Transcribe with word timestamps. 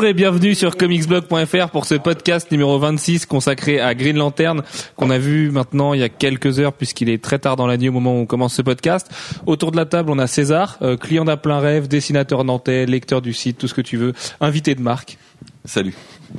Bonjour 0.00 0.08
et 0.08 0.14
bienvenue 0.14 0.54
sur 0.54 0.78
comicsblog.fr 0.78 1.68
pour 1.68 1.84
ce 1.84 1.94
podcast 1.94 2.50
numéro 2.50 2.78
26 2.78 3.26
consacré 3.26 3.80
à 3.80 3.94
Green 3.94 4.16
Lantern 4.16 4.62
qu'on 4.96 5.10
a 5.10 5.18
vu 5.18 5.50
maintenant 5.50 5.92
il 5.92 6.00
y 6.00 6.02
a 6.02 6.08
quelques 6.08 6.58
heures 6.58 6.72
puisqu'il 6.72 7.10
est 7.10 7.22
très 7.22 7.38
tard 7.38 7.56
dans 7.56 7.66
la 7.66 7.76
nuit 7.76 7.90
au 7.90 7.92
moment 7.92 8.14
où 8.14 8.20
on 8.20 8.24
commence 8.24 8.54
ce 8.54 8.62
podcast. 8.62 9.10
Autour 9.44 9.72
de 9.72 9.76
la 9.76 9.84
table, 9.84 10.10
on 10.10 10.18
a 10.18 10.26
César, 10.26 10.78
euh, 10.80 10.96
client 10.96 11.26
d'un 11.26 11.36
plein 11.36 11.58
rêve, 11.60 11.86
dessinateur 11.86 12.44
nantais, 12.44 12.86
lecteur 12.86 13.20
du 13.20 13.34
site, 13.34 13.58
tout 13.58 13.68
ce 13.68 13.74
que 13.74 13.82
tu 13.82 13.98
veux, 13.98 14.14
invité 14.40 14.74
de 14.74 14.80
marque. 14.80 15.18
Salut. 15.66 15.92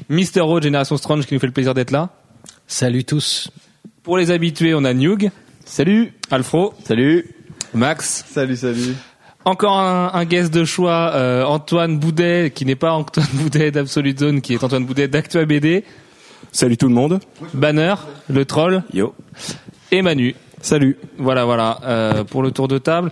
Mister 0.09 0.41
O, 0.41 0.59
Génération 0.59 0.97
Strange 0.97 1.27
qui 1.27 1.35
nous 1.35 1.39
fait 1.39 1.45
le 1.45 1.53
plaisir 1.53 1.75
d'être 1.75 1.91
là. 1.91 2.09
Salut 2.65 3.03
tous. 3.03 3.51
Pour 4.01 4.17
les 4.17 4.31
habitués, 4.31 4.73
on 4.73 4.83
a 4.85 4.93
Newg. 4.95 5.29
Salut. 5.65 6.13
Alfro. 6.31 6.73
Salut. 6.83 7.29
Max. 7.75 8.25
Salut, 8.27 8.55
salut. 8.55 8.95
Encore 9.43 9.79
un, 9.79 10.11
un 10.13 10.25
guest 10.25 10.53
de 10.53 10.65
choix, 10.65 11.11
euh, 11.15 11.43
Antoine 11.45 11.97
Boudet, 11.97 12.51
qui 12.53 12.65
n'est 12.65 12.75
pas 12.75 12.93
Antoine 12.93 13.25
Boudet 13.33 13.71
d'Absolute 13.71 14.19
Zone, 14.19 14.41
qui 14.41 14.53
est 14.53 14.63
Antoine 14.63 14.85
Boudet 14.85 15.07
d'Actua 15.07 15.45
BD. 15.45 15.83
Salut 16.51 16.77
tout 16.77 16.87
le 16.87 16.93
monde. 16.93 17.19
Banner, 17.53 17.95
le 18.29 18.45
troll. 18.45 18.83
Yo. 18.93 19.15
Et 19.91 20.01
Manu. 20.03 20.35
Salut. 20.61 20.97
Voilà, 21.17 21.45
voilà, 21.45 21.79
euh, 21.85 22.23
pour 22.23 22.43
le 22.43 22.51
tour 22.51 22.67
de 22.67 22.77
table. 22.77 23.11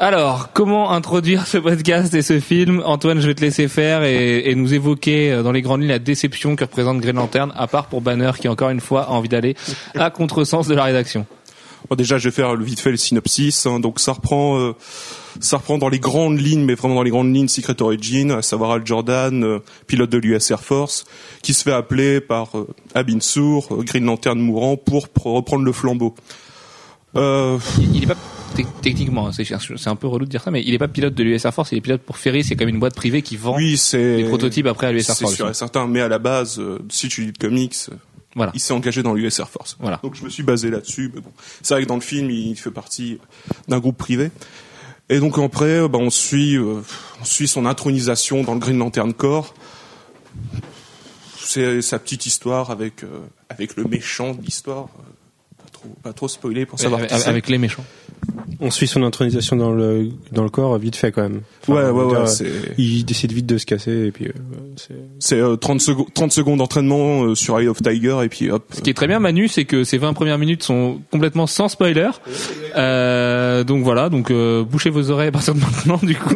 Alors, 0.00 0.50
comment 0.52 0.90
introduire 0.92 1.46
ce 1.46 1.58
podcast 1.58 2.12
et 2.14 2.22
ce 2.22 2.40
film? 2.40 2.82
Antoine, 2.84 3.20
je 3.20 3.26
vais 3.28 3.34
te 3.34 3.40
laisser 3.40 3.68
faire 3.68 4.02
et, 4.04 4.48
et 4.50 4.54
nous 4.56 4.74
évoquer 4.74 5.32
euh, 5.32 5.42
dans 5.42 5.52
les 5.52 5.62
grandes 5.62 5.80
lignes 5.82 5.90
la 5.90 5.98
déception 6.00 6.56
que 6.56 6.64
représente 6.64 6.98
Green 7.00 7.16
Lantern, 7.16 7.52
à 7.56 7.66
part 7.68 7.86
pour 7.86 8.00
Banner 8.00 8.30
qui, 8.40 8.48
encore 8.48 8.70
une 8.70 8.80
fois, 8.80 9.02
a 9.04 9.10
envie 9.10 9.28
d'aller 9.28 9.56
à 9.96 10.10
contresens 10.10 10.66
de 10.66 10.74
la 10.74 10.84
rédaction. 10.84 11.26
Bon, 11.88 11.96
déjà, 11.96 12.18
je 12.18 12.28
vais 12.28 12.34
faire 12.34 12.54
le- 12.56 12.64
vite 12.64 12.80
fait 12.80 12.90
le 12.90 12.96
synopsis. 12.96 13.66
hein. 13.66 13.78
donc, 13.80 13.98
ça 14.00 14.12
reprend, 14.12 14.58
euh, 14.58 14.74
ça 15.40 15.58
reprend 15.58 15.78
dans 15.78 15.88
les 15.88 15.98
grandes 15.98 16.40
lignes, 16.40 16.64
mais 16.64 16.74
vraiment 16.74 16.94
dans 16.96 17.02
les 17.02 17.10
grandes 17.10 17.34
lignes, 17.34 17.48
Secret 17.48 17.80
Origin, 17.82 18.30
à 18.32 18.42
savoir 18.42 18.70
Al 18.72 18.86
Jordan, 18.86 19.44
euh, 19.44 19.58
pilote 19.86 20.10
de 20.10 20.18
l'US 20.18 20.50
Air 20.50 20.62
Force, 20.62 21.04
qui 21.42 21.54
se 21.54 21.62
fait 21.62 21.72
appeler 21.72 22.20
par 22.20 22.56
euh, 22.58 22.66
Abin 22.94 23.20
Sur, 23.20 23.72
euh, 23.74 23.82
Green 23.82 24.04
Lantern 24.04 24.38
mourant, 24.38 24.76
pour, 24.76 25.08
reprendre 25.24 25.64
le 25.64 25.72
flambeau. 25.72 26.14
Euh, 27.16 27.58
Il, 27.78 27.96
il 27.96 28.02
est 28.04 28.06
pas 28.06 28.16
te- 28.54 28.62
techniquement, 28.82 29.32
c'est 29.32 29.44
c'est 29.44 29.88
un 29.88 29.96
peu 29.96 30.06
relou 30.06 30.26
de 30.26 30.30
dire 30.30 30.42
ça, 30.42 30.50
mais 30.50 30.62
il 30.64 30.74
est 30.74 30.78
pas 30.78 30.88
pilote 30.88 31.14
de 31.14 31.22
l'US 31.22 31.44
Air 31.44 31.54
Force, 31.54 31.72
il 31.72 31.78
est 31.78 31.80
pilote 31.80 32.02
pour 32.02 32.18
Ferry, 32.18 32.44
c'est 32.44 32.54
comme 32.56 32.68
une 32.68 32.78
boîte 32.78 32.94
privée 32.94 33.22
qui 33.22 33.36
vend 33.36 33.56
oui, 33.56 33.76
c'est 33.78 34.18
des 34.18 34.24
prototypes 34.24 34.66
après 34.66 34.88
à 34.88 34.92
l'US 34.92 35.08
Air 35.08 35.14
c'est 35.16 35.24
Force. 35.24 35.34
sûr 35.36 35.48
et 35.48 35.54
certain, 35.54 35.86
mais 35.86 36.00
à 36.00 36.08
la 36.08 36.18
base, 36.18 36.60
si 36.90 37.08
tu 37.08 37.22
lis 37.22 37.26
le 37.28 37.32
comics, 37.48 37.74
Voilà. 38.36 38.52
il 38.54 38.60
s'est 38.60 38.74
engagé 38.74 39.02
dans 39.02 39.14
l'US 39.14 39.38
Air 39.38 39.48
Force. 39.48 39.76
Voilà. 39.80 40.00
Donc 40.02 40.14
je 40.16 40.22
me 40.24 40.28
suis 40.28 40.42
basé 40.42 40.70
là-dessus. 40.70 41.10
Mais 41.14 41.20
bon, 41.22 41.30
c'est 41.62 41.74
vrai 41.74 41.82
que 41.84 41.88
dans 41.88 41.94
le 41.94 42.00
film, 42.02 42.30
il 42.30 42.54
fait 42.56 42.70
partie 42.70 43.18
d'un 43.68 43.78
groupe 43.78 43.96
privé. 43.96 44.30
Et 45.10 45.20
donc 45.20 45.38
après, 45.38 45.80
euh, 45.80 45.88
bah, 45.88 45.98
on 46.00 46.10
suit, 46.10 46.56
euh, 46.56 46.82
on 47.20 47.24
suit 47.24 47.48
son 47.48 47.64
intronisation 47.66 48.42
dans 48.42 48.54
le 48.54 48.60
Green 48.60 48.78
Lantern 48.78 49.14
Corps. 49.14 49.54
C'est 51.40 51.80
sa 51.80 51.98
petite 51.98 52.26
histoire 52.26 52.70
avec 52.70 53.04
euh, 53.04 53.20
avec 53.48 53.76
le 53.76 53.84
méchant 53.84 54.34
de 54.34 54.42
l'histoire. 54.42 54.88
Pas 55.78 55.88
trop, 55.88 55.96
pas 56.02 56.12
trop 56.12 56.28
spoiler 56.28 56.66
pour 56.66 56.78
savoir 56.78 57.00
avec, 57.00 57.12
avec 57.26 57.48
les 57.48 57.58
méchants. 57.58 57.84
On 58.60 58.70
suit 58.70 58.88
son 58.88 59.02
intronisation 59.04 59.54
dans 59.54 59.72
le 59.72 60.08
dans 60.32 60.42
le 60.42 60.48
corps 60.50 60.76
vite 60.78 60.96
fait 60.96 61.12
quand 61.12 61.22
même. 61.22 61.42
Ouais, 61.68 61.90
ouais, 61.90 62.04
ouais, 62.04 62.24
dire, 62.24 62.46
Il 62.76 63.04
décide 63.04 63.32
vite 63.32 63.46
de 63.46 63.56
se 63.56 63.66
casser 63.66 64.06
et 64.06 64.10
puis 64.10 64.26
euh, 64.26 64.32
c'est. 64.76 64.94
C'est 65.20 65.40
euh, 65.40 65.56
30 65.56 65.80
secondes 65.80 66.06
30 66.12 66.32
secondes 66.32 66.58
d'entraînement 66.58 67.24
euh, 67.24 67.34
sur 67.34 67.58
Eye 67.60 67.68
of 67.68 67.80
Tiger 67.80 68.18
et 68.24 68.28
puis 68.28 68.50
hop. 68.50 68.64
Ce 68.74 68.80
qui 68.80 68.90
est 68.90 68.94
très 68.94 69.06
bien, 69.06 69.20
Manu, 69.20 69.46
c'est 69.48 69.64
que 69.64 69.84
ces 69.84 69.98
20 69.98 70.12
premières 70.14 70.38
minutes 70.38 70.64
sont 70.64 71.00
complètement 71.12 71.46
sans 71.46 71.68
spoiler. 71.68 72.10
Euh, 72.76 73.62
donc 73.64 73.84
voilà, 73.84 74.08
donc 74.08 74.30
euh, 74.30 74.64
bouchez 74.64 74.90
vos 74.90 75.10
oreilles 75.10 75.28
à 75.28 75.32
partir 75.32 75.54
de 75.54 75.60
maintenant, 75.60 76.00
du 76.02 76.16
coup. 76.16 76.34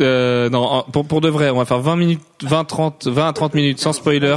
Euh, 0.00 0.48
non, 0.50 0.84
pour, 0.92 1.06
pour 1.06 1.20
de 1.20 1.28
vrai, 1.28 1.50
on 1.50 1.58
va 1.58 1.64
faire 1.64 1.80
20 1.80 1.96
minutes, 1.96 2.20
20, 2.42 2.64
30, 2.64 3.06
20 3.06 3.28
à 3.28 3.32
30 3.32 3.54
minutes 3.54 3.78
sans 3.78 3.92
spoiler, 3.92 4.36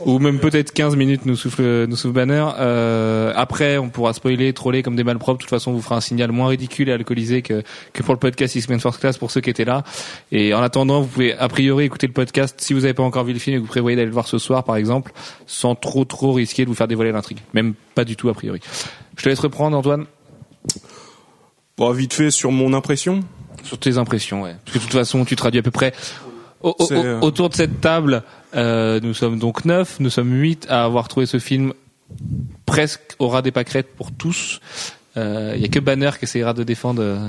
ou 0.00 0.18
même 0.18 0.38
peut-être 0.38 0.72
15 0.72 0.96
minutes 0.96 1.26
nous 1.26 1.36
souffle, 1.36 1.86
nous 1.86 1.96
souffle 1.96 2.14
Banner. 2.14 2.46
Euh, 2.58 3.32
après, 3.36 3.78
on 3.78 3.88
pourra 3.88 4.12
spoiler, 4.12 4.52
troller 4.52 4.82
comme 4.82 4.96
des 4.96 5.04
malpropres. 5.04 5.38
De 5.38 5.42
toute 5.42 5.50
façon, 5.50 5.70
on 5.70 5.74
vous 5.74 5.82
fera 5.82 5.96
un 5.96 6.00
signal 6.00 6.32
moins 6.32 6.48
ridicule 6.48 6.88
et 6.88 6.92
alcoolisé 6.92 7.42
que, 7.42 7.62
que 7.92 8.02
pour 8.02 8.14
le 8.14 8.20
podcast 8.20 8.54
X-Men 8.54 8.80
First 8.80 9.00
Class 9.00 9.18
pour 9.18 9.30
ceux 9.30 9.40
qui 9.40 9.50
étaient 9.50 9.64
là. 9.64 9.84
Et 10.32 10.54
en 10.54 10.62
attendant, 10.62 11.00
vous 11.00 11.08
pouvez 11.08 11.34
a 11.34 11.48
priori 11.48 11.84
écouter 11.84 12.06
le 12.06 12.12
podcast 12.12 12.60
si 12.60 12.74
vous 12.74 12.80
n'avez 12.80 12.94
pas 12.94 13.02
encore 13.02 13.24
vu 13.24 13.32
le 13.32 13.38
film 13.38 13.56
et 13.56 13.58
que 13.58 13.62
vous 13.62 13.68
prévoyez 13.68 13.96
d'aller 13.96 14.06
le 14.06 14.12
voir 14.12 14.26
ce 14.26 14.38
soir, 14.38 14.64
par 14.64 14.76
exemple, 14.76 15.12
sans 15.46 15.74
trop 15.74 16.04
trop 16.04 16.32
risquer 16.32 16.64
de 16.64 16.68
vous 16.68 16.74
faire 16.74 16.88
dévoiler 16.88 17.12
l'intrigue. 17.12 17.38
Même 17.54 17.74
pas 17.94 18.04
du 18.04 18.16
tout 18.16 18.28
a 18.28 18.34
priori. 18.34 18.60
Je 19.16 19.22
te 19.22 19.28
laisse 19.28 19.40
reprendre, 19.40 19.76
Antoine, 19.76 20.06
Bon, 21.78 21.92
vite 21.92 22.12
fait 22.12 22.32
sur 22.32 22.50
mon 22.50 22.72
impression. 22.72 23.20
Sur 23.64 23.78
tes 23.78 23.98
impressions. 23.98 24.42
Ouais. 24.42 24.56
Parce 24.64 24.74
que 24.74 24.78
de 24.78 24.84
toute 24.84 24.92
façon, 24.98 25.24
tu 25.24 25.36
traduis 25.36 25.60
à 25.60 25.62
peu 25.62 25.70
près. 25.70 25.92
Au- 26.62 26.74
au- 26.78 26.86
C'est, 26.86 26.94
euh, 26.96 27.20
autour 27.20 27.48
de 27.50 27.54
cette 27.54 27.80
table, 27.80 28.22
euh, 28.56 28.98
nous 29.02 29.14
sommes 29.14 29.38
donc 29.38 29.64
neuf, 29.64 29.98
nous 30.00 30.10
sommes 30.10 30.32
huit 30.32 30.66
à 30.68 30.84
avoir 30.84 31.06
trouvé 31.08 31.26
ce 31.26 31.38
film 31.38 31.72
presque 32.66 33.00
au 33.18 33.28
ras 33.28 33.42
des 33.42 33.50
pâquerettes 33.52 33.94
pour 33.96 34.12
tous. 34.12 34.60
Euh, 35.16 35.52
Il 35.56 35.62
y 35.62 35.64
a 35.64 35.68
que 35.68 35.78
Banner 35.80 36.10
qui 36.18 36.24
essayera 36.24 36.54
de 36.54 36.62
défendre 36.62 37.02
euh, 37.02 37.28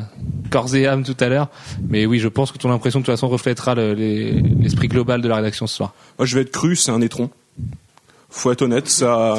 corps 0.52 0.76
et 0.76 0.86
âme 0.88 1.04
tout 1.04 1.16
à 1.20 1.28
l'heure. 1.30 1.48
Mais 1.88 2.06
oui, 2.06 2.20
je 2.20 2.28
pense 2.28 2.52
que 2.52 2.58
ton 2.58 2.72
impression 2.72 3.00
de 3.00 3.06
toute 3.06 3.14
façon 3.14 3.28
reflètera 3.28 3.74
le- 3.76 3.94
les- 3.94 4.32
l'esprit 4.34 4.88
global 4.88 5.22
de 5.22 5.28
la 5.28 5.36
rédaction 5.38 5.66
ce 5.68 5.76
soir. 5.76 5.94
Moi, 6.18 6.26
je 6.26 6.36
vais 6.36 6.42
être 6.42 6.52
cru, 6.52 6.76
c'est 6.76 6.92
un 6.92 7.02
étron. 7.02 7.30
Faut 8.32 8.52
être 8.52 8.62
honnête, 8.62 8.88
ça. 8.88 9.36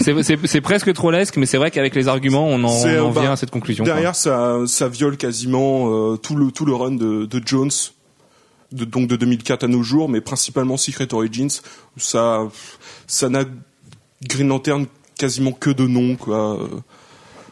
C'est- 0.00 0.60
presque 0.60 0.92
trollesque, 0.92 1.36
mais 1.36 1.46
c'est 1.46 1.58
vrai 1.58 1.70
qu'avec 1.70 1.94
les 1.94 2.08
arguments, 2.08 2.46
on 2.46 2.62
en, 2.64 2.68
C'est, 2.68 2.98
on 2.98 3.08
en 3.08 3.12
bah, 3.12 3.20
vient 3.20 3.32
à 3.32 3.36
cette 3.36 3.50
conclusion. 3.50 3.84
quoi. 3.84 3.92
Derrière, 3.92 4.16
ça, 4.16 4.58
ça 4.66 4.88
viole 4.88 5.16
quasiment 5.16 6.12
euh, 6.12 6.16
tout 6.16 6.34
le 6.34 6.50
tout 6.50 6.64
le 6.64 6.74
run 6.74 6.92
de, 6.92 7.24
de 7.26 7.42
Jones, 7.44 7.70
de, 8.72 8.84
donc 8.84 9.06
de 9.08 9.16
2004 9.16 9.64
à 9.64 9.68
nos 9.68 9.82
jours, 9.82 10.08
mais 10.08 10.20
principalement 10.20 10.76
Secret 10.76 11.12
Origins. 11.14 11.60
Ça, 11.96 12.48
ça 13.06 13.28
n'a 13.28 13.44
Green 14.26 14.48
Lantern 14.48 14.86
quasiment 15.16 15.52
que 15.52 15.70
de 15.70 15.86
nom, 15.86 16.16
quoi. 16.16 16.58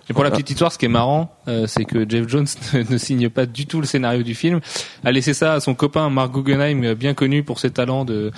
Et 0.09 0.13
pour 0.13 0.23
la 0.23 0.31
petite 0.31 0.51
histoire, 0.51 0.71
ce 0.73 0.79
qui 0.79 0.85
est 0.85 0.89
marrant, 0.89 1.33
euh, 1.49 1.67
c'est 1.67 1.85
que 1.85 2.09
Jeff 2.09 2.29
Jones 2.29 2.47
ne, 2.75 2.83
ne 2.93 2.99
signe 2.99 3.29
pas 3.29 3.45
du 3.45 3.67
tout 3.67 3.81
le 3.81 3.87
scénario 3.87 4.23
du 4.23 4.35
film, 4.35 4.61
a 5.05 5.11
laissé 5.11 5.35
ça 5.35 5.55
à 5.55 5.61
son 5.61 5.75
copain 5.75 6.09
Mark 6.11 6.33
Guggenheim, 6.33 6.85
euh, 6.85 6.95
bien 6.95 7.13
connu 7.15 7.43
pour 7.43 7.59
ses 7.59 7.71
talents 7.71 8.05
de, 8.05 8.31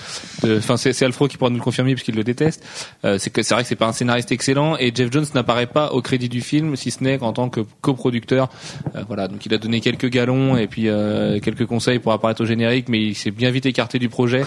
enfin 0.43 0.77
c'est 0.77 1.03
Alfro 1.03 1.27
qui 1.27 1.37
pourra 1.37 1.51
nous 1.51 1.57
le 1.57 1.63
confirmer 1.63 1.93
puisqu'il 1.93 2.15
le 2.15 2.23
déteste. 2.23 2.65
Euh, 3.05 3.17
c'est 3.19 3.51
vrai 3.51 3.61
que 3.61 3.69
c'est 3.69 3.75
pas 3.75 3.87
un 3.87 3.93
scénariste 3.93 4.31
excellent 4.31 4.77
et 4.77 4.91
Jeff 4.93 5.11
Jones 5.11 5.25
n'apparaît 5.35 5.67
pas 5.67 5.91
au 5.91 6.01
crédit 6.01 6.27
du 6.29 6.41
film, 6.41 6.75
si 6.75 6.89
ce 6.89 7.03
n'est 7.03 7.17
qu'en 7.19 7.33
tant 7.33 7.49
que 7.49 7.61
coproducteur. 7.81 8.49
Euh, 8.95 9.03
voilà, 9.07 9.27
donc 9.27 9.45
il 9.45 9.53
a 9.53 9.57
donné 9.59 9.79
quelques 9.79 10.09
galons 10.09 10.57
et 10.57 10.65
puis 10.67 10.87
euh, 10.87 11.39
quelques 11.39 11.65
conseils 11.67 11.99
pour 11.99 12.13
apparaître 12.13 12.41
au 12.41 12.45
générique, 12.45 12.89
mais 12.89 12.99
il 12.99 13.15
s'est 13.15 13.31
bien 13.31 13.51
vite 13.51 13.65
écarté 13.67 13.99
du 13.99 14.09
projet. 14.09 14.41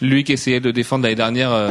Lui 0.00 0.24
qui 0.24 0.32
essayait 0.32 0.60
de 0.60 0.66
le 0.66 0.72
défendre 0.72 1.04
l'année 1.04 1.16
dernière 1.16 1.52
euh, 1.52 1.68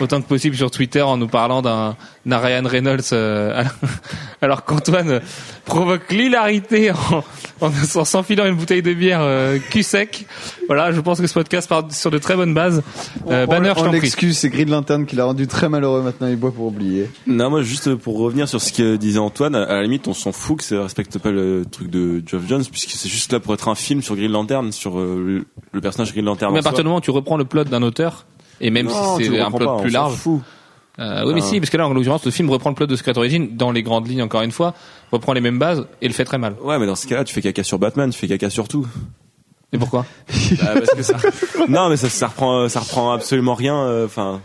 autant 0.00 0.20
que 0.20 0.26
possible 0.28 0.54
sur 0.54 0.70
Twitter 0.70 1.00
en 1.02 1.16
nous 1.16 1.28
parlant 1.28 1.62
d'un 1.62 1.96
Ryan 2.26 2.62
Reynolds 2.66 3.12
alors- 3.12 3.72
alors 4.44 4.64
qu'Antoine 4.64 5.20
provoque 5.64 6.10
l'hilarité 6.12 6.90
en, 6.92 7.24
en, 7.60 7.70
en 7.94 8.04
s'enfilant 8.04 8.46
une 8.46 8.54
bouteille 8.54 8.82
de 8.82 8.92
bière 8.94 9.20
euh, 9.22 9.58
cul 9.70 9.82
sec. 9.82 10.26
Voilà, 10.66 10.92
je 10.92 11.00
pense 11.00 11.20
que 11.20 11.26
ce 11.26 11.34
podcast 11.34 11.68
part 11.68 11.84
sur 11.90 12.10
de 12.10 12.18
très 12.18 12.36
bonnes 12.36 12.54
bases. 12.54 12.82
Euh, 13.28 13.46
Banner, 13.46 13.72
je 13.74 13.80
on 13.80 13.84
t'en 13.84 13.90
prie. 13.90 14.00
l'excuse, 14.00 14.38
c'est 14.38 14.50
Green 14.50 14.70
Lantern 14.70 15.06
qui 15.06 15.16
l'a 15.16 15.24
rendu 15.24 15.46
très 15.46 15.68
malheureux. 15.68 16.02
Maintenant, 16.02 16.26
il 16.28 16.36
boit 16.36 16.52
pour 16.52 16.66
oublier. 16.66 17.10
Non, 17.26 17.50
moi 17.50 17.62
juste 17.62 17.94
pour 17.94 18.18
revenir 18.18 18.48
sur 18.48 18.60
ce 18.60 18.72
que 18.72 18.96
disait 18.96 19.18
Antoine, 19.18 19.54
à 19.54 19.66
la 19.66 19.82
limite 19.82 20.06
on 20.08 20.14
s'en 20.14 20.32
fout 20.32 20.58
que 20.58 20.64
ça 20.64 20.82
respecte 20.82 21.18
pas 21.18 21.30
le 21.30 21.64
truc 21.70 21.90
de 21.90 22.22
Geoff 22.26 22.42
Jones 22.46 22.64
puisque 22.70 22.90
c'est 22.90 23.08
juste 23.08 23.32
là 23.32 23.40
pour 23.40 23.54
être 23.54 23.68
un 23.68 23.74
film 23.74 24.02
sur 24.02 24.16
Green 24.16 24.30
Lantern, 24.30 24.70
sur 24.72 24.98
euh, 24.98 25.22
le, 25.26 25.44
le 25.72 25.80
personnage 25.80 26.12
Green 26.12 26.24
Lantern. 26.24 26.52
Mais 26.52 26.60
à 26.60 26.62
partir 26.62 26.82
du 26.84 26.88
moment 26.88 26.98
où 26.98 27.02
tu 27.02 27.10
reprends 27.10 27.36
le 27.36 27.44
plot 27.44 27.64
d'un 27.64 27.82
auteur, 27.82 28.26
et 28.60 28.70
même 28.70 28.86
Non, 28.86 29.16
si 29.18 29.24
c'est 29.24 29.40
un 29.40 29.50
plot 29.50 29.66
pas, 29.66 29.76
plus 29.82 29.90
on 29.90 29.92
s'en 29.92 29.98
large, 29.98 30.14
fout. 30.14 30.40
Euh, 31.00 31.24
oui, 31.26 31.34
mais 31.34 31.40
Ah. 31.42 31.46
si, 31.46 31.58
parce 31.60 31.70
que 31.70 31.76
là, 31.76 31.88
en 31.88 31.92
l'occurrence, 31.92 32.24
le 32.24 32.30
film 32.30 32.48
reprend 32.50 32.70
le 32.70 32.76
plot 32.76 32.86
de 32.86 32.94
Secret 32.96 33.18
Origin 33.18 33.48
dans 33.56 33.72
les 33.72 33.82
grandes 33.82 34.06
lignes, 34.08 34.22
encore 34.22 34.42
une 34.42 34.52
fois, 34.52 34.74
reprend 35.10 35.32
les 35.32 35.40
mêmes 35.40 35.58
bases 35.58 35.86
et 36.00 36.06
le 36.06 36.14
fait 36.14 36.24
très 36.24 36.38
mal. 36.38 36.54
Ouais, 36.62 36.78
mais 36.78 36.86
dans 36.86 36.94
ce 36.94 37.06
cas-là, 37.08 37.24
tu 37.24 37.34
fais 37.34 37.42
caca 37.42 37.64
sur 37.64 37.78
Batman, 37.78 38.10
tu 38.10 38.18
fais 38.18 38.28
caca 38.28 38.48
sur 38.50 38.68
tout. 38.68 38.86
Et 39.72 39.78
pourquoi? 39.78 40.06
Bah, 40.62 40.74
parce 40.74 40.90
que 40.94 41.02
ça... 41.02 41.16
non, 41.68 41.88
mais 41.88 41.96
ça, 41.96 42.08
ça 42.08 42.28
reprend, 42.28 42.68
ça 42.68 42.78
reprend 42.80 43.10
absolument 43.12 43.54
rien. 43.54 43.74
euh, 43.76 44.04
Enfin, 44.06 44.40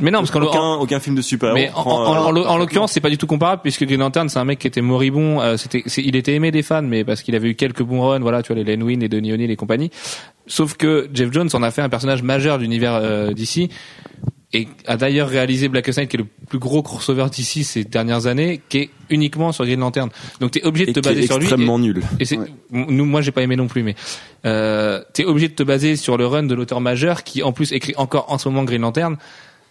Mais 0.00 0.10
non, 0.10 0.18
parce 0.18 0.32
qu'en 0.32 0.40
aucun, 0.42 0.72
aucun 0.74 0.98
film 0.98 1.14
de 1.14 1.22
super-héros. 1.22 1.54
Mais 1.54 1.70
en, 1.72 1.82
en- 1.82 2.02
euh, 2.02 2.18
en- 2.18 2.36
en- 2.36 2.46
en 2.50 2.56
l'occurrence, 2.58 2.90
c'est 2.90 3.00
pas 3.00 3.10
du 3.10 3.16
tout 3.18 3.28
comparable 3.28 3.62
puisque 3.62 3.84
Green 3.84 4.00
Lantern, 4.00 4.28
c'est 4.28 4.40
un 4.40 4.44
mec 4.44 4.58
qui 4.58 4.66
était 4.66 4.80
moribond. 4.80 5.40
euh, 5.40 5.56
c'était, 5.56 5.84
c'est- 5.86 6.02
il 6.02 6.16
était 6.16 6.34
aimé 6.34 6.50
des 6.50 6.62
fans, 6.64 6.82
mais 6.82 7.04
parce 7.04 7.22
qu'il 7.22 7.36
avait 7.36 7.48
eu 7.50 7.54
quelques 7.54 7.82
bons 7.84 8.00
runs, 8.00 8.18
voilà, 8.18 8.42
tu 8.42 8.52
vois, 8.52 8.56
les 8.60 8.64
Len 8.64 8.82
Wein, 8.82 8.98
les 8.98 9.08
Denis 9.08 9.32
O'Neill 9.32 9.52
et 9.52 9.56
compagnie. 9.56 9.92
Sauf 10.48 10.74
que 10.76 11.08
Jeff 11.14 11.30
Jones 11.32 11.48
en 11.52 11.62
a 11.62 11.70
fait 11.70 11.82
un 11.82 11.88
personnage 11.88 12.24
majeur 12.24 12.58
de 12.58 12.62
l'univers 12.64 12.94
euh, 13.00 13.32
d'ici 13.32 13.68
et 14.54 14.68
a 14.86 14.96
d'ailleurs 14.96 15.28
réalisé 15.28 15.68
Black 15.68 15.88
Knight, 15.88 16.08
qui 16.08 16.16
est 16.16 16.20
le 16.20 16.26
plus 16.48 16.58
gros 16.58 16.82
crossover 16.82 17.26
d'ici 17.30 17.64
ces 17.64 17.84
dernières 17.84 18.26
années, 18.26 18.60
qui 18.68 18.78
est 18.78 18.90
uniquement 19.08 19.50
sur 19.52 19.64
Green 19.64 19.80
Lantern. 19.80 20.10
Donc 20.40 20.50
t'es 20.50 20.62
obligé 20.62 20.86
de 20.86 20.90
et 20.90 20.94
te 20.94 21.00
baser 21.00 21.26
sur 21.26 21.38
lui. 21.38 21.44
extrêmement 21.44 21.78
nul. 21.78 22.02
et 22.20 22.24
c'est, 22.24 22.38
nous, 22.70 23.04
moi, 23.06 23.22
j'ai 23.22 23.32
pas 23.32 23.42
aimé 23.42 23.56
non 23.56 23.66
plus, 23.66 23.82
mais 23.82 23.94
euh, 24.44 25.02
t'es 25.14 25.24
obligé 25.24 25.48
de 25.48 25.54
te 25.54 25.62
baser 25.62 25.96
sur 25.96 26.18
le 26.18 26.26
run 26.26 26.42
de 26.42 26.54
l'auteur 26.54 26.80
majeur 26.80 27.24
qui, 27.24 27.42
en 27.42 27.52
plus, 27.52 27.72
écrit 27.72 27.94
encore 27.96 28.30
en 28.30 28.38
ce 28.38 28.48
moment 28.48 28.64
Green 28.64 28.82
Lantern. 28.82 29.16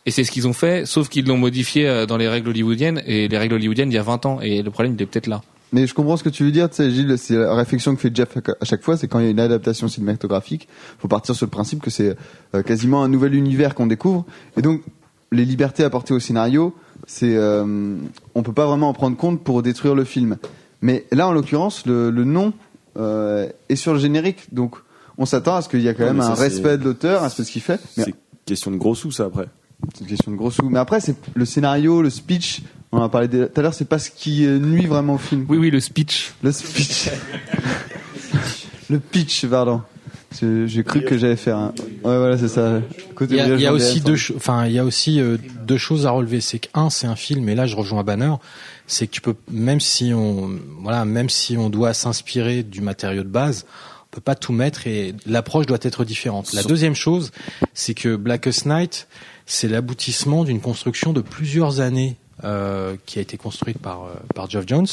Et 0.07 0.11
c'est 0.11 0.23
ce 0.23 0.31
qu'ils 0.31 0.47
ont 0.47 0.53
fait, 0.53 0.87
sauf 0.87 1.09
qu'ils 1.09 1.27
l'ont 1.27 1.37
modifié 1.37 1.87
euh, 1.87 2.07
dans 2.07 2.17
les 2.17 2.27
règles 2.27 2.49
hollywoodiennes. 2.49 3.03
Et 3.05 3.27
les 3.27 3.37
règles 3.37 3.55
hollywoodiennes, 3.55 3.91
il 3.91 3.95
y 3.95 3.99
a 3.99 4.03
20 4.03 4.25
ans. 4.25 4.41
Et 4.41 4.63
le 4.63 4.71
problème, 4.71 4.95
il 4.97 5.01
est 5.03 5.05
peut-être 5.05 5.27
là. 5.27 5.41
Mais 5.71 5.87
je 5.87 5.93
comprends 5.93 6.17
ce 6.17 6.23
que 6.23 6.29
tu 6.29 6.43
veux 6.43 6.51
dire, 6.51 6.69
tu 6.69 6.77
sais, 6.77 6.91
Gilles, 6.91 7.17
c'est 7.17 7.35
la 7.35 7.55
réflexion 7.55 7.95
que 7.95 8.01
fait 8.01 8.15
Jeff 8.15 8.35
à 8.37 8.41
à 8.59 8.65
chaque 8.65 8.83
fois, 8.83 8.97
c'est 8.97 9.07
quand 9.07 9.19
il 9.19 9.25
y 9.25 9.27
a 9.27 9.31
une 9.31 9.39
adaptation 9.39 9.87
cinématographique, 9.87 10.67
faut 10.99 11.07
partir 11.07 11.35
sur 11.35 11.45
le 11.45 11.51
principe 11.51 11.81
que 11.81 11.89
c'est 11.89 12.15
euh, 12.55 12.61
quasiment 12.63 13.03
un 13.03 13.07
nouvel 13.07 13.35
univers 13.35 13.75
qu'on 13.75 13.87
découvre, 13.87 14.25
et 14.57 14.61
donc 14.61 14.81
les 15.31 15.45
libertés 15.45 15.83
apportées 15.83 16.13
au 16.13 16.19
scénario, 16.19 16.75
c'est, 17.07 17.35
euh, 17.35 17.95
on 18.35 18.43
peut 18.43 18.53
pas 18.53 18.65
vraiment 18.65 18.89
en 18.89 18.93
prendre 18.93 19.15
compte 19.15 19.43
pour 19.43 19.63
détruire 19.63 19.95
le 19.95 20.03
film. 20.03 20.37
Mais 20.81 21.05
là, 21.11 21.27
en 21.27 21.31
l'occurrence, 21.31 21.85
le, 21.85 22.09
le 22.09 22.25
nom 22.25 22.53
euh, 22.97 23.47
est 23.69 23.75
sur 23.75 23.93
le 23.93 23.99
générique, 23.99 24.53
donc 24.53 24.75
on 25.17 25.25
s'attend 25.25 25.55
à 25.55 25.61
ce 25.61 25.69
qu'il 25.69 25.81
y 25.81 25.87
a 25.87 25.93
quand 25.93 26.05
même 26.05 26.21
ça, 26.21 26.31
un 26.31 26.33
respect 26.33 26.77
de 26.77 26.83
l'auteur, 26.83 27.23
de 27.23 27.29
ce 27.29 27.43
qu'il 27.43 27.61
fait. 27.61 27.79
Mais 27.95 28.03
C'est 28.05 28.15
question 28.45 28.71
de 28.71 28.77
gros 28.77 28.95
sous, 28.95 29.11
ça, 29.11 29.25
après. 29.25 29.47
c'est 29.93 30.01
une 30.01 30.07
question 30.07 30.31
de 30.31 30.37
gros 30.37 30.51
sous. 30.51 30.67
Mais 30.69 30.79
après, 30.79 30.99
c'est 30.99 31.15
le 31.33 31.45
scénario, 31.45 32.01
le 32.01 32.09
speech. 32.09 32.63
On 32.91 32.97
en 32.97 33.03
a 33.03 33.09
parlé 33.09 33.29
tout 33.29 33.47
à 33.55 33.61
l'heure. 33.61 33.73
C'est 33.73 33.87
pas 33.87 33.99
ce 33.99 34.11
qui 34.11 34.45
euh, 34.45 34.59
nuit 34.59 34.85
vraiment 34.85 35.15
au 35.15 35.17
film. 35.17 35.45
Oui, 35.47 35.57
oui, 35.57 35.71
le 35.71 35.79
speech. 35.79 36.33
Le 36.43 36.51
speech. 36.51 37.09
le 38.89 38.99
pitch, 38.99 39.45
pardon. 39.45 39.81
J'ai 40.41 40.83
cru 40.83 41.03
que 41.03 41.17
j'allais 41.17 41.35
faire 41.35 41.57
un. 41.57 41.67
Ouais, 42.03 42.17
voilà, 42.17 42.37
c'est 42.37 42.47
ça. 42.47 42.81
Côté 43.15 43.35
Il 43.35 43.45
y 43.45 43.53
il 43.53 43.61
y 43.61 43.67
a 43.67 43.73
aussi 43.73 43.99
deux, 43.99 44.15
enfin, 44.35 44.65
il 44.65 44.71
y 44.71 44.79
a 44.79 44.85
aussi 44.85 45.19
euh, 45.19 45.37
deux 45.65 45.77
choses 45.77 46.05
à 46.05 46.11
relever. 46.11 46.39
C'est 46.39 46.59
que 46.59 46.67
un, 46.73 46.89
c'est 46.89 47.07
un 47.07 47.17
film, 47.17 47.47
et 47.49 47.55
là, 47.55 47.65
je 47.65 47.75
rejoins 47.75 48.03
Banner. 48.03 48.33
C'est 48.87 49.07
que 49.07 49.11
tu 49.11 49.21
peux, 49.21 49.35
même 49.49 49.79
si 49.79 50.13
on, 50.13 50.51
voilà, 50.81 51.05
même 51.05 51.29
si 51.29 51.57
on 51.57 51.69
doit 51.69 51.93
s'inspirer 51.93 52.63
du 52.63 52.81
matériau 52.81 53.23
de 53.23 53.29
base, 53.29 53.65
on 54.05 54.15
peut 54.15 54.21
pas 54.21 54.35
tout 54.35 54.53
mettre 54.53 54.87
et 54.87 55.13
l'approche 55.25 55.65
doit 55.65 55.79
être 55.81 56.03
différente. 56.03 56.53
La 56.53 56.63
deuxième 56.63 56.95
chose, 56.95 57.31
c'est 57.73 57.93
que 57.93 58.15
Blackest 58.15 58.65
Night, 58.65 59.07
c'est 59.45 59.67
l'aboutissement 59.67 60.43
d'une 60.43 60.59
construction 60.59 61.13
de 61.13 61.21
plusieurs 61.21 61.79
années 61.79 62.17
euh, 62.43 62.95
qui 63.05 63.19
a 63.19 63.21
été 63.21 63.37
construite 63.37 63.77
par 63.79 64.03
euh, 64.03 64.13
par 64.35 64.49
Geoff 64.49 64.65
Jones. 64.67 64.87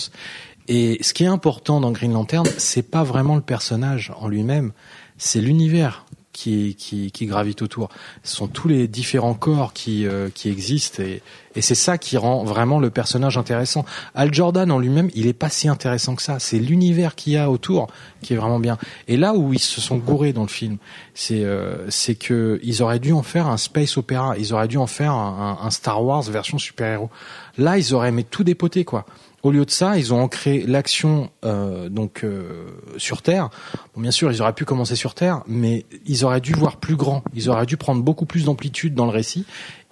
Et 0.68 0.98
ce 1.02 1.14
qui 1.14 1.24
est 1.24 1.28
important 1.28 1.80
dans 1.80 1.92
Green 1.92 2.12
Lantern, 2.12 2.46
c'est 2.58 2.82
pas 2.82 3.02
vraiment 3.02 3.36
le 3.36 3.40
personnage 3.40 4.12
en 4.20 4.28
lui-même, 4.28 4.72
c'est 5.16 5.40
l'univers 5.40 6.04
qui, 6.38 6.76
qui, 6.76 7.10
qui 7.10 7.26
gravite 7.26 7.62
autour. 7.62 7.88
Ce 8.22 8.36
sont 8.36 8.46
tous 8.46 8.68
les 8.68 8.86
différents 8.86 9.34
corps 9.34 9.72
qui, 9.72 10.06
euh, 10.06 10.28
qui 10.32 10.48
existent 10.48 11.02
et, 11.02 11.20
et 11.56 11.60
c'est 11.62 11.74
ça 11.74 11.98
qui 11.98 12.16
rend 12.16 12.44
vraiment 12.44 12.78
le 12.78 12.90
personnage 12.90 13.36
intéressant. 13.36 13.84
Al 14.14 14.32
Jordan 14.32 14.70
en 14.70 14.78
lui-même, 14.78 15.10
il 15.14 15.26
est 15.26 15.32
pas 15.32 15.48
si 15.50 15.66
intéressant 15.68 16.14
que 16.14 16.22
ça. 16.22 16.38
C'est 16.38 16.60
l'univers 16.60 17.16
qu'il 17.16 17.32
y 17.32 17.36
a 17.36 17.50
autour 17.50 17.88
qui 18.22 18.34
est 18.34 18.36
vraiment 18.36 18.60
bien. 18.60 18.78
Et 19.08 19.16
là 19.16 19.34
où 19.34 19.52
ils 19.52 19.58
se 19.58 19.80
sont 19.80 19.96
gourés 19.96 20.32
dans 20.32 20.42
le 20.42 20.48
film, 20.48 20.76
c'est 21.14 21.42
euh, 21.44 21.90
c'est 21.90 22.14
que 22.14 22.60
ils 22.62 22.82
auraient 22.82 23.00
dû 23.00 23.12
en 23.12 23.24
faire 23.24 23.48
un 23.48 23.56
space 23.56 23.96
opéra. 23.96 24.36
Ils 24.38 24.54
auraient 24.54 24.68
dû 24.68 24.76
en 24.76 24.86
faire 24.86 25.12
un, 25.12 25.58
un- 25.60 25.70
Star 25.70 26.04
Wars 26.04 26.22
version 26.22 26.58
super-héros. 26.58 27.10
Là, 27.56 27.78
ils 27.78 27.92
auraient 27.94 28.12
mais 28.12 28.22
tout 28.22 28.44
dépoté 28.44 28.84
quoi. 28.84 29.04
Au 29.42 29.52
lieu 29.52 29.64
de 29.64 29.70
ça, 29.70 29.96
ils 29.96 30.12
ont 30.12 30.20
ancré 30.20 30.64
l'action 30.66 31.30
euh, 31.44 31.88
donc 31.88 32.24
euh, 32.24 32.66
sur 32.96 33.22
Terre. 33.22 33.50
Bon, 33.94 34.00
bien 34.00 34.10
sûr, 34.10 34.32
ils 34.32 34.42
auraient 34.42 34.52
pu 34.52 34.64
commencer 34.64 34.96
sur 34.96 35.14
Terre, 35.14 35.42
mais 35.46 35.86
ils 36.06 36.24
auraient 36.24 36.40
dû 36.40 36.52
voir 36.52 36.78
plus 36.78 36.96
grand. 36.96 37.22
Ils 37.34 37.48
auraient 37.48 37.66
dû 37.66 37.76
prendre 37.76 38.02
beaucoup 38.02 38.26
plus 38.26 38.44
d'amplitude 38.44 38.94
dans 38.94 39.04
le 39.04 39.12
récit. 39.12 39.44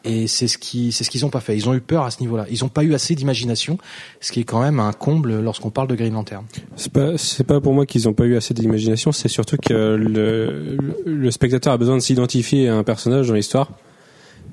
Et 0.04 0.28
c'est 0.28 0.46
ce 0.46 0.56
qui, 0.56 0.92
c'est 0.92 1.02
ce 1.02 1.10
qu'ils 1.10 1.26
ont 1.26 1.30
pas 1.30 1.40
fait. 1.40 1.56
Ils 1.56 1.68
ont 1.68 1.74
eu 1.74 1.80
peur 1.80 2.04
à 2.04 2.12
ce 2.12 2.20
niveau-là. 2.20 2.46
Ils 2.48 2.64
ont 2.64 2.68
pas 2.68 2.84
eu 2.84 2.94
assez 2.94 3.16
d'imagination, 3.16 3.76
ce 4.20 4.30
qui 4.30 4.40
est 4.40 4.44
quand 4.44 4.60
même 4.60 4.78
un 4.78 4.92
comble 4.92 5.40
lorsqu'on 5.40 5.70
parle 5.70 5.88
de 5.88 5.96
Green 5.96 6.12
Lantern. 6.12 6.44
C'est 6.76 6.92
pas, 6.92 7.18
c'est 7.18 7.42
pas 7.42 7.60
pour 7.60 7.72
moi 7.72 7.86
qu'ils 7.86 8.08
ont 8.08 8.12
pas 8.12 8.24
eu 8.24 8.36
assez 8.36 8.54
d'imagination, 8.54 9.10
c'est 9.10 9.28
surtout 9.28 9.56
que 9.56 9.96
le, 9.96 10.76
le 11.04 11.30
spectateur 11.32 11.72
a 11.72 11.76
besoin 11.76 11.96
de 11.96 12.02
s'identifier 12.02 12.68
à 12.68 12.76
un 12.76 12.84
personnage 12.84 13.26
dans 13.26 13.34
l'histoire. 13.34 13.70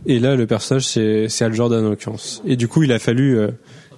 Et 0.06 0.19
là, 0.19 0.36
le 0.36 0.48
personnage, 0.48 0.88
c'est, 0.88 1.30
c'est 1.30 1.46
Al 1.46 1.54
Jordan 1.54 1.86
en 1.86 1.89
l'occurrence. 1.89 2.42
Et 2.46 2.56
du 2.56 2.68
coup, 2.68 2.84
il 2.84 2.92
a 2.92 3.00
fallu, 3.00 3.38
euh, 3.38 3.51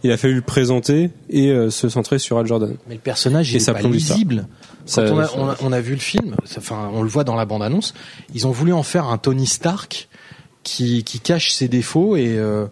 il 0.05 0.11
a 0.11 0.17
fallu 0.17 0.35
le 0.35 0.41
présenter 0.41 1.09
et 1.29 1.49
euh, 1.49 1.69
se 1.69 1.89
centrer 1.89 2.19
sur 2.19 2.37
Al 2.37 2.45
Jordan. 2.47 2.75
Mais 2.87 2.95
le 2.95 3.01
personnage, 3.01 3.51
il 3.51 3.57
est 3.57 3.59
ça 3.59 3.73
pas 3.73 3.81
lisible. 3.81 4.47
Quand 4.47 4.87
Ça- 4.91 5.13
on, 5.13 5.19
a, 5.19 5.29
on, 5.37 5.49
a, 5.49 5.55
on 5.61 5.71
a 5.71 5.81
vu 5.81 5.93
le 5.93 5.99
film, 5.99 6.35
enfin, 6.57 6.89
on 6.93 7.01
le 7.01 7.09
voit 7.09 7.23
dans 7.23 7.35
la 7.35 7.45
bande-annonce. 7.45 7.93
Ils 8.33 8.45
ont 8.47 8.51
voulu 8.51 8.71
en 8.73 8.83
faire 8.83 9.05
un 9.05 9.17
Tony 9.17 9.47
Stark 9.47 10.07
qui, 10.63 11.03
qui 11.03 11.19
cache 11.19 11.51
ses 11.53 11.67
défauts 11.67 12.15
et 12.15 12.37
euh, 12.37 12.65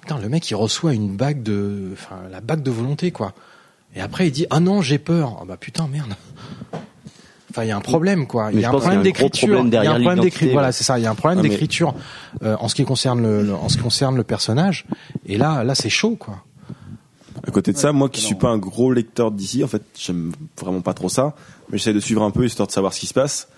putain, 0.00 0.18
le 0.18 0.28
mec, 0.28 0.48
il 0.50 0.54
reçoit 0.54 0.94
une 0.94 1.16
bague 1.16 1.42
de, 1.42 1.90
enfin, 1.92 2.16
la 2.30 2.40
bague 2.40 2.62
de 2.62 2.70
volonté, 2.70 3.10
quoi. 3.10 3.32
Et 3.94 4.00
après, 4.00 4.28
il 4.28 4.30
dit 4.30 4.46
ah 4.50 4.60
non, 4.60 4.80
j'ai 4.82 4.98
peur. 4.98 5.38
Ah 5.40 5.44
bah 5.46 5.56
putain, 5.58 5.86
merde. 5.88 6.14
Enfin, 7.50 7.64
il 7.64 7.68
y 7.68 7.72
a 7.72 7.76
un 7.76 7.80
problème, 7.80 8.28
quoi. 8.28 8.50
Il 8.52 8.60
y 8.60 8.64
a 8.64 8.68
un 8.68 8.72
problème 8.78 9.02
d'écriture. 9.02 9.64
Il 9.66 9.72
y 9.72 9.76
a 9.76 9.80
un 9.92 10.00
problème 10.00 10.20
d'écriture. 10.20 10.52
Voilà, 10.52 10.70
c'est 10.70 10.84
ça. 10.84 10.98
Il 11.00 11.02
y 11.02 11.06
a 11.06 11.10
un 11.10 11.16
problème 11.16 11.42
mais- 11.42 11.48
d'écriture 11.48 11.94
euh, 12.44 12.56
en 12.60 12.68
ce 12.68 12.76
qui 12.76 12.84
concerne 12.84 13.20
le, 13.22 13.42
le- 13.42 13.54
en 13.54 13.68
ce 13.68 13.76
qui 13.76 13.82
concerne 13.82 14.14
le 14.16 14.22
personnage. 14.22 14.84
Et 15.26 15.36
là, 15.36 15.64
là, 15.64 15.74
c'est 15.74 15.90
chaud, 15.90 16.14
quoi. 16.16 16.44
À 17.46 17.50
côté 17.50 17.72
de 17.72 17.78
ça, 17.78 17.92
moi 17.92 18.08
qui 18.08 18.20
suis 18.20 18.34
pas 18.34 18.48
un 18.48 18.58
gros 18.58 18.92
lecteur 18.92 19.30
d'ici, 19.30 19.64
en 19.64 19.68
fait, 19.68 19.82
j'aime 19.98 20.32
vraiment 20.60 20.80
pas 20.82 20.94
trop 20.94 21.08
ça, 21.08 21.34
mais 21.70 21.78
j'essaie 21.78 21.92
de 21.94 22.00
suivre 22.00 22.22
un 22.22 22.30
peu 22.30 22.44
histoire 22.44 22.66
de 22.66 22.72
savoir 22.72 22.92
ce 22.92 23.00
qui 23.00 23.06
se 23.06 23.14
passe. 23.14 23.48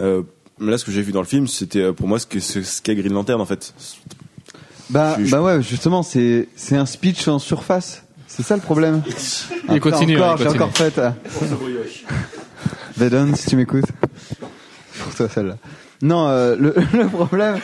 Euh, 0.00 0.22
là, 0.60 0.76
ce 0.78 0.84
que 0.84 0.90
j'ai 0.92 1.02
vu 1.02 1.12
dans 1.12 1.20
le 1.20 1.26
film, 1.26 1.46
c'était 1.46 1.80
euh, 1.80 1.92
pour 1.92 2.08
moi 2.08 2.18
ce 2.18 2.26
que 2.26 2.40
ce 2.40 2.62
ce 2.62 2.82
qu'est 2.82 2.94
Green 2.96 3.12
Lantern, 3.12 3.40
en 3.40 3.46
fait. 3.46 3.74
Bah, 4.90 5.16
Je- 5.18 5.24
je- 5.26 5.30
bah 5.30 5.40
ouais, 5.42 5.62
justement, 5.62 6.02
c'est 6.02 6.48
c'est 6.56 6.76
un 6.76 6.86
speech 6.86 7.28
en 7.28 7.38
surface. 7.38 8.02
C'est 8.26 8.42
ça 8.42 8.56
le 8.56 8.62
problème. 8.62 9.02
Il 9.70 9.80
continue, 9.80 10.16
Encore, 10.16 10.34
il 10.34 10.38
j'ai 10.38 10.44
continue. 10.44 10.62
encore 10.64 10.76
fait. 10.76 10.98
euh. 10.98 11.10
Vedon, 12.96 13.34
si 13.34 13.48
tu 13.50 13.56
m'écoutes. 13.56 13.84
Pour 15.04 15.14
toi, 15.14 15.28
celle-là. 15.28 15.56
Non, 16.02 16.28
euh, 16.28 16.56
le, 16.58 16.74
le 16.92 17.08
problème, 17.08 17.58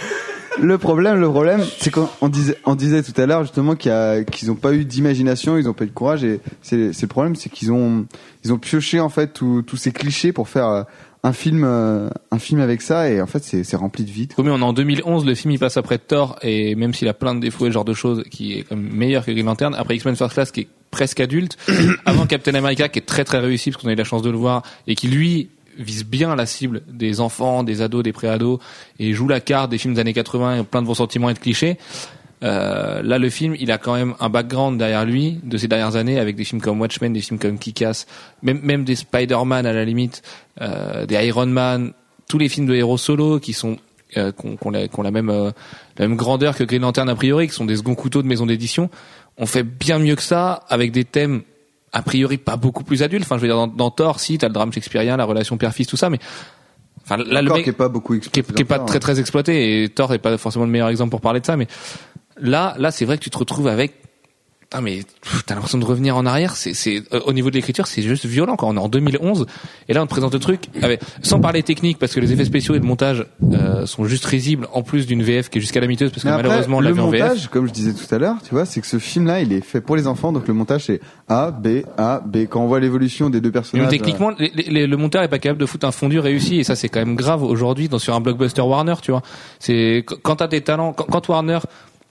le 0.60 0.78
problème, 0.78 1.20
le 1.20 1.28
problème, 1.28 1.62
c'est 1.78 1.90
qu'on 1.90 2.08
on 2.20 2.28
disait, 2.28 2.56
on 2.64 2.74
disait 2.74 3.02
tout 3.02 3.18
à 3.20 3.26
l'heure 3.26 3.42
justement 3.42 3.74
qu'ils 3.74 4.24
n'ont 4.46 4.54
pas 4.54 4.72
eu 4.72 4.84
d'imagination, 4.84 5.58
ils 5.58 5.64
n'ont 5.64 5.72
pas 5.72 5.84
eu 5.84 5.88
de 5.88 5.92
courage, 5.92 6.24
et 6.24 6.40
c'est 6.62 6.76
le 6.76 7.06
problème, 7.06 7.36
c'est 7.36 7.50
qu'ils 7.50 7.72
ont, 7.72 8.06
ils 8.44 8.52
ont 8.52 8.58
pioché 8.58 9.00
en 9.00 9.08
fait 9.08 9.32
tous 9.32 9.76
ces 9.76 9.92
clichés 9.92 10.32
pour 10.32 10.48
faire 10.48 10.68
euh, 10.68 10.82
un 11.22 11.32
film, 11.32 11.64
euh, 11.64 12.08
un 12.30 12.38
film 12.38 12.60
avec 12.60 12.82
ça, 12.82 13.10
et 13.10 13.20
en 13.20 13.26
fait 13.26 13.42
c'est 13.42 13.64
c'est 13.64 13.76
rempli 13.76 14.04
de 14.04 14.10
vide. 14.10 14.32
Oui, 14.38 14.44
mais 14.44 14.50
on 14.50 14.58
est 14.58 14.62
en 14.62 14.72
2011, 14.72 15.24
le 15.24 15.34
film 15.34 15.52
il 15.52 15.58
passe 15.58 15.76
après 15.76 15.98
Thor 15.98 16.38
et 16.42 16.74
même 16.74 16.94
s'il 16.94 17.08
a 17.08 17.14
plein 17.14 17.34
de 17.34 17.40
défauts 17.40 17.66
et 17.66 17.70
ce 17.70 17.74
genre 17.74 17.84
de 17.84 17.94
choses, 17.94 18.22
qui 18.30 18.58
est 18.58 18.62
quand 18.62 18.76
même 18.76 18.92
meilleur 18.92 19.24
que 19.24 19.30
Green 19.32 19.46
Lantern. 19.46 19.74
Après 19.74 19.96
X-Men 19.96 20.16
First 20.16 20.34
Class 20.34 20.52
qui 20.52 20.60
est 20.60 20.68
presque 20.90 21.20
adulte, 21.20 21.56
avant 22.04 22.26
Captain 22.26 22.54
America 22.54 22.88
qui 22.88 22.98
est 22.98 23.06
très 23.06 23.24
très 23.24 23.38
réussi 23.38 23.70
parce 23.70 23.82
qu'on 23.82 23.88
a 23.88 23.92
eu 23.92 23.96
la 23.96 24.04
chance 24.04 24.22
de 24.22 24.30
le 24.30 24.36
voir 24.36 24.62
et 24.86 24.94
qui 24.94 25.08
lui 25.08 25.48
vise 25.78 26.04
bien 26.04 26.34
la 26.36 26.46
cible 26.46 26.82
des 26.88 27.20
enfants, 27.20 27.62
des 27.64 27.82
ados, 27.82 28.02
des 28.02 28.12
pré-ados 28.12 28.58
et 28.98 29.12
joue 29.12 29.28
la 29.28 29.40
carte 29.40 29.70
des 29.70 29.78
films 29.78 29.94
des 29.94 30.00
années 30.00 30.12
80 30.12 30.60
et 30.60 30.64
plein 30.64 30.82
de 30.82 30.86
bons 30.86 30.94
sentiments 30.94 31.30
et 31.30 31.34
de 31.34 31.38
clichés. 31.38 31.78
Euh, 32.42 33.02
là, 33.02 33.18
le 33.18 33.30
film, 33.30 33.56
il 33.58 33.70
a 33.70 33.78
quand 33.78 33.94
même 33.94 34.14
un 34.20 34.28
background 34.28 34.78
derrière 34.78 35.04
lui 35.04 35.40
de 35.42 35.56
ces 35.56 35.66
dernières 35.66 35.96
années 35.96 36.18
avec 36.18 36.36
des 36.36 36.44
films 36.44 36.60
comme 36.60 36.80
Watchmen, 36.80 37.12
des 37.12 37.20
films 37.20 37.38
comme 37.38 37.58
Kick-Ass, 37.58 38.06
même, 38.42 38.60
même 38.62 38.84
des 38.84 38.96
Spider-Man 38.96 39.64
à 39.64 39.72
la 39.72 39.84
limite, 39.84 40.22
euh, 40.60 41.06
des 41.06 41.14
Iron 41.26 41.46
Man, 41.46 41.92
tous 42.28 42.38
les 42.38 42.48
films 42.48 42.66
de 42.66 42.74
héros 42.74 42.98
solo 42.98 43.38
qui 43.38 43.52
sont 43.52 43.78
euh, 44.16 44.30
qu'on 44.30 44.56
qu'on 44.56 44.70
la, 44.70 44.86
qu'on 44.88 45.02
la 45.02 45.10
même 45.10 45.30
euh, 45.30 45.50
la 45.98 46.06
même 46.06 46.16
grandeur 46.16 46.54
que 46.56 46.62
Green 46.62 46.82
Lantern 46.82 47.08
a 47.08 47.14
priori, 47.14 47.48
qui 47.48 47.54
sont 47.54 47.64
des 47.64 47.76
seconds 47.76 47.94
couteaux 47.94 48.22
de 48.22 48.28
maison 48.28 48.46
d'édition. 48.46 48.90
On 49.38 49.46
fait 49.46 49.64
bien 49.64 49.98
mieux 49.98 50.14
que 50.14 50.22
ça 50.22 50.64
avec 50.68 50.92
des 50.92 51.04
thèmes 51.04 51.42
a 51.94 52.02
priori 52.02 52.36
pas 52.36 52.56
beaucoup 52.56 52.84
plus 52.84 53.02
adultes. 53.02 53.24
Enfin, 53.24 53.36
je 53.36 53.42
veux 53.42 53.48
dire 53.48 53.56
dans, 53.56 53.68
dans 53.68 53.90
Thor, 53.90 54.20
si 54.20 54.36
t'as 54.36 54.48
le 54.48 54.52
drame 54.52 54.72
shakespearien, 54.72 55.16
la 55.16 55.24
relation 55.24 55.56
père-fils, 55.56 55.86
tout 55.86 55.96
ça, 55.96 56.10
mais 56.10 56.18
enfin 57.02 57.16
là 57.16 57.40
le 57.40 57.50
mec 57.52 57.64
qui 57.64 57.70
est 57.70 57.72
pas 57.72 57.88
beaucoup 57.88 58.18
qui 58.18 58.40
est, 58.40 58.52
qui 58.52 58.62
est 58.62 58.64
pas 58.64 58.78
très 58.78 58.94
ça, 58.94 59.00
très 59.00 59.20
exploité 59.20 59.84
et 59.84 59.88
Thor 59.88 60.12
est 60.14 60.18
pas 60.18 60.38
forcément 60.38 60.64
le 60.64 60.70
meilleur 60.70 60.88
exemple 60.88 61.10
pour 61.10 61.20
parler 61.20 61.40
de 61.40 61.44
ça 61.44 61.54
mais 61.54 61.66
là 62.38 62.74
là 62.78 62.90
c'est 62.90 63.04
vrai 63.04 63.18
que 63.18 63.22
tu 63.22 63.28
te 63.28 63.36
retrouves 63.36 63.68
avec 63.68 63.92
Putain, 64.74 64.80
mais 64.82 65.00
t'as 65.46 65.54
l'impression 65.54 65.78
de 65.78 65.84
revenir 65.84 66.16
en 66.16 66.26
arrière. 66.26 66.56
C'est, 66.56 66.74
c'est 66.74 67.02
euh, 67.12 67.20
au 67.26 67.32
niveau 67.32 67.50
de 67.50 67.54
l'écriture, 67.54 67.86
c'est 67.86 68.02
juste 68.02 68.26
violent. 68.26 68.56
Quand 68.56 68.68
on 68.68 68.76
est 68.76 68.80
en 68.80 68.88
2011 68.88 69.46
et 69.88 69.92
là 69.94 70.02
on 70.02 70.06
te 70.06 70.10
présente 70.10 70.32
le 70.34 70.40
truc 70.40 70.64
avec, 70.82 71.00
sans 71.22 71.40
parler 71.40 71.62
technique 71.62 71.98
parce 71.98 72.12
que 72.14 72.20
les 72.20 72.32
effets 72.32 72.44
spéciaux 72.44 72.74
et 72.74 72.78
le 72.78 72.84
montage 72.84 73.24
euh, 73.52 73.86
sont 73.86 74.04
juste 74.04 74.24
risibles 74.24 74.66
en 74.72 74.82
plus 74.82 75.06
d'une 75.06 75.22
VF 75.22 75.48
qui 75.48 75.58
est 75.58 75.60
jusqu'à 75.60 75.80
la 75.80 75.86
miteuse 75.86 76.10
parce 76.10 76.22
que 76.22 76.28
Mais 76.28 76.34
après, 76.34 76.48
malheureusement 76.48 76.78
on 76.78 76.80
l'a 76.80 76.88
le 76.90 76.94
vu 76.96 77.00
en 77.00 77.08
VF. 77.10 77.22
montage, 77.22 77.48
comme 77.48 77.66
je 77.68 77.72
disais 77.72 77.92
tout 77.92 78.12
à 78.14 78.18
l'heure, 78.18 78.36
tu 78.46 78.50
vois, 78.54 78.64
c'est 78.64 78.80
que 78.80 78.86
ce 78.86 78.98
film-là, 78.98 79.40
il 79.40 79.52
est 79.52 79.60
fait 79.60 79.80
pour 79.80 79.96
les 79.96 80.06
enfants, 80.06 80.32
donc 80.32 80.48
le 80.48 80.54
montage 80.54 80.84
c'est 80.84 81.00
A, 81.28 81.50
B, 81.50 81.82
A, 81.96 82.20
B. 82.24 82.46
Quand 82.48 82.62
on 82.62 82.66
voit 82.66 82.80
l'évolution 82.80 83.30
des 83.30 83.40
deux 83.40 83.48
Mais 83.48 83.52
personnages, 83.52 83.88
techniquement, 83.90 84.30
les- 84.38 84.50
les- 84.54 84.86
le 84.86 84.96
monteur 84.96 85.22
est 85.22 85.28
pas 85.28 85.38
capable 85.38 85.60
de 85.60 85.66
foutre 85.66 85.86
un 85.86 85.92
fondu 85.92 86.18
réussi 86.18 86.58
et 86.58 86.64
ça 86.64 86.74
c'est 86.76 86.88
quand 86.88 87.00
même 87.00 87.14
grave 87.14 87.42
aujourd'hui 87.44 87.88
dans 87.88 87.98
sur 87.98 88.14
un 88.14 88.20
blockbuster 88.20 88.62
Warner, 88.62 88.94
tu 89.02 89.10
vois. 89.12 89.22
C'est 89.60 90.04
qu- 90.06 90.16
quand 90.22 90.36
t'as 90.36 90.48
des 90.48 90.60
talents, 90.62 90.92
quand, 90.92 91.04
quand 91.04 91.28
Warner 91.28 91.58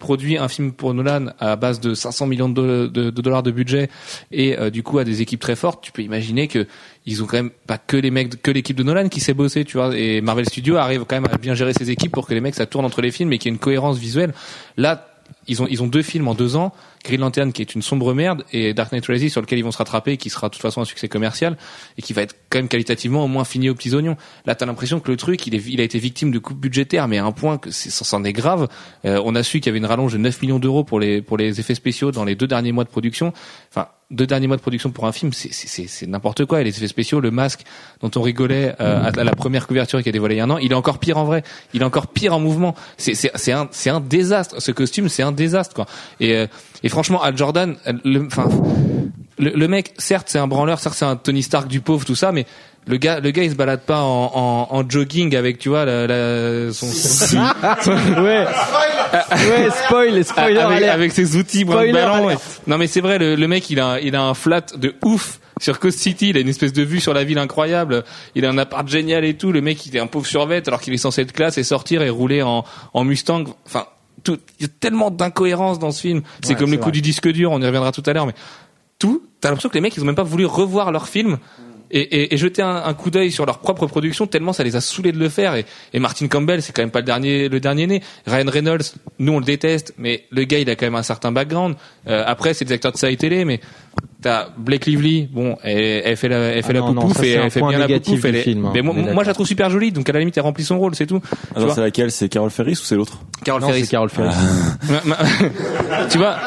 produit 0.04 0.38
un 0.38 0.48
film 0.48 0.72
pour 0.74 0.94
Nolan 0.94 1.28
à 1.40 1.56
base 1.56 1.80
de 1.80 1.94
500 1.96 2.28
millions 2.28 2.50
de, 2.50 2.54
doll- 2.54 2.92
de- 2.92 3.10
de 3.10 3.22
dollars 3.22 3.42
de 3.44 3.52
budget 3.52 3.90
et 4.32 4.60
euh, 4.60 4.70
du 4.70 4.84
coup 4.84 5.00
à 5.00 5.04
des 5.04 5.22
équipes 5.22 5.40
très 5.40 5.56
fortes, 5.56 5.84
tu 5.84 5.92
peux 5.92 6.02
imaginer 6.02 6.48
que 6.48 6.68
ils 7.06 7.24
ont 7.24 7.26
quand 7.26 7.38
même 7.38 7.50
pas 7.68 7.78
que 7.78 7.98
les 7.98 8.12
mecs, 8.12 8.42
que 8.42 8.52
l'équipe 8.52 8.76
de 8.78 8.84
Nolan 8.84 9.10
qui 9.10 9.20
sait 9.20 9.34
bosser, 9.34 9.66
tu 9.66 9.78
vois. 9.78 9.98
Et 9.98 10.22
Marvel 10.22 10.46
Studios 10.48 10.76
arrive 10.78 11.06
quand 11.08 11.16
même 11.20 11.28
à 11.32 11.38
bien 11.38 11.54
gérer 11.54 11.74
ses 11.74 11.90
équipes 11.90 12.12
pour 12.12 12.28
que 12.28 12.34
les 12.34 12.42
mecs 12.42 12.56
ça 12.56 12.66
tourne 12.66 12.86
entre 12.86 13.02
les 13.02 13.12
films 13.12 13.32
et 13.34 13.38
qu'il 13.38 13.50
y 13.50 13.52
ait 13.52 13.56
une 13.56 13.60
cohérence 13.60 13.98
visuelle. 13.98 14.34
Là, 14.78 15.08
ils 15.48 15.62
ont 15.62 15.68
ils 15.70 15.82
ont 15.82 15.88
deux 15.88 16.02
films 16.04 16.28
en 16.28 16.36
deux 16.36 16.56
ans, 16.56 16.74
Green 17.04 17.22
Lantern 17.22 17.52
qui 17.52 17.62
est 17.62 17.76
une 17.76 17.82
sombre 17.82 18.14
merde 18.14 18.46
et 18.52 18.74
Dark 18.74 18.92
Knight 18.92 19.06
Rises 19.06 19.32
sur 19.32 19.42
lequel 19.42 19.60
ils 19.60 19.64
vont 19.64 19.72
se 19.72 19.78
rattraper, 19.78 20.18
qui 20.18 20.30
sera 20.30 20.50
de 20.50 20.54
toute 20.54 20.62
façon 20.62 20.82
un 20.82 20.86
succès 20.86 21.08
commercial 21.08 21.58
et 21.98 22.02
qui 22.02 22.14
va 22.14 22.22
être 22.22 22.36
quand 22.50 22.60
même 22.60 22.68
qualitativement 22.68 23.24
au 23.24 23.28
moins 23.28 23.44
fini 23.44 23.70
aux 23.70 23.76
petits 23.76 23.94
oignons. 23.94 24.18
Là, 24.46 24.56
t'as 24.56 24.66
l'impression 24.66 25.00
que 25.00 25.12
le 25.12 25.18
truc, 25.18 25.46
il 25.48 25.56
est 25.56 25.64
il 25.68 25.82
a 25.82 25.84
été 25.84 26.00
victime 26.00 26.32
de 26.32 26.40
coupes 26.40 26.60
budgétaires, 26.60 27.08
mais 27.08 27.18
à 27.18 27.26
un 27.26 27.32
point 27.32 27.58
que 27.58 27.72
s'en 27.72 28.24
est 28.24 28.34
grave. 28.34 28.68
Euh, 29.06 29.22
on 29.24 29.36
a 29.36 29.44
su 29.44 29.60
qu'il 29.60 29.68
y 29.68 29.70
avait 29.70 29.80
une 29.80 29.86
rallonge 29.86 30.14
de 30.14 30.18
9 30.18 30.42
millions 30.42 30.60
d'euros 30.60 30.84
pour 30.84 31.00
les 31.00 31.22
pour 31.22 31.38
les 31.38 31.60
effets 31.60 31.76
spéciaux 31.76 32.12
dans 32.12 32.26
les 32.26 32.36
deux 32.36 32.48
derniers 32.48 32.72
mois 32.72 32.84
de 32.84 32.90
production. 32.90 33.34
Enfin, 33.70 33.88
deux 34.14 34.28
derniers 34.28 34.48
mois 34.48 34.58
de 34.58 34.62
production 34.62 34.92
pour 34.92 35.08
un 35.08 35.12
film, 35.12 35.32
c'est 35.34 36.08
n'importe 36.08 36.46
quoi. 36.46 36.62
Et 36.62 36.64
les 36.64 36.76
effets 36.78 36.88
spéciaux, 36.88 37.20
le 37.20 37.32
masque 37.32 37.62
dont 38.02 38.12
on 38.16 38.22
rigolait 38.22 38.76
euh, 38.80 39.12
à, 39.12 39.24
la 39.24 39.32
première 39.36 39.68
couverture 39.68 40.02
qui 40.04 40.10
a 40.10 40.12
dévoilé 40.12 40.36
il 40.36 40.38
y 40.38 40.42
a 40.42 40.44
un 40.44 40.50
an, 40.50 40.58
il 40.58 40.72
est 40.72 40.76
encore 40.76 41.00
pire 41.00 41.18
en 41.18 41.26
vrai. 41.26 41.44
Il 41.74 41.82
est 41.82 41.86
encore 41.86 42.08
pire 42.08 42.34
en 42.34 42.40
mouvement. 42.40 42.76
C'est 42.98 43.90
un 43.90 44.00
désastre. 44.00 44.62
Ce 44.62 44.72
costume, 44.72 45.10
c'est 45.10 45.24
un 45.24 45.32
désastre 45.32 45.74
quoi. 45.74 45.88
Euh, 46.22 46.48
et 46.84 46.90
franchement, 46.90 47.22
Al 47.22 47.38
Jordan, 47.38 47.76
le, 48.04 48.26
enfin 48.26 48.48
le, 49.40 49.50
le 49.52 49.68
mec, 49.68 49.94
certes, 49.98 50.28
c'est 50.30 50.40
un 50.40 50.48
branleur, 50.48 50.80
certes, 50.80 50.96
c'est 50.96 51.06
un 51.06 51.16
Tony 51.16 51.42
Stark 51.44 51.68
du 51.68 51.82
pauvre, 51.82 52.06
tout 52.06 52.16
ça, 52.16 52.32
mais 52.32 52.46
le 52.86 52.98
gars, 52.98 53.20
le 53.22 53.32
gars, 53.32 53.44
il 53.44 53.52
se 53.52 53.56
balade 53.56 53.82
pas 53.82 54.02
en, 54.02 54.32
en, 54.34 54.68
en 54.78 54.90
jogging 54.90 55.36
avec, 55.36 55.58
tu 55.58 55.70
vois, 55.70 55.86
la, 55.86 56.06
la, 56.06 56.74
son, 56.74 56.86
ouais. 58.22 58.46
ouais, 58.46 59.70
spoil, 59.86 60.24
spoiler 60.26 60.58
avec, 60.60 60.84
avec 60.84 61.12
ses 61.12 61.36
outils 61.38 61.62
Spoiler 61.62 61.94
ballon. 61.94 62.26
ouais. 62.26 62.36
Non, 62.68 62.78
mais 62.78 62.88
c'est 62.88 63.02
vrai, 63.02 63.18
le, 63.18 63.36
le 63.36 63.48
mec, 63.48 63.70
il 63.70 63.80
a, 63.80 64.00
il 64.02 64.16
a 64.16 64.22
un 64.24 64.34
flat 64.34 64.66
de 64.78 64.96
ouf. 65.04 65.40
Sur 65.62 65.80
Coast 65.80 66.00
City, 66.00 66.30
il 66.30 66.38
a 66.38 66.40
une 66.40 66.50
espèce 66.50 66.74
de 66.74 66.82
vue 66.82 67.00
sur 67.00 67.14
la 67.14 67.24
ville 67.24 67.38
incroyable. 67.38 68.04
Il 68.34 68.44
a 68.44 68.50
un 68.50 68.58
appart 68.58 68.88
génial 68.88 69.24
et 69.24 69.36
tout. 69.36 69.52
Le 69.52 69.62
mec, 69.62 69.86
il 69.86 69.96
est 69.96 70.00
un 70.00 70.08
pauvre 70.08 70.26
survêt 70.26 70.64
alors 70.68 70.82
qu'il 70.82 70.94
est 70.94 70.98
censé 70.98 71.22
être 71.22 71.32
classe 71.32 71.60
et 71.60 71.64
sortir 71.64 72.02
et 72.02 72.10
rouler 72.10 72.42
en, 72.42 72.66
en 72.94 73.04
Mustang. 73.04 73.44
Enfin, 73.68 73.86
tout, 74.24 74.38
il 74.60 74.64
y 74.64 74.70
a 74.70 74.72
tellement 74.80 75.12
d'incohérences 75.12 75.80
dans 75.80 75.92
ce 75.92 76.02
film. 76.02 76.22
C'est 76.42 76.54
Ouais, 76.54 76.56
comme 76.60 76.72
le 76.72 76.78
coup 76.78 76.84
vrai. 76.84 76.92
du 76.94 77.02
disque 77.02 77.28
dur, 77.30 77.52
on 77.52 77.62
y 77.62 77.66
reviendra 77.66 77.92
tout 77.92 78.04
à 78.06 78.14
l'heure, 78.14 78.26
mais 78.26 78.34
tout, 79.00 79.24
t'as 79.42 79.50
l'impression 79.50 79.70
que 79.70 79.76
les 79.76 79.82
mecs, 79.82 79.96
ils 79.98 80.02
ont 80.02 80.06
même 80.06 80.16
pas 80.16 80.24
voulu 80.24 80.46
revoir 80.46 80.92
leur 80.92 81.08
film 81.08 81.38
et, 81.92 82.00
et, 82.00 82.34
et 82.34 82.38
jeter 82.38 82.62
un, 82.62 82.76
un 82.86 82.94
coup 82.94 83.12
d'œil 83.12 83.32
sur 83.32 83.46
leur 83.46 83.60
propre 83.60 83.86
production 83.86 84.26
tellement 84.26 84.52
ça 84.54 84.64
les 84.64 84.76
a 84.76 84.82
saoulés 84.82 85.12
de 85.12 85.20
le 85.20 85.30
faire. 85.30 85.56
Et, 85.56 85.66
et 85.94 86.00
Martin 86.00 86.28
Campbell, 86.28 86.62
c'est 86.62 86.74
quand 86.74 86.82
même 86.82 86.90
pas 86.92 87.00
le 87.02 87.06
dernier, 87.06 87.50
le 87.50 87.60
dernier 87.60 87.86
né. 87.86 88.02
Ryan 88.26 88.50
Reynolds, 88.50 88.86
nous 89.20 89.34
on 89.34 89.40
le 89.40 89.46
déteste, 89.46 89.94
mais 89.98 90.24
le 90.32 90.44
gars, 90.46 90.60
il 90.60 90.70
a 90.70 90.76
quand 90.76 90.86
même 90.86 90.96
un 90.96 91.04
certain 91.04 91.32
background. 91.32 91.76
Euh, 92.08 92.24
après, 92.26 92.54
c'est 92.54 92.66
des 92.66 92.74
acteurs 92.74 92.94
de 92.94 92.98
série 92.98 93.18
télé, 93.18 93.46
mais 93.46 93.60
t'as 94.24 94.48
Blake 94.58 94.88
Lively, 94.88 95.30
bon, 95.32 95.56
elle, 95.64 96.02
elle 96.06 96.18
fait 96.18 96.30
la, 96.30 96.38
elle 96.38 96.64
fait 96.64 96.70
Ah 96.72 96.74
la 96.74 96.80
non, 96.80 96.94
non, 96.94 97.02
poupouf 97.04 97.18
ça, 97.18 97.26
et 97.26 97.30
elle 97.32 97.52
fait 97.52 97.62
bien 97.62 97.78
la 97.78 97.88
poupouf. 97.88 98.20
du 98.22 98.28
Elle 98.28 98.36
est, 98.38 98.42
film, 98.42 98.66
hein. 98.66 98.72
mais 98.74 98.82
moi, 98.82 98.96
moi, 98.96 99.24
je 99.24 99.28
la 99.28 99.34
trouve 99.36 99.46
super 99.46 99.70
jolie, 99.70 99.92
donc 99.92 100.10
à 100.10 100.14
la 100.14 100.20
limite, 100.20 100.36
elle 100.38 100.44
remplit 100.44 100.64
son 100.64 100.80
rôle, 100.80 100.96
c'est 100.96 101.06
tout. 101.06 101.22
Alors 101.56 101.68
vois 101.68 101.76
c'est 101.76 101.82
laquelle? 101.82 102.10
C'est 102.12 102.30
Carol 102.30 102.50
Ferris 102.50 102.74
ou 102.74 102.86
c'est 102.86 102.96
l'autre? 102.96 103.20
Carol 103.46 103.62
Ferris. 103.62 103.82
c'est 103.86 103.92
Carol 103.92 104.10
Ferris. 104.10 104.34
Ma- 104.90 105.02
ma- 105.06 106.08
tu 106.10 106.18
vois, 106.18 106.38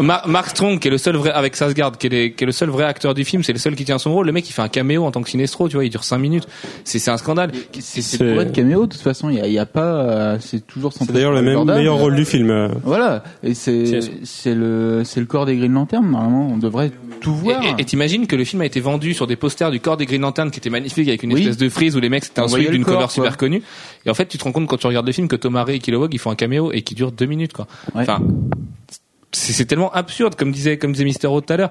Ma- 0.00 0.22
Mark 0.26 0.48
Strong, 0.50 0.78
qui 0.78 0.88
est 0.88 0.90
le 0.90 0.98
seul 0.98 1.16
vrai 1.16 1.30
avec 1.32 1.54
Sasgard, 1.56 1.98
qui 1.98 2.06
est, 2.06 2.10
les- 2.10 2.32
qui 2.32 2.44
est 2.44 2.46
le 2.46 2.52
seul 2.52 2.70
vrai 2.70 2.84
acteur 2.84 3.14
du 3.14 3.24
film, 3.24 3.42
c'est 3.42 3.52
le 3.52 3.58
seul 3.58 3.74
qui 3.76 3.84
tient 3.84 3.98
son 3.98 4.12
rôle. 4.12 4.26
Le 4.26 4.32
mec, 4.32 4.48
il 4.48 4.52
fait 4.52 4.62
un 4.62 4.68
caméo 4.68 5.04
en 5.04 5.10
tant 5.10 5.22
que 5.22 5.28
Sinestro, 5.28 5.68
tu 5.68 5.76
vois, 5.76 5.84
il 5.84 5.90
dure 5.90 6.04
5 6.04 6.18
minutes. 6.18 6.48
C'est 6.84 6.98
c'est 6.98 7.10
un 7.10 7.16
scandale. 7.18 7.52
C'est 7.78 8.00
C'est- 8.02 8.18
pour 8.18 8.40
être 8.40 8.52
caméo, 8.52 8.86
de 8.86 8.92
toute 8.92 9.00
façon, 9.02 9.28
il 9.28 9.36
y 9.36 9.40
a, 9.40 9.46
il 9.46 9.52
y 9.52 9.58
a 9.58 9.66
pas, 9.66 9.94
euh, 9.94 10.36
c'est 10.40 10.66
toujours 10.66 10.92
C'est 10.92 11.10
d'ailleurs 11.12 11.32
le 11.32 11.42
même 11.42 11.64
meilleur 11.64 11.96
rôle 11.96 12.14
du 12.16 12.24
film. 12.24 12.50
euh. 12.50 12.68
Voilà, 12.84 13.22
et 13.42 13.54
c'est 13.54 13.84
le 14.46 15.02
c'est 15.04 15.20
le 15.20 15.26
corps 15.26 15.46
des 15.46 15.56
Green 15.56 15.72
Lantern 15.72 16.08
normalement. 16.10 16.48
On 16.52 16.58
devrait 16.58 16.90
tout 17.20 17.34
voir. 17.34 17.60
Et 17.78 17.84
t'imagines 17.84 18.26
que 18.26 18.36
le 18.36 18.44
film 18.44 18.62
a 18.62 18.66
été 18.66 18.80
vendu 18.80 19.14
sur 19.14 19.26
des 19.26 19.36
posters 19.36 19.70
du 19.70 19.80
corps 19.80 19.96
des 19.96 20.06
Green 20.06 20.22
Lantern 20.22 20.50
qui 20.50 20.58
étaient 20.58 20.70
magnifiques 20.70 21.08
avec 21.08 21.22
une 21.22 21.32
Oui. 21.32 21.40
espèce 21.42 21.56
de 21.56 21.68
frise 21.68 21.96
où 21.96 22.00
les 22.00 22.08
mecs 22.08 22.24
c'était 22.24 22.40
le 22.42 22.70
d'une 22.70 22.84
cover 22.84 22.98
quoi. 22.98 23.08
super 23.08 23.36
connue. 23.36 23.62
Et 24.06 24.10
en 24.10 24.14
fait, 24.14 24.26
tu 24.26 24.38
te 24.38 24.44
rends 24.44 24.52
compte 24.52 24.66
quand 24.66 24.76
tu 24.78 24.86
regardes 24.86 25.06
le 25.06 25.12
film 25.12 25.28
que 25.28 25.36
Thomas 25.36 25.64
Ray 25.64 25.76
et 25.76 25.78
Kilowog 25.78 26.12
ils 26.12 26.18
font 26.18 26.30
un 26.30 26.34
caméo 26.34 26.72
et 26.72 26.82
qui 26.82 26.94
dure 26.94 27.12
deux 27.12 27.26
minutes 27.26 27.52
quoi. 27.52 27.66
Ouais. 27.94 28.02
Enfin, 28.02 28.20
c'est 29.32 29.52
c'est 29.52 29.64
tellement 29.64 29.90
absurde 29.92 30.34
comme 30.34 30.52
disait 30.52 30.76
comme 30.78 30.92
disait 30.92 31.04
Mister 31.04 31.26
O 31.26 31.40
tout 31.40 31.52
à 31.52 31.56
l'heure. 31.56 31.70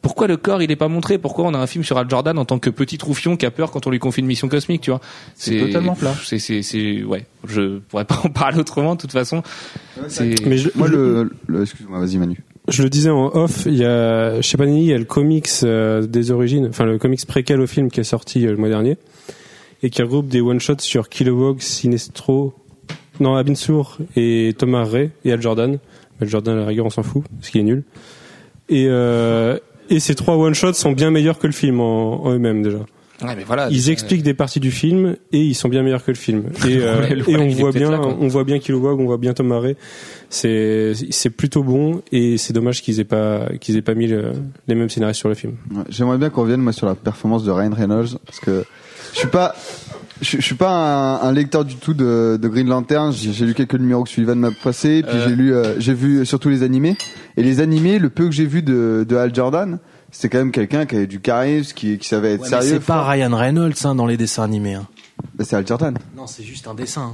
Pourquoi 0.00 0.26
le 0.26 0.36
corps 0.36 0.62
il 0.62 0.70
est 0.70 0.76
pas 0.76 0.88
montré? 0.88 1.18
Pourquoi 1.18 1.44
on 1.46 1.54
a 1.54 1.58
un 1.58 1.66
film 1.66 1.84
sur 1.84 1.98
Al 1.98 2.08
Jordan 2.08 2.38
en 2.38 2.44
tant 2.44 2.58
que 2.58 2.70
petit 2.70 2.98
troufion 2.98 3.36
qui 3.36 3.44
a 3.46 3.50
peur 3.50 3.70
quand 3.70 3.86
on 3.86 3.90
lui 3.90 3.98
confie 3.98 4.20
une 4.20 4.26
mission 4.26 4.48
cosmique, 4.48 4.80
tu 4.82 4.90
vois? 4.90 5.00
C'est 5.34 5.58
totalement 5.58 5.94
plat. 5.94 6.14
C'est 6.24 6.38
c'est 6.38 6.62
c'est 6.62 7.02
ouais. 7.04 7.26
Je 7.46 7.78
pourrais 7.80 8.04
pas 8.06 8.20
en 8.24 8.30
parler 8.30 8.58
autrement 8.58 8.94
de 8.94 9.00
toute 9.00 9.12
façon. 9.12 9.42
C'est 10.08 10.34
Mais 10.46 10.56
je, 10.56 10.70
Moi, 10.74 10.88
je- 10.88 10.92
le, 10.94 11.30
le 11.46 11.62
excuse-moi, 11.62 12.00
vas-y 12.00 12.16
Manu. 12.18 12.38
je 12.68 12.82
le 12.82 12.88
disais 12.90 13.10
en 13.10 13.26
off, 13.34 13.64
il 13.66 13.76
y 13.76 13.84
a 13.84 14.40
chez 14.40 14.56
Panini, 14.56 14.80
il 14.82 14.86
y 14.88 14.94
a 14.94 14.98
le 14.98 15.04
comics 15.04 15.48
euh, 15.64 16.02
des 16.06 16.30
origines, 16.30 16.66
enfin 16.68 16.84
le 16.84 16.98
comics 16.98 17.24
préquel 17.26 17.60
au 17.60 17.66
film 17.66 17.90
qui 17.90 18.00
est 18.00 18.04
sorti 18.04 18.46
euh, 18.46 18.50
le 18.52 18.56
mois 18.56 18.68
dernier 18.68 18.96
et 19.82 19.90
qui 19.90 20.00
regroupe 20.02 20.28
des 20.28 20.40
one 20.40 20.60
shots 20.60 20.76
sur 20.78 21.08
Kilowog, 21.08 21.60
Sinestro, 21.60 22.54
non 23.20 23.34
Abinsour 23.34 23.98
et 24.16 24.54
Thomas 24.56 24.84
Ray 24.84 25.10
et 25.24 25.32
Al 25.32 25.42
Jordan. 25.42 25.78
Al 26.22 26.28
Jordan 26.28 26.56
à 26.56 26.60
la 26.60 26.66
rigueur 26.66 26.86
on 26.86 26.90
s'en 26.90 27.02
fout 27.02 27.22
parce 27.38 27.50
qu'il 27.50 27.60
est 27.60 27.64
nul. 27.64 27.82
Et 28.68 28.86
euh, 28.88 29.58
et 29.90 30.00
ces 30.00 30.14
trois 30.14 30.36
one 30.36 30.54
shots 30.54 30.72
sont 30.74 30.92
bien 30.92 31.10
meilleurs 31.10 31.38
que 31.38 31.46
le 31.46 31.52
film 31.52 31.80
en, 31.80 32.24
en 32.24 32.30
eux-mêmes 32.32 32.62
déjà. 32.62 32.78
ouais, 32.78 33.36
mais 33.36 33.44
voilà. 33.44 33.68
Ils 33.70 33.90
expliquent 33.90 34.22
des 34.22 34.32
parties 34.34 34.60
du 34.60 34.70
film 34.70 35.16
et 35.32 35.38
ils 35.40 35.54
sont 35.54 35.68
bien 35.68 35.82
meilleurs 35.82 36.04
que 36.04 36.12
le 36.12 36.16
film. 36.16 36.44
Et, 36.66 36.78
euh, 36.78 37.22
et 37.28 37.36
on 37.36 37.48
voit 37.48 37.72
bien, 37.72 37.90
là, 37.90 38.00
on 38.00 38.28
voit 38.28 38.44
bien 38.44 38.58
Kilowog, 38.58 39.00
on 39.00 39.04
voit 39.06 39.18
bien 39.18 39.34
Tom 39.34 39.52
Harry. 39.52 39.76
C'est 40.30 40.92
c'est 41.10 41.30
plutôt 41.30 41.62
bon 41.62 42.00
et 42.12 42.38
c'est 42.38 42.52
dommage 42.52 42.80
qu'ils 42.82 43.00
aient 43.00 43.04
pas 43.04 43.48
qu'ils 43.60 43.76
aient 43.76 43.82
pas 43.82 43.94
mis 43.94 44.06
le- 44.06 44.32
les 44.68 44.74
mêmes 44.74 44.88
scénarios 44.88 45.14
sur 45.14 45.28
le 45.28 45.34
film. 45.34 45.54
Ouais, 45.74 45.82
J'aimerais 45.90 46.16
bien 46.18 46.30
qu'on 46.30 46.42
revienne 46.42 46.60
moi 46.62 46.72
sur 46.72 46.86
la 46.86 46.94
performance 46.94 47.44
de 47.44 47.50
Ryan 47.50 47.74
Reynolds 47.76 48.18
parce 48.24 48.40
que 48.40 48.64
je 49.12 49.18
suis 49.18 49.28
pas 49.28 49.54
je, 50.22 50.36
je 50.38 50.42
suis 50.42 50.54
pas 50.54 50.70
un, 50.70 51.28
un 51.28 51.32
lecteur 51.32 51.64
du 51.64 51.76
tout 51.76 51.92
de, 51.94 52.38
de 52.40 52.48
Green 52.48 52.68
Lantern. 52.68 53.12
J'ai 53.12 53.32
j'ai 53.32 53.44
lu 53.44 53.52
quelques 53.54 53.74
numéros 53.74 54.04
que 54.04 54.08
Sullivan 54.10 54.36
m'a 54.38 54.50
passé, 54.50 55.02
puis 55.02 55.16
Euh. 55.16 55.28
j'ai 55.28 55.34
lu 55.36 55.54
euh, 55.54 55.78
j'ai 55.78 55.92
vu 55.94 56.24
surtout 56.24 56.48
les 56.48 56.62
animés 56.62 56.96
et 57.36 57.42
les 57.42 57.60
animés. 57.60 57.98
Le 57.98 58.08
peu 58.08 58.24
que 58.26 58.32
j'ai 58.32 58.46
vu 58.46 58.62
de, 58.62 59.04
de 59.08 59.16
Hal 59.16 59.34
Jordan, 59.34 59.78
c'était 60.10 60.30
quand 60.30 60.38
même 60.38 60.52
quelqu'un 60.52 60.86
qui 60.86 60.96
avait 60.96 61.06
du 61.06 61.20
charisme, 61.20 61.74
qui, 61.74 61.98
qui 61.98 62.08
savait 62.08 62.34
être 62.34 62.42
Ouais, 62.42 62.48
mais 62.50 62.60
sérieux. 62.62 62.78
c'est 62.80 62.86
pas 62.86 63.02
Ryan 63.06 63.36
Reynolds 63.36 63.74
hein, 63.84 63.94
dans 63.94 64.06
les 64.06 64.16
dessins 64.16 64.44
animés. 64.44 64.74
Hein. 64.74 64.86
Bah, 65.34 65.44
c'est 65.46 65.56
Hal 65.56 65.66
Jordan. 65.66 65.96
Non, 66.16 66.26
c'est 66.26 66.42
juste 66.44 66.66
un 66.68 66.74
dessin. 66.74 67.12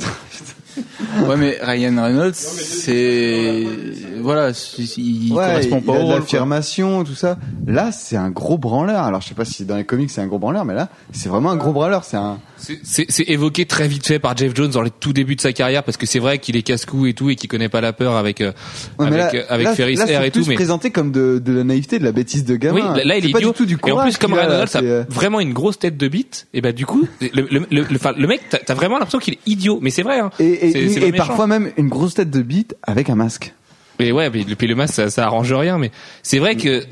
hein. 0.00 0.06
Ouais, 1.28 1.36
mais 1.36 1.58
Ryan 1.62 2.02
Reynolds, 2.02 2.34
c'est 2.34 3.64
voilà, 4.20 4.50
il 4.78 5.32
ouais, 5.32 5.36
correspond 5.46 5.78
il 5.78 5.84
pas 5.84 5.96
a 5.98 6.04
au 6.04 6.10
l'affirmation, 6.10 7.04
tout 7.04 7.14
ça. 7.14 7.38
Là, 7.66 7.90
c'est 7.92 8.16
un 8.16 8.30
gros 8.30 8.58
branleur. 8.58 9.02
Alors, 9.04 9.20
je 9.22 9.28
sais 9.28 9.34
pas 9.34 9.44
si 9.44 9.64
dans 9.64 9.76
les 9.76 9.84
comics 9.84 10.10
c'est 10.10 10.20
un 10.20 10.26
gros 10.26 10.38
branleur, 10.38 10.64
mais 10.64 10.74
là, 10.74 10.88
c'est 11.12 11.28
vraiment 11.28 11.50
un 11.50 11.56
gros 11.56 11.72
branleur. 11.72 12.04
C'est 12.04 12.16
un. 12.16 12.38
C'est- 12.56 13.28
évoqué 13.30 13.64
très 13.64 13.88
vite 13.88 14.06
fait 14.06 14.18
par 14.18 14.36
Jeff 14.36 14.54
Jones 14.54 14.70
dans 14.70 14.82
les 14.82 14.90
tout 14.90 15.12
débuts 15.12 15.36
de 15.36 15.40
sa 15.40 15.52
carrière 15.52 15.82
parce 15.82 15.96
que 15.96 16.04
c'est 16.06 16.18
vrai 16.18 16.38
qu'il 16.38 16.56
est 16.56 16.62
casse-cou 16.62 17.06
et 17.06 17.14
tout 17.14 17.30
et 17.30 17.36
qu'il 17.36 17.48
connaît 17.48 17.68
pas 17.68 17.80
la 17.80 17.92
peur 17.92 18.16
avec 18.16 18.40
euh, 18.40 18.52
Ouais, 18.98 19.08
mais 19.10 19.20
avec 19.20 19.32
là, 19.34 19.40
euh, 19.40 19.44
avec 19.48 19.64
là, 19.66 19.74
Ferris 19.74 19.94
là, 19.96 20.06
Air 20.08 20.24
et 20.24 20.30
tout 20.30 20.44
mais 20.46 20.54
présenté 20.56 20.90
comme 20.90 21.10
de, 21.12 21.40
de 21.42 21.52
la 21.52 21.64
naïveté, 21.64 21.98
de 21.98 22.04
la 22.04 22.12
bêtise 22.12 22.44
de 22.44 22.56
gamin. 22.56 22.74
oui 22.92 22.98
là, 22.98 23.04
là, 23.04 23.16
il 23.16 23.22
C'est 23.22 23.28
est 23.28 23.32
pas 23.32 23.38
idiot 23.38 23.50
du 23.52 23.56
tout 23.56 23.66
du 23.66 23.74
et 23.74 23.76
en 23.76 23.94
courage 23.94 24.10
plus 24.12 24.18
comme 24.18 24.34
Ryan 24.34 24.48
Reynolds 24.48 24.68
a 24.76 24.80
euh, 24.82 25.04
vraiment 25.08 25.40
une 25.40 25.52
grosse 25.52 25.78
tête 25.78 25.96
de 25.96 26.08
bite 26.08 26.48
et 26.52 26.60
bah 26.60 26.72
du 26.72 26.84
coup 26.86 27.06
le 27.20 27.28
le 27.32 27.46
le, 27.50 27.66
le, 27.70 27.86
le 28.18 28.26
mec 28.26 28.42
t'as 28.50 28.58
t'as 28.58 28.74
vraiment 28.74 28.96
l'impression 28.98 29.18
qu'il 29.20 29.34
est 29.34 29.38
idiot 29.46 29.78
mais 29.80 29.90
c'est 29.90 30.02
vrai 30.02 30.18
hein. 30.18 30.30
Et, 30.38 30.68
et, 30.68 30.69
C'est 30.72 31.02
et 31.08 31.12
parfois 31.12 31.46
même 31.46 31.70
une 31.76 31.88
grosse 31.88 32.14
tête 32.14 32.30
de 32.30 32.42
bite 32.42 32.74
avec 32.82 33.10
un 33.10 33.14
masque. 33.14 33.52
Et 33.98 34.12
ouais, 34.12 34.30
puis, 34.30 34.44
puis 34.44 34.66
le 34.66 34.74
masque, 34.74 34.94
ça, 34.94 35.10
ça 35.10 35.26
arrange 35.26 35.52
rien, 35.52 35.76
mais 35.76 35.90
c'est 36.22 36.38
vrai 36.38 36.56
que 36.56 36.82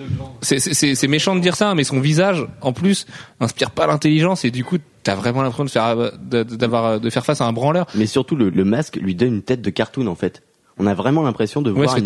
c'est- 0.42 0.58
c'est 0.58 0.74
c'est- 0.74 0.94
c'est 0.94 1.08
méchant 1.08 1.34
de 1.34 1.40
dire 1.40 1.56
ça, 1.56 1.74
mais 1.74 1.82
son 1.82 2.00
visage, 2.00 2.46
en 2.60 2.74
plus, 2.74 3.06
inspire 3.40 3.70
pas 3.70 3.86
l'intelligence 3.86 4.44
et 4.44 4.50
du 4.50 4.62
coup, 4.62 4.76
t'as 5.04 5.14
vraiment 5.14 5.40
l'impression 5.40 5.64
de 5.64 5.70
faire 5.70 5.96
de- 5.96 6.42
d'avoir 6.42 7.00
de 7.00 7.08
faire 7.08 7.24
face 7.24 7.40
à 7.40 7.46
un 7.46 7.52
branleur. 7.54 7.86
Mais 7.94 8.04
surtout, 8.06 8.36
le, 8.36 8.50
le 8.50 8.64
masque 8.64 8.96
lui 8.96 9.14
donne 9.14 9.36
une 9.36 9.42
tête 9.42 9.62
de 9.62 9.70
cartoon 9.70 10.06
en 10.06 10.14
fait. 10.16 10.42
On 10.78 10.86
a 10.86 10.92
vraiment 10.92 11.22
l'impression 11.22 11.62
de 11.62 11.70
Ouais, 11.70 11.84
voir. 11.84 11.94
c'est 11.94 12.00
une-. 12.00 12.04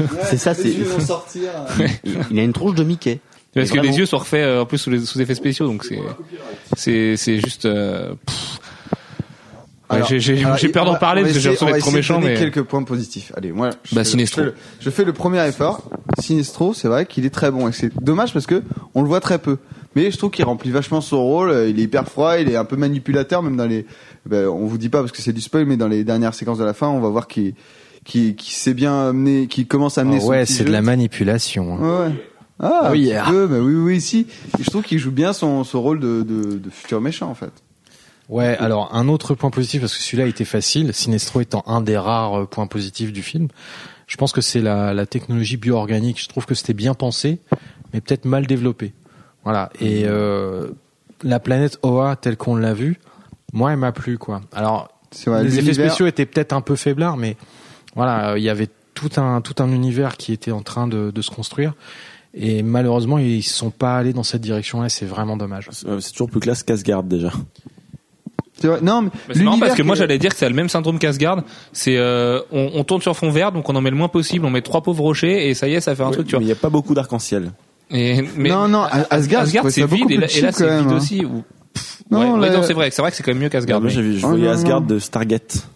C'est 0.30 0.36
ça, 0.38 0.54
c'est. 0.54 0.68
Il, 2.04 2.16
il 2.30 2.38
a 2.38 2.42
une 2.44 2.52
tronche 2.52 2.76
de 2.76 2.84
Mickey. 2.84 3.18
Parce 3.52 3.68
que 3.70 3.78
Vraiment. 3.78 3.90
les 3.90 3.98
yeux 3.98 4.06
sont 4.06 4.18
refaits 4.18 4.34
euh, 4.44 4.60
en 4.62 4.64
plus 4.64 4.78
sous, 4.78 4.90
les, 4.90 5.00
sous 5.04 5.20
effets 5.20 5.34
spéciaux, 5.34 5.66
donc 5.66 5.82
c'est 5.84 5.98
c'est 6.76 7.16
c'est 7.16 7.40
juste. 7.40 7.66
euh, 7.66 8.14
pff. 8.24 8.59
Ouais, 9.90 10.02
j'ai 10.08 10.20
j'ai 10.20 10.44
alors, 10.44 10.56
j'ai 10.56 10.68
peur 10.68 10.84
d'en 10.84 10.94
parler 10.94 11.22
parce 11.22 11.34
que 11.34 11.40
j'ai 11.40 11.48
l'impression 11.50 11.66
d'être 11.72 11.80
trop 11.80 11.90
méchant, 11.90 12.20
mais 12.20 12.34
quelques 12.34 12.62
points 12.62 12.82
positifs. 12.84 13.32
Allez, 13.36 13.52
moi, 13.52 13.70
je, 13.84 13.94
Bah. 13.94 14.02
Je 14.04 14.24
fais, 14.26 14.42
le, 14.44 14.54
je 14.80 14.90
fais 14.90 15.04
le 15.04 15.12
premier 15.12 15.46
effort. 15.48 15.90
Sinestro, 16.18 16.74
c'est 16.74 16.88
vrai 16.88 17.06
qu'il 17.06 17.24
est 17.26 17.30
très 17.30 17.50
bon 17.50 17.68
et 17.68 17.72
c'est 17.72 17.92
dommage 18.02 18.32
parce 18.32 18.46
que 18.46 18.62
on 18.94 19.02
le 19.02 19.08
voit 19.08 19.20
très 19.20 19.38
peu. 19.38 19.58
Mais 19.96 20.10
je 20.12 20.16
trouve 20.18 20.30
qu'il 20.30 20.44
remplit 20.44 20.70
vachement 20.70 21.00
son 21.00 21.20
rôle. 21.22 21.50
euh, 21.50 21.68
Il 21.68 21.80
est 21.80 21.82
hyper 21.82 22.06
froid, 22.06 22.38
il 22.38 22.48
est 22.48 22.56
un 22.56 22.64
peu 22.64 22.76
manipulateur, 22.76 23.42
même 23.42 23.56
dans 23.56 23.66
les. 23.66 23.86
Ben, 24.26 24.46
on 24.46 24.66
vous 24.66 24.78
dit 24.78 24.88
pas 24.88 25.00
parce 25.00 25.10
que 25.12 25.20
c'est 25.22 25.32
du 25.32 25.40
spoil, 25.40 25.64
mais 25.66 25.76
dans 25.76 25.88
les 25.88 26.04
dernières 26.04 26.34
séquences 26.34 26.58
de 26.58 26.64
la 26.64 26.74
fin, 26.74 26.86
on 26.88 27.00
va 27.00 27.08
voir 27.08 27.26
qu'il 27.26 27.54
qui 28.04 28.36
qui 28.36 28.54
sait 28.54 28.74
bien 28.74 29.08
amener, 29.08 29.48
qui 29.48 29.66
commence 29.66 29.98
à 29.98 30.02
amener 30.02 30.20
son 30.20 30.28
ouais, 30.28 30.46
c'est 30.46 30.64
de 30.64 30.70
la 30.70 30.82
manipulation. 30.82 31.74
hein. 31.74 31.80
Ouais, 31.80 32.06
ouais. 32.06 32.12
Ah, 32.62 32.90
oui, 32.92 33.12
un 33.12 33.22
petit 33.22 33.26
ah. 33.26 33.30
peu, 33.30 33.48
mais 33.50 33.58
oui, 33.58 33.74
oui, 33.74 34.00
si. 34.00 34.26
Et 34.58 34.62
je 34.62 34.70
trouve 34.70 34.82
qu'il 34.82 34.98
joue 34.98 35.10
bien 35.10 35.32
son, 35.32 35.64
son 35.64 35.80
rôle 35.82 35.98
de, 35.98 36.22
de, 36.22 36.58
de 36.58 36.70
futur 36.70 37.00
méchant, 37.00 37.28
en 37.30 37.34
fait. 37.34 37.50
Ouais, 38.30 38.56
alors 38.58 38.94
un 38.94 39.08
autre 39.08 39.34
point 39.34 39.50
positif, 39.50 39.80
parce 39.80 39.96
que 39.96 40.02
celui-là 40.02 40.26
était 40.26 40.44
facile, 40.44 40.94
Sinestro 40.94 41.40
étant 41.40 41.62
un 41.66 41.80
des 41.80 41.98
rares 41.98 42.42
euh, 42.42 42.46
points 42.46 42.68
positifs 42.68 43.12
du 43.12 43.22
film, 43.22 43.48
je 44.06 44.16
pense 44.16 44.32
que 44.32 44.40
c'est 44.40 44.60
la, 44.60 44.94
la 44.94 45.04
technologie 45.04 45.56
bio-organique. 45.56 46.20
Je 46.20 46.28
trouve 46.28 46.46
que 46.46 46.54
c'était 46.54 46.72
bien 46.74 46.94
pensé, 46.94 47.38
mais 47.92 48.00
peut-être 48.00 48.24
mal 48.24 48.46
développé. 48.46 48.92
Voilà. 49.44 49.70
Et 49.80 50.04
euh, 50.04 50.68
la 51.22 51.40
planète 51.40 51.78
Oa, 51.82 52.16
telle 52.16 52.36
qu'on 52.36 52.56
l'a 52.56 52.72
vue, 52.72 52.98
moi, 53.52 53.72
elle 53.72 53.78
m'a 53.78 53.92
plu, 53.92 54.16
quoi. 54.16 54.40
Alors, 54.52 54.88
vrai, 55.26 55.44
les 55.44 55.58
effets 55.58 55.74
spéciaux 55.74 56.06
étaient 56.06 56.26
peut-être 56.26 56.52
un 56.52 56.60
peu 56.60 56.76
faiblards, 56.76 57.16
mais 57.16 57.36
Voilà, 57.94 58.30
euh, 58.30 58.38
il 58.38 58.44
y 58.44 58.48
avait 58.48 58.68
tout 58.94 59.10
un 59.16 59.40
tout 59.40 59.62
un 59.62 59.72
univers 59.72 60.16
qui 60.16 60.32
était 60.32 60.52
en 60.52 60.62
train 60.62 60.86
de, 60.86 61.10
de 61.10 61.22
se 61.22 61.30
construire. 61.30 61.74
Et 62.32 62.62
malheureusement, 62.62 63.18
ils 63.18 63.42
sont 63.42 63.70
pas 63.70 63.96
allés 63.96 64.12
dans 64.12 64.22
cette 64.22 64.42
direction-là. 64.42 64.88
C'est 64.88 65.06
vraiment 65.06 65.36
dommage. 65.36 65.68
Euh, 65.86 65.98
C'est 66.00 66.12
toujours 66.12 66.30
plus 66.30 66.40
classe 66.40 66.62
qu'Asgard 66.62 67.02
déjà. 67.02 67.32
C'est 68.60 68.68
vrai. 68.68 68.78
Non, 68.82 69.02
mais 69.02 69.10
c'est 69.32 69.38
marrant 69.42 69.52
l'univers 69.56 69.68
parce 69.68 69.78
que 69.78 69.82
moi 69.82 69.94
j'allais 69.96 70.18
dire 70.18 70.30
que 70.30 70.36
c'est 70.36 70.48
le 70.48 70.54
même 70.54 70.68
syndrome 70.68 70.98
qu'Asgard. 70.98 71.42
C'est 71.72 71.96
euh, 71.96 72.40
on, 72.52 72.70
on 72.74 72.84
tourne 72.84 73.00
sur 73.02 73.16
fond 73.16 73.30
vert, 73.30 73.52
donc 73.52 73.68
on 73.68 73.74
en 73.76 73.80
met 73.80 73.90
le 73.90 73.96
moins 73.96 74.08
possible. 74.08 74.44
On 74.44 74.50
met 74.50 74.62
trois 74.62 74.82
pauvres 74.82 75.02
rochers 75.02 75.48
et 75.48 75.54
ça 75.54 75.66
y 75.68 75.74
est, 75.74 75.80
ça 75.80 75.94
fait 75.94 76.02
un 76.02 76.06
Ouais, 76.08 76.12
truc. 76.12 76.26
Tu 76.26 76.34
mais 76.34 76.38
vois. 76.38 76.42
il 76.42 76.46
n'y 76.46 76.52
a 76.52 76.56
pas 76.56 76.68
beaucoup 76.70 76.94
d'arc-en-ciel. 76.94 77.52
Et, 77.90 78.22
mais 78.36 78.50
Non, 78.50 78.68
non, 78.68 78.82
Asgard, 79.10 79.42
Asgard 79.42 79.70
c'est 79.70 79.84
vide 79.86 80.10
et 80.10 80.16
là, 80.16 80.26
et 80.26 80.40
là 80.40 80.48
cheap 80.48 80.50
c'est 80.52 80.64
quand 80.64 80.70
même, 80.70 80.82
vide 80.84 80.92
hein. 80.92 80.96
aussi. 80.96 81.24
Ou- 81.24 81.42
Pff, 81.72 82.02
Non, 82.10 82.18
ouais, 82.34 82.40
ouais, 82.40 82.48
là- 82.48 82.56
non, 82.56 82.62
c'est 82.62 82.72
vrai, 82.74 82.90
c'est 82.90 83.02
vrai 83.02 83.10
que 83.10 83.16
c'est 83.16 83.22
quand 83.22 83.32
même 83.32 83.42
mieux 83.42 83.48
qu'Asgard. 83.48 83.80
Moi, 83.80 83.88
mais- 83.88 83.94
j'ai 83.94 84.02
vu, 84.02 84.18
je 84.18 84.24
Oh, 84.26 84.30
voyais 84.30 84.48
Asgard 84.48 84.82
de 84.82 84.98
Stargate. 84.98 85.66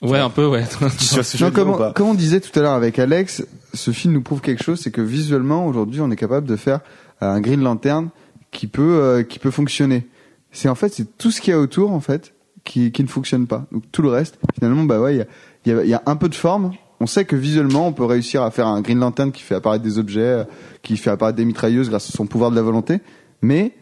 Ouais, 0.00 0.18
un 0.18 0.30
peu, 0.30 0.46
ouais. 0.46 0.64
Non, 1.40 1.92
comme 1.94 2.08
on 2.08 2.14
disait 2.14 2.40
tout 2.40 2.56
à 2.58 2.62
l'heure 2.62 2.72
avec 2.72 2.98
Alex, 2.98 3.44
ce 3.74 3.90
film 3.92 4.14
nous 4.14 4.22
prouve 4.22 4.40
quelque 4.40 4.62
chose, 4.64 4.80
c'est 4.80 4.90
que 4.90 5.00
visuellement 5.00 5.66
aujourd'hui 5.66 6.00
on 6.00 6.10
est 6.10 6.16
capable 6.16 6.46
de 6.46 6.56
faire 6.56 6.80
euh, 7.22 7.30
un 7.30 7.40
Green 7.40 7.62
Lantern 7.62 8.08
qui 8.50 8.66
peut 8.66 8.82
euh, 9.00 9.22
qui 9.22 9.38
peut 9.38 9.50
fonctionner. 9.52 10.06
C'est 10.52 10.68
en 10.68 10.74
fait 10.74 10.90
c'est 10.90 11.16
tout 11.18 11.30
ce 11.30 11.40
qu'il 11.40 11.52
y 11.52 11.54
a 11.54 11.58
autour 11.58 11.92
en 11.92 12.00
fait 12.00 12.34
qui 12.64 12.92
qui 12.92 13.02
ne 13.02 13.08
fonctionne 13.08 13.46
pas. 13.46 13.66
Donc 13.72 13.84
tout 13.90 14.02
le 14.02 14.10
reste 14.10 14.38
finalement 14.54 14.84
bah 14.84 15.00
ouais 15.00 15.14
il 15.14 15.18
y 15.70 15.72
a, 15.72 15.74
y, 15.74 15.80
a, 15.80 15.84
y 15.84 15.94
a 15.94 16.02
un 16.06 16.16
peu 16.16 16.28
de 16.28 16.34
forme. 16.34 16.72
On 17.00 17.06
sait 17.06 17.24
que 17.24 17.34
visuellement 17.34 17.88
on 17.88 17.92
peut 17.92 18.04
réussir 18.04 18.42
à 18.42 18.50
faire 18.52 18.68
un 18.68 18.80
Green 18.80 19.00
Lantern 19.00 19.32
qui 19.32 19.42
fait 19.42 19.56
apparaître 19.56 19.82
des 19.82 19.98
objets, 19.98 20.20
euh, 20.20 20.44
qui 20.82 20.96
fait 20.96 21.10
apparaître 21.10 21.36
des 21.36 21.44
mitrailleuses 21.44 21.88
grâce 21.88 22.08
à 22.08 22.12
son 22.12 22.26
pouvoir 22.26 22.50
de 22.50 22.56
la 22.56 22.62
volonté, 22.62 23.00
mais 23.40 23.72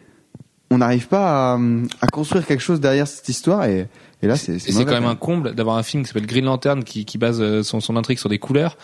on 0.70 0.78
n'arrive 0.78 1.08
pas 1.08 1.54
à, 1.54 1.58
à 2.00 2.06
construire 2.06 2.46
quelque 2.46 2.62
chose 2.62 2.80
derrière 2.80 3.08
cette 3.08 3.28
histoire 3.28 3.64
et, 3.64 3.88
et 4.22 4.26
là 4.26 4.36
c'est 4.36 4.58
c'est 4.58 4.72
quand 4.84 4.92
même 4.92 5.04
un 5.04 5.16
comble 5.16 5.54
d'avoir 5.54 5.76
un 5.76 5.82
film 5.82 6.04
qui 6.04 6.08
s'appelle 6.08 6.26
Green 6.26 6.44
Lantern 6.44 6.84
qui, 6.84 7.04
qui 7.04 7.18
base 7.18 7.40
euh, 7.40 7.62
son, 7.62 7.80
son 7.80 7.96
intrigue 7.96 8.18
sur 8.18 8.28
des 8.28 8.38
couleurs 8.38 8.78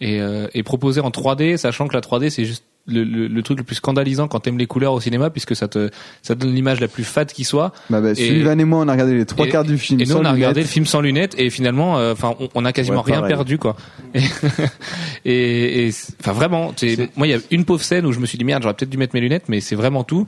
et, 0.00 0.20
euh, 0.20 0.48
et 0.54 0.62
proposé 0.62 1.00
en 1.00 1.10
3D, 1.10 1.56
sachant 1.56 1.88
que 1.88 1.94
la 1.94 2.00
3D 2.00 2.30
c'est 2.30 2.44
juste 2.44 2.64
le, 2.90 3.04
le, 3.04 3.28
le 3.28 3.42
truc 3.42 3.58
le 3.58 3.64
plus 3.64 3.76
scandalisant 3.76 4.28
quand 4.28 4.40
t'aimes 4.40 4.58
les 4.58 4.66
couleurs 4.66 4.92
au 4.92 5.00
cinéma 5.00 5.30
puisque 5.30 5.54
ça 5.56 5.68
te 5.68 5.90
ça 6.22 6.34
te 6.34 6.40
donne 6.40 6.54
l'image 6.54 6.80
la 6.80 6.88
plus 6.88 7.04
fade 7.04 7.32
qui 7.32 7.44
soit. 7.44 7.72
Bah, 7.88 8.00
bah, 8.00 8.10
Et- 8.12 8.14
Sullivan 8.14 8.58
et 8.60 8.64
moi, 8.64 8.80
on 8.80 8.88
a 8.88 8.92
regardé 8.92 9.14
les 9.14 9.24
trois 9.26 9.46
et- 9.46 9.48
quarts 9.48 9.64
du 9.64 9.78
film. 9.78 10.00
Et 10.00 10.04
nous 10.04 10.12
sans 10.12 10.20
on 10.20 10.24
a 10.24 10.32
regardé 10.32 10.60
le 10.60 10.64
lunettes. 10.64 10.72
film 10.72 10.86
sans 10.86 11.00
lunettes 11.00 11.34
et 11.38 11.50
finalement 11.50 11.98
euh, 11.98 12.12
enfin 12.12 12.34
on, 12.40 12.48
on 12.54 12.64
a 12.64 12.72
quasiment 12.72 13.02
Ouais, 13.04 13.12
rien 13.12 13.22
perdu 13.22 13.58
quoi. 13.58 13.76
Et 15.24 15.90
enfin 16.20 16.32
vraiment, 16.32 16.72
c'est- 16.76 17.16
moi 17.16 17.26
il 17.26 17.30
y 17.30 17.34
a 17.34 17.38
une 17.50 17.64
pauvre 17.64 17.82
scène 17.82 18.06
où 18.06 18.12
je 18.12 18.20
me 18.20 18.26
suis 18.26 18.38
dit 18.38 18.44
merde, 18.44 18.62
j'aurais 18.62 18.74
peut-être 18.74 18.90
dû 18.90 18.98
mettre 18.98 19.14
mes 19.14 19.20
lunettes 19.20 19.48
mais 19.48 19.60
c'est 19.60 19.76
vraiment 19.76 20.04
tout 20.04 20.26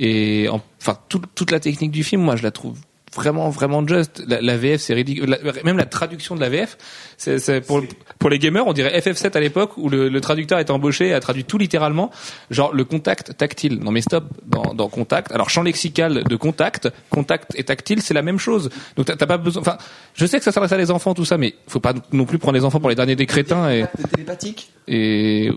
et 0.00 0.48
en- 0.48 0.60
enfin 0.80 0.96
tout- 1.08 1.22
toute 1.34 1.50
la 1.50 1.60
technique 1.60 1.90
du 1.90 2.02
film 2.04 2.22
moi 2.22 2.36
je 2.36 2.42
la 2.42 2.50
trouve 2.50 2.78
vraiment 3.14 3.50
vraiment 3.50 3.86
juste 3.86 4.22
la, 4.26 4.40
la 4.40 4.56
VF 4.56 4.80
c'est 4.80 4.94
ridicule 4.94 5.26
La- 5.28 5.62
même 5.64 5.76
la 5.76 5.84
traduction 5.84 6.34
de 6.34 6.40
la 6.40 6.48
VF 6.48 6.78
c'est 7.18 7.38
c'est 7.38 7.60
pour 7.60 7.82
pour 8.18 8.30
les 8.30 8.38
gamers 8.38 8.66
on 8.66 8.72
dirait 8.72 8.98
FF7 8.98 9.36
à 9.36 9.40
l'époque 9.40 9.76
où 9.76 9.88
le, 9.90 10.08
le 10.08 10.20
traducteur 10.20 10.58
était 10.58 10.70
embauché 10.70 11.08
et 11.08 11.12
a 11.12 11.20
traduit 11.20 11.44
tout 11.44 11.58
littéralement 11.58 12.10
genre 12.50 12.72
le 12.72 12.84
contact 12.84 13.36
tactile 13.36 13.78
non 13.80 13.90
mais 13.90 14.00
stop 14.00 14.24
dans, 14.46 14.72
dans 14.74 14.88
contact 14.88 15.30
alors 15.32 15.50
champ 15.50 15.62
lexical 15.62 16.24
de 16.24 16.36
contact 16.36 16.88
contact 17.10 17.50
et 17.54 17.64
tactile 17.64 18.00
c'est 18.00 18.14
la 18.14 18.22
même 18.22 18.38
chose 18.38 18.70
donc 18.96 19.06
t'as 19.06 19.16
t'as 19.16 19.26
pas 19.26 19.36
besoin 19.38 19.60
enfin 19.60 19.76
je 20.14 20.24
sais 20.24 20.38
que 20.38 20.44
ça 20.44 20.52
s'adresse 20.52 20.72
à 20.72 20.78
les 20.78 20.90
enfants 20.90 21.12
tout 21.12 21.24
ça 21.26 21.36
mais 21.36 21.54
faut 21.68 21.80
pas 21.80 21.92
non 22.12 22.24
plus 22.24 22.38
prendre 22.38 22.56
les 22.56 22.64
enfants 22.64 22.80
pour 22.80 22.88
les 22.88 22.94
derniers 22.96 23.16
des 23.16 23.26
crétins 23.26 23.70
et 23.70 23.84
télépathique 24.14 24.70
et. 24.88 25.50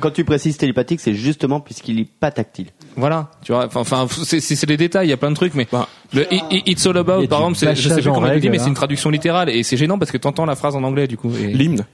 Quand 0.00 0.10
tu 0.10 0.24
précises 0.24 0.56
télépathique, 0.56 1.00
c'est 1.00 1.14
justement 1.14 1.60
puisqu'il 1.60 1.98
est 2.00 2.04
pas 2.08 2.30
tactile. 2.30 2.68
Voilà, 2.96 3.30
tu 3.42 3.52
vois. 3.52 3.68
Enfin, 3.74 4.06
c'est 4.10 4.40
c'est- 4.40 4.66
des 4.66 4.76
détails. 4.76 5.06
Il 5.06 5.10
y 5.10 5.12
a 5.12 5.16
plein 5.16 5.30
de 5.30 5.36
trucs, 5.36 5.54
mais 5.54 5.59
Bah. 5.70 5.88
le 6.12 6.26
It's 6.68 6.86
All 6.86 6.96
About, 6.96 7.26
par 7.28 7.40
exemple, 7.40 7.56
c'est- 7.56 7.74
je 7.74 7.88
sais 7.88 8.00
plus 8.00 8.08
en 8.10 8.14
comment 8.14 8.26
règle, 8.28 8.48
mais 8.50 8.58
c'est 8.58 8.64
hein. 8.64 8.68
une 8.68 8.74
traduction 8.74 9.10
littérale 9.10 9.48
et 9.50 9.62
c'est 9.62 9.76
gênant 9.76 9.98
parce 9.98 10.10
que 10.10 10.18
t'entends 10.18 10.46
la 10.46 10.54
phrase 10.56 10.76
en 10.76 10.82
anglais 10.84 11.06
du 11.06 11.16
coup. 11.16 11.30
Et... 11.40 11.48
L'hymne. 11.48 11.84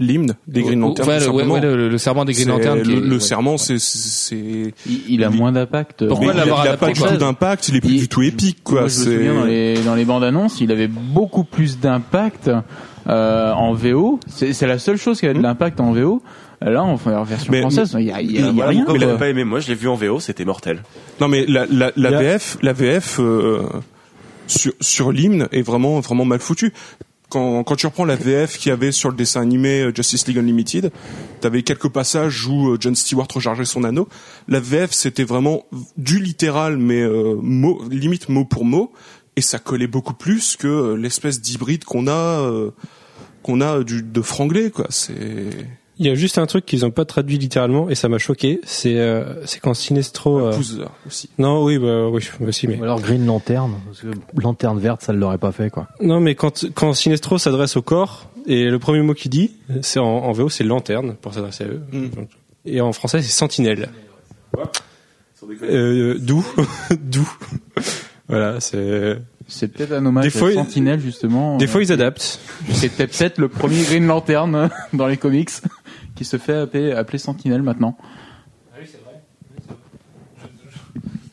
L'hymne 0.00 0.36
des 0.46 0.62
Green 0.62 0.78
Lanterns. 0.78 1.08
Ouais, 1.08 1.14
le, 1.18 1.20
ouais, 1.22 1.26
simplement. 1.42 1.54
ouais, 1.54 1.60
le, 1.60 1.88
le 1.88 1.98
serment 1.98 2.24
des 2.24 2.32
Green 2.32 2.48
Lanterns. 2.48 2.78
Le, 2.84 2.98
est- 2.98 3.00
le 3.00 3.14
ouais. 3.14 3.20
serment, 3.20 3.58
c'est, 3.58 3.80
c'est, 3.80 4.72
Il, 4.86 5.00
il 5.08 5.24
a 5.24 5.28
moins 5.30 5.50
d'impact. 5.50 6.06
Pourquoi 6.06 6.28
mais 6.28 6.34
il 6.34 6.36
a- 6.36 6.44
l'avoir 6.44 6.64
il 6.64 6.68
a 6.68 6.72
adapté, 6.74 6.86
pas 6.86 6.92
du 6.92 7.14
tout 7.14 7.16
d'impact, 7.18 7.68
il 7.68 7.76
est 7.76 7.80
plus 7.80 7.90
Il- 7.94 7.98
du 8.02 8.08
tout 8.08 8.22
épique, 8.22 8.58
quoi. 8.62 8.82
Moi, 8.82 8.88
je 8.90 8.98
me 9.00 9.04
c'est, 9.04 9.10
souviens 9.16 9.34
dans 9.34 9.44
les, 9.44 9.74
dans 9.82 9.94
les 9.96 10.04
bandes 10.04 10.22
annonces, 10.22 10.60
il 10.60 10.70
avait 10.70 10.86
beaucoup 10.86 11.42
plus 11.42 11.80
d'impact 11.80 12.48
euh, 13.08 13.52
en 13.52 13.72
VO. 13.72 14.20
C'est 14.28 14.52
c'est 14.52 14.68
la 14.68 14.78
seule 14.78 14.98
chose 14.98 15.18
qui 15.18 15.26
avait 15.26 15.34
de 15.36 15.42
l'impact 15.42 15.80
en 15.80 15.90
VO. 15.92 16.22
Là, 16.60 16.82
en 16.82 16.96
version 16.96 17.52
Mais- 17.52 17.60
française, 17.60 17.94
il 17.98 18.06
y 18.06 18.10
a, 18.10 18.20
il 18.20 18.32
y 18.32 18.38
a- 18.42 18.50
y 18.50 18.62
a 18.62 18.66
rien. 18.66 18.84
quoi. 18.84 18.98
l'avez 18.98 19.16
pas 19.18 19.28
aimé. 19.28 19.44
Moi, 19.44 19.60
je 19.60 19.68
l'ai 19.68 19.74
vu 19.76 19.86
en 19.88 19.94
VO, 19.94 20.18
c'était 20.18 20.44
mortel. 20.44 20.82
Non 21.20 21.28
mais 21.28 21.46
la, 21.46 21.66
la, 21.66 21.92
la 21.96 22.18
a- 22.18 22.20
VF, 22.20 22.58
la 22.62 22.72
VF 22.72 23.20
euh, 23.20 23.62
sur, 24.46 24.72
sur 24.80 25.12
l'hymne 25.12 25.48
est 25.52 25.62
vraiment 25.62 26.00
vraiment 26.00 26.24
mal 26.24 26.40
foutue. 26.40 26.72
Quand, 27.28 27.62
quand 27.62 27.76
tu 27.76 27.86
reprends 27.86 28.06
la 28.06 28.16
VF 28.16 28.56
qu'il 28.56 28.70
y 28.70 28.72
avait 28.72 28.90
sur 28.90 29.10
le 29.10 29.14
dessin 29.16 29.42
animé 29.42 29.82
euh, 29.82 29.92
Justice 29.94 30.26
League 30.26 30.38
Unlimited, 30.38 30.90
t'avais 31.42 31.62
quelques 31.62 31.90
passages 31.90 32.46
où 32.46 32.70
euh, 32.70 32.76
John 32.80 32.94
Stewart 32.96 33.28
rechargeait 33.32 33.66
son 33.66 33.84
anneau. 33.84 34.08
La 34.48 34.60
VF 34.60 34.92
c'était 34.92 35.24
vraiment 35.24 35.64
du 35.98 36.18
littéral 36.20 36.78
mais 36.78 37.02
euh, 37.02 37.36
mot, 37.40 37.82
limite 37.90 38.30
mot 38.30 38.44
pour 38.46 38.64
mot 38.64 38.92
et 39.36 39.42
ça 39.42 39.58
collait 39.58 39.86
beaucoup 39.86 40.14
plus 40.14 40.56
que 40.56 40.66
euh, 40.66 40.96
l'espèce 40.96 41.40
d'hybride 41.42 41.84
qu'on 41.84 42.06
a 42.08 42.40
euh, 42.40 42.70
qu'on 43.42 43.60
a 43.60 43.84
du, 43.84 44.02
de 44.02 44.22
franglais 44.22 44.70
quoi. 44.70 44.86
C'est 44.88 45.50
Il 46.00 46.06
y 46.06 46.10
a 46.10 46.14
juste 46.14 46.38
un 46.38 46.46
truc 46.46 46.64
qu'ils 46.64 46.84
ont 46.86 46.90
pas 46.90 47.04
traduit 47.04 47.38
littéralement 47.38 47.90
et 47.90 47.94
ça 47.94 48.08
m'a 48.08 48.18
choqué. 48.18 48.60
C'est 48.64 48.98
euh, 48.98 49.44
c'est 49.46 49.60
quand 49.60 49.74
Sinestro. 49.74 50.38
euh, 50.46 50.52
Pouzer 50.52 50.88
aussi. 51.06 51.28
Non, 51.38 51.64
oui, 51.64 51.78
bah 51.78 52.08
oui, 52.08 52.28
aussi, 52.46 52.68
mais 52.68 52.76
Ou 52.78 52.84
alors 52.84 53.00
Green 53.00 53.26
Lantern, 53.26 53.72
parce 53.86 54.00
que 54.02 54.06
lanterne 54.40 54.78
verte, 54.78 55.02
ça 55.02 55.12
ne 55.12 55.18
l'aurait 55.18 55.38
pas 55.38 55.50
fait, 55.52 55.70
quoi. 55.70 55.88
non, 56.00 56.20
mais 56.20 56.34
quand 56.36 56.66
quand 56.74 56.92
Sinestro 56.94 57.38
s'adresse 57.38 57.76
au 57.76 57.82
corps 57.82 58.30
et 58.46 58.64
le 58.70 58.78
premier 58.78 59.02
mot 59.02 59.12
qu'il 59.14 59.30
dit, 59.30 59.52
c'est 59.82 59.98
en, 59.98 60.04
en 60.06 60.32
VO, 60.32 60.48
c'est 60.48 60.64
lanterne 60.64 61.16
pour 61.20 61.34
s'adresser 61.34 61.64
à 61.64 61.66
eux. 61.68 61.82
Et 62.64 62.80
en 62.80 62.92
français, 62.92 63.20
c'est 63.22 63.30
sentinelle. 63.32 63.88
Euh, 65.62 66.16
d'où, 66.20 66.44
d'où. 67.00 67.28
Voilà, 68.28 68.60
c'est. 68.60 69.18
C'est 69.50 69.68
peut-être 69.68 69.92
un 69.92 70.04
hommage 70.04 70.24
Des 70.24 70.30
fois, 70.30 70.48
à 70.48 70.50
il- 70.50 70.54
Sentinelle, 70.56 71.00
justement. 71.00 71.56
Des 71.56 71.66
fois, 71.66 71.80
ils 71.82 71.90
adaptent. 71.90 72.38
C'était 72.72 73.06
peut-être 73.06 73.38
le 73.38 73.48
premier 73.48 73.82
Green 73.82 74.06
Lantern 74.06 74.68
dans 74.92 75.06
les 75.06 75.16
comics 75.16 75.48
qui 76.18 76.24
se 76.24 76.36
fait 76.36 76.54
appeler, 76.54 76.90
appeler 76.90 77.18
Sentinelle 77.18 77.62
maintenant. 77.62 77.96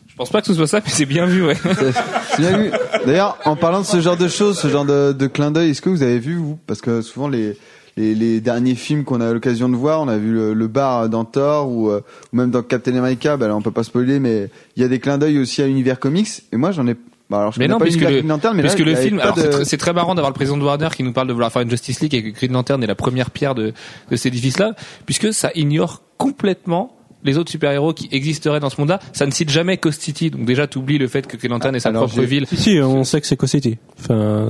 Je 0.07 0.15
pense 0.15 0.29
pas 0.29 0.41
que 0.41 0.47
ce 0.47 0.53
soit 0.53 0.67
ça, 0.67 0.79
mais 0.79 0.91
c'est 0.91 1.07
bien 1.07 1.25
vu, 1.25 1.43
ouais. 1.43 1.55
C'est 1.55 2.37
bien 2.37 2.57
vu. 2.57 2.71
D'ailleurs, 3.05 3.37
en 3.45 3.55
parlant 3.55 3.81
de 3.81 3.85
ce 3.85 3.99
genre 3.99 4.15
de 4.15 4.27
choses, 4.27 4.59
ce 4.59 4.67
genre 4.67 4.85
de, 4.85 5.11
de 5.11 5.27
clin 5.27 5.49
d'œil, 5.49 5.71
est-ce 5.71 5.81
que 5.81 5.89
vous 5.89 6.03
avez 6.03 6.19
vu 6.19 6.35
vous? 6.35 6.59
Parce 6.67 6.81
que 6.81 7.01
souvent 7.01 7.27
les, 7.27 7.57
les 7.97 8.13
les 8.13 8.39
derniers 8.41 8.75
films 8.75 9.03
qu'on 9.03 9.19
a 9.21 9.33
l'occasion 9.33 9.67
de 9.67 9.75
voir, 9.75 10.01
on 10.01 10.07
a 10.07 10.17
vu 10.17 10.31
le, 10.31 10.53
le 10.53 10.67
bar 10.67 11.09
dans 11.09 11.25
Thor 11.25 11.69
ou, 11.69 11.89
euh, 11.89 12.01
ou 12.31 12.37
même 12.37 12.51
dans 12.51 12.61
Captain 12.61 12.95
America. 12.95 13.35
Bah 13.35 13.47
là, 13.47 13.55
on 13.55 13.61
peut 13.63 13.71
pas 13.71 13.83
spoiler, 13.83 14.19
mais 14.19 14.49
il 14.77 14.83
y 14.83 14.85
a 14.85 14.87
des 14.87 14.99
clins 14.99 15.17
d'œil 15.17 15.39
aussi 15.39 15.63
à 15.63 15.67
l'univers 15.67 15.99
comics. 15.99 16.29
Et 16.53 16.57
moi, 16.57 16.71
j'en 16.71 16.87
ai. 16.87 16.95
Bah 17.29 17.39
alors, 17.39 17.51
je 17.53 17.59
Mais 17.59 17.67
non, 17.67 17.79
pas 17.79 17.85
puisque 17.85 18.01
le, 18.01 18.07
Green 18.07 18.27
Lantern, 18.27 18.55
mais 18.55 18.61
là, 18.61 18.69
puisque 18.69 18.85
y 18.85 18.89
le 18.89 18.95
film, 18.95 19.17
de- 19.35 19.63
c'est 19.63 19.77
très, 19.77 19.93
marrant 19.93 20.13
d'avoir 20.13 20.29
le 20.29 20.35
président 20.35 20.57
de 20.57 20.63
Warner 20.63 20.89
qui 20.95 21.01
nous 21.03 21.11
parle 21.13 21.27
de 21.27 21.33
vouloir 21.33 21.51
faire 21.51 21.63
une 21.63 21.69
Justice 21.71 21.99
League 22.01 22.13
et 22.13 22.21
que 22.23 22.29
Green 22.37 22.51
Lantern 22.53 22.83
est 22.83 22.87
la 22.87 22.93
première 22.95 23.31
pierre 23.31 23.55
de, 23.55 23.73
de 24.11 24.15
cet 24.15 24.27
édifice-là, 24.27 24.73
puisque 25.07 25.33
ça 25.33 25.49
ignore 25.55 26.03
complètement 26.17 26.91
les 27.23 27.39
autres 27.39 27.49
super-héros 27.49 27.93
qui 27.93 28.07
existeraient 28.11 28.59
dans 28.59 28.69
ce 28.69 28.79
monde-là. 28.79 28.99
Ça 29.11 29.25
ne 29.25 29.31
cite 29.31 29.49
jamais 29.49 29.77
Coast 29.77 29.99
City, 30.03 30.29
donc 30.29 30.45
déjà 30.45 30.67
t'oublies 30.67 30.99
le 30.99 31.07
fait 31.07 31.25
que 31.25 31.35
Green 31.37 31.51
Lantern 31.51 31.75
est 31.75 31.79
sa 31.79 31.89
Alors, 31.89 32.05
propre 32.05 32.21
ville. 32.21 32.45
Si, 32.45 32.55
si, 32.57 32.79
on 32.79 33.03
sait 33.03 33.19
que 33.19 33.25
c'est 33.25 33.43
City. 33.47 33.79
Enfin, 33.99 34.49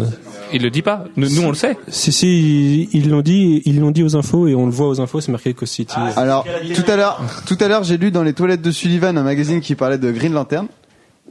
Il 0.52 0.62
le 0.62 0.70
dit 0.70 0.82
pas. 0.82 1.06
Nous, 1.16 1.30
nous, 1.30 1.44
on 1.44 1.50
le 1.50 1.56
sait. 1.56 1.78
si, 1.88 2.12
si, 2.12 2.90
ils- 2.92 3.10
l'ont 3.10 3.22
dit, 3.22 3.62
ils 3.64 3.80
l'ont 3.80 3.92
dit 3.92 4.04
aux 4.04 4.18
infos 4.18 4.48
et 4.48 4.56
on 4.56 4.66
le 4.66 4.72
voit 4.74 4.90
aux 4.90 5.00
infos, 5.00 5.22
c'est 5.22 5.32
marqué 5.32 5.54
Coast 5.54 5.74
City. 5.76 5.96
Alors, 6.18 6.46
tout 6.76 6.92
à 6.92 6.98
l'heure, 6.98 7.22
tout 7.48 7.58
à 7.62 7.70
l'heure, 7.70 7.86
j'ai 7.86 7.96
lu 7.98 8.12
dans 8.12 8.24
les 8.24 8.34
toilettes 8.34 8.62
de 8.62 8.72
Sullivan 8.72 9.18
un 9.18 9.24
magazine 9.24 9.62
qui 9.62 9.76
parlait 9.76 9.98
de 9.98 10.12
Green 10.12 10.34
Lantern, 10.34 10.68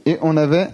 et 0.07 0.17
on 0.23 0.37
avait, 0.37 0.69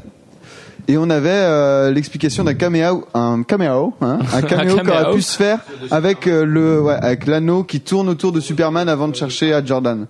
et 0.87 0.97
on 0.97 1.09
avait 1.09 1.29
euh, 1.31 1.91
l'explication 1.91 2.43
d'un 2.43 2.53
caméo, 2.53 3.05
un 3.13 3.43
caméo, 3.43 3.93
hein, 4.01 4.19
un 4.33 4.41
caméo 4.41 4.75
qui 4.75 4.81
aurait 4.89 4.97
caméo. 5.03 5.15
pu 5.15 5.21
se 5.21 5.35
faire 5.37 5.59
avec 5.91 6.27
euh, 6.27 6.45
le, 6.45 6.81
ouais, 6.81 6.93
avec 6.93 7.27
l'anneau 7.27 7.63
qui 7.63 7.79
tourne 7.81 8.09
autour 8.09 8.31
de 8.31 8.39
Superman 8.39 8.87
avant 8.89 9.07
de 9.07 9.15
chercher 9.15 9.53
à 9.53 9.63
Jordan. 9.63 10.07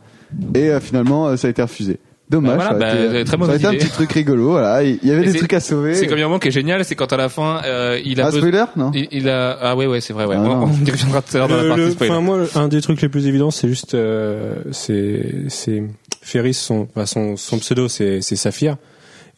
Et 0.56 0.70
euh, 0.70 0.80
finalement, 0.80 1.28
euh, 1.28 1.36
ça 1.38 1.48
a 1.48 1.52
été 1.52 1.62
refusé. 1.62 2.00
Dommage. 2.30 2.58
Bah 2.60 2.70
voilà, 2.70 2.80
ça 2.92 2.96
aurait 2.96 3.08
bah, 3.10 3.14
été, 3.16 3.24
très 3.26 3.32
ça 3.32 3.36
aurait 3.36 3.38
mauvaise 3.48 3.56
été 3.60 3.68
un 3.68 3.72
idée. 3.74 3.80
petit 3.80 3.92
truc 3.92 4.12
rigolo. 4.14 4.52
Voilà, 4.52 4.84
il 4.84 5.00
y 5.04 5.12
avait 5.12 5.28
Et 5.28 5.32
des 5.34 5.38
trucs 5.38 5.52
à 5.52 5.60
sauver. 5.60 5.96
C'est 5.96 6.08
comme 6.08 6.18
un 6.18 6.24
moment 6.24 6.40
qui 6.40 6.48
est 6.48 6.52
génial, 6.52 6.86
c'est 6.86 6.96
quand 6.96 7.12
à 7.12 7.18
la 7.18 7.28
fin, 7.28 7.60
euh, 7.66 8.00
il 8.06 8.22
a 8.22 8.28
Un 8.28 8.30
besoin- 8.30 8.40
spoiler, 8.48 8.64
non 8.78 8.92
il, 8.94 9.10
il 9.12 9.28
a, 9.28 9.58
ah 9.62 9.76
ouais, 9.76 9.86
ouais, 9.86 10.00
c'est 10.00 10.14
vrai, 10.14 10.24
ouais. 10.26 10.38
Ah 10.38 10.42
on, 10.42 10.64
on 10.64 10.86
y 10.86 10.90
reviendra 10.92 11.22
tout 11.22 11.36
à 11.36 11.40
l'heure 11.40 11.48
dans 11.50 11.58
la 11.58 11.68
partie 11.68 11.82
le- 11.84 11.92
spoiler. 11.92 12.12
Enfin, 12.14 12.22
moi, 12.22 12.40
un 12.56 12.70
des 12.70 12.80
trucs 12.80 13.02
les 13.02 13.10
plus 13.10 13.28
évidents, 13.28 13.52
c'est 13.52 13.68
juste, 13.68 13.96
euh, 13.96 14.54
c'est, 14.72 15.26
c'est 15.50 15.84
Ferris, 16.22 16.54
son, 16.54 16.88
enfin, 16.96 17.06
son, 17.06 17.36
son 17.36 17.58
pseudo, 17.58 17.90
c'est, 17.90 18.22
c'est 18.22 18.38
Saphir. 18.38 18.78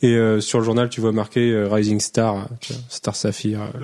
Et 0.04 0.16
euh, 0.16 0.39
sur 0.42 0.60
le 0.60 0.66
journal, 0.66 0.89
tu 0.89 1.02
vois 1.02 1.12
marqué 1.13 1.52
euh, 1.52 1.68
Rising 1.72 2.00
Star, 2.00 2.48
tu 2.60 2.74
vois, 2.74 2.82
Star 2.89 3.16
Saphir. 3.16 3.62
euh, 3.62 3.80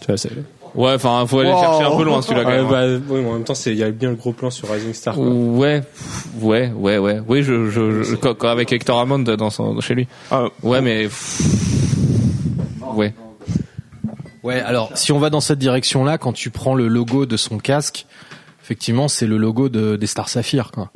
tu 0.00 0.06
vois, 0.06 0.16
c'est. 0.16 0.30
Ouais, 0.76 0.92
enfin, 0.94 1.24
faut 1.26 1.40
aller 1.40 1.50
Wow. 1.50 1.58
chercher 1.60 1.82
un 1.82 1.96
peu 1.96 2.04
loin, 2.04 2.22
celui-là, 2.22 2.44
quand 2.44 2.50
Ouais, 2.50 2.56
même. 2.58 2.66
hein. 2.66 3.00
bah, 3.08 3.12
ouais, 3.14 3.20
mais 3.22 3.28
en 3.28 3.32
même 3.32 3.42
temps, 3.44 3.56
c'est, 3.56 3.72
il 3.72 3.78
y 3.78 3.82
a 3.82 3.90
bien 3.90 4.10
le 4.10 4.14
gros 4.16 4.32
plan 4.32 4.50
sur 4.50 4.70
Rising 4.70 4.92
Star. 4.94 5.14
quoi. 5.16 5.24
Ouais, 5.24 5.82
ouais, 6.40 6.70
ouais, 6.76 6.98
ouais. 6.98 7.20
Oui, 7.26 7.42
je, 7.42 7.68
je, 7.70 8.02
je- 8.04 8.14
quand, 8.14 8.34
quand 8.34 8.48
avec 8.48 8.70
Hector 8.72 9.00
Hammond 9.00 9.18
dans 9.20 9.50
son, 9.50 9.80
chez 9.80 9.94
lui. 9.96 10.06
Ah, 10.30 10.44
Ouais, 10.62 10.80
mais 10.80 11.08
ouais. 12.94 13.14
Ouais, 14.42 14.60
alors 14.60 14.90
si 14.94 15.12
on 15.12 15.18
va 15.18 15.28
dans 15.30 15.40
cette 15.40 15.58
direction-là, 15.58 16.18
quand 16.18 16.32
tu 16.32 16.50
prends 16.50 16.74
le 16.74 16.88
logo 16.88 17.26
de 17.26 17.36
son 17.36 17.58
casque, 17.58 18.06
effectivement, 18.62 19.08
c'est 19.08 19.26
le 19.26 19.36
logo 19.36 19.68
de, 19.68 19.96
des 19.96 20.06
Star 20.06 20.28
Sapphire, 20.28 20.70
quoi. 20.72 20.90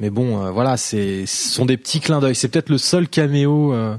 Mais 0.00 0.10
bon, 0.10 0.44
euh, 0.44 0.50
voilà, 0.50 0.76
c'est 0.76 1.26
ce 1.26 1.54
sont 1.54 1.66
des 1.66 1.76
petits 1.76 2.00
clins 2.00 2.20
d'œil. 2.20 2.34
C'est 2.34 2.48
peut-être 2.48 2.68
le 2.68 2.78
seul 2.78 3.08
caméo 3.08 3.72
euh, 3.72 3.96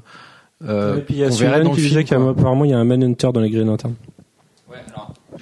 euh, 0.64 0.98
Et 0.98 1.02
puis 1.02 1.16
il 1.16 1.20
y 1.20 1.24
a 1.24 1.30
qui 1.30 1.82
disait 1.82 2.04
qu'apparemment 2.04 2.66
il 2.66 2.72
y 2.72 2.74
a 2.74 2.78
un 2.78 2.84
Manhunter 2.84 3.30
dans 3.34 3.40
les 3.40 3.50
Green 3.50 3.68
Lantern. 3.68 3.94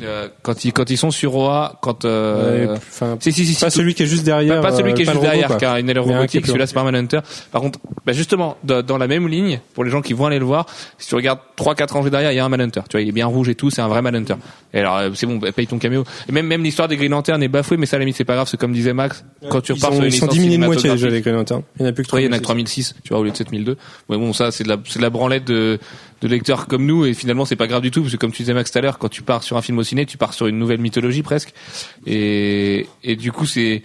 Euh, 0.03 0.27
quand 0.41 0.65
ils 0.65 0.73
quand 0.73 0.89
ils 0.89 0.97
sont 0.97 1.11
sur 1.11 1.35
Oa, 1.35 1.79
quand 1.81 2.05
euh, 2.05 2.67
Ouais, 2.67 2.73
Enfin, 2.73 3.17
si 3.19 3.31
si 3.31 3.45
si, 3.45 3.59
pas 3.59 3.69
celui 3.69 3.93
qui 3.93 4.03
est 4.03 4.07
juste 4.07 4.23
derrière. 4.23 4.61
pas, 4.61 4.69
pas 4.69 4.75
celui 4.75 4.91
euh, 4.91 4.93
qui 4.93 5.01
est 5.03 5.05
juste 5.05 5.17
robot, 5.17 5.27
derrière, 5.27 5.57
car 5.57 5.79
il 5.79 5.89
est 5.89 5.97
robotique, 5.97 6.45
celui-là 6.45 6.67
c'est 6.67 6.73
pas 6.73 6.83
Manhunter. 6.83 7.19
Par 7.51 7.61
contre, 7.61 7.79
bah 8.05 8.13
justement, 8.13 8.57
dans, 8.63 8.81
dans 8.81 8.97
la 8.97 9.07
même 9.07 9.27
ligne, 9.27 9.59
pour 9.73 9.83
les 9.83 9.89
gens 9.91 10.01
qui 10.01 10.13
vont 10.13 10.25
aller 10.25 10.39
le 10.39 10.45
voir, 10.45 10.65
si 10.97 11.07
tu 11.07 11.15
regardes 11.15 11.39
3-4 11.57 11.91
rangées 11.93 12.09
derrière, 12.09 12.31
il 12.31 12.35
y 12.35 12.39
a 12.39 12.45
un 12.45 12.49
Manhunter. 12.49 12.81
Tu 12.89 12.97
vois, 12.97 13.01
il 13.01 13.09
est 13.09 13.13
bien 13.13 13.27
rouge 13.27 13.49
et 13.49 13.55
tout, 13.55 13.69
c'est 13.69 13.81
un 13.81 13.87
vrai 13.87 14.01
Manhunter. 14.01 14.35
Et 14.73 14.79
alors, 14.79 14.97
euh, 14.97 15.09
c'est 15.13 15.25
bon, 15.25 15.39
paye 15.39 15.67
ton 15.67 15.79
caméo. 15.79 16.03
Et 16.27 16.31
même 16.31 16.47
même 16.47 16.63
l'histoire 16.63 16.87
des 16.87 16.97
Green 16.97 17.11
Lantern 17.11 17.41
est 17.41 17.47
bafouée, 17.47 17.77
mais 17.77 17.85
ça 17.85 17.95
à 17.95 17.99
la 17.99 18.05
limite 18.05 18.17
c'est 18.17 18.25
pas 18.25 18.35
grave, 18.35 18.47
c'est 18.49 18.57
comme 18.57 18.73
disait 18.73 18.93
Max, 18.93 19.23
quand 19.49 19.61
tu 19.61 19.71
Ils 19.71 19.75
repars 19.75 19.91
sont, 19.91 19.95
sur 19.95 20.03
une 20.05 20.13
ils 20.13 20.17
sont 20.17 20.27
diminués 20.27 20.57
de 20.57 20.65
moitié 20.65 20.89
déjà 20.91 21.09
les 21.09 21.21
Green. 21.21 21.33
Il 21.33 21.83
n'y 21.83 21.87
en 21.87 21.89
a 21.89 21.93
plus 21.93 22.03
que 22.03 22.15
Ouais, 22.15 22.23
il 22.23 22.25
y 22.25 22.29
en 22.29 22.33
a 22.33 22.37
que 22.37 22.43
3006. 22.43 22.93
3006, 22.93 22.95
tu 23.03 23.09
vois, 23.09 23.19
au 23.19 23.23
lieu 23.23 23.31
de 23.31 23.37
7002. 23.37 23.77
Mais 24.09 24.17
bon, 24.17 24.33
ça, 24.33 24.51
c'est 24.51 24.63
de 24.63 24.69
la, 24.69 24.77
c'est 24.85 24.99
de 24.99 25.03
la 25.03 25.09
branlette 25.09 25.45
de, 25.45 25.79
de 26.23 26.27
lecteurs 26.29 26.67
comme 26.67 26.85
nous, 26.85 27.05
et 27.05 27.13
finalement, 27.13 27.45
c'est 27.45 27.55
pas 27.55 27.67
grave 27.67 27.81
du 27.81 27.91
tout, 27.91 28.01
parce 28.01 28.13
que 28.13 28.17
comme 28.17 28.31
tu 28.31 28.41
disais 28.43 28.53
Max 28.53 28.71
tout 28.71 28.77
à 28.79 28.81
l'heure, 28.81 28.97
quand 28.97 29.09
tu 29.09 29.21
pars 29.21 29.43
sur 29.43 29.57
un 29.57 29.61
film 29.61 29.77
au 29.77 29.83
ciné, 29.83 30.05
tu 30.05 30.17
pars 30.17 30.33
sur 30.33 30.47
une 30.47 30.57
nouvelle 30.57 30.79
mythologie 30.79 31.21
presque. 31.21 31.53
Et, 32.05 32.87
et 33.03 33.15
du 33.15 33.31
coup, 33.31 33.45
c'est, 33.45 33.83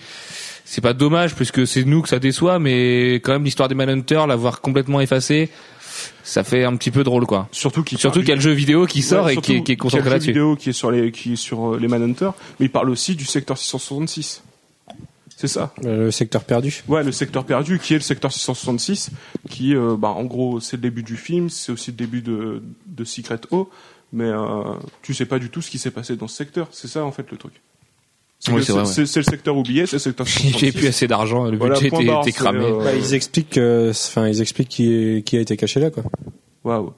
c'est 0.64 0.80
pas 0.80 0.92
dommage, 0.92 1.34
puisque 1.34 1.66
c'est 1.66 1.84
nous 1.84 2.00
que 2.02 2.08
ça 2.08 2.18
déçoit, 2.18 2.58
mais 2.58 3.14
quand 3.16 3.32
même, 3.32 3.44
l'histoire 3.44 3.68
des 3.68 3.74
Manhunter, 3.74 4.22
l'avoir 4.28 4.60
complètement 4.60 5.00
effacée, 5.00 5.48
ça 6.22 6.44
fait 6.44 6.64
un 6.64 6.76
petit 6.76 6.90
peu 6.90 7.02
drôle, 7.02 7.26
quoi. 7.26 7.48
Surtout 7.50 7.82
qu'il 7.82 7.98
Surtout 7.98 8.20
qu'il 8.20 8.28
y 8.28 8.32
a 8.32 8.36
le 8.36 8.40
jeu 8.40 8.52
vidéo 8.52 8.86
qui 8.86 9.02
sort 9.02 9.24
Ouais, 9.26 9.34
et 9.34 9.36
qui, 9.38 9.56
est- 9.56 9.62
qui 9.62 9.76
concentré 9.76 10.00
le 10.00 10.04
jeu 10.04 10.10
là-dessus. 10.12 10.28
vidéo 10.28 10.56
qui 10.56 10.70
est 10.70 10.72
sur 10.72 10.90
les 10.92 11.10
qui 11.10 11.32
est 11.32 11.36
sur 11.36 11.74
euh, 11.74 11.78
les 11.80 11.88
Manhunter, 11.88 12.30
mais 12.60 12.66
il 12.66 12.70
parle 12.70 12.90
aussi 12.90 13.16
du 13.16 13.24
secteur 13.24 13.58
666. 13.58 14.42
C'est 15.40 15.46
ça. 15.46 15.72
Euh, 15.84 16.06
Le 16.06 16.10
secteur 16.10 16.42
perdu. 16.42 16.82
Ouais, 16.88 17.04
le 17.04 17.12
secteur 17.12 17.44
perdu, 17.44 17.78
qui 17.78 17.94
est 17.94 17.98
le 17.98 18.02
secteur 18.02 18.32
666, 18.32 19.10
qui, 19.48 19.72
euh, 19.72 19.94
bah, 19.96 20.08
en 20.08 20.24
gros, 20.24 20.58
c'est 20.58 20.76
le 20.76 20.82
début 20.82 21.04
du 21.04 21.16
film, 21.16 21.48
c'est 21.48 21.70
aussi 21.70 21.92
le 21.92 21.96
début 21.96 22.22
de, 22.22 22.60
de 22.88 23.04
Secret 23.04 23.38
O, 23.52 23.70
mais 24.12 24.24
euh, 24.24 24.64
tu 25.00 25.14
sais 25.14 25.26
pas 25.26 25.38
du 25.38 25.48
tout 25.48 25.62
ce 25.62 25.70
qui 25.70 25.78
s'est 25.78 25.92
passé 25.92 26.16
dans 26.16 26.26
ce 26.26 26.34
secteur. 26.34 26.66
C'est 26.72 26.88
ça, 26.88 27.04
en 27.04 27.12
fait, 27.12 27.30
le 27.30 27.36
truc. 27.36 27.52
C'est 28.40 28.50
Oui, 28.50 28.62
le 28.66 29.22
secteur 29.22 29.56
oublié, 29.56 29.86
c'est 29.86 29.94
le 29.96 30.00
secteur 30.00 30.26
J'ai 30.26 30.32
666. 30.40 30.72
plus 30.72 30.86
assez 30.88 31.06
d'argent, 31.06 31.44
le 31.44 31.56
Voilà, 31.56 31.74
budget 31.78 31.86
était, 31.88 32.32
cramé. 32.32 32.64
euh, 32.64 32.82
Bah, 32.82 32.94
ils 32.96 33.14
expliquent, 33.14 33.50
que- 33.50 33.90
enfin, 33.90 34.26
ils 34.26 34.40
expliquent 34.40 34.68
qui, 34.68 34.92
est- 34.92 35.22
qui 35.22 35.36
a 35.36 35.40
été 35.40 35.56
caché 35.56 35.78
là, 35.78 35.90
quoi. 35.90 36.02
Waouh. 36.64 36.92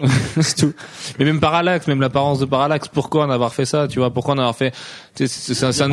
C'est 0.40 0.56
tout. 0.56 0.72
Mais 1.18 1.24
même 1.24 1.40
Parallax, 1.40 1.86
même 1.88 2.00
l'apparence 2.00 2.38
de 2.38 2.44
Parallax, 2.44 2.86
pourquoi 2.88 3.24
en 3.26 3.30
avoir 3.30 3.52
fait 3.52 3.64
ça, 3.64 3.88
tu 3.88 3.98
vois, 3.98 4.10
pourquoi 4.12 4.34
en 4.34 4.38
avoir 4.38 4.54
fait, 4.56 4.72
c'est 5.14 5.26
c'est 5.26 5.64
un, 5.64 5.72
c'est 5.72 5.82
un, 5.82 5.90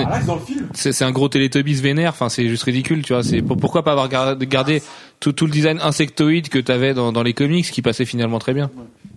c'est 0.73 0.91
c'est 0.91 1.03
un 1.05 1.11
gros 1.11 1.27
Teletubbies 1.27 1.73
vénère, 1.81 2.11
enfin 2.11 2.29
c'est 2.29 2.47
juste 2.47 2.63
ridicule, 2.63 3.01
tu 3.03 3.13
vois, 3.13 3.23
c'est 3.23 3.41
pour- 3.41 3.57
pourquoi 3.57 3.83
pas 3.83 3.91
avoir 3.93 4.07
gar- 4.09 4.35
gardé 4.37 4.83
tout, 5.19 5.31
tout 5.31 5.45
le 5.47 5.51
design 5.51 5.79
insectoïde 5.81 6.49
que 6.49 6.59
t'avais 6.59 6.93
dans, 6.93 7.11
dans 7.11 7.23
les 7.23 7.33
comics 7.33 7.65
qui 7.71 7.81
passait 7.81 8.05
finalement 8.05 8.37
très 8.37 8.53
bien? 8.53 8.69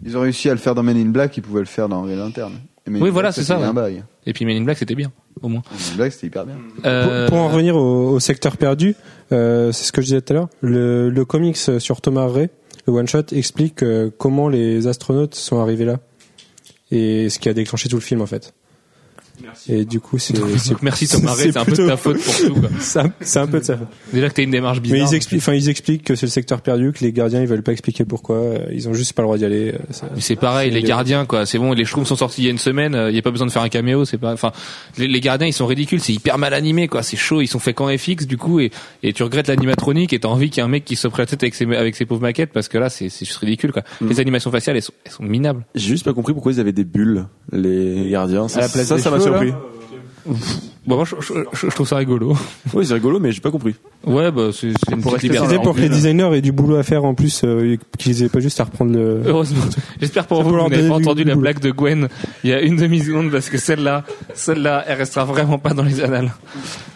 Ils 0.07 0.17
ont 0.17 0.21
réussi 0.23 0.49
à 0.49 0.53
le 0.53 0.59
faire 0.59 0.75
dans 0.75 0.83
Men 0.83 0.97
in 0.97 1.11
Black, 1.11 1.37
ils 1.37 1.43
pouvaient 1.43 1.61
le 1.61 1.67
faire 1.67 1.89
dans. 1.89 2.07
Et 2.09 2.15
Men 2.91 3.03
Oui, 3.03 3.11
voilà, 3.11 3.29
Black, 3.29 3.35
c'est 3.35 3.43
ça, 3.45 3.59
ouais. 3.59 4.03
Et 4.25 4.33
puis 4.33 4.47
Men 4.47 4.57
in 4.57 4.65
Black 4.65 4.79
c'était 4.79 4.95
bien, 4.95 5.13
au 5.43 5.49
moins. 5.49 5.63
Men 5.71 5.79
in 5.93 5.97
Black, 5.97 6.13
c'était 6.13 6.29
hyper 6.29 6.47
bien. 6.47 6.55
Euh, 6.87 7.27
Pour, 7.27 7.37
pour 7.37 7.45
en 7.45 7.49
revenir 7.49 7.77
au, 7.77 8.13
au 8.13 8.21
secteur 8.21 8.57
perdu, 8.57 8.95
euh, 9.33 9.71
c'est 9.73 9.85
ce 9.85 9.93
que 9.93 10.01
je 10.01 10.07
disais 10.07 10.23
tout 10.23 10.33
à 10.33 10.37
l'heure. 10.37 10.49
Le, 10.63 11.11
le 11.11 11.25
comics 11.27 11.59
sur 11.59 12.01
Thomas 12.01 12.27
Ray, 12.29 12.49
le 12.89 12.95
one 12.95 13.07
shot, 13.07 13.25
explique 13.33 13.83
euh, 13.83 14.11
comment 14.17 14.49
les 14.49 14.87
astronautes 14.87 15.35
sont 15.35 15.61
arrivés 15.61 15.85
là 15.85 16.01
et 16.91 17.29
ce 17.29 17.39
qui 17.39 17.51
a 17.51 17.53
déclenché 17.53 17.89
tout 17.91 17.97
le 17.97 18.03
film 18.03 18.23
en 18.23 18.27
fait. 18.27 18.55
Et 19.69 19.85
du 19.85 20.01
coup, 20.01 20.19
c'est 20.19 20.35
merci 20.83 21.09
Thomas 21.09 21.35
c'est 21.37 21.57
un 21.57 21.65
peu 21.65 21.73
de 21.73 21.87
ta 21.87 21.97
faute 21.97 22.23
pour 22.23 22.37
tout, 22.37 22.55
quoi. 22.55 22.69
c'est 23.21 23.39
un, 23.39 23.47
peu 23.47 23.61
de 23.61 23.65
sa 23.65 23.77
faute. 23.77 23.89
Déjà 24.13 24.29
que 24.29 24.35
t'as 24.35 24.43
une 24.43 24.51
démarche 24.51 24.81
bizarre. 24.81 24.99
Mais 24.99 25.11
ils 25.11 25.15
expliquent, 25.15 25.41
enfin 25.41 25.55
ils 25.55 25.69
expliquent 25.69 26.05
que 26.05 26.15
c'est 26.15 26.27
le 26.27 26.31
secteur 26.31 26.61
perdu, 26.61 26.93
que 26.93 27.05
les 27.05 27.13
gardiens 27.13 27.41
ils 27.41 27.47
veulent 27.47 27.63
pas 27.63 27.73
expliquer 27.73 28.05
pourquoi, 28.05 28.37
euh, 28.37 28.67
ils 28.73 28.89
ont 28.89 28.95
juste 28.95 29.13
pas 29.13 29.23
le 29.23 29.27
droit 29.27 29.39
d'y 29.39 29.45
aller. 29.45 29.75
euh, 29.75 30.17
c'est 30.19 30.37
pareil, 30.37 30.71
les 30.71 30.83
gardiens, 30.83 31.27
quoi. 31.27 31.47
C'est 31.47 31.59
bon, 31.59 31.73
les 31.73 31.85
Schtroumpfs 31.85 32.09
sont 32.09 32.17
sortis 32.17 32.43
il 32.43 32.45
y 32.45 32.49
a 32.49 32.51
une 32.51 32.59
semaine. 32.59 32.97
Il 33.09 33.15
y 33.15 33.19
a 33.19 33.23
pas 33.23 33.31
besoin 33.31 33.47
de 33.47 33.53
faire 33.53 33.63
un 33.63 33.69
caméo. 33.69 34.05
C'est 34.05 34.19
pas, 34.19 34.33
enfin, 34.33 34.53
les, 34.97 35.09
les 35.09 35.21
gardiens, 35.21 35.47
ils 35.47 35.53
sont 35.53 35.67
ridicules. 35.67 36.01
C'est 36.01 36.13
hyper 36.13 36.39
mal 36.39 36.55
animé, 36.55 36.89
quoi. 36.89 37.03
C'est 37.03 37.17
chaud. 37.17 37.41
Ils 37.41 37.47
sont 37.47 37.59
faits 37.59 37.77
qu'en 37.77 37.89
FX, 37.97 38.27
du 38.27 38.37
coup, 38.37 38.61
et, 38.61 38.71
et 39.03 39.13
tu 39.13 39.23
regrettes 39.23 39.49
l'animatronique 39.49 40.13
et 40.13 40.19
t'as 40.21 40.29
envie 40.29 40.51
qu'il 40.51 40.61
y 40.61 40.65
ait 40.65 40.67
un 40.67 40.71
mec 40.71 40.85
qui 40.85 40.97
se 40.97 41.09
prenne 41.09 41.25
la 41.25 41.27
tête 41.27 41.43
avec 41.43 41.55
ses, 41.55 41.65
avec 41.75 41.97
ses 41.97 42.05
pauvres 42.05 42.23
maquettes 42.23 42.53
parce 42.53 42.69
que 42.69 42.79
là, 42.79 42.89
c'est, 42.89 43.09
c'est 43.09 43.25
juste 43.25 43.39
ridicule, 43.39 43.73
quoi. 43.73 43.83
Mm. 44.01 44.09
Les 44.09 44.21
animations 44.21 44.51
faciales, 44.51 44.77
elles 44.77 44.83
sont, 44.83 44.93
elles 45.05 45.13
sont 45.13 45.23
minables. 45.23 45.65
J'ai 45.75 45.89
juste 45.89 46.05
pas 46.05 46.15
compris 46.15 46.33
pourquoi 46.33 46.53
ils 46.53 46.61
avaient 46.61 46.73
des 46.73 46.85
bulles, 46.85 47.27
les 47.53 48.09
gardiens. 48.11 48.49
Ça, 48.49 48.61
À 48.61 48.63
la 48.63 48.69
place 48.69 48.87
ça, 48.87 48.97
des 48.97 49.03
ça 49.03 49.11
m'a 49.11 49.19
cheveux, 49.33 49.49
surpris. 49.49 49.55
Bon, 50.87 50.97
moi, 50.97 51.05
je, 51.05 51.17
je- 51.21 51.35
je- 51.53 51.67
je 51.69 51.75
trouve 51.75 51.87
ça 51.87 51.97
rigolo. 51.97 52.35
Oui, 52.73 52.87
c'est 52.87 52.95
rigolo, 52.95 53.21
mais 53.21 53.31
j'ai 53.31 53.43
pas 53.43 53.51
compris. 53.51 53.75
Ouais, 54.05 54.31
bah, 54.31 54.45
c'est, 54.53 54.71
c'est 54.73 54.95
une 54.95 55.03
Pour. 55.03 55.19
C'était 55.21 55.59
pour 55.59 55.75
que 55.75 55.81
les 55.83 55.91
designers 55.91 56.31
aient 56.35 56.41
du 56.41 56.51
boulot 56.51 56.77
à 56.77 56.83
faire 56.83 57.05
en 57.05 57.13
plus, 57.15 57.43
euh, 57.45 57.77
qu'ils 57.99 58.23
aient 58.23 58.31
pas 58.31 58.41
juste 58.41 58.59
à 58.59 58.65
reprendre 58.65 58.93
le. 58.93 59.21
Heureusement. 59.27 59.63
J'espère 60.01 60.27
pour 60.27 60.43
vous 60.43 60.51
que 60.51 60.57
vous 60.63 60.69
n'avez 60.71 60.89
pas 60.89 60.95
entendu 60.95 61.25
la 61.25 61.35
boulot. 61.35 61.43
blague 61.43 61.61
de 61.61 61.71
Gwen 61.73 62.09
il 62.43 62.51
y 62.51 62.55
a 62.55 62.63
une 62.63 62.77
demi-seconde 62.77 63.31
parce 63.31 63.51
que 63.51 63.59
celle-là, 63.59 64.05
celle-là, 64.35 64.85
elle 64.87 64.97
restera 64.97 65.27
vraiment 65.27 65.59
pas 65.59 65.75
dans 65.75 65.83
les 65.83 66.01
annales. 66.03 66.33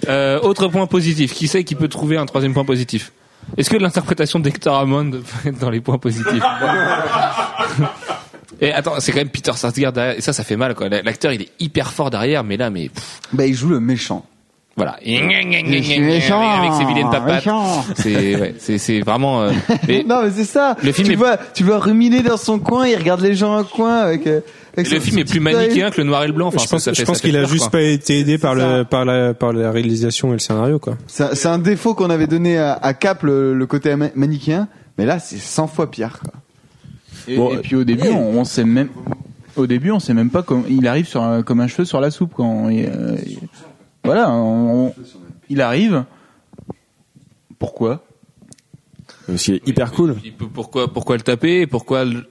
Euh, 0.09 0.41
autre 0.41 0.69
point 0.69 0.87
positif. 0.87 1.35
Qui 1.35 1.47
sait 1.47 1.63
qui 1.65 1.75
peut 1.75 1.89
trouver 1.89 2.17
un 2.17 2.25
troisième 2.25 2.55
point 2.55 2.65
positif? 2.65 3.13
Est-ce 3.59 3.69
que 3.69 3.77
l'interprétation 3.77 4.39
d'Hector 4.39 4.75
Hammond 4.79 5.11
peut 5.11 5.49
être 5.51 5.59
dans 5.59 5.69
les 5.71 5.81
points 5.83 5.99
positifs? 5.99 6.43
Et 8.61 8.73
attends, 8.73 8.95
c'est 9.01 9.13
quand 9.13 9.19
même 9.19 9.29
Peter 9.29 9.53
Sarsgaard 9.55 9.93
derrière. 9.93 10.19
Et 10.19 10.21
ça, 10.21 10.33
ça 10.33 10.45
fait 10.45 10.57
mal, 10.57 10.75
quoi. 10.75 10.89
L'acteur, 10.89 11.33
il 11.33 11.43
est 11.43 11.51
hyper 11.61 11.93
fort 11.93 12.11
derrière, 12.11 12.45
mais 12.45 12.57
là, 12.57 12.71
mais 12.71 12.89
pff, 12.89 13.21
Bah, 13.33 13.47
il 13.47 13.55
joue 13.55 13.69
le 13.69 13.81
méchant. 13.81 14.25
voilà. 14.77 14.99
Avec 16.61 16.73
ses 16.75 16.85
vilaines 16.87 17.11
papates. 17.11 17.45
C'est, 17.97 18.37
ouais, 18.37 18.55
c'est, 18.59 18.79
c'est 18.79 19.01
vraiment. 19.01 19.43
euh, 19.43 19.51
mais 19.89 20.05
Non, 20.07 20.23
mais 20.23 20.31
c'est 20.35 20.45
ça. 20.45 20.77
Le 20.83 20.93
film 20.93 21.07
tu 21.09 21.13
est- 21.15 21.17
vois, 21.17 21.37
tu 21.55 21.65
vois 21.65 21.79
ruminer 21.79 22.23
dans 22.23 22.37
son 22.37 22.59
coin, 22.59 22.87
il 22.87 22.97
regarde 22.97 23.21
les 23.21 23.35
gens 23.35 23.59
en 23.59 23.65
coin 23.65 23.99
avec. 23.99 24.27
euh, 24.27 24.41
avec 24.77 24.91
le 24.91 25.01
film 25.01 25.19
est 25.19 25.25
plus 25.25 25.41
manichéen 25.41 25.91
que 25.91 25.99
le 26.01 26.05
noir 26.07 26.25
et 26.25 26.29
le 26.29 26.33
blanc. 26.33 26.47
Enfin, 26.47 26.59
je 26.63 26.69
pense, 26.69 26.83
ça, 26.85 26.95
ça 26.95 27.01
je 27.03 27.05
pense 27.07 27.21
qu'il 27.21 27.37
a 27.37 27.41
peur, 27.41 27.49
juste 27.51 27.65
quoi. 27.65 27.73
pas 27.73 27.83
été 27.83 28.21
aidé 28.21 28.39
par 28.39 28.57
ça. 28.57 28.79
le, 28.79 28.85
par 28.85 29.05
la, 29.05 29.35
par 29.35 29.53
la 29.53 29.71
réalisation 29.71 30.29
et 30.31 30.33
le 30.33 30.39
scénario, 30.39 30.79
quoi. 30.79 30.97
C'est 31.07 31.47
un- 31.47 31.59
défaut 31.59 31.95
qu'on 31.95 32.09
avait 32.09 32.27
donné 32.27 32.57
à, 32.59 32.73
à 32.73 32.95
Cap, 32.95 33.23
le, 33.25 33.53
le 33.55 33.67
côté 33.67 33.95
ma- 33.97 34.09
manichéen. 34.15 34.69
Mais 34.99 35.05
là, 35.05 35.19
c'est 35.19 35.37
100 35.39 35.67
fois 35.69 35.91
pire, 35.91 36.19
quoi. 36.25 36.33
Et, 37.29 37.37
Bon, 37.37 37.53
et 37.53 37.59
puis 37.59 37.77
au 37.77 37.85
début, 37.85 38.09
on, 38.09 38.39
on 38.41 38.45
sait 38.45 38.65
même, 38.65 38.89
au 39.57 39.67
début, 39.67 39.91
on 39.91 40.01
sait 40.01 40.15
même 40.15 40.31
pas 40.31 40.43
comment 40.43 40.65
il 40.69 40.87
arrive 40.87 41.07
sur 41.07 41.23
un- 41.23 41.43
comme 41.43 41.61
un 41.61 41.67
cheveu 41.69 41.85
sur 41.85 42.01
la 42.01 42.11
soupe 42.11 42.33
quand. 42.35 42.69
il- 42.69 42.87
euh, 42.87 43.17
il- 43.27 43.39
voilà, 44.05 44.31
on- 44.31 44.87
on- 44.89 44.95
il 45.49 45.61
arrive. 45.61 46.05
Pourquoi? 47.59 48.05
Parce 49.27 49.43
qu'il 49.43 49.55
est 49.55 49.69
hyper 49.69 49.93
cool. 49.93 50.17
Pourquoi, 50.53 50.93
pourquoi 50.93 51.17
le 51.17 51.23
taper 51.23 51.67
Pourquoi 51.67 52.05
le... 52.05 52.25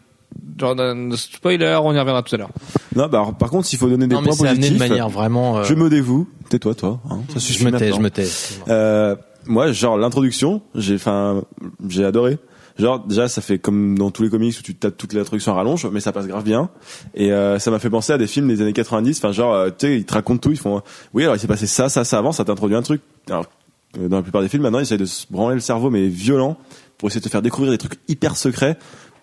Jordan 0.58 1.14
Spoiler, 1.18 1.78
on 1.84 1.94
y 1.94 2.00
reviendra 2.00 2.22
tout 2.24 2.36
à 2.36 2.38
l'heure. 2.38 2.52
Non, 2.96 3.08
bah, 3.08 3.20
alors, 3.20 3.34
par 3.34 3.50
contre, 3.50 3.66
s'il 3.68 3.78
faut 3.80 3.90
donner 3.90 4.08
des 4.08 4.16
Non, 4.16 4.22
mais 4.22 4.30
points 4.30 4.48
amené 4.48 4.54
de 4.70 4.74
positifs, 4.74 4.80
manière 4.80 5.10
vraiment. 5.10 5.58
euh, 5.58 5.64
je 5.64 5.74
me 5.74 5.90
dévoue. 5.90 6.28
Tais-toi, 6.50 6.74
toi. 6.76 7.00
Hein, 7.10 7.20
ça 7.30 7.34
je 7.36 7.40
suffit 7.40 7.66
me 7.66 7.72
tais, 7.78 7.92
je 7.92 8.00
me 8.00 8.10
tais. 8.10 8.28
Euh, 8.70 9.16
moi, 9.46 9.72
genre 9.72 9.98
l'introduction, 9.98 10.62
j'ai, 10.76 10.96
enfin, 10.96 11.44
j'ai 11.88 12.06
adoré. 12.06 12.38
Genre 12.80 13.00
déjà, 13.06 13.28
ça 13.28 13.42
fait 13.42 13.60
comme 13.60 13.98
dans 13.98 14.12
tous 14.12 14.24
les 14.24 14.30
comics 14.30 14.56
où 14.58 14.62
tu 14.64 14.76
tapes 14.76 14.98
toute 14.98 15.14
l'introduction 15.14 15.52
à 15.52 15.56
rallonge, 15.56 15.86
mais 15.92 16.00
ça 16.00 16.12
passe 16.12 16.28
grave 16.28 16.44
bien. 16.44 16.70
Et 17.14 17.32
euh, 17.32 17.60
ça 17.60 17.70
m'a 17.72 17.80
fait 17.80 17.90
penser 17.90 18.14
à 18.14 18.18
des 18.18 18.28
films 18.28 18.48
des 18.48 18.62
années 18.62 18.74
90. 18.74 19.18
Enfin, 19.18 19.32
genre, 19.32 19.54
euh, 19.54 19.70
tu 19.70 19.88
sais, 19.88 19.98
ils 19.98 20.06
te 20.06 20.14
racontent 20.14 20.40
tout. 20.40 20.52
Ils 20.52 20.58
font, 20.60 20.82
oui, 21.14 21.24
alors 21.24 21.36
il 21.36 21.40
s'est 21.40 21.48
passé 21.48 21.68
ça, 21.68 21.90
ça, 21.90 22.04
ça 22.04 22.18
avant. 22.18 22.32
Ça 22.32 22.46
t'introduit 22.46 22.76
un 22.78 22.82
truc. 22.82 23.02
Alors, 23.30 23.46
euh, 24.00 24.08
dans 24.08 24.18
la 24.18 24.24
plupart 24.24 24.42
des 24.42 24.48
films, 24.50 24.64
maintenant, 24.64 24.80
ils 24.80 24.84
essayent 24.84 24.98
de 24.98 25.06
se 25.06 25.26
branler 25.30 25.56
le 25.56 25.62
cerveau, 25.62 25.90
mais 25.90 26.08
violent, 26.08 26.58
pour 26.98 27.10
essayer 27.10 27.20
de 27.22 27.26
te 27.26 27.30
faire 27.32 27.42
découvrir 27.42 27.72
des 27.72 27.78
trucs 27.78 28.00
hyper 28.08 28.38
secrets, 28.38 28.78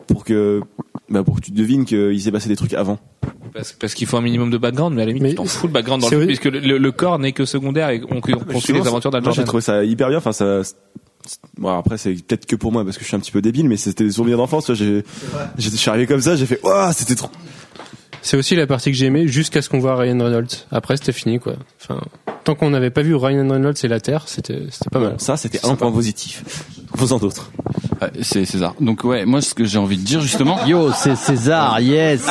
pour 0.07 0.25
que, 0.25 0.61
bah, 1.09 1.23
pour 1.23 1.37
que 1.37 1.41
tu 1.41 1.53
devines 1.53 1.85
qu'il 1.85 2.21
s'est 2.21 2.33
passé 2.33 2.49
des 2.49 2.57
trucs 2.57 2.75
avant. 2.75 2.99
Parce, 3.55 3.73
parce 3.73 3.95
qu'il 3.95 4.07
faut 4.07 4.17
un 4.19 4.23
minimum 4.23 4.51
de 4.51 4.59
background, 4.59 4.95
mais 4.95 5.03
à 5.03 5.05
la 5.07 5.13
limite, 5.13 5.23
Mais 5.23 5.29
tu 5.31 5.35
t'en 5.37 5.45
fous 5.47 5.67
le 5.67 5.73
background 5.73 6.03
dans 6.03 6.09
le 6.11 6.17
film, 6.17 6.27
puisque 6.27 6.45
le, 6.45 6.61
le- 6.61 6.79
le 6.79 6.93
corps 6.93 7.19
n'est 7.19 7.33
que 7.33 7.45
secondaire 7.47 7.89
et 7.91 8.03
on, 8.11 8.17
on 8.17 8.21
construit 8.21 8.53
Justement, 8.61 8.79
les 8.83 8.89
aventures 8.89 9.11
d'Al 9.11 9.23
j'ai 9.33 9.45
trouvé 9.45 9.63
ça 9.63 9.85
hyper 9.85 10.09
bien. 10.11 10.19
Enfin, 10.19 10.33
ça. 10.33 10.61
Bon, 11.57 11.77
après, 11.79 11.99
c'est 11.99 12.13
peut-être 12.15 12.47
que 12.47 12.57
pour 12.57 12.73
moi 12.73 12.85
parce 12.85 12.97
que 12.97 13.03
je 13.03 13.09
suis 13.09 13.17
un 13.17 13.21
petit 13.21 13.33
peu 13.33 13.43
débile, 13.43 13.69
mais 13.69 13.77
c'était 13.77 14.05
des 14.05 14.13
souvenirs 14.13 14.39
d'enfance. 14.39 14.67
tu 14.67 14.75
vois, 14.75 15.49
J'ai, 15.59 15.71
suis 15.71 15.91
arrivé 15.91 16.07
comme 16.07 16.21
ça, 16.21 16.37
j'ai 16.37 16.47
fait, 16.47 16.61
waouh, 16.63 16.93
c'était 16.93 17.15
trop. 17.15 17.31
C'est 18.23 18.37
aussi 18.37 18.57
la 18.57 18.67
partie 18.67 18.91
que 18.91 18.97
j'ai 18.97 19.07
aimée 19.07 19.29
jusqu'à 19.29 19.63
ce 19.63 19.69
qu'on 19.69 19.79
voit 19.79 19.97
Ryan 19.97 20.19
Reynolds. 20.19 20.49
Après, 20.73 20.97
c'était 20.97 21.13
fini, 21.13 21.39
quoi. 21.39 21.55
Enfin, 21.83 22.01
tant 22.45 22.55
qu'on 22.55 22.71
n'avait 22.71 22.91
pas 22.91 23.03
vu 23.03 23.15
Ryan 23.15 23.49
Reynolds 23.49 23.75
et 23.83 23.89
la 23.89 24.01
Terre, 24.01 24.25
c'était, 24.27 24.63
c'était 24.71 24.91
pas 24.91 24.99
mal. 24.99 25.15
Ça, 25.19 25.37
c'était 25.37 25.65
un 25.67 25.77
point 25.77 25.93
positif. 25.93 26.43
Faisant 26.97 27.19
d'autres. 27.19 27.51
Ouais, 28.03 28.11
c'est 28.23 28.45
César. 28.45 28.75
Donc 28.81 29.05
ouais, 29.05 29.25
moi 29.25 29.41
ce 29.43 29.55
que 29.55 29.65
j'ai 29.65 29.79
envie 29.79 29.97
de 29.99 30.03
dire 30.05 30.21
justement, 30.21 30.65
Yo, 30.67 30.93
c'est 30.93 31.17
César, 31.17 31.81
yes. 31.81 32.23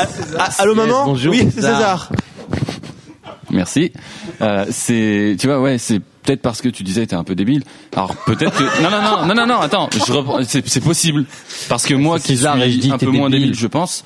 allô, 0.60 0.74
Yes, 0.76 0.86
maman? 0.86 1.06
bonjour, 1.06 1.32
Oui, 1.34 1.40
c'est 1.46 1.56
César. 1.62 2.10
merci. 3.52 3.92
Euh, 4.42 4.66
c'est, 4.70 5.36
tu 5.40 5.48
vois, 5.48 5.62
ouais, 5.62 5.78
c'est 5.78 6.02
peut-être 6.28 6.42
parce 6.42 6.62
que 6.62 6.68
tu 6.70 6.84
disais 6.84 7.06
t'es 7.08 7.16
un 7.16 7.24
peu 7.24 7.36
débile. 7.36 7.64
Alors 7.96 8.16
peut-être 8.26 8.58
que 8.58 8.84
non 8.84 8.90
non 8.92 9.02
non 9.02 9.26
non 9.26 9.34
non 9.36 9.48
non 9.48 9.60
attends, 9.62 9.90
je 9.94 10.12
reprends, 10.12 10.40
c'est 10.44 10.68
c'est 10.68 10.82
possible 10.82 11.26
parce 11.70 11.86
que 11.86 11.94
moi 11.94 12.20
qui 12.20 12.36
je 12.36 12.46
suis 12.80 12.92
un 12.92 12.98
peu 12.98 13.08
moins 13.08 13.30
débile. 13.30 13.56
je 13.56 13.68
pense. 13.68 14.04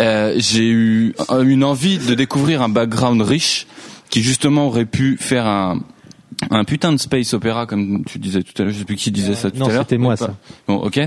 euh, 0.00 0.34
j'ai 0.38 0.68
eu 0.68 1.14
une 1.44 1.64
envie 1.64 1.98
de 1.98 2.14
découvrir 2.14 2.62
un 2.62 2.68
background 2.68 3.20
riche 3.22 3.66
qui 4.08 4.22
justement 4.22 4.68
aurait 4.68 4.86
pu 4.86 5.16
faire 5.20 5.46
un 5.46 5.80
un 6.50 6.64
putain 6.64 6.92
de 6.92 6.96
space 6.96 7.34
opéra 7.34 7.66
comme 7.66 8.02
tu 8.06 8.18
disais 8.18 8.42
tout 8.42 8.54
à 8.62 8.64
l'heure 8.64 8.72
je 8.72 8.78
sais 8.78 8.84
plus 8.86 8.96
qui 8.96 9.10
disait 9.10 9.34
ça 9.34 9.50
tout 9.50 9.58
non, 9.58 9.66
à 9.68 9.72
l'heure 9.72 9.82
c'était 9.82 9.98
moi, 9.98 10.16
ça. 10.16 10.34
bon 10.66 10.76
ok 10.76 10.98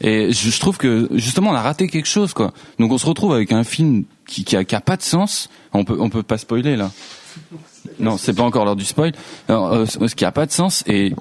et 0.00 0.30
je, 0.32 0.50
je 0.50 0.60
trouve 0.60 0.76
que 0.76 1.08
justement 1.14 1.50
on 1.50 1.54
a 1.54 1.62
raté 1.62 1.88
quelque 1.88 2.06
chose 2.06 2.34
quoi 2.34 2.52
donc 2.78 2.92
on 2.92 2.98
se 2.98 3.06
retrouve 3.06 3.32
avec 3.34 3.50
un 3.52 3.64
film 3.64 4.04
qui 4.28 4.44
qui 4.44 4.54
a, 4.56 4.62
qui 4.64 4.76
a 4.76 4.80
pas 4.80 4.96
de 4.96 5.02
sens 5.02 5.48
on 5.72 5.84
peut 5.84 5.96
on 5.98 6.08
peut 6.10 6.22
pas 6.22 6.38
spoiler 6.38 6.76
là 6.76 6.92
non 7.98 8.16
c'est 8.16 8.34
pas 8.34 8.42
encore 8.42 8.64
l'heure 8.64 8.76
du 8.76 8.84
spoil. 8.84 9.12
Euh, 9.50 9.86
ce 9.86 10.14
qui 10.14 10.24
a 10.24 10.32
pas 10.32 10.46
de 10.46 10.52
sens 10.52 10.84
et 10.86 11.12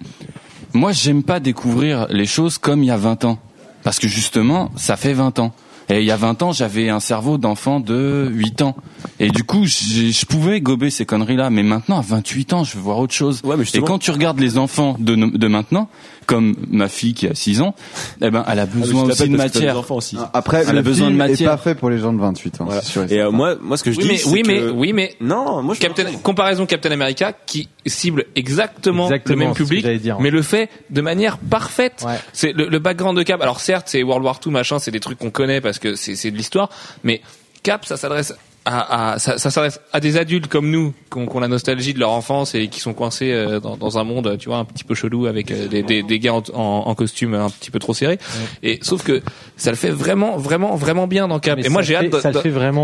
moi 0.74 0.92
j'aime 0.92 1.24
pas 1.24 1.40
découvrir 1.40 2.08
les 2.10 2.26
choses 2.26 2.58
comme 2.58 2.84
il 2.84 2.88
y 2.88 2.92
a 2.92 2.98
20 2.98 3.26
ans. 3.26 3.40
Parce 3.84 4.00
que 4.00 4.08
justement 4.08 4.72
ça 4.76 4.98
fait 4.98 5.14
20 5.14 5.40
ans 5.40 5.54
et 5.90 6.00
il 6.00 6.06
y 6.06 6.12
a 6.12 6.16
20 6.18 6.42
ans 6.44 6.52
j'avais 6.52 6.90
un 6.90 7.00
cerveau 7.00 7.38
d'enfant 7.38 7.80
de 7.80 8.30
8 8.32 8.62
ans 8.64 8.76
et 9.20 9.30
du 9.30 9.44
coup 9.44 9.66
je 9.66 10.26
pouvais 10.26 10.62
gober 10.62 10.90
ces 10.90 11.06
conneries 11.06 11.36
là 11.38 11.50
mais 11.50 11.64
maintenant 11.64 12.00
à 12.00 12.02
28 12.02 12.54
ans 12.54 12.64
je 12.64 12.76
veux 12.78 12.82
voir 12.84 12.98
autre 13.00 13.14
chose 13.14 13.42
Ouais, 13.44 13.56
mais 13.58 13.66
et 13.74 13.82
quand 13.82 14.00
tu 14.00 14.12
regardes 14.12 14.40
les 14.40 14.58
enfants 14.58 14.96
de, 15.00 15.48
maintenant 15.48 15.90
comme 16.26 16.56
ma 16.70 16.88
fille 16.88 17.14
qui 17.14 17.28
a 17.28 17.36
6 17.36 17.62
ans 17.62 17.76
eh 18.22 18.30
ben 18.32 18.44
elle 18.48 18.60
a 18.60 18.64
Ah, 18.64 18.66
besoin 18.66 19.04
aussi 19.04 19.30
de 19.30 19.38
matière 19.38 19.92
aussi. 19.92 20.18
Après, 20.34 20.64
Elle 20.68 20.78
a 20.78 20.82
besoin 20.82 21.10
de 21.10 21.14
est 21.14 21.18
matière. 21.18 21.52
pas 21.52 21.58
fait 21.58 21.76
pour 21.76 21.90
les 21.92 22.00
gens 22.00 22.12
de 22.14 22.20
28 22.20 22.62
ans, 22.62 22.66
Voilà. 22.66 22.82
sûr. 22.82 23.04
et 23.10 23.16
Et 23.16 23.22
euh, 23.22 23.30
moi, 23.32 23.56
moi, 23.62 23.78
ce 23.78 23.84
que 23.84 23.92
je 23.92 23.98
Oui 24.00 24.04
dis, 24.06 24.10
mais 24.12 24.22
oui 24.32 24.44
mais 24.46 24.64
oui 24.70 24.94
mais 24.94 25.16
non, 25.22 25.62
moi, 25.62 25.76
je 25.76 25.80
Captain, 25.80 26.06
comparaison 26.24 26.66
Captain 26.66 26.92
America 26.92 27.32
qui 27.46 27.70
cible 27.86 28.26
exactement, 28.36 29.06
Exactement, 29.06 29.40
le 29.40 29.46
même 29.46 29.54
public, 29.56 29.86
dire. 30.02 30.18
mais 30.20 30.32
le 30.32 30.42
fait 30.42 30.70
de 30.90 31.02
manière 31.02 31.38
parfaite. 31.38 32.04
Ouais. 32.06 32.16
C'est 32.34 32.52
le, 32.54 32.68
le 32.68 32.80
background 32.80 33.16
de 33.18 33.22
Cap. 33.24 33.42
Alors 33.42 33.60
certes, 33.60 33.88
c'est 33.90 34.02
World 34.02 34.26
War 34.26 34.40
II 34.44 34.52
machin, 34.52 34.80
c'est 34.80 34.90
des 34.92 35.00
trucs 35.00 35.20
qu'on 35.20 35.30
connaît 35.30 35.62
parce 35.62 35.75
que 35.80 35.96
c'est 35.96 36.32
de 36.32 36.38
l'histoire, 36.38 36.70
mais 37.04 37.22
Cap, 37.64 37.86
ça 37.86 37.98
s'adresse 37.98 38.34
à, 38.68 39.12
à- 39.14 39.20
ça, 39.20 39.38
ça 39.38 39.52
s'adresse 39.52 39.80
à 39.94 40.00
des 40.00 40.18
adultes 40.18 40.48
comme 40.48 40.72
nous 40.72 40.92
qui 41.12 41.20
ont, 41.20 41.28
qui 41.28 41.36
ont 41.36 41.40
la 41.40 41.48
nostalgie 41.48 41.94
de 41.94 42.00
leur 42.00 42.10
enfance 42.12 42.56
et 42.56 42.68
qui 42.68 42.80
sont 42.80 42.94
coincés 42.94 43.32
euh, 43.32 43.60
dans, 43.60 43.78
dans 43.78 44.00
un 44.00 44.04
monde, 44.04 44.38
tu 44.40 44.50
vois, 44.50 44.58
un 44.58 44.66
petit 44.66 44.84
peu 44.84 44.96
chelou 44.96 45.28
avec 45.28 45.52
euh, 45.52 45.68
des, 45.68 45.84
des, 45.84 46.02
des 46.02 46.20
gars 46.20 46.34
en, 46.34 46.42
en- 46.54 46.84
en 46.88 46.96
costume 46.96 47.36
un 47.36 47.50
petit 47.52 47.70
peu 47.70 47.78
trop 47.78 47.94
serré. 47.94 48.18
Et 48.64 48.80
sauf 48.82 49.04
que 49.04 49.22
ça 49.56 49.70
le 49.70 49.78
fait 49.78 49.92
vraiment, 49.92 50.38
vraiment, 50.38 50.76
vraiment 50.76 51.06
bien 51.06 51.28
dans 51.28 51.40
Cap. 51.40 51.58
Mais 51.60 51.66
et 51.66 51.70
moi, 51.70 51.84
j'ai 51.84 51.96
hâte, 51.96 52.06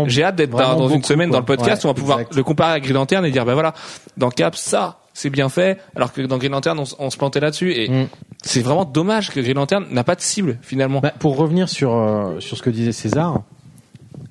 j'ai 0.08 0.22
hâte 0.22 0.36
d'être 0.36 0.50
dans, 0.56 0.88
une 0.88 1.02
semaine 1.02 1.30
quoi. 1.30 1.38
dans 1.40 1.40
le 1.40 1.46
podcast. 1.46 1.82
Ouais, 1.82 1.90
on 1.90 1.92
va 1.92 1.98
pouvoir 2.00 2.20
exact. 2.20 2.36
le 2.36 2.42
comparer 2.44 2.72
à 2.74 2.80
Green 2.80 2.94
Lantern 2.94 3.24
et 3.24 3.30
dire 3.32 3.44
ben 3.44 3.54
voilà, 3.54 3.74
dans 4.16 4.30
Cap 4.30 4.54
ça 4.54 4.98
c'est 5.14 5.30
bien 5.30 5.48
fait, 5.48 5.78
alors 5.96 6.12
que 6.12 6.22
dans 6.22 6.38
Green 6.38 6.52
Lantern 6.52 6.78
on, 6.98 7.10
se 7.10 7.16
plantait 7.16 7.40
là-dessus 7.40 7.72
et 7.72 7.88
Mm. 7.88 8.06
c'est 8.42 8.60
vraiment 8.62 8.84
dommage 8.84 9.30
que 9.30 9.40
Green 9.40 9.54
Lantern 9.56 9.86
n'a 9.90 10.04
pas 10.04 10.14
de 10.14 10.20
cible 10.20 10.58
finalement. 10.62 11.00
Bah, 11.00 11.12
pour 11.18 11.36
revenir 11.36 11.68
sur 11.68 11.94
euh, 11.94 12.40
sur 12.40 12.56
ce 12.56 12.62
que 12.62 12.70
disait 12.70 12.92
César, 12.92 13.42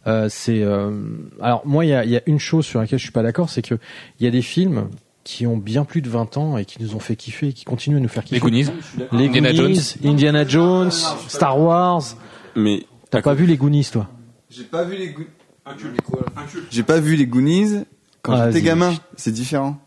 euh, 0.07 0.27
c'est 0.29 0.61
euh, 0.63 0.91
alors 1.41 1.61
moi 1.65 1.85
il 1.85 1.89
y 1.89 1.93
a, 1.93 2.03
il 2.05 2.11
y 2.11 2.17
a 2.17 2.21
une 2.25 2.39
chose 2.39 2.65
sur 2.65 2.79
laquelle 2.79 2.97
je 2.99 3.03
suis 3.03 3.11
pas 3.11 3.23
d'accord, 3.23 3.49
c'est 3.49 3.61
que 3.61 3.75
il 4.19 4.25
y 4.25 4.27
a 4.27 4.31
des 4.31 4.41
films 4.41 4.89
qui 5.23 5.45
ont 5.45 5.57
bien 5.57 5.85
plus 5.85 6.01
de 6.01 6.09
20 6.09 6.37
ans 6.37 6.57
et 6.57 6.65
qui 6.65 6.81
nous 6.81 6.95
ont 6.95 6.99
fait 6.99 7.15
kiffer 7.15 7.49
et 7.49 7.53
qui 7.53 7.63
continuent 7.63 7.97
à 7.97 7.99
nous 7.99 8.07
faire 8.07 8.23
kiffer. 8.23 8.35
les 8.35 8.41
Goonies, 8.41 8.65
Les 9.11 9.27
Indiana 9.27 9.53
Goonies, 9.53 9.95
Indiana 10.03 10.47
Jones, 10.47 10.91
Star 11.27 11.59
Wars. 11.59 12.01
mais 12.55 12.83
T'as 13.11 13.21
pas 13.21 13.35
vu 13.35 13.45
les 13.45 13.57
Goonies 13.57 13.89
toi? 13.91 14.07
J'ai 14.49 14.63
pas 14.63 14.83
vu 14.83 14.97
les 14.97 15.09
Goonies. 15.09 15.27
J'ai 16.71 16.83
pas 16.83 16.99
vu 16.99 17.15
les 17.15 17.27
Goonies 17.27 17.83
quand 18.21 18.33
Ah, 18.33 18.47
j'étais 18.51 18.63
gamin. 18.65 18.93
C'est 19.15 19.31
différent. 19.31 19.77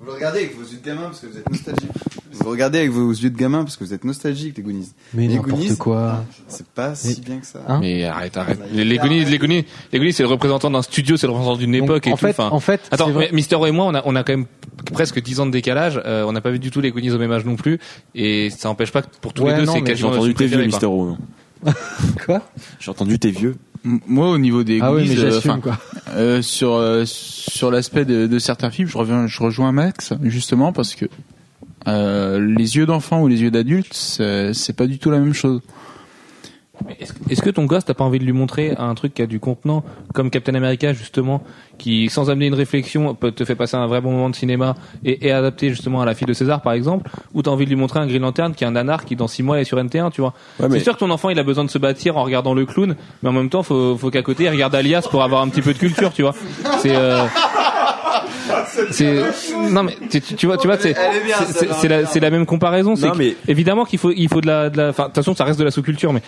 Vous 0.00 0.06
le 0.06 0.12
regardez 0.12 0.38
avec 0.40 0.56
vos 0.56 0.62
yeux 0.62 0.78
de 0.78 0.86
gamin 0.86 1.02
parce 1.04 1.20
que 1.20 1.26
vous 1.26 1.36
êtes 1.38 1.50
nostalgique. 1.50 1.90
Vous 2.32 2.50
regardez 2.50 2.78
avec 2.78 2.90
vos 2.90 3.10
yeux 3.10 3.30
de 3.30 3.36
gamin 3.36 3.64
parce 3.64 3.76
que 3.76 3.84
vous 3.84 3.92
êtes 3.94 4.04
nostalgique 4.04 4.56
les 4.56 4.62
Goonies. 4.62 4.92
Mais 5.14 5.26
les 5.26 5.34
n'importe 5.36 5.50
Goonies, 5.50 5.76
quoi. 5.76 6.24
c'est 6.48 6.66
pas 6.66 6.94
si 6.94 7.20
bien 7.20 7.38
que 7.38 7.46
ça. 7.46 7.60
Hein 7.66 7.78
mais 7.80 8.04
arrête, 8.04 8.36
arrête. 8.36 8.60
Les, 8.72 8.84
les 8.84 8.98
Goonies, 8.98 9.24
les 9.24 9.38
Goonies, 9.38 9.64
les 9.92 9.98
Goonies, 9.98 10.12
c'est 10.12 10.22
le 10.22 10.28
représentant 10.28 10.70
d'un 10.70 10.82
studio, 10.82 11.16
c'est 11.16 11.26
le 11.26 11.32
représentant 11.32 11.58
d'une 11.58 11.74
époque 11.74 12.06
et 12.06 12.12
en 12.12 12.16
tout. 12.16 12.26
fait, 12.26 12.30
Enfin, 12.30 12.50
en 12.50 12.60
fait, 12.60 12.82
Attends, 12.90 13.08
mais 13.10 13.30
Mister 13.32 13.56
et 13.66 13.70
moi, 13.72 13.86
on 13.86 13.94
a, 13.94 14.02
on 14.04 14.14
a 14.14 14.22
quand 14.22 14.32
même 14.34 14.46
presque 14.92 15.20
10 15.20 15.40
ans 15.40 15.46
de 15.46 15.50
décalage. 15.50 16.00
Euh, 16.04 16.24
on 16.24 16.32
n'a 16.32 16.40
pas 16.40 16.50
vu 16.50 16.58
du 16.60 16.70
tout 16.70 16.80
les 16.80 16.90
Goonies 16.92 17.10
au 17.10 17.18
même 17.18 17.32
âge 17.32 17.44
non 17.44 17.56
plus, 17.56 17.78
et 18.14 18.50
ça 18.50 18.68
n'empêche 18.68 18.92
pas 18.92 19.02
que 19.02 19.08
pour 19.20 19.32
tous 19.32 19.42
Ouais, 19.42 19.52
les 19.54 19.60
deux, 19.60 19.66
c'est 19.66 19.72
mais 19.72 19.78
j'ai 19.80 19.84
quasiment 19.92 20.10
entendu 20.10 20.34
tes 20.34 20.46
vieux, 20.46 20.64
Mister. 20.64 20.86
O. 20.86 21.16
Quoi? 22.26 22.42
J'ai 22.78 22.90
entendu 22.90 23.18
tes 23.18 23.30
vieux. 23.30 23.56
Moi, 24.06 24.30
au 24.30 24.38
niveau 24.38 24.64
des 24.64 24.80
Ah 24.82 24.92
oui, 24.92 25.06
mais 25.08 25.16
euh, 25.16 25.30
j'assume 25.30 25.50
enfin, 25.52 25.60
quoi. 25.60 25.78
euh, 26.14 26.42
sur 26.42 26.74
euh, 26.74 27.04
sur 27.06 27.70
l'aspect 27.70 28.04
de, 28.04 28.26
de 28.26 28.38
certains 28.38 28.70
films, 28.70 28.88
je 28.88 28.98
reviens, 28.98 29.26
je 29.26 29.40
rejoins 29.40 29.70
Max 29.70 30.12
justement 30.22 30.72
parce 30.72 30.94
que 30.94 31.06
euh, 31.86 32.54
les 32.56 32.76
yeux 32.76 32.86
d'enfant 32.86 33.22
ou 33.22 33.28
les 33.28 33.42
yeux 33.42 33.50
d'adulte, 33.50 33.94
c'est 33.94 34.76
pas 34.76 34.86
du 34.86 34.98
tout 34.98 35.10
la 35.10 35.20
même 35.20 35.34
chose. 35.34 35.60
Est-ce 37.30 37.42
que 37.42 37.50
ton 37.50 37.64
gosse, 37.64 37.84
t'as 37.84 37.94
pas 37.94 38.04
envie 38.04 38.18
de 38.18 38.24
lui 38.24 38.32
montrer 38.32 38.74
un 38.76 38.94
truc 38.94 39.14
qui 39.14 39.22
a 39.22 39.26
du 39.26 39.40
contenant, 39.40 39.82
comme 40.12 40.30
Captain 40.30 40.54
America 40.54 40.92
justement, 40.92 41.42
qui 41.78 42.08
sans 42.08 42.30
amener 42.30 42.46
une 42.46 42.54
réflexion 42.54 43.14
peut 43.14 43.32
te 43.32 43.44
fait 43.44 43.54
passer 43.54 43.76
un 43.76 43.86
vrai 43.86 44.00
bon 44.00 44.10
moment 44.12 44.30
de 44.30 44.34
cinéma 44.36 44.74
et 45.04 45.26
est 45.26 45.30
adapté 45.30 45.68
justement 45.68 46.00
à 46.00 46.04
la 46.06 46.14
fille 46.14 46.26
de 46.26 46.32
César 46.32 46.62
par 46.62 46.72
exemple, 46.72 47.10
ou 47.34 47.42
t'as 47.42 47.50
envie 47.50 47.64
de 47.64 47.70
lui 47.70 47.76
montrer 47.76 48.00
un 48.00 48.06
Green 48.06 48.22
Lantern 48.22 48.54
qui 48.54 48.64
est 48.64 48.66
un 48.66 48.70
nanar 48.72 49.04
qui 49.04 49.16
dans 49.16 49.28
six 49.28 49.42
mois 49.42 49.60
est 49.60 49.64
sur 49.64 49.78
NT1, 49.78 50.10
tu 50.10 50.20
vois 50.20 50.32
Ouais, 50.58 50.68
mais- 50.68 50.78
C'est 50.78 50.84
sûr 50.84 50.94
que 50.94 51.00
ton 51.00 51.10
enfant 51.10 51.28
il 51.30 51.38
a 51.38 51.42
besoin 51.42 51.64
de 51.64 51.70
se 51.70 51.78
bâtir 51.78 52.16
en 52.16 52.22
regardant 52.24 52.54
le 52.54 52.64
clown, 52.66 52.96
mais 53.22 53.28
en 53.28 53.32
même 53.32 53.50
temps 53.50 53.62
faut, 53.62 53.96
faut 53.96 54.10
qu'à 54.10 54.22
côté 54.22 54.44
il 54.44 54.48
regarde 54.50 54.74
Alias 54.74 55.06
pour 55.10 55.22
avoir 55.22 55.42
un 55.42 55.48
petit 55.48 55.62
peu 55.62 55.72
de 55.74 55.78
culture, 55.78 56.12
tu 56.12 56.22
vois. 56.22 56.34
C'est 56.80 56.94
euh, 56.96 57.24
c'est 58.90 59.22
non 59.70 59.82
mais 59.82 59.96
tu, 60.10 60.20
tu- 60.20 60.46
vois 60.46 60.56
tu 60.56 60.66
vois 60.66 60.78
c'est 60.78 60.94
c'est- 61.80 61.88
la 61.88 62.06
c'est 62.06 62.20
la 62.20 62.30
même 62.30 62.46
comparaison 62.46 62.94
c'est 62.96 63.06
évidemment 63.48 63.84
qu'il 63.84 63.98
faut 63.98 64.12
il 64.12 64.28
faut 64.28 64.40
de 64.40 64.46
la 64.46 64.70
de 64.70 64.76
la 64.78 64.88
enfin 64.90 65.04
de 65.04 65.08
toute 65.08 65.16
façon 65.16 65.34
ça 65.34 65.44
reste 65.44 65.58
de 65.58 65.64
la 65.64 65.70
sous-culture 65.70 66.12
mais 66.12 66.22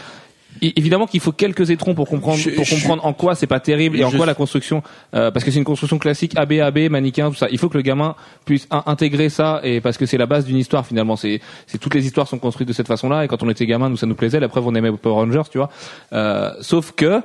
évidemment 0.63 1.07
qu'il 1.07 1.21
faut 1.21 1.33
quelques 1.33 1.71
étrons 1.71 1.95
pour 1.95 2.09
comprendre 2.09 2.39
Je- 2.39 2.51
pour 2.51 2.65
je- 2.65 2.75
comprendre 2.75 3.05
en 3.07 3.13
quoi 3.13 3.35
c'est 3.35 3.47
pas 3.47 3.61
terrible 3.61 3.99
et 3.99 4.05
en 4.05 4.11
quoi 4.11 4.27
la 4.27 4.35
construction 4.35 4.83
euh, 5.15 5.31
parce 5.31 5.45
que 5.45 5.51
c'est 5.51 5.59
une 5.59 5.65
construction 5.65 5.99
classique 5.99 6.33
AB 6.37 6.53
AB 6.61 6.89
manichéen 6.91 7.31
tout 7.31 7.37
ça. 7.37 7.49
Il 7.51 7.59
faut 7.59 7.69
que 7.69 7.77
le 7.77 7.83
gamin 7.83 8.15
puisse 8.45 8.67
in- 8.71 8.83
intégrer 8.87 9.29
ça 9.29 9.61
et 9.63 9.81
parce 9.81 9.97
que 9.99 10.07
c'est 10.07 10.19
la 10.19 10.27
base 10.27 10.45
d'une 10.47 10.57
histoire 10.59 10.87
finalement. 10.87 11.17
C'est 11.17 11.41
c'est 11.67 11.79
toutes 11.79 11.95
les 11.95 12.07
histoires 12.07 12.29
sont 12.29 12.39
construites 12.39 12.69
de 12.69 12.73
cette 12.73 12.89
façon-là 12.89 13.25
et 13.25 13.29
quand 13.29 13.43
on 13.43 13.51
était 13.51 13.67
gamin 13.67 13.89
nous 13.89 13.97
ça 13.97 14.07
nous 14.07 14.15
plaisait. 14.15 14.41
La 14.41 14.49
preuve 14.49 14.67
on 14.67 14.75
aimait 14.75 14.93
Power 14.93 15.15
Rangers 15.15 15.49
tu 15.51 15.59
vois. 15.59 15.71
Euh, 16.13 16.53
sauf 16.61 16.93
que 16.93 17.23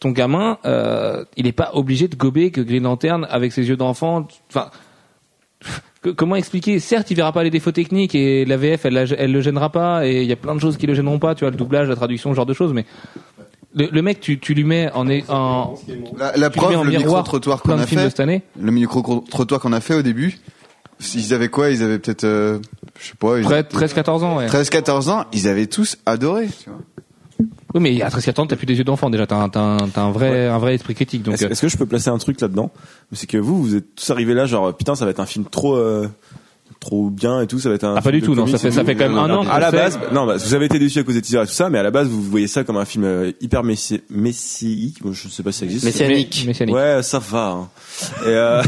ton 0.00 0.10
gamin, 0.10 0.58
euh, 0.64 1.24
il 1.36 1.44
n'est 1.44 1.52
pas 1.52 1.70
obligé 1.74 2.08
de 2.08 2.16
gober 2.16 2.50
que 2.50 2.60
Green 2.60 2.82
Lantern 2.82 3.24
avec 3.30 3.52
ses 3.52 3.68
yeux 3.68 3.76
d'enfant. 3.76 4.26
Enfin, 4.50 4.70
que- 6.02 6.10
comment 6.10 6.36
expliquer 6.36 6.78
Certes, 6.80 7.10
il 7.10 7.14
verra 7.16 7.32
pas 7.32 7.42
les 7.44 7.50
défauts 7.50 7.72
techniques 7.72 8.14
et 8.14 8.44
la 8.44 8.56
VF, 8.56 8.84
elle, 8.86 9.14
elle 9.18 9.32
le 9.32 9.40
gênera 9.40 9.70
pas 9.70 10.06
et 10.06 10.22
il 10.22 10.28
y 10.28 10.32
a 10.32 10.36
plein 10.36 10.54
de 10.54 10.60
choses 10.60 10.76
qui 10.76 10.86
le 10.86 10.94
gêneront 10.94 11.18
pas. 11.18 11.34
Tu 11.34 11.40
vois, 11.44 11.50
le 11.50 11.56
doublage, 11.56 11.88
la 11.88 11.96
traduction, 11.96 12.30
ce 12.30 12.36
genre 12.36 12.46
de 12.46 12.54
choses. 12.54 12.72
Mais 12.72 12.84
le, 13.74 13.88
le 13.90 14.02
mec, 14.02 14.20
tu, 14.20 14.38
tu 14.38 14.54
lui 14.54 14.64
mets 14.64 14.90
en, 14.92 15.04
La, 15.04 16.50
preuve, 16.50 16.76
en 16.76 16.84
le 16.84 16.90
miroir 16.90 17.22
micro-trottoir 17.22 17.62
plein 17.62 17.76
qu'on 17.76 17.82
a 17.82 17.86
fait, 17.86 17.96
cette 18.10 18.20
année. 18.20 18.42
le 18.60 18.70
micro-trottoir 18.72 19.60
qu'on 19.60 19.72
a 19.72 19.80
fait 19.80 19.94
au 19.94 20.02
début, 20.02 20.38
ils 21.14 21.34
avaient 21.34 21.48
quoi? 21.48 21.70
Ils 21.70 21.82
avaient 21.82 21.98
peut-être, 21.98 22.24
euh, 22.24 22.58
je 23.00 23.08
sais 23.08 23.14
pas, 23.18 23.38
ils- 23.38 23.44
13-14 23.46 24.22
ans, 24.24 24.36
ouais. 24.36 24.46
13-14 24.46 25.08
ans, 25.10 25.24
ils 25.32 25.48
avaient 25.48 25.66
tous 25.66 25.96
adoré. 26.06 26.48
Tu 26.62 26.68
vois. 26.70 26.78
Oui, 27.74 27.80
mais 27.80 28.02
à 28.02 28.08
13-14 28.08 28.40
ans, 28.40 28.46
t'as 28.46 28.56
plus 28.56 28.66
des 28.66 28.76
yeux 28.76 28.84
d'enfant 28.84 29.10
déjà. 29.10 29.26
T'as 29.26 29.36
un, 29.36 29.48
t'as 29.48 29.60
un, 29.60 29.88
t'as 29.88 30.02
un 30.02 30.10
vrai, 30.10 30.46
un 30.48 30.58
vrai 30.58 30.74
esprit 30.74 30.94
critique. 30.94 31.22
Donc, 31.22 31.34
Est-ce 31.34 31.44
euh, 31.44 31.48
est-ce 31.50 31.62
que 31.62 31.68
je 31.68 31.76
peux 31.76 31.86
placer 31.86 32.08
un 32.10 32.18
truc 32.18 32.40
là-dedans? 32.40 32.70
C'est 33.12 33.26
que 33.28 33.38
vous, 33.38 33.62
vous 33.62 33.74
êtes 33.76 33.94
tous 33.96 34.10
arrivés 34.10 34.34
là, 34.34 34.46
genre 34.46 34.74
putain, 34.76 34.94
ça 34.94 35.04
va 35.04 35.10
être 35.10 35.20
un 35.20 35.26
film 35.26 35.44
trop, 35.50 35.76
euh, 35.76 36.08
trop 36.80 37.10
bien 37.10 37.40
et 37.40 37.46
tout. 37.46 37.58
Ça 37.60 37.68
va 37.68 37.74
être 37.76 37.84
un. 37.84 37.94
Ah, 37.96 38.02
pas 38.02 38.10
du 38.12 38.20
tout, 38.22 38.34
non, 38.34 38.46
ça 38.46 38.58
fait- 38.58 38.70
ça 38.70 38.84
fait 38.84 38.94
quand 38.94 39.08
même 39.08 39.18
un 39.18 39.30
an 39.30 39.46
À 39.48 39.58
la 39.60 39.70
base, 39.70 39.98
non, 40.12 40.26
bah, 40.26 40.36
vous 40.36 40.54
avez 40.54 40.66
été 40.66 40.78
déçus 40.78 40.98
à 40.98 41.02
cause 41.04 41.14
des 41.14 41.22
teasers 41.22 41.42
et 41.42 41.46
tout 41.46 41.52
ça, 41.52 41.70
mais 41.70 41.78
à 41.78 41.82
la 41.82 41.90
base, 41.90 42.08
vous 42.08 42.22
voyez 42.22 42.46
ça 42.48 42.64
comme 42.64 42.76
un 42.76 42.84
film 42.84 43.04
euh, 43.04 43.32
hyper 43.40 43.62
messi- 43.62 44.00
messianique. 44.10 45.02
Bon, 45.02 45.12
je 45.12 45.28
sais 45.28 45.42
pas 45.42 45.52
si 45.52 45.60
ça 45.60 45.64
existe. 45.66 45.84
Messianique. 45.84 46.44
Messianique. 46.46 46.74
Ouais, 46.74 47.02
ça 47.02 47.18
va. 47.20 47.48
hein. 47.50 47.68
Et, 48.24 48.28
euh, 48.28 48.62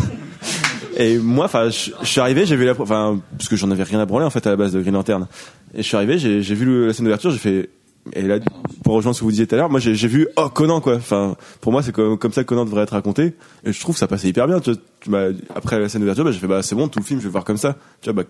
et 0.96 1.18
moi, 1.18 1.46
enfin, 1.46 1.68
je, 1.70 1.90
je 2.02 2.06
suis 2.06 2.20
arrivé, 2.20 2.46
j'ai 2.46 2.56
vu 2.56 2.64
la, 2.64 2.72
enfin, 2.78 3.20
parce 3.36 3.48
que 3.48 3.56
j'en 3.56 3.70
avais 3.70 3.82
rien 3.82 3.98
à 4.00 4.06
branler 4.06 4.24
en 4.24 4.30
fait 4.30 4.46
à 4.46 4.50
la 4.50 4.56
base 4.56 4.72
de 4.72 4.80
Green 4.80 4.94
Lantern. 4.94 5.26
Et 5.74 5.78
je 5.82 5.86
suis 5.88 5.96
arrivé, 5.96 6.18
j'ai 6.18 6.40
j'ai 6.42 6.54
vu 6.54 6.64
le- 6.66 6.86
la 6.86 6.92
scène 6.92 7.04
d'ouverture, 7.04 7.30
j'ai 7.30 7.38
fait. 7.38 7.68
Et 8.12 8.22
là, 8.22 8.38
pour 8.82 8.94
rejoindre 8.94 9.14
ce 9.14 9.20
que 9.20 9.24
vous 9.24 9.30
disiez 9.30 9.46
tout 9.46 9.54
à 9.54 9.58
l'heure, 9.58 9.70
moi 9.70 9.80
j'ai 9.80 10.08
vu 10.08 10.28
oh 10.36 10.48
Conan 10.50 10.80
quoi. 10.80 10.96
Enfin, 10.96 11.36
pour 11.60 11.72
moi 11.72 11.82
c'est 11.82 11.92
comme, 11.92 12.18
ça 12.32 12.42
que 12.42 12.48
Conan 12.48 12.64
devrait 12.64 12.82
être 12.82 12.90
raconté. 12.90 13.34
Et 13.64 13.72
je 13.72 13.80
trouve 13.80 13.94
que 13.94 13.98
ça 13.98 14.06
passait 14.06 14.28
hyper 14.28 14.46
bien. 14.46 14.60
Tu 14.60 14.74
m'as- 15.08 15.30
après 15.54 15.78
la 15.78 15.88
scène 15.88 16.00
d'ouverture, 16.02 16.24
bah, 16.24 16.32
j'ai 16.32 16.38
fait 16.38 16.46
bah 16.46 16.62
c'est 16.62 16.74
bon, 16.74 16.88
tout 16.88 16.98
le 16.98 17.04
film 17.04 17.20
je 17.20 17.24
vais 17.24 17.30
voir 17.30 17.44
comme 17.44 17.56
ça. 17.56 17.76
Tu 18.02 18.10
vois, 18.10 18.24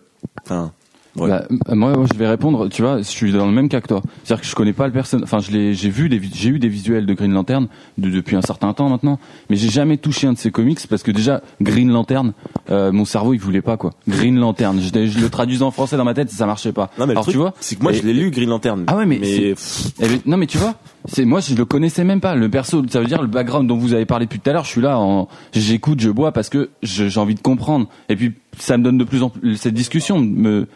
bah. 0.48 0.72
Ouais. 1.16 1.28
Bah, 1.28 1.44
moi, 1.74 1.96
moi, 1.96 2.06
je 2.12 2.18
vais 2.18 2.28
répondre. 2.28 2.68
Tu 2.68 2.82
vois, 2.82 2.98
je 2.98 3.02
suis 3.02 3.32
dans 3.32 3.46
le 3.46 3.52
même 3.52 3.68
cas 3.68 3.80
que 3.80 3.88
toi. 3.88 4.02
C'est-à-dire 4.24 4.42
que 4.42 4.46
je 4.48 4.54
connais 4.54 4.72
pas 4.72 4.86
le 4.86 4.92
personnage. 4.92 5.24
Enfin, 5.24 5.38
je 5.40 5.50
l'ai, 5.50 5.74
j'ai 5.74 5.90
vu 5.90 6.10
j'ai 6.34 6.48
eu 6.50 6.58
des 6.58 6.68
visuels 6.68 7.06
de 7.06 7.14
Green 7.14 7.32
Lantern 7.32 7.66
de- 7.98 8.10
depuis 8.10 8.36
un 8.36 8.42
certain 8.42 8.72
temps 8.72 8.88
maintenant, 8.88 9.18
mais 9.50 9.56
j'ai 9.56 9.68
jamais 9.70 9.96
touché 9.96 10.26
un 10.26 10.32
de 10.32 10.38
ces 10.38 10.50
comics 10.50 10.78
parce 10.88 11.02
que 11.02 11.10
déjà 11.10 11.42
Green 11.60 11.90
Lantern, 11.90 12.32
euh, 12.70 12.92
mon 12.92 13.04
cerveau 13.04 13.32
il 13.34 13.40
voulait 13.40 13.62
pas 13.62 13.76
quoi. 13.76 13.92
Green 14.08 14.38
Lantern, 14.38 14.78
je, 14.80 15.06
je 15.06 15.18
le 15.18 15.28
traduisais 15.30 15.62
en 15.64 15.70
français 15.70 15.96
dans 15.96 16.04
ma 16.04 16.14
tête, 16.14 16.30
ça 16.30 16.46
marchait 16.46 16.72
pas. 16.72 16.90
Non 16.98 17.06
mais 17.06 17.12
le 17.14 17.18
Alors 17.18 17.22
truc, 17.24 17.32
tu 17.34 17.38
vois, 17.38 17.54
c'est 17.60 17.76
que 17.76 17.82
moi 17.82 17.92
Et- 17.92 17.96
je 17.96 18.02
l'ai 18.02 18.12
lu 18.14 18.30
Green 18.30 18.48
Lantern. 18.48 18.84
Ah 18.86 18.96
ouais, 18.96 19.06
mais 19.06 19.18
mais 19.20 19.54
Eh 20.00 20.08
ben, 20.08 20.20
non 20.26 20.36
mais 20.36 20.46
tu 20.46 20.58
vois, 20.58 20.74
c'est 21.06 21.24
moi 21.24 21.40
je 21.40 21.54
le 21.54 21.64
connaissais 21.64 22.04
même 22.04 22.20
pas. 22.20 22.34
Le 22.34 22.48
perso, 22.48 22.82
ça 22.88 23.00
veut 23.00 23.06
dire 23.06 23.20
le 23.22 23.28
background 23.28 23.68
dont 23.68 23.76
vous 23.76 23.92
avez 23.94 24.06
parlé 24.06 24.26
depuis 24.26 24.40
tout 24.40 24.50
à 24.50 24.52
l'heure. 24.52 24.64
Je 24.64 24.70
suis 24.70 24.80
là, 24.80 24.98
en, 24.98 25.28
j'écoute, 25.52 26.00
je 26.00 26.10
bois 26.10 26.32
parce 26.32 26.48
que 26.48 26.70
j'ai 26.82 27.18
envie 27.20 27.34
de 27.34 27.40
comprendre. 27.40 27.88
Et 28.08 28.16
puis 28.16 28.32
ça 28.58 28.76
me 28.78 28.84
donne 28.84 28.98
de 28.98 29.04
plus 29.04 29.22
en 29.22 29.30
plus 29.30 29.56
cette 29.56 29.74
discussion 29.74 30.18
me 30.20 30.66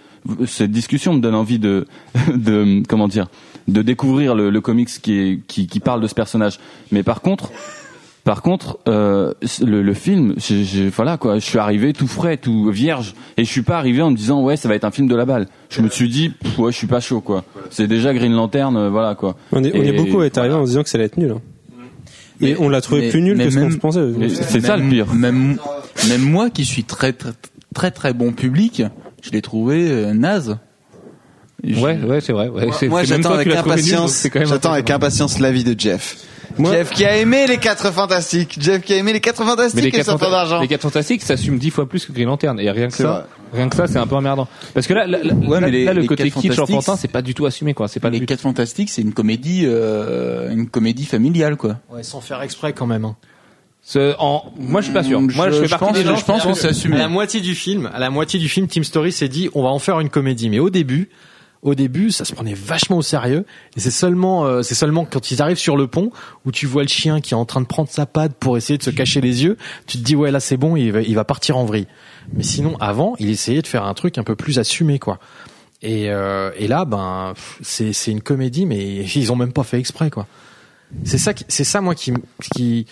cette 0.46 0.70
discussion 0.70 1.14
me 1.14 1.20
donne 1.20 1.34
envie 1.34 1.58
de 1.58 1.86
de 2.34 2.82
comment 2.88 3.08
dire 3.08 3.28
de 3.66 3.82
découvrir 3.82 4.34
le, 4.34 4.50
le 4.50 4.60
comics 4.60 4.88
qui 5.02 5.18
est 5.18 5.40
qui, 5.46 5.66
qui 5.66 5.80
parle 5.80 6.00
de 6.00 6.06
ce 6.06 6.14
personnage. 6.14 6.58
Mais 6.92 7.02
par 7.02 7.20
contre. 7.20 7.50
Par 8.24 8.42
contre, 8.42 8.78
euh, 8.88 9.32
le, 9.64 9.80
le 9.80 9.94
film, 9.94 10.34
voilà 10.94 11.16
quoi, 11.16 11.36
je 11.38 11.44
suis 11.46 11.56
arrivé 11.58 11.94
tout 11.94 12.06
frais, 12.08 12.36
tout 12.36 12.68
vierge, 12.70 13.14
et 13.38 13.44
je 13.44 13.50
suis 13.50 13.62
pas 13.62 13.78
arrivé 13.78 14.02
en 14.02 14.10
me 14.10 14.16
disant 14.16 14.42
ouais 14.42 14.56
ça 14.58 14.68
va 14.68 14.74
être 14.74 14.84
un 14.84 14.90
film 14.90 15.08
de 15.08 15.16
la 15.16 15.24
balle. 15.24 15.46
Je 15.70 15.80
me 15.80 15.88
suis 15.88 16.10
dit 16.10 16.28
pff, 16.28 16.58
ouais 16.58 16.70
je 16.70 16.76
suis 16.76 16.86
pas 16.86 17.00
chaud 17.00 17.22
quoi. 17.22 17.44
C'est 17.70 17.86
déjà 17.86 18.12
Green 18.12 18.34
Lantern, 18.34 18.76
euh, 18.76 18.90
voilà 18.90 19.14
quoi. 19.14 19.34
On 19.52 19.64
est, 19.64 19.74
on 19.74 19.82
Et 19.82 19.86
est 19.88 19.92
beaucoup 19.92 20.20
à 20.20 20.26
être 20.26 20.36
arrivé 20.36 20.50
voilà. 20.50 20.62
en 20.62 20.66
se 20.66 20.72
disant 20.72 20.82
que 20.82 20.90
ça 20.90 20.98
allait 20.98 21.06
être 21.06 21.16
nul. 21.16 21.30
hein. 21.30 21.40
Et 22.42 22.54
on 22.58 22.68
l'a 22.68 22.82
trouvé 22.82 23.02
mais- 23.02 23.08
plus 23.08 23.22
nul 23.22 23.38
que 23.38 23.48
ce 23.48 23.58
qu'on 23.58 23.70
pensait. 23.78 24.12
C'est 24.28 24.60
ça 24.60 24.76
le 24.76 24.86
pire. 24.90 25.14
Même, 25.14 25.56
même 26.10 26.20
moi 26.20 26.50
qui 26.50 26.66
suis 26.66 26.84
très 26.84 27.14
très 27.14 27.30
très 27.74 27.90
très 27.92 28.12
bon 28.12 28.32
public, 28.32 28.82
je 29.22 29.30
l'ai 29.30 29.42
trouvé 29.42 29.90
euh, 29.90 30.12
naze. 30.14 30.56
Je- 31.64 31.80
Ouais, 31.80 31.98
ouais, 31.98 32.20
c'est 32.20 32.32
vrai. 32.32 32.48
Ouais, 32.48 32.68
c'est- 32.78 32.86
Moi, 32.88 33.04
c'est 33.04 33.10
même 33.10 33.22
j'attends 33.22 33.34
avec 33.34 33.48
impatience, 33.48 34.12
c'est 34.12 34.30
quand 34.30 34.38
même 34.38 34.48
j'attends 34.48 34.72
avec 34.72 34.84
impressionnant. 34.90 34.96
impatience 35.26 35.38
l'avis 35.40 35.64
de 35.64 35.78
Jeff. 35.78 36.16
Moi- 36.56 36.72
Jeff 36.72 36.90
qui 36.90 37.04
a 37.04 37.16
aimé 37.16 37.46
les 37.46 37.58
4 37.58 37.92
fantastiques. 37.92 38.56
Jeff 38.60 38.82
qui 38.82 38.94
a 38.94 38.96
aimé 38.96 39.12
les 39.12 39.20
4 39.20 39.40
Mais 39.42 39.50
fantastiques 39.50 39.82
les 39.82 39.88
et 39.88 39.92
4 39.92 40.06
sans 40.06 40.18
faire 40.18 40.30
d'argent. 40.30 40.60
les 40.60 40.68
4 40.68 40.80
fantastiques 40.82 41.22
s'assument 41.22 41.58
dix 41.58 41.70
fois 41.70 41.88
plus 41.88 42.06
que 42.06 42.12
Green 42.12 42.26
Lantern 42.26 42.58
et 42.60 42.70
rien 42.70 42.88
que 42.88 42.94
ça, 42.94 43.08
vrai. 43.08 43.22
rien 43.52 43.68
que 43.68 43.76
ça, 43.76 43.86
c'est 43.86 43.98
un 43.98 44.06
peu 44.06 44.14
emmerdant. 44.16 44.48
Parce 44.72 44.86
que 44.86 44.94
là, 44.94 45.06
là, 45.06 45.18
là, 45.22 45.34
Ouais, 45.34 45.60
là, 45.60 45.66
mais 45.66 45.70
les- 45.72 45.84
là, 45.84 45.92
le 45.94 46.00
les 46.02 46.06
côté 46.06 46.30
quatre 46.30 46.40
kitsch 46.40 46.52
fantastiques, 46.54 46.76
enfantin, 46.78 46.96
c'est 46.96 47.08
pas 47.08 47.22
du 47.22 47.34
tout 47.34 47.44
assumé 47.46 47.74
quoi. 47.74 47.86
C'est 47.88 48.00
pas 48.00 48.08
le 48.08 48.14
les 48.14 48.20
but. 48.20 48.26
quatre 48.26 48.40
fantastiques, 48.40 48.88
c'est 48.90 49.02
une 49.02 49.12
comédie, 49.12 49.64
euh, 49.66 50.50
une 50.52 50.68
comédie 50.68 51.04
familiale 51.06 51.56
quoi. 51.56 51.76
Ouais, 51.92 52.02
sans 52.02 52.20
faire 52.20 52.40
exprès 52.42 52.72
quand 52.72 52.86
même. 52.86 53.04
hein. 53.04 53.16
Ce- 53.90 54.14
en, 54.18 54.44
moi, 54.58 54.82
je 54.82 54.86
suis 54.86 54.92
pas 54.92 55.02
sûr. 55.02 55.18
Moi, 55.18 55.50
je, 55.50 55.62
fais 55.62 55.68
partie 55.68 55.84
pense, 55.86 55.96
des 55.96 56.04
gens. 56.04 56.14
je 56.16 56.24
pense 56.26 56.44
que 56.44 56.52
c'est 56.52 56.66
À 56.66 56.70
assumé. 56.70 56.98
la 56.98 57.08
moitié 57.08 57.40
du 57.40 57.54
film, 57.54 57.88
à 57.94 57.98
la 57.98 58.10
moitié 58.10 58.38
du 58.38 58.46
film, 58.46 58.66
Team 58.66 58.84
Story 58.84 59.12
s'est 59.12 59.28
dit 59.28 59.48
on 59.54 59.62
va 59.62 59.70
en 59.70 59.78
faire 59.78 59.98
une 60.00 60.10
comédie. 60.10 60.50
Mais 60.50 60.58
au 60.58 60.68
début, 60.68 61.08
au 61.62 61.74
début, 61.74 62.10
ça 62.10 62.26
se 62.26 62.34
prenait 62.34 62.52
vachement 62.52 62.98
au 62.98 63.02
sérieux. 63.02 63.46
Et 63.78 63.80
c'est 63.80 63.90
seulement, 63.90 64.44
euh, 64.44 64.60
c'est 64.60 64.74
seulement 64.74 65.06
quand 65.06 65.30
ils 65.30 65.40
arrivent 65.40 65.56
sur 65.58 65.78
le 65.78 65.86
pont 65.86 66.10
où 66.44 66.52
tu 66.52 66.66
vois 66.66 66.82
le 66.82 66.88
chien 66.88 67.22
qui 67.22 67.32
est 67.32 67.36
en 67.36 67.46
train 67.46 67.62
de 67.62 67.66
prendre 67.66 67.88
sa 67.88 68.04
patte 68.04 68.34
pour 68.34 68.58
essayer 68.58 68.76
de 68.76 68.82
se 68.82 68.90
cacher 68.90 69.22
les 69.22 69.42
yeux, 69.42 69.56
tu 69.86 69.96
te 69.96 70.02
dis 70.02 70.14
ouais 70.14 70.30
là 70.30 70.38
c'est 70.40 70.58
bon, 70.58 70.76
il 70.76 70.92
va, 70.92 71.00
il 71.00 71.14
va 71.14 71.24
partir 71.24 71.56
en 71.56 71.64
vrille. 71.64 71.86
Mais 72.34 72.42
sinon, 72.42 72.76
avant, 72.80 73.14
il 73.18 73.30
essayait 73.30 73.62
de 73.62 73.66
faire 73.66 73.84
un 73.84 73.94
truc 73.94 74.18
un 74.18 74.22
peu 74.22 74.36
plus 74.36 74.58
assumé 74.58 74.98
quoi. 74.98 75.18
Et, 75.80 76.10
euh, 76.10 76.50
et 76.58 76.68
là, 76.68 76.84
ben, 76.84 77.32
c'est 77.62 77.94
c'est 77.94 78.10
une 78.10 78.20
comédie, 78.20 78.66
mais 78.66 78.78
ils 79.14 79.32
ont 79.32 79.36
même 79.36 79.52
pas 79.54 79.64
fait 79.64 79.78
exprès 79.78 80.10
quoi. 80.10 80.26
C'est 81.04 81.18
ça, 81.18 81.32
qui- 81.32 81.44
c'est 81.48 81.64
ça 81.64 81.80
moi 81.80 81.94
qui 81.94 82.12
qui. 82.54 82.84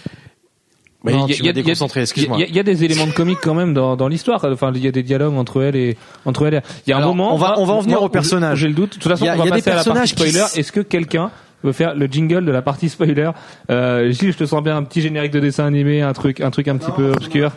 Il 1.13 2.41
y 2.41 2.43
a- 2.43 2.47
y 2.47 2.59
y 2.59 2.65
des 2.65 2.85
éléments 2.85 3.07
de 3.07 3.13
comique 3.13 3.39
quand 3.43 3.55
même 3.55 3.75
dans, 3.75 3.97
dans 3.97 4.09
l'histoire. 4.09 4.45
Enfin, 4.45 4.73
il 4.75 4.85
y 4.85 4.89
a 4.89 4.93
des 4.93 5.03
dialogues 5.03 5.35
entre 5.37 5.63
elle 5.63 5.77
et 5.77 5.97
entre 6.25 6.47
elle. 6.47 6.55
et- 6.55 6.61
Il 6.87 6.91
y 6.91 6.93
a 6.93 6.97
un 6.97 6.99
Alors, 7.01 7.15
moment. 7.15 7.35
on 7.35 7.39
va- 7.39 7.49
moi, 7.49 7.57
on 7.59 7.65
va 7.65 7.75
en 7.75 7.81
venir 7.81 7.99
moi, 7.99 8.07
aux 8.07 8.11
personnages. 8.11 8.59
J'ai 8.59 8.69
le 8.69 8.75
doute. 8.75 8.95
De 8.97 8.99
toute 8.99 9.11
façon, 9.11 9.25
Il 9.25 9.29
y 9.29 9.31
a- 9.31 9.35
on 9.35 9.39
va 9.39 9.45
y 9.45 9.49
a 9.49 9.51
des 9.57 9.63
passer 9.63 9.71
à 9.71 9.75
la 9.77 9.85
partie 9.85 10.15
qui 10.15 10.31
spoiler. 10.31 10.45
Est-ce 10.57 10.73
que 10.73 10.81
quelqu'un 10.81 11.31
veut 11.65 11.73
faire 11.73 11.95
le 11.95 12.07
jingle 12.07 12.45
de 12.45 12.53
la 12.53 12.63
partie 12.63 12.89
spoiler? 12.89 13.31
Euh, 13.71 14.11
Gilles, 14.11 14.33
je 14.33 14.39
te 14.39 14.45
sens 14.47 14.63
bien 14.63 14.77
un 14.77 14.83
petit 14.85 15.01
générique 15.01 15.33
de 15.33 15.41
dessin 15.41 15.65
animé, 15.67 16.03
un 16.03 16.13
truc, 16.13 16.41
un 16.41 16.51
truc 16.51 16.69
un 16.69 16.77
petit 16.77 16.91
peu 16.93 17.13
obscur. 17.13 17.53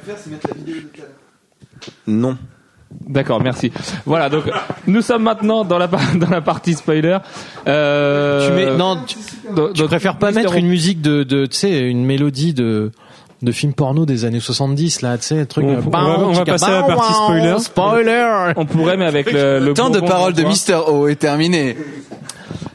non. 2.08 2.38
D'accord, 3.08 3.40
merci. 3.42 3.72
Voilà, 4.08 4.30
donc 4.30 4.46
nous 4.88 5.04
sommes 5.04 5.22
maintenant 5.22 5.64
dans 5.64 5.78
la 5.78 5.88
dans 6.16 6.30
la 6.30 6.42
partie 6.42 6.74
spoiler. 6.74 7.18
Euh, 7.68 8.48
Tu 8.48 8.54
mets, 8.56 8.76
non, 8.78 8.98
tu, 9.06 9.16
donc- 9.56 9.74
tu 9.74 9.80
donc, 9.82 9.90
préfères 9.90 10.18
pas 10.18 10.28
Mister 10.32 10.42
mettre 10.42 10.56
une 10.56 10.68
musique 10.68 11.00
de, 11.00 11.22
de 11.22 11.46
tu 11.46 11.56
sais, 11.56 11.82
une 11.82 12.04
mélodie 12.04 12.56
de 12.56 12.92
de 13.42 13.52
film 13.52 13.74
porno 13.74 14.06
des 14.06 14.26
années 14.26 14.40
70 14.40 15.02
là, 15.02 15.18
tu 15.18 15.24
sais, 15.24 15.40
un 15.40 15.46
truc. 15.46 15.66
On- 15.66 15.70
euh, 15.70 15.82
on 15.86 15.90
va- 15.90 16.20
on 16.28 16.32
va 16.34 16.46
passer 16.46 16.66
à 16.66 16.82
la 16.82 16.84
partie 16.84 17.14
spoiler. 17.14 17.56
Spoiler. 17.60 18.54
On 18.58 18.66
pourrait, 18.66 18.98
mais 18.98 19.06
avec 19.06 19.32
le, 19.32 19.60
le 19.60 19.74
Temps 19.74 19.90
de 19.90 20.00
parole 20.00 20.34
de. 20.34 20.44
Mister 20.44 20.78
O 20.88 21.08
est 21.08 21.16
terminé. 21.16 21.76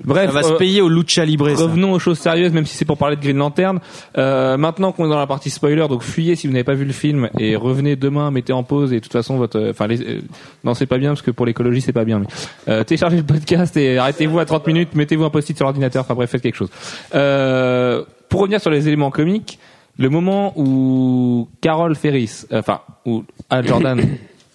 Bref, 0.07 0.27
Ça 0.27 0.33
va 0.33 0.43
se 0.43 0.53
euh, 0.53 0.57
payer 0.59 0.83
au 0.83 0.91
Lucha 0.91 1.25
Libre. 1.25 1.49
ça. 1.57 1.63
Revenons 1.63 1.93
aux 1.93 1.99
choses 1.99 2.19
sérieuses, 2.19 2.53
même 2.53 2.67
si 2.67 2.77
c'est 2.77 2.85
pour 2.85 2.99
parler 2.99 3.17
de 3.17 3.23
Green 3.23 3.39
Lantern. 3.39 3.81
Euh, 4.19 4.59
maintenant 4.59 4.93
qu'on 4.93 5.07
est 5.07 5.09
dans 5.09 5.19
la 5.19 5.27
partie 5.27 5.49
spoiler, 5.49 5.87
donc 5.89 6.03
fuyez 6.03 6.37
si 6.37 6.47
vous 6.47 6.53
n'avez 6.53 6.63
pas 6.65 6.75
vu 6.75 6.85
le 6.85 6.93
film 6.93 7.31
et 7.39 7.57
revenez 7.57 7.97
demain, 7.97 8.31
mettez 8.31 8.53
en 8.53 8.65
pause 8.65 8.93
et 8.93 8.97
de 8.97 9.01
toute 9.01 9.13
façon 9.13 9.39
votre, 9.39 9.59
euh, 9.59 9.71
enfin, 9.71 9.87
les, 9.87 10.03
euh, 10.03 10.21
non 10.63 10.75
c'est 10.75 10.85
pas 10.85 10.99
bien 10.99 11.11
parce 11.11 11.23
que 11.23 11.31
pour 11.31 11.47
l'écologie 11.47 11.81
c'est 11.81 11.95
pas 11.95 12.05
bien. 12.05 12.19
Mais 12.19 12.27
euh, 12.69 12.85
téléchargez 12.85 13.17
le 13.17 13.23
podcast 13.23 13.75
et 13.79 13.97
arrêtez-vous 13.97 14.39
à 14.39 14.45
30 14.45 14.67
minutes, 14.67 14.91
mettez-vous 14.95 15.25
un 15.25 15.31
post-it 15.31 15.57
sur 15.57 15.65
l'ordinateur. 15.65 16.03
Enfin 16.03 16.15
bref, 16.15 16.29
faites 16.29 16.43
quelque 16.43 16.57
chose. 16.57 16.71
Euh, 17.15 18.03
pour 18.29 18.41
revenir 18.41 18.61
sur 18.61 18.71
les 18.71 18.87
éléments 18.89 19.11
comiques, 19.11 19.59
le 19.99 20.09
moment 20.11 20.53
où 20.57 21.49
Carol 21.61 21.95
Ferris, 21.95 22.45
euh, 22.53 22.61
enfin 22.61 22.81
où 23.07 23.25
Al 23.51 23.67
Jordan 23.69 24.01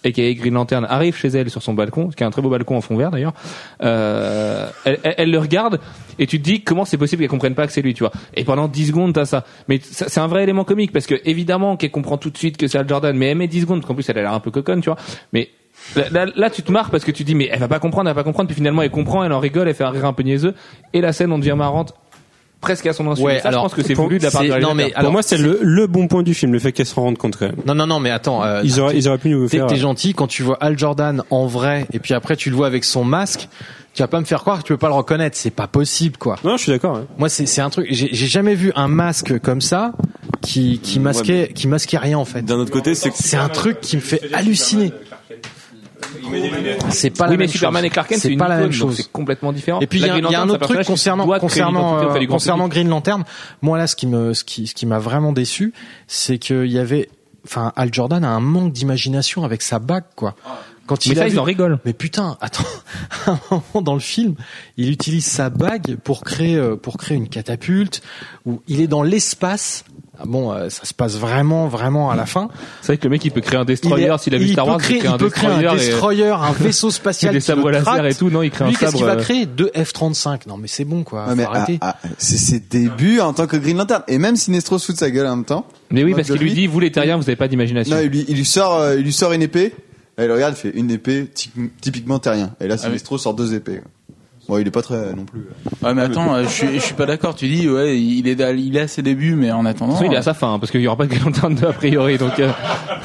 aka 0.02 0.32
Green 0.32 0.54
Lantern 0.54 0.86
arrive 0.88 1.14
chez 1.16 1.28
elle 1.28 1.50
sur 1.50 1.62
son 1.62 1.74
balcon, 1.74 2.08
qui 2.08 2.24
a 2.24 2.26
un 2.26 2.30
très 2.30 2.40
beau 2.40 2.48
balcon 2.48 2.76
en 2.76 2.80
fond 2.80 2.96
vert 2.96 3.10
d'ailleurs. 3.10 3.34
Euh, 3.82 4.68
elle, 4.84 4.98
elle- 5.02 5.14
elle 5.18 5.30
le 5.30 5.38
regarde 5.38 5.78
et 6.18 6.26
tu 6.26 6.38
te 6.38 6.44
dis 6.44 6.62
comment 6.62 6.84
c'est 6.84 6.96
possible 6.96 7.20
qu'elle 7.22 7.30
comprenne 7.30 7.54
pas 7.54 7.66
que 7.66 7.72
c'est 7.72 7.82
lui, 7.82 7.94
tu 7.94 8.02
vois. 8.02 8.12
Et 8.34 8.44
pendant 8.44 8.68
10 8.68 8.86
secondes 8.88 9.12
t'as 9.14 9.24
ça. 9.26 9.44
Mais 9.68 9.78
c'est 9.82 10.18
un 10.20 10.26
vrai 10.26 10.42
élément 10.42 10.64
comique 10.64 10.92
parce 10.92 11.06
que 11.06 11.16
évidemment 11.24 11.76
qu'elle 11.76 11.90
comprend 11.90 12.16
tout 12.16 12.30
de 12.30 12.38
suite 12.38 12.56
que 12.56 12.66
c'est 12.66 12.78
Al 12.78 12.88
Jordan, 12.88 13.16
mais 13.16 13.26
elle 13.26 13.36
met 13.38 13.46
10 13.48 13.62
secondes, 13.62 13.80
parce 13.80 13.88
qu'en 13.88 13.94
plus 13.94 14.08
elle 14.08 14.18
a 14.18 14.22
l'air 14.22 14.32
un 14.32 14.40
peu 14.40 14.50
coconne, 14.50 14.80
tu 14.80 14.88
vois. 14.90 14.98
Mais 15.32 15.50
Là, 15.96 16.04
là, 16.10 16.26
là, 16.36 16.50
tu 16.50 16.62
te 16.62 16.70
marres 16.70 16.90
parce 16.90 17.04
que 17.04 17.10
tu 17.10 17.24
dis 17.24 17.34
mais 17.34 17.48
elle 17.50 17.58
va 17.58 17.66
pas 17.68 17.78
comprendre, 17.78 18.10
elle 18.10 18.14
va 18.14 18.20
pas 18.20 18.24
comprendre, 18.24 18.48
puis 18.48 18.54
finalement 18.54 18.82
elle 18.82 18.90
comprend, 18.90 19.24
elle 19.24 19.32
en 19.32 19.38
rigole, 19.40 19.66
elle 19.66 19.74
fait 19.74 19.84
un 19.84 19.88
rire 19.90 20.04
un 20.04 20.12
peu 20.12 20.22
niaiseux, 20.22 20.54
et 20.92 21.00
la 21.00 21.14
scène 21.14 21.32
on 21.32 21.38
devient 21.38 21.54
marrante 21.56 21.94
presque 22.60 22.86
à 22.86 22.92
son 22.92 23.10
insu. 23.10 23.22
Ouais, 23.22 23.40
ça, 23.40 23.48
alors, 23.48 23.62
je 23.62 23.74
pense 23.74 23.74
que 23.74 23.86
c'est 23.86 23.94
pour- 23.94 24.04
voulu 24.04 24.18
de 24.18 24.24
la 24.24 24.30
part 24.30 24.42
du 24.42 24.48
non, 24.50 24.74
mais 24.74 24.90
Pour 24.90 24.98
alors, 24.98 25.12
moi, 25.12 25.22
c'est 25.22 25.38
le, 25.38 25.58
le 25.62 25.86
bon 25.86 26.08
point 26.08 26.22
du 26.22 26.34
film, 26.34 26.52
le 26.52 26.58
fait 26.58 26.72
qu'elle 26.72 26.86
se 26.86 26.94
rende 26.94 27.16
compte 27.18 27.36
quand 27.36 27.46
même. 27.46 27.56
Non, 27.66 27.74
non, 27.74 27.86
non, 27.86 28.00
mais 28.00 28.10
attends. 28.10 28.44
euh, 28.44 28.60
Ils 28.64 28.80
auraient, 28.80 28.96
ils 28.96 29.08
auraient 29.08 29.18
pu 29.18 29.30
nous 29.30 29.48
faire. 29.48 29.66
t'es 29.66 29.76
gentil 29.76 30.14
quand 30.14 30.26
tu 30.26 30.42
vois 30.42 30.58
Al 30.60 30.78
Jordan 30.78 31.22
en 31.30 31.46
vrai 31.46 31.86
et 31.92 31.98
puis 31.98 32.14
après 32.14 32.36
tu 32.36 32.50
le 32.50 32.56
vois 32.56 32.66
avec 32.66 32.84
son 32.84 33.04
masque. 33.04 33.48
Tu 33.92 34.02
vas 34.02 34.08
pas 34.08 34.20
me 34.20 34.24
faire 34.24 34.40
croire 34.40 34.58
que 34.58 34.62
tu 34.62 34.72
peux 34.72 34.78
pas 34.78 34.86
le 34.86 34.94
reconnaître. 34.94 35.36
C'est 35.36 35.50
pas 35.50 35.66
possible, 35.66 36.16
quoi. 36.16 36.36
Non, 36.44 36.56
je 36.56 36.62
suis 36.62 36.70
d'accord. 36.70 36.96
hein. 36.98 37.06
Moi, 37.18 37.28
c'est 37.28 37.44
c'est 37.46 37.60
un 37.60 37.70
truc. 37.70 37.88
J'ai 37.90 38.08
j'ai 38.12 38.26
jamais 38.28 38.54
vu 38.54 38.70
un 38.76 38.86
masque 38.86 39.40
comme 39.40 39.60
ça 39.60 39.92
qui 40.42 40.78
qui 40.78 41.00
masquait 41.00 41.50
qui 41.52 41.66
masquait 41.66 41.98
rien 41.98 42.16
en 42.16 42.24
fait. 42.24 42.42
D'un 42.42 42.54
autre 42.58 42.70
côté, 42.70 42.94
c'est 42.94 43.10
que 43.10 43.16
C'est 43.18 43.36
un 43.36 43.48
truc 43.48 43.80
qui 43.80 43.96
me 43.96 44.00
fait 44.00 44.20
halluciner. 44.32 44.92
C'est 46.90 47.10
pas 47.10 47.24
la 47.26 47.30
mais 47.32 47.36
même 47.38 47.48
Superman 47.48 47.82
chose. 47.82 47.86
et 47.86 47.90
Clark 47.90 48.08
Kent, 48.08 48.18
c'est 48.20 48.36
pas 48.36 48.48
la 48.48 48.58
même 48.58 48.72
chose. 48.72 48.96
c'est 48.96 49.12
complètement 49.12 49.52
différent. 49.52 49.80
Et 49.80 49.86
puis 49.86 50.00
il 50.00 50.06
y, 50.06 50.08
a- 50.08 50.14
un 50.14 50.20
Lantern, 50.20 50.50
autre 50.50 50.66
truc 50.66 50.84
concernant 50.84 51.26
concernant 51.38 51.98
euh, 51.98 52.26
concernant 52.26 52.64
public. 52.64 52.82
Green 52.82 52.88
Lantern. 52.88 53.24
Moi 53.62 53.78
là, 53.78 53.86
ce 53.86 53.96
qui 53.96 54.06
me 54.06 54.34
ce 54.34 54.44
qui 54.44 54.66
ce 54.66 54.74
qui 54.74 54.86
m'a 54.86 54.98
vraiment 54.98 55.32
déçu, 55.32 55.72
c'est 56.06 56.38
qu'il 56.38 56.66
y 56.66 56.78
avait, 56.78 57.08
enfin, 57.44 57.72
Al 57.76 57.92
Jordan 57.92 58.24
a 58.24 58.30
un 58.30 58.40
manque 58.40 58.72
d'imagination 58.72 59.44
avec 59.44 59.62
sa 59.62 59.78
bague, 59.78 60.04
quoi. 60.16 60.34
Quand 60.86 61.06
Mais 61.06 61.12
il 61.12 61.18
ça, 61.18 61.28
ils 61.28 61.38
en 61.38 61.44
rigolent. 61.44 61.78
Mais 61.84 61.92
putain, 61.92 62.36
attends, 62.40 62.64
à 63.26 63.30
un 63.30 63.38
moment 63.50 63.82
dans 63.82 63.94
le 63.94 64.00
film, 64.00 64.34
il 64.76 64.90
utilise 64.90 65.24
sa 65.24 65.48
bague 65.48 65.96
pour 66.02 66.24
créer 66.24 66.56
euh, 66.56 66.74
pour 66.74 66.96
créer 66.96 67.16
une 67.16 67.28
catapulte 67.28 68.02
où 68.44 68.60
il 68.66 68.80
est 68.80 68.88
dans 68.88 69.04
l'espace. 69.04 69.84
Ah 70.22 70.24
bon, 70.26 70.52
euh, 70.52 70.68
ça 70.68 70.84
se 70.84 70.92
passe 70.92 71.16
vraiment 71.16 71.66
vraiment 71.66 72.10
à 72.10 72.16
la 72.16 72.26
fin. 72.26 72.48
C'est 72.82 72.88
vrai 72.88 72.96
que 72.98 73.04
le 73.04 73.10
mec 73.10 73.24
il 73.24 73.30
peut 73.32 73.40
créer 73.40 73.58
un 73.58 73.64
destroyer 73.64 74.06
est- 74.06 74.18
s'il 74.18 74.34
a 74.34 74.38
vu 74.38 74.44
il 74.44 74.52
Star 74.52 74.66
peut 74.66 74.70
Wars, 74.72 74.80
créer, 74.80 74.98
il, 74.98 75.02
peut 75.02 75.08
il 75.12 75.16
peut 75.18 75.30
créer 75.30 75.48
un 75.50 75.60
et- 75.74 75.76
destroyer, 75.76 76.26
un 76.28 76.52
vaisseau 76.60 76.90
spatial 76.90 77.32
des 77.32 77.40
sabres 77.40 77.70
laser 77.70 78.04
et 78.06 78.14
tout. 78.14 78.28
Non, 78.30 78.42
il 78.42 78.50
crée 78.50 78.64
un 78.64 78.68
Lui, 78.68 78.76
qu'est-ce 78.76 78.94
qu'il 78.96 79.04
va 79.04 79.12
sabre. 79.12 79.20
euh, 79.22 79.24
créer 79.24 79.46
Deux 79.46 79.70
F-35. 79.74 80.40
Non, 80.46 80.56
mais 80.58 80.68
c'est 80.68 80.84
bon, 80.84 81.02
quoi. 81.04 81.22
Ouais, 81.24 81.30
Faut 81.30 81.36
mais 81.36 81.44
arrêter. 81.44 81.78
ah, 81.80 81.96
ah, 82.04 82.08
c'est 82.18 82.36
ses 82.36 82.60
débuts 82.60 83.20
en 83.20 83.32
tant 83.32 83.46
que 83.46 83.56
Green 83.56 83.76
Lantern. 83.78 84.02
Et 84.08 84.18
même 84.18 84.36
Sinestro 84.36 84.78
se 84.78 84.86
fout 84.86 84.94
de 84.96 85.00
sa 85.00 85.10
gueule 85.10 85.26
en 85.26 85.36
même 85.36 85.44
temps. 85.44 85.64
Mais 85.90 86.04
oui, 86.04 86.12
parce 86.14 86.28
qu'il 86.28 86.36
lui 86.38 86.50
lui. 86.50 86.54
dit, 86.54 86.66
vous 86.66 86.80
les 86.80 86.92
terriens, 86.92 87.16
vous 87.16 87.22
avez 87.22 87.36
pas 87.36 87.48
d'imagination. 87.48 87.96
Non, 87.96 88.02
il 88.02 88.08
lui, 88.10 88.24
il 88.28 88.36
lui 88.36 88.44
sort, 88.44 88.76
euh, 88.78 88.96
il 88.96 89.02
lui 89.04 89.12
sort 89.12 89.32
une 89.32 89.42
épée. 89.42 89.74
Là, 90.18 90.24
il 90.24 90.26
le 90.28 90.34
regarde, 90.34 90.54
il 90.56 90.60
fait 90.60 90.76
une 90.76 90.90
épée 90.90 91.26
ty- 91.32 91.50
typiquement 91.80 92.18
terrien. 92.18 92.50
Et 92.60 92.68
là, 92.68 92.76
Sinestro 92.76 93.16
sort 93.16 93.32
deux 93.34 93.54
épées. 93.54 93.80
Bon, 94.50 94.58
il 94.58 94.66
est 94.66 94.70
pas 94.72 94.82
très 94.82 95.14
non 95.14 95.24
plus. 95.24 95.42
Ouais, 95.82 95.94
mais 95.94 96.02
attends, 96.02 96.34
euh, 96.34 96.42
je 96.44 96.48
suis, 96.48 96.68
je 96.74 96.78
suis 96.80 96.94
pas 96.94 97.06
d'accord. 97.06 97.34
Tu 97.36 97.46
dis, 97.48 97.68
ouais, 97.68 97.98
il 98.00 98.26
est, 98.26 98.40
à- 98.40 98.50
il 98.52 98.76
est 98.76 98.80
à 98.80 98.88
ses 98.88 99.00
débuts, 99.02 99.34
mais 99.36 99.50
en 99.52 99.64
attendant, 99.64 99.96
il 100.02 100.12
est 100.12 100.16
à 100.16 100.22
sa 100.22 100.34
fin, 100.34 100.54
hein, 100.54 100.58
parce 100.58 100.72
qu'il 100.72 100.80
y 100.80 100.86
aura 100.88 100.96
pas 100.96 101.06
de 101.06 101.14
Lantern 101.24 101.54
2 101.54 101.66
a 101.68 101.72
priori. 101.72 102.18
Donc, 102.18 102.38
euh, 102.40 102.50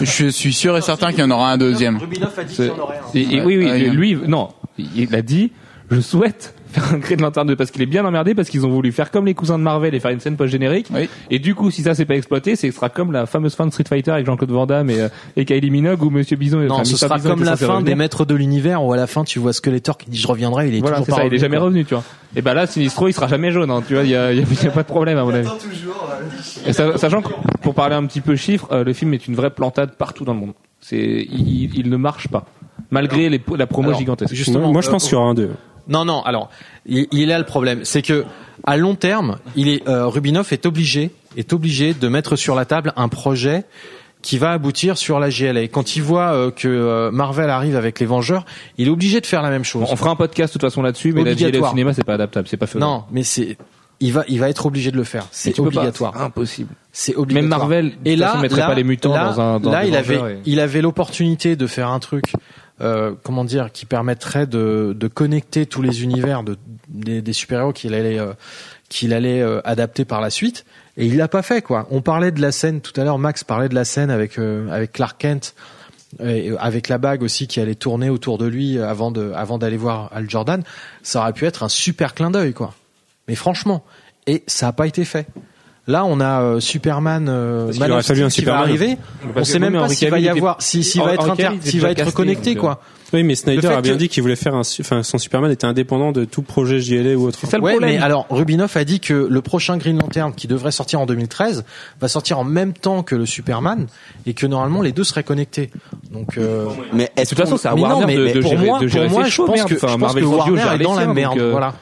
je 0.02 0.28
suis 0.28 0.54
sûr 0.54 0.76
et 0.76 0.82
certain 0.82 1.12
qu'il 1.12 1.20
y 1.20 1.24
en 1.24 1.32
aura 1.32 1.52
un 1.52 1.58
deuxième. 1.58 1.98
Rubinoff 1.98 2.38
a 2.40 2.44
dit 2.44 2.56
qu'il 2.56 2.66
y 2.66 2.70
en 2.72 2.80
aurait 2.80 2.98
un. 2.98 3.02
et, 3.18 3.22
et 3.22 3.40
Ouais, 3.42 3.46
oui, 3.46 3.58
oui, 3.58 3.66
ouais, 3.66 3.80
lui, 3.90 4.18
non, 4.28 4.50
il 4.80 5.14
a 5.16 5.22
dit, 5.22 5.52
je 5.92 6.00
souhaite 6.02 6.54
faire 6.76 6.94
un 6.94 6.98
Green 6.98 7.22
Lantern 7.22 7.48
2 7.48 7.56
parce 7.56 7.72
qu'il 7.72 7.82
est 7.82 7.86
bien 7.86 8.04
emmerdé 8.04 8.36
parce 8.36 8.50
qu'ils 8.50 8.66
ont 8.66 8.70
voulu 8.70 8.92
faire 8.92 9.10
comme 9.12 9.26
les 9.26 9.34
cousins 9.34 9.58
de 9.58 9.64
Marvel 9.64 9.96
et 9.96 10.00
faire 10.02 10.12
une 10.12 10.20
scène 10.20 10.36
post 10.36 10.52
générique. 10.52 10.88
Oui. 10.94 11.08
Et 11.32 11.40
du 11.40 11.56
coup, 11.56 11.72
si 11.72 11.84
ça 11.84 11.94
c'est 11.96 12.04
pas 12.06 12.16
exploité, 12.16 12.56
c'est 12.58 12.70
ce 12.70 12.76
sera 12.76 12.90
comme 12.90 13.12
la 13.14 13.26
fameuse 13.26 13.56
fin 13.56 13.66
de 13.66 13.72
Street 13.72 13.86
Fighter 13.88 14.12
avec 14.12 14.26
Jean-Claude 14.26 14.52
Van 14.52 14.66
Damme 14.66 14.90
et, 14.90 15.00
euh, 15.00 15.10
et 15.38 15.46
Kylie 15.46 15.70
Minogue 15.72 16.04
ou 16.04 16.10
Monsieur 16.10 16.36
Bison. 16.36 16.58
Non, 16.60 16.74
enfin, 16.76 16.84
ce 16.84 16.98
sera 16.98 17.16
Bison 17.16 17.30
comme 17.30 17.44
la 17.44 17.56
fin 17.56 17.68
revenir. 17.68 17.84
des 17.86 17.96
maîtres 17.96 18.26
de 18.26 18.36
l'univers 18.36 18.84
où 18.84 18.92
à 18.92 18.98
la 18.98 19.08
fin 19.08 19.24
tu 19.24 19.40
vois 19.40 19.54
Skeletor 19.54 19.98
qui 19.98 20.10
dit 20.10 20.18
je 20.18 20.28
reviendrai, 20.28 20.68
il 20.68 20.76
est 20.76 20.80
Voilà, 20.80 20.98
toujours 20.98 21.06
c'est 21.06 21.12
pas 21.14 21.18
ça, 21.20 21.28
il 21.28 21.34
est 21.34 21.38
jamais 21.38 21.56
quoi. 21.58 21.66
revenu, 21.68 21.86
tu 21.86 21.94
vois. 21.94 22.04
Et 22.36 22.42
ben 22.42 22.54
là, 22.54 22.68
Sinistro, 22.68 23.08
il 23.08 23.14
sera 23.14 23.28
jamais 23.28 23.52
jaune, 23.52 23.72
hein, 23.72 23.82
tu 23.88 23.94
vois, 23.94 24.04
il 24.04 24.10
y 24.10 24.16
a, 24.16 24.34
il 24.34 24.40
y 24.40 24.42
a- 24.42 24.64
y 24.64 24.68
a 24.68 24.72
pas 24.72 24.82
de 24.84 24.88
problème, 24.88 25.18
à 25.18 25.24
mon 25.24 25.34
avis. 25.34 25.48
Et 26.66 26.74
sa- 26.74 26.98
sachant 26.98 27.22
que, 27.22 27.30
pour 27.62 27.74
parler 27.74 27.96
un 27.96 28.06
petit 28.06 28.20
peu 28.20 28.36
chiffres, 28.36 28.68
euh, 28.74 28.84
le 28.84 28.92
film 28.92 29.14
est 29.14 29.28
une 29.28 29.36
vraie 29.36 29.52
plantade 29.52 29.96
partout 29.96 30.26
dans 30.26 30.34
le 30.34 30.40
monde. 30.42 30.54
C'est, 30.82 30.98
il, 30.98 31.64
il- 31.64 31.80
il 31.80 31.90
ne 31.90 31.96
marche 31.98 32.28
pas. 32.28 32.44
Malgré 32.92 33.30
les, 33.30 33.42
la 33.58 33.68
promo 33.68 33.88
Alors, 33.90 34.00
gigantesque. 34.00 34.34
justement, 34.34 34.72
moi, 34.72 34.82
je 34.82 34.90
euh, 34.90 34.92
pense 34.92 35.06
qu'il 35.06 35.14
y 35.14 35.16
aura 35.16 35.30
un 35.30 35.34
2. 35.34 35.52
Non, 35.88 36.06
non. 36.06 36.22
Alors, 36.24 36.50
il, 36.86 37.08
il 37.12 37.24
est 37.24 37.26
là 37.26 37.38
le 37.40 37.46
problème, 37.46 37.82
c'est 37.84 38.02
que 38.02 38.26
à 38.64 38.78
long 38.78 38.96
terme, 38.96 39.38
il 39.56 39.68
est 39.70 39.88
euh, 39.88 40.08
Rubinoff 40.08 40.52
est 40.54 40.66
obligé 40.66 41.12
est 41.38 41.52
obligé 41.54 41.94
de 41.94 42.08
mettre 42.08 42.36
sur 42.38 42.56
la 42.56 42.66
table 42.66 42.94
un 42.96 43.10
projet 43.10 43.66
qui 44.22 44.38
va 44.38 44.52
aboutir 44.54 44.98
sur 44.98 45.20
la 45.20 45.30
GLA. 45.30 45.68
Quand 45.68 45.96
il 45.96 46.02
voit 46.02 46.32
euh, 46.34 46.50
que 46.50 46.68
euh, 46.68 47.12
Marvel 47.12 47.50
arrive 47.50 47.76
avec 47.76 48.00
les 48.00 48.06
Vengeurs, 48.06 48.46
il 48.78 48.88
est 48.88 48.92
obligé 48.92 49.22
de 49.22 49.26
faire 49.26 49.42
la 49.44 49.50
même 49.50 49.64
chose. 49.66 49.84
Bon, 49.84 49.90
on 49.92 49.96
fera 49.96 50.10
un 50.12 50.16
podcast 50.16 50.54
de 50.54 50.60
toute 50.60 50.68
façon 50.68 50.82
là-dessus, 50.82 51.12
mais 51.14 51.24
la 51.24 51.36
GLA 51.36 51.60
au 51.60 51.68
cinéma, 51.70 51.94
c'est 51.94 52.04
pas 52.06 52.14
adaptable, 52.16 52.48
c'est 52.48 52.58
pas 52.58 52.66
faisable. 52.68 52.86
non, 52.86 53.04
mais 53.12 53.24
c'est 53.24 53.58
il 54.02 54.12
va 54.14 54.24
il 54.28 54.40
va 54.40 54.50
être 54.50 54.66
obligé 54.66 54.92
de 54.92 54.98
le 54.98 55.04
faire. 55.04 55.26
C'est 55.32 55.56
pas, 55.56 55.62
obligatoire. 55.62 56.14
c'est 56.16 56.24
impossible. 56.24 56.74
C'est 56.92 57.16
obligatoire. 57.16 57.44
Même 57.44 57.60
Marvel, 57.60 57.92
Et 58.06 58.16
là, 58.16 58.30
façon, 58.30 58.42
mettrait 58.42 58.62
là, 58.62 58.68
pas 58.68 58.74
les 58.76 58.84
mutants 58.84 59.14
là, 59.14 59.26
dans 59.34 59.42
un- 59.42 59.60
dans 59.60 59.72
là, 59.72 59.86
il 59.86 59.96
avait, 59.96 60.16
et- 60.16 60.40
il 60.46 60.60
avait 60.60 60.82
l'opportunité 60.82 61.56
de 61.56 61.68
faire 61.68 61.90
un 61.90 62.00
truc, 62.00 62.34
euh, 62.82 63.14
comment 63.24 63.46
dire, 63.46 63.72
qui 63.72 63.86
permettrait 63.86 64.48
de, 64.48 64.94
de 64.98 65.08
connecter 65.08 65.66
tous 65.66 65.82
les 65.82 66.04
univers 66.04 66.44
de, 66.44 66.58
des, 66.90 67.34
super-héros 67.34 67.72
qu'il 67.72 67.94
allait, 67.94 68.20
euh, 68.20 68.34
qu'il 68.90 69.14
allait 69.14 69.42
euh, 69.42 69.62
adapter 69.64 70.04
par 70.04 70.20
la 70.20 70.30
suite. 70.30 70.66
Et 70.98 71.06
il 71.06 71.16
l'a 71.16 71.30
pas 71.30 71.42
fait, 71.42 71.62
quoi. 71.62 71.88
On 71.90 72.02
parlait 72.02 72.32
de 72.32 72.42
la 72.42 72.52
scène 72.52 72.82
tout 72.82 73.00
à 73.00 73.04
l'heure. 73.06 73.18
Max 73.18 73.44
parlait 73.44 73.70
de 73.70 73.76
la 73.76 73.86
scène 73.86 74.10
avec 74.10 74.38
avec 74.38 74.92
Clark 74.94 75.18
Kent. 75.20 75.56
Avec 76.60 76.88
la 76.88 76.98
bague 76.98 77.24
aussi 77.24 77.46
qui 77.46 77.60
allait 77.60 77.76
tourner 77.76 78.10
autour 78.10 78.38
de 78.38 78.46
lui 78.46 78.80
avant 78.80 79.12
de 79.12 79.34
avant 79.36 79.58
d'aller 79.58 79.76
voir 79.76 80.10
Al 80.14 80.30
Jordan, 80.30 80.64
ça 81.04 81.20
aurait 81.20 81.34
pu 81.34 81.44
être 81.44 81.64
un 81.64 81.68
super 81.68 82.14
clin 82.14 82.32
d'œil 82.32 82.54
quoi. 82.54 82.74
Mais 83.28 83.36
franchement, 83.36 83.84
et 84.26 84.44
ça 84.48 84.70
a 84.70 84.72
pas 84.72 84.88
été 84.88 85.04
fait. 85.04 85.28
Là, 85.88 86.04
on 86.04 86.20
a 86.20 86.42
euh, 86.42 86.60
Superman, 86.60 87.28
euh, 87.30 87.72
Man 87.80 87.92
of 87.92 88.02
Steel 88.04 88.28
qui 88.30 88.44
va 88.44 88.58
arriver. 88.58 88.98
Parce 89.36 89.50
On 89.50 89.54
sait 89.54 89.60
même 89.60 89.74
pas 89.74 89.88
s'il 89.88 90.10
va 90.10 90.18
y 90.20 90.28
avoir, 90.30 90.56
était- 90.56 90.64
si- 90.66 90.84
s'il 90.84 91.02
va 91.04 91.14
être 91.14 91.30
inter- 91.30 91.50
s'il 91.62 91.80
va 91.82 91.92
être 91.92 92.12
connecté 92.12 92.56
quoi. 92.56 92.82
Oui, 93.14 93.22
mais 93.24 93.36
Snyder 93.36 93.68
a 93.68 93.82
bien 93.82 93.94
que- 93.94 94.00
dit 94.00 94.10
qu'il 94.10 94.24
voulait 94.24 94.36
faire 94.36 94.56
un, 94.56 94.62
enfin, 94.62 95.04
son 95.04 95.20
Superman 95.20 95.52
était 95.52 95.68
indépendant 95.68 96.12
de 96.12 96.26
tout 96.26 96.42
projet 96.42 96.80
JLA 96.80 97.16
ou 97.16 97.28
autre. 97.28 97.38
C'est 97.40 97.48
ça 97.52 97.58
le 97.58 97.64
Ouais, 97.64 97.74
problème. 97.74 97.92
mais 97.98 98.02
alors 98.04 98.26
Rubinoff 98.32 98.76
a 98.78 98.84
dit 98.84 99.00
que 99.00 99.14
le 99.30 99.42
prochain 99.42 99.78
Green 99.78 100.00
Lantern 100.00 100.34
qui 100.34 100.48
devrait 100.48 100.72
sortir 100.72 101.00
en 101.00 101.06
2013 101.06 101.64
va 102.02 102.08
sortir 102.08 102.40
en 102.40 102.44
même 102.44 102.74
temps 102.74 103.04
que 103.04 103.16
le 103.16 103.28
Superman 103.28 103.86
et 104.26 104.34
que 104.34 104.48
normalement 104.48 104.82
les 104.82 104.92
deux 104.92 105.04
seraient 105.04 105.24
connectés. 105.24 105.70
Donc 106.12 106.40
euh, 106.40 106.66
Mais 106.94 107.12
de 107.16 107.24
toute 107.30 107.38
façon, 107.38 107.58
c'est 107.58 107.68
à 107.68 107.76
mais 107.76 107.82
non, 107.82 107.88
Warner 108.00 108.06
mais 108.08 108.18
de, 108.18 108.34
de 108.34 108.40
pour 108.42 108.50
gérer, 108.52 108.66
moi, 108.66 108.80
de 108.80 108.88
gérer 108.88 109.06
pour 109.08 109.20
moi, 109.20 109.28
je 109.28 109.38
pense 109.42 109.64
que, 109.66 109.76
je 109.76 109.80
pense 109.80 109.98
Marvel 110.00 110.24
que 110.24 110.28
Warner 110.30 110.62
est 110.74 110.84
dans 110.84 110.96
la 110.96 111.06
merde. 111.06 111.38
euh, 111.38 111.52
Voilà. 111.52 111.76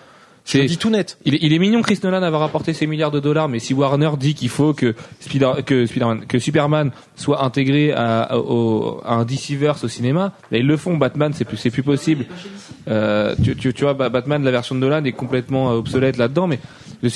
Je 0.46 0.58
le 0.58 0.66
dis 0.66 0.78
tout 0.78 0.90
net. 0.90 1.18
Il 1.24 1.36
est, 1.36 1.40
il 1.42 1.54
est 1.54 1.60
mignon 1.60 1.82
Chris 1.82 1.98
Nolan 2.04 2.20
d'avoir 2.20 2.42
rapporté 2.42 2.74
ses 2.74 2.86
milliards 2.86 3.12
de 3.12 3.22
dollars, 3.22 3.48
mais 3.48 3.60
si 3.60 3.74
Warner 3.74 4.12
dit 4.20 4.34
qu'il 4.36 4.50
faut 4.50 4.74
que 4.74 4.94
Spider, 5.22 5.52
que 5.66 5.86
Spider-Man, 5.86 6.26
que 6.28 6.38
Superman 6.38 6.92
soit 7.16 7.44
intégré 7.46 7.94
à, 7.94 8.38
au, 8.38 9.00
à 9.06 9.14
un 9.16 9.24
DCverse 9.26 9.86
au 9.86 9.88
cinéma, 9.88 10.34
là, 10.52 10.58
ils 10.58 10.68
le 10.68 10.76
font. 10.76 10.98
Batman, 10.98 11.32
c'est 11.34 11.46
plus, 11.46 11.56
c'est 11.58 11.70
plus 11.72 11.82
possible. 11.84 12.26
Euh, 12.90 13.36
tu, 13.42 13.56
tu, 13.56 13.74
tu 13.74 13.84
vois, 13.84 13.94
Ba- 13.94 14.10
Batman, 14.10 14.44
la 14.44 14.52
version 14.52 14.76
de 14.76 14.82
Nolan 14.82 15.04
est 15.06 15.14
complètement 15.14 15.72
euh, 15.72 15.76
obsolète 15.76 16.18
là-dedans, 16.18 16.48
mais 16.48 16.60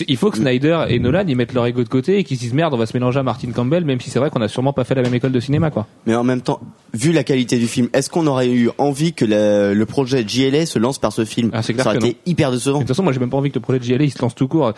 il 0.07 0.17
faut 0.17 0.29
que 0.31 0.38
Snyder 0.38 0.85
et 0.89 0.99
Nolan 0.99 1.23
ils 1.27 1.35
mettent 1.35 1.53
leur 1.53 1.65
ego 1.65 1.83
de 1.83 1.89
côté 1.89 2.17
et 2.19 2.23
qu'ils 2.23 2.38
se 2.38 2.41
disent 2.41 2.53
merde, 2.53 2.73
on 2.73 2.77
va 2.77 2.85
se 2.85 2.95
mélanger 2.95 3.19
à 3.19 3.23
Martin 3.23 3.51
Campbell, 3.51 3.85
même 3.85 3.99
si 4.01 4.09
c'est 4.09 4.19
vrai 4.19 4.29
qu'on 4.29 4.41
a 4.41 4.47
sûrement 4.47 4.73
pas 4.73 4.83
fait 4.83 4.95
la 4.95 5.01
même 5.01 5.13
école 5.13 5.31
de 5.31 5.39
cinéma, 5.39 5.71
quoi. 5.71 5.88
Mais 6.05 6.15
en 6.15 6.23
même 6.23 6.41
temps, 6.41 6.59
vu 6.93 7.11
la 7.11 7.23
qualité 7.23 7.57
du 7.57 7.67
film, 7.67 7.88
est-ce 7.93 8.09
qu'on 8.09 8.27
aurait 8.27 8.49
eu 8.49 8.69
envie 8.77 9.13
que 9.13 9.25
le, 9.25 9.73
le 9.73 9.85
projet 9.85 10.23
JLA 10.27 10.65
se 10.65 10.77
lance 10.79 10.99
par 10.99 11.11
ce 11.13 11.23
film? 11.25 11.49
Ah, 11.53 11.61
c'est 11.61 11.73
clair 11.73 11.83
Ça 11.85 11.89
aurait 11.91 11.97
été 12.09 12.17
hyper 12.25 12.51
De 12.51 12.55
décevant. 12.57 12.79
toute 12.79 12.88
façon, 12.89 13.03
moi, 13.03 13.13
j'ai 13.13 13.19
même 13.19 13.29
pas 13.29 13.38
envie 13.38 13.49
que 13.49 13.55
le 13.55 13.61
projet 13.61 13.79
de 13.79 13.83
JLA 13.83 14.03
il 14.03 14.11
se 14.11 14.21
lance 14.21 14.35
tout 14.35 14.47
court. 14.47 14.73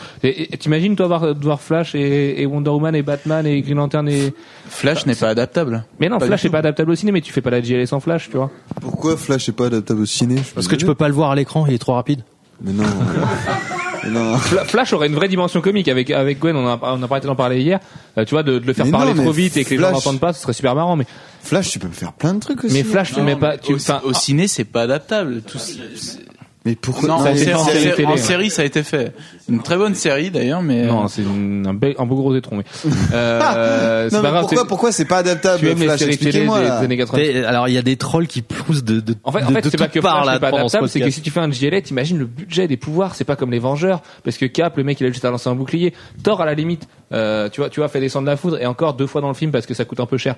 T'imagines 0.60 0.96
toi 0.96 1.08
voir, 1.08 1.34
voir 1.40 1.62
Flash 1.62 1.96
et, 1.96 2.42
et 2.42 2.46
Wonder 2.46 2.70
Woman 2.70 2.96
et 2.96 3.02
Batman 3.02 3.46
et 3.48 3.62
Green 3.62 3.78
Lantern 3.78 4.08
et 4.10 4.34
Flash 4.68 5.06
n'est 5.06 5.16
pas 5.16 5.30
adaptable. 5.30 5.86
mais 6.00 6.10
non, 6.10 6.20
Pas 6.20 6.28
Flash 6.28 6.42
du 6.42 6.48
est 6.48 6.52
pas 6.52 6.60
adaptable 6.60 6.92
au 6.92 6.96
ciné, 6.96 7.12
mais 7.12 7.22
tu 7.22 7.34
fais 7.34 7.42
pas 7.42 7.50
la 7.50 7.62
JLA 7.62 7.86
sans 7.88 8.00
Flash, 8.00 8.30
tu 8.30 8.38
vois. 8.38 8.52
Pourquoi 8.82 9.18
Flash 9.18 9.50
est 9.50 9.54
pas 9.54 9.66
adaptable 9.68 10.02
au 10.02 10.06
ciné? 10.06 10.36
Parce 10.54 10.68
que 10.68 10.76
tu 10.76 10.86
peux 10.86 10.96
pas 10.96 11.08
le 11.08 11.14
voir 11.14 11.32
à 11.32 11.36
l'écran, 11.36 11.66
il 11.68 11.74
est 11.74 11.78
trop 11.80 11.94
rapide. 11.94 12.22
Mais 12.62 12.74
non. 12.74 12.84
non. 14.08 14.38
Flash 14.38 14.94
aurait 14.94 15.08
une 15.08 15.16
vraie 15.16 15.28
dimension 15.28 15.62
comique 15.62 15.88
avec 15.88 16.10
avec 16.12 16.40
Gwen. 16.40 16.56
On 16.56 16.68
a 16.68 16.80
on 16.82 17.02
a 17.04 17.08
pas 17.08 17.16
arrêté 17.16 17.28
d'en 17.28 17.36
parler 17.36 17.60
hier. 17.62 17.80
Euh, 18.18 18.26
tu 18.26 18.32
vois, 18.36 18.44
de, 18.44 18.60
de 18.60 18.66
le 18.68 18.74
faire 18.74 18.86
Mais 18.86 18.92
parler 18.92 19.14
mais 19.14 19.24
trop 19.24 19.32
vite 19.32 19.58
et 19.58 19.64
que 19.66 19.70
les 19.72 19.78
gens 19.78 19.84
Flash- 19.90 19.94
n'entendent 19.94 20.20
pas, 20.20 20.34
ce 20.34 20.42
serait 20.42 20.54
super 20.54 20.76
marrant. 20.76 20.96
Mais 20.96 21.06
Flash, 21.44 21.70
tu 21.72 21.80
peux 21.80 21.88
me 21.88 21.94
faire 21.94 22.14
plein 22.14 22.34
de 22.34 22.40
trucs 22.40 22.64
aussi. 22.64 22.74
mais 22.74 22.84
Flash, 22.84 23.14
tu 23.14 23.22
mets 23.22 23.36
pas. 23.36 23.58
Tu, 23.58 23.74
au, 23.74 23.76
enfin, 23.76 24.02
au 24.04 24.14
ciné, 24.14 24.48
c'est 24.48 24.64
pas 24.66 24.82
adaptable. 24.84 25.42
Tout, 25.42 25.58
c'est- 25.60 26.20
Mais 26.66 26.76
pourquoi 26.76 27.08
non, 27.08 27.16
en, 27.16 28.18
série, 28.18 28.50
ça 28.50 28.62
a 28.62 28.66
été 28.66 28.84
fait. 28.84 29.14
Une 29.50 29.62
très 29.62 29.76
bonne 29.78 29.96
série 29.96 30.30
d'ailleurs, 30.32 30.62
mais 30.62 30.84
non, 30.86 31.04
euh, 31.04 31.08
c'est 31.08 31.22
une- 31.24 31.66
un, 31.68 31.74
bel- 31.74 31.96
un 31.98 32.06
beau 32.06 32.16
gros 32.16 32.36
étron. 32.36 32.58
Mais 32.58 32.64
euh, 33.14 34.10
c'est 34.10 34.16
Non, 34.16 34.22
pas 34.22 34.28
mais 34.28 34.32
grave. 34.32 34.42
pourquoi, 34.42 34.58
c'est- 34.62 34.68
pourquoi 34.68 34.92
c'est 34.92 35.06
pas 35.06 35.18
adaptable 35.18 35.60
tu 35.60 35.70
aimes 35.70 35.80
les 35.80 35.86
Flash 35.86 36.00
séries 36.00 36.18
télé 36.18 36.32
des, 36.32 36.38
Expliquez-moi 36.38 36.60
des 36.62 36.68
là. 36.68 36.78
années 36.80 36.98
90. 36.98 37.30
T'sais, 37.30 37.44
Alors 37.46 37.68
il 37.68 37.74
y 37.74 37.78
a 37.78 37.82
des 37.82 37.98
trolls 37.98 38.28
qui 38.28 38.42
poussent 38.42 38.84
de, 38.84 39.00
de, 39.00 39.16
En 39.24 39.32
fait, 39.32 39.44
en 39.44 39.50
de, 39.50 39.54
fait 39.54 39.62
de 39.62 39.70
c'est 39.70 39.78
pas 39.78 39.88
que 39.88 40.00
Flash 40.02 40.26
là 40.26 40.34
n'est 40.34 40.40
pas 40.40 40.50
pendant 40.52 40.68
ce 40.70 40.78
adaptable, 40.78 40.90
c'est 40.90 41.00
que 41.00 41.04
podcast. 41.06 41.16
si 41.18 41.22
tu 41.24 41.32
fais 41.32 41.40
un 41.40 41.50
GLA, 41.50 41.82
t'imagines 41.82 42.18
le 42.20 42.26
budget 42.26 42.68
des 42.68 42.78
pouvoirs, 42.78 43.16
c'est 43.16 43.24
pas 43.26 43.36
comme 43.36 43.52
les 43.52 43.60
Vengeurs, 43.60 44.02
parce 44.24 44.38
que 44.38 44.46
Cap, 44.46 44.78
le 44.78 44.84
mec, 44.84 45.00
il 45.02 45.06
a 45.08 45.10
juste 45.10 45.26
à 45.26 45.32
lancer 45.32 45.50
un 45.50 45.56
bouclier. 45.56 45.94
Thor, 46.24 46.42
à 46.42 46.46
la 46.46 46.54
limite, 46.54 46.88
euh, 47.12 47.50
tu 47.50 47.62
vois, 47.62 47.70
tu 47.70 47.80
vois, 47.80 47.90
fait 47.90 48.00
descendre 48.00 48.28
la 48.28 48.38
foudre 48.38 48.62
et 48.62 48.66
encore 48.68 48.94
deux 48.94 49.08
fois 49.08 49.22
dans 49.22 49.28
le 49.30 49.34
film 49.34 49.52
parce 49.52 49.66
que 49.66 49.74
ça 49.74 49.84
coûte 49.86 50.00
un 50.00 50.06
peu 50.06 50.18
cher. 50.18 50.36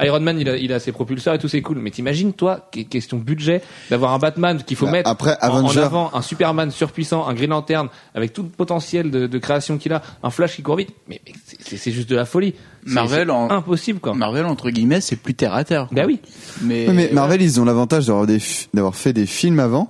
Iron 0.00 0.20
Man, 0.20 0.38
il 0.40 0.48
a, 0.48 0.56
il 0.56 0.72
a 0.72 0.80
ses 0.80 0.92
propulseurs 0.92 1.34
et 1.34 1.38
tout, 1.38 1.48
c'est 1.48 1.60
cool. 1.60 1.78
Mais 1.78 1.90
t'imagines, 1.90 2.32
toi, 2.32 2.68
que- 2.72 2.80
question 2.80 3.18
budget, 3.18 3.60
d'avoir 3.90 4.12
un 4.14 4.18
Batman 4.18 4.62
qu'il 4.64 4.76
faut 4.76 4.86
Bah, 4.86 4.92
mettre 4.92 5.10
après, 5.10 5.36
en, 5.42 5.48
en 5.48 5.58
Avenger- 5.66 5.80
avant, 5.82 6.10
un 6.14 6.22
Superman 6.22 6.70
surpuissant, 6.70 7.26
un 7.26 7.34
Green 7.34 7.50
Lantern 7.50 7.88
avec 8.14 8.32
tout 8.32 8.50
potentiel 8.56 9.10
de, 9.10 9.26
de 9.26 9.38
création 9.38 9.78
qu'il 9.78 9.92
a, 9.92 10.02
un 10.22 10.30
Flash 10.30 10.56
qui 10.56 10.62
court 10.62 10.76
vite. 10.76 10.90
Mais, 11.08 11.20
mais 11.26 11.32
c'est- 11.76 11.90
juste 11.92 12.08
de 12.08 12.16
la 12.16 12.24
folie. 12.24 12.54
Marvel 12.86 13.30
en- 13.30 13.50
impossible 13.50 14.00
quoi. 14.00 14.14
Marvel 14.14 14.44
entre 14.46 14.70
guillemets, 14.70 15.00
c'est 15.00 15.16
plus 15.16 15.34
terre 15.34 15.54
à 15.54 15.64
terre. 15.64 15.88
quoi. 15.88 15.96
Bah 15.96 16.04
oui. 16.06 16.20
Mais, 16.62 17.10
Marvel, 17.12 17.40
ils 17.42 17.60
ont 17.60 17.64
l'avantage 17.64 18.06
d'avoir 18.06 18.94
fait 18.96 19.12
des 19.12 19.26
films 19.26 19.60
avant, 19.60 19.88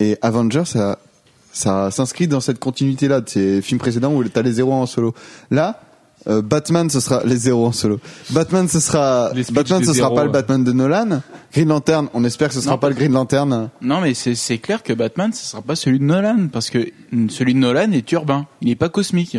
et 0.00 0.16
Avengers, 0.22 0.64
ça, 0.66 0.98
ça 1.52 1.90
s'inscrit 1.90 2.28
dans 2.28 2.40
cette 2.40 2.58
continuité-là 2.58 3.20
de 3.20 3.28
ces 3.28 3.62
films 3.62 3.78
précédents 3.80 4.14
où 4.14 4.24
t'as 4.24 4.42
les 4.42 4.52
zéros 4.52 4.72
en 4.72 4.86
solo. 4.86 5.14
Là, 5.50 5.80
euh, 6.26 6.42
Batman, 6.42 6.88
ce 6.90 7.00
sera 7.00 7.22
les 7.24 7.36
zéros 7.36 7.66
en 7.66 7.72
solo. 7.72 7.98
Batman, 8.30 8.68
ce 8.68 8.80
sera 8.80 9.30
Batman, 9.52 9.80
ce 9.80 9.92
sera 9.92 10.08
zéros, 10.08 10.14
pas 10.14 10.24
le. 10.24 10.30
Batman 10.30 10.62
de 10.64 10.72
Nolan. 10.72 11.20
Green 11.52 11.68
Lantern, 11.68 12.08
on 12.14 12.24
espère 12.24 12.48
que 12.48 12.54
ce 12.54 12.60
sera 12.60 12.74
Non, 12.74 12.78
pas 12.78 12.88
le 12.90 12.94
Green 12.94 13.12
Lantern. 13.12 13.70
Non, 13.80 14.00
mais 14.00 14.14
c'est 14.14 14.34
c'est 14.34 14.58
clair 14.58 14.82
que 14.82 14.92
Batman, 14.92 15.32
ce 15.32 15.44
sera 15.44 15.62
pas 15.62 15.74
celui 15.76 15.98
de 15.98 16.04
Nolan, 16.04 16.48
parce 16.52 16.70
que 16.70 16.90
celui 17.28 17.54
de 17.54 17.58
Nolan 17.58 17.90
est 17.92 18.10
urbain, 18.12 18.46
il 18.60 18.68
est 18.70 18.76
pas 18.76 18.88
cosmique. 18.88 19.36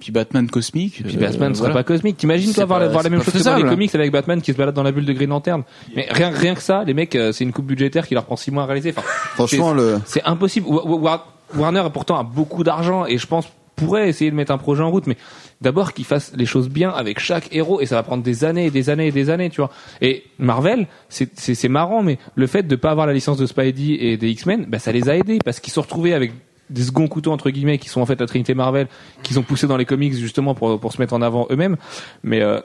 Puis 0.00 0.12
Batman 0.12 0.48
cosmique. 0.48 1.02
Puis 1.04 1.16
euh, 1.16 1.20
Batman 1.20 1.48
ne 1.48 1.54
sera 1.54 1.70
voilà. 1.70 1.80
pas 1.80 1.82
cosmique. 1.82 2.16
T'imagines 2.18 2.52
toi 2.54 2.66
voir, 2.66 2.78
pas- 2.78 2.86
voir 2.88 3.02
la 3.02 3.10
même 3.10 3.20
chose 3.22 3.34
que 3.34 3.42
dans 3.42 3.56
les 3.56 3.64
comics 3.64 3.92
avec 3.96 4.12
Batman 4.12 4.40
qui 4.40 4.52
se 4.52 4.56
balade 4.56 4.74
dans 4.76 4.84
la 4.84 4.92
bulle 4.92 5.04
de 5.06 5.12
Green 5.12 5.30
Lantern. 5.30 5.64
Mais 5.96 6.06
rien, 6.10 6.30
rien 6.30 6.54
que 6.54 6.62
ça, 6.62 6.84
les 6.84 6.94
mecs, 6.94 7.16
euh, 7.16 7.32
c'est 7.32 7.42
une 7.42 7.52
coupe 7.52 7.66
budgétaire 7.66 8.06
qui 8.06 8.14
leur 8.14 8.24
prend 8.24 8.36
six 8.36 8.52
mois 8.52 8.62
à 8.62 8.66
réaliser. 8.66 8.94
Enfin, 8.96 9.02
Franchement, 9.34 9.72
le, 9.72 9.98
c'est 10.06 10.22
impossible. 10.24 10.68
Wa- 10.68 10.86
Wa- 10.86 10.98
Wa- 11.00 11.26
Warner 11.56 11.82
pourtant 11.92 12.16
a 12.16 12.22
beaucoup 12.22 12.62
d'argent 12.62 13.06
et 13.06 13.18
je 13.18 13.26
pense 13.26 13.46
pourrait 13.74 14.08
essayer 14.08 14.30
de 14.30 14.36
mettre 14.36 14.52
un 14.52 14.58
projet 14.58 14.82
en 14.84 14.90
route, 14.90 15.06
mais 15.08 15.16
d'abord 15.60 15.92
qu'ils 15.92 16.04
fassent 16.04 16.32
les 16.36 16.46
choses 16.46 16.68
bien 16.68 16.90
avec 16.90 17.18
chaque 17.18 17.54
héros 17.54 17.80
et 17.80 17.86
ça 17.86 17.96
va 17.96 18.02
prendre 18.02 18.22
des 18.22 18.44
années 18.44 18.66
et 18.66 18.70
des 18.70 18.90
années 18.90 19.08
et 19.08 19.12
des 19.12 19.30
années, 19.30 19.50
tu 19.50 19.60
vois. 19.60 19.70
Et 20.00 20.24
Marvel, 20.38 20.86
c'est 21.08 21.30
c'est 21.38 21.68
marrant, 21.68 22.02
mais 22.02 22.18
le 22.34 22.46
fait 22.46 22.62
de 22.62 22.76
pas 22.76 22.90
avoir 22.90 23.06
la 23.06 23.12
licence 23.12 23.38
de 23.38 23.46
Spidey 23.46 23.96
et 24.00 24.16
des 24.16 24.30
X-Men, 24.30 24.66
bah, 24.68 24.78
ça 24.78 24.92
les 24.92 25.08
a 25.08 25.16
aidés 25.16 25.38
parce 25.44 25.60
qu'ils 25.60 25.70
se 25.70 25.76
sont 25.76 25.82
retrouvés 25.82 26.14
avec 26.14 26.32
des 26.70 26.82
seconds 26.82 27.08
couteaux 27.08 27.32
entre 27.32 27.50
guillemets 27.50 27.78
qui 27.78 27.88
sont 27.88 28.00
en 28.00 28.06
fait 28.06 28.20
la 28.20 28.26
Trinité 28.26 28.54
Marvel 28.54 28.88
qu'ils 29.22 29.38
ont 29.38 29.42
poussé 29.42 29.66
dans 29.66 29.76
les 29.76 29.86
comics 29.86 30.14
justement 30.14 30.54
pour 30.54 30.78
pour 30.78 30.92
se 30.92 31.00
mettre 31.00 31.14
en 31.14 31.22
avant 31.22 31.46
eux-mêmes 31.50 31.76
mais 32.22 32.42
euh, 32.42 32.60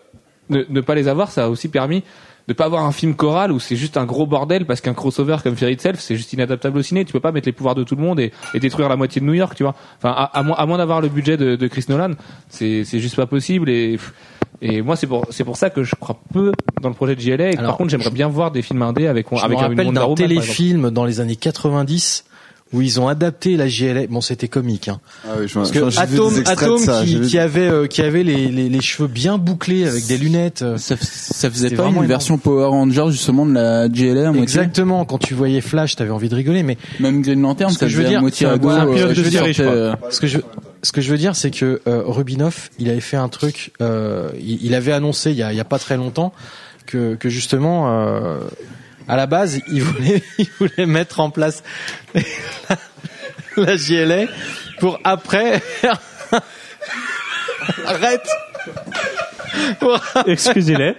ne, 0.50 0.64
ne 0.68 0.82
pas 0.82 0.94
les 0.94 1.08
avoir 1.08 1.32
ça 1.32 1.46
a 1.46 1.48
aussi 1.48 1.70
permis 1.70 2.04
de 2.48 2.54
pas 2.54 2.66
avoir 2.66 2.84
un 2.86 2.92
film 2.92 3.16
choral 3.16 3.52
où 3.52 3.60
c'est 3.60 3.76
juste 3.76 3.96
un 3.98 4.06
gros 4.06 4.26
bordel 4.26 4.66
parce 4.66 4.82
qu'un 4.82 4.94
crossover 4.94 5.38
comme 5.44 5.56
Fear 5.56 5.72
Itself 5.72 6.00
c'est 6.00 6.16
juste 6.16 6.34
inadaptable 6.34 6.78
au 6.78 6.82
ciné. 6.82 7.06
Tu 7.06 7.14
peux 7.14 7.20
pas 7.20 7.32
mettre 7.32 7.48
les 7.48 7.54
pouvoirs 7.54 7.76
de 7.76 7.84
tout 7.84 7.96
le 7.96 8.02
monde 8.02 8.20
et, 8.20 8.32
et 8.54 8.60
détruire 8.60 8.90
la 8.90 8.96
moitié 8.96 9.22
de 9.22 9.26
New 9.26 9.34
York 9.34 9.54
tu 9.56 9.64
vois. 9.64 9.76
Enfin 9.98 10.10
à, 10.12 10.24
à 10.26 10.44
moins, 10.44 10.56
à 10.58 10.66
moins 10.66 10.78
d'avoir 10.78 11.00
le 11.02 11.10
budget 11.10 11.38
de, 11.38 11.56
de 11.56 11.68
Chris 11.68 11.86
Nolan 11.90 12.12
c'est 12.50 12.84
c'est 12.84 13.00
juste 13.00 13.16
pas 13.16 13.26
possible 13.28 13.70
et 13.70 13.98
et 14.62 14.82
moi 14.82 14.96
c'est 14.96 15.08
pour 15.08 15.26
c'est 15.30 15.44
pour 15.44 15.58
ça 15.58 15.70
que 15.70 15.84
je 15.84 15.96
crois 15.96 16.20
peu 16.34 16.52
dans 16.82 16.90
le 16.90 16.96
projet 16.96 17.16
de 17.16 17.22
JLA 17.22 17.52
et 17.52 17.58
Alors, 17.58 17.72
par 17.72 17.78
contre 17.78 17.90
j'aimerais 17.92 18.12
bien 18.12 18.28
voir 18.28 18.52
des 18.52 18.62
films 18.62 18.82
indés 18.82 19.08
avec 19.08 19.28
Je 19.32 19.44
avec 19.44 19.58
me 19.58 19.64
rappelle 19.64 19.88
exemple. 19.88 20.16
téléfilm 20.16 20.90
dans 20.90 21.06
les 21.06 21.20
années 21.20 21.36
90 21.36 22.26
où 22.74 22.82
ils 22.82 23.00
ont 23.00 23.08
adapté 23.08 23.56
la 23.56 23.68
GLA. 23.68 24.08
Bon, 24.08 24.20
c'était 24.20 24.48
comique, 24.48 24.88
hein. 24.88 25.00
ah 25.26 25.36
oui, 25.40 25.48
je 25.48 25.54
Parce 25.54 25.72
que 25.72 25.80
Atom, 26.00 26.34
Atom 26.46 26.78
ça, 26.80 27.04
qui, 27.04 27.38
avait 27.40 27.68
euh, 27.70 27.88
qui 27.88 28.02
avait 28.02 28.24
les, 28.24 28.48
les, 28.50 28.68
les 28.70 28.82
cheveux 28.82 29.08
bien 29.08 29.38
bouclés 29.38 29.88
avec 29.88 30.06
des 30.08 30.18
lunettes. 30.18 30.62
euh, 30.64 30.78
Ça, 30.78 30.96
ça 31.00 31.50
faisait 31.50 31.70
pas 31.70 31.84
une 31.86 31.92
énorme. 31.92 32.08
version 32.08 32.38
Power 32.38 32.66
Ranger 32.66 33.06
justement 33.12 33.46
de 33.46 33.54
la 33.54 33.88
GLA 33.88 34.22
à 34.22 34.26
moitié 34.26 34.42
Exactement. 34.42 35.06
Quand 35.06 35.20
tu 35.20 35.34
voyais 35.34 35.62
Flash, 35.62 35.96
t'avais 35.96 36.10
envie 36.12 36.30
de 36.30 36.36
rigoler, 36.36 36.64
mais 36.64 36.78
Même 37.00 37.22
Green 37.22 37.42
Lantern, 37.42 37.70
Ce 37.72 37.76
que 37.76 37.82
ça 37.82 37.88
je 37.88 37.98
veux 37.98 38.04
faisait 38.04 38.16
dire, 38.16 38.22
que 40.20 40.28
je 40.28 40.40
ce 40.82 40.92
que 40.92 41.00
je 41.00 41.10
veux 41.12 41.18
dire, 41.18 41.36
c'est 41.36 41.52
que 41.52 41.82
euh, 41.88 42.02
Rubinoff, 42.06 42.70
il 42.78 42.90
avait 42.90 43.00
fait 43.00 43.16
un 43.16 43.30
truc. 43.30 43.72
euh, 43.82 44.30
il, 44.38 44.66
il 44.66 44.76
avait 44.76 44.92
annoncé 44.92 45.32
il 45.32 45.38
y 45.38 45.44
a, 45.44 45.54
il 45.54 45.56
y 45.56 45.62
a 45.62 45.66
pas 45.66 45.80
très 45.80 45.96
longtemps 45.96 46.34
que, 46.86 47.16
que 47.16 47.30
justement, 47.30 47.86
euh, 47.90 48.40
à 49.08 49.16
la 49.16 49.26
base, 49.28 49.60
il 49.68 49.82
voulait 49.84 50.24
il 50.38 50.48
voulait 50.60 50.86
mettre 50.86 51.20
en 51.20 51.30
place 51.30 51.64
la 53.58 53.76
GLA 53.78 54.26
pour 54.80 55.00
après. 55.04 55.62
Arrête. 57.86 58.28
Excusez-les. 60.28 60.96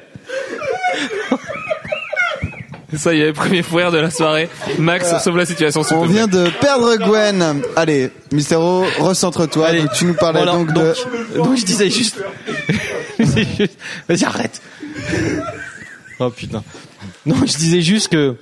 Ça 2.97 3.13
y 3.13 3.23
est, 3.23 3.33
premier 3.33 3.63
fou 3.65 3.77
rire 3.77 3.91
de 3.91 3.99
la 3.99 4.09
soirée. 4.11 4.49
Max, 4.79 5.21
sauve 5.25 5.37
la 5.37 5.47
situation, 5.47 5.81
On 5.91 6.03
plaît. 6.05 6.13
vient 6.13 6.27
de 6.29 6.49
perdre 6.61 6.95
Gwen. 6.97 7.63
Allez, 7.75 8.11
Mystero, 8.31 8.85
recentre-toi. 9.01 9.71
Tu 9.95 10.05
nous 10.05 10.15
parlais 10.15 10.45
donc 10.45 10.69
de... 10.73 10.95
donc, 11.35 11.45
donc 11.49 11.57
je 11.57 11.65
disais 11.65 11.91
juste. 11.91 12.23
je 13.19 13.25
disais 13.25 13.47
juste- 13.59 13.79
Vas-y, 14.09 14.25
arrête. 14.25 14.63
Oh 16.21 16.31
putain. 16.31 16.63
Non, 17.27 17.37
je 17.47 17.57
disais 17.57 17.81
juste 17.81 18.09
que. 18.09 18.37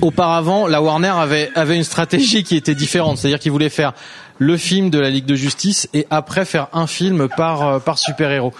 Auparavant, 0.00 0.66
la 0.66 0.82
Warner 0.82 1.12
avait, 1.14 1.50
avait 1.54 1.76
une 1.76 1.84
stratégie 1.84 2.42
qui 2.42 2.56
était 2.56 2.74
différente. 2.74 3.18
C'est-à-dire 3.18 3.38
qu'ils 3.38 3.52
voulaient 3.52 3.68
faire 3.68 3.92
le 4.38 4.56
film 4.56 4.90
de 4.90 4.98
la 4.98 5.10
Ligue 5.10 5.26
de 5.26 5.36
Justice 5.36 5.88
et 5.94 6.06
après 6.10 6.44
faire 6.44 6.68
un 6.72 6.86
film 6.86 7.28
par, 7.28 7.62
euh, 7.62 7.78
par 7.78 7.98
super-héros. 7.98 8.52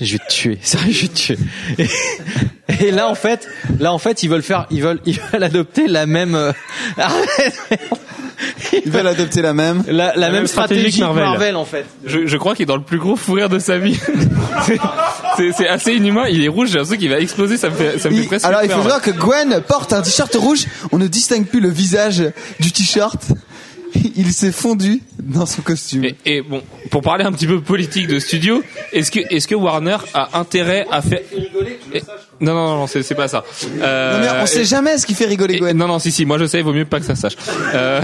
Je 0.00 0.12
vais 0.12 0.18
te 0.18 0.32
tuer, 0.32 0.58
sérieux, 0.62 0.92
je 0.92 1.00
vais 1.02 1.08
te 1.08 1.14
tuer. 1.16 1.38
Et, 1.78 2.86
et 2.86 2.90
là, 2.90 3.08
en 3.08 3.14
fait, 3.14 3.48
là, 3.80 3.92
en 3.92 3.98
fait, 3.98 4.22
ils 4.22 4.28
veulent 4.30 4.42
faire, 4.42 4.66
ils 4.70 4.82
veulent, 4.82 5.00
ils 5.06 5.18
veulent 5.32 5.44
adopter 5.44 5.86
la 5.88 6.06
même, 6.06 6.34
euh, 6.34 6.52
arrête, 6.98 7.58
merde. 7.70 8.00
Ils 8.84 8.90
veulent 8.92 9.06
adopter 9.08 9.42
la 9.42 9.52
même. 9.52 9.82
la, 9.88 10.14
la, 10.14 10.26
même 10.28 10.32
même 10.40 10.46
stratégie 10.46 10.92
stratégie 10.92 11.00
que 11.00 11.04
Marvel. 11.04 11.24
Marvel, 11.24 11.56
en 11.56 11.64
fait. 11.64 11.84
Je, 12.06 12.26
je 12.26 12.36
crois 12.36 12.54
qu'il 12.54 12.62
est 12.64 12.66
dans 12.66 12.76
le 12.76 12.82
plus 12.82 12.98
gros 12.98 13.16
fou 13.16 13.32
rire 13.32 13.48
de 13.48 13.58
sa 13.58 13.78
vie. 13.78 13.98
C'est- 14.64 14.78
c'est 15.36 15.52
c'est 15.52 15.68
assez 15.68 15.92
inhumain. 15.94 16.26
Il 16.28 16.44
est 16.44 16.48
rouge, 16.48 16.68
j'ai 16.68 16.74
l'impression 16.78 16.98
qu'il 17.00 17.10
va 17.10 17.18
exploser. 17.20 17.56
Ça 17.56 17.68
me 17.70 17.74
fait, 17.74 17.98
ça 17.98 18.10
me 18.10 18.14
fait 18.16 18.26
presque 18.26 18.44
alors 18.44 18.60
il 18.62 18.70
faut 18.70 18.76
là. 18.78 18.82
savoir 18.82 19.02
que 19.02 19.10
Gwen 19.10 19.60
porte 19.66 19.92
un 19.92 20.02
t-shirt 20.02 20.32
rouge. 20.36 20.66
On 20.92 20.98
ne 20.98 21.06
distingue 21.08 21.46
plus 21.46 21.60
le 21.60 21.68
visage 21.68 22.22
du 22.60 22.70
t-shirt. 22.70 23.20
Il 24.16 24.32
s'est 24.32 24.52
fondu 24.52 25.02
dans 25.18 25.46
son 25.46 25.62
costume. 25.62 26.04
Et, 26.04 26.16
et 26.26 26.42
bon, 26.42 26.62
pour 26.90 27.02
parler 27.02 27.24
un 27.24 27.32
petit 27.32 27.46
peu 27.46 27.60
politique 27.60 28.06
de 28.08 28.18
studio, 28.18 28.62
est-ce 28.92 29.10
que 29.10 29.20
est-ce 29.34 29.46
que 29.48 29.54
Warner 29.54 29.96
a 30.14 30.38
intérêt 30.38 30.86
à 30.90 31.02
faire 31.02 31.20
Et- 31.94 32.02
Non 32.40 32.54
non 32.54 32.76
non, 32.76 32.86
c'est 32.86 33.14
pas 33.14 33.28
ça. 33.28 33.44
Euh, 33.80 34.14
non 34.14 34.20
mais 34.20 34.42
on 34.42 34.46
sait 34.46 34.60
et- 34.62 34.64
jamais 34.64 34.98
ce 34.98 35.06
qui 35.06 35.14
fait 35.14 35.24
rigoler 35.26 35.54
et- 35.54 35.58
Gwen. 35.60 35.76
non 35.76 35.86
non 35.88 35.98
si 35.98 36.10
si, 36.12 36.24
moi 36.26 36.38
je 36.38 36.46
sais, 36.46 36.58
il 36.58 36.64
vaut 36.64 36.72
mieux 36.72 36.84
pas 36.84 37.00
que 37.00 37.06
ça 37.06 37.14
sache. 37.16 37.36
Euh, 37.74 38.00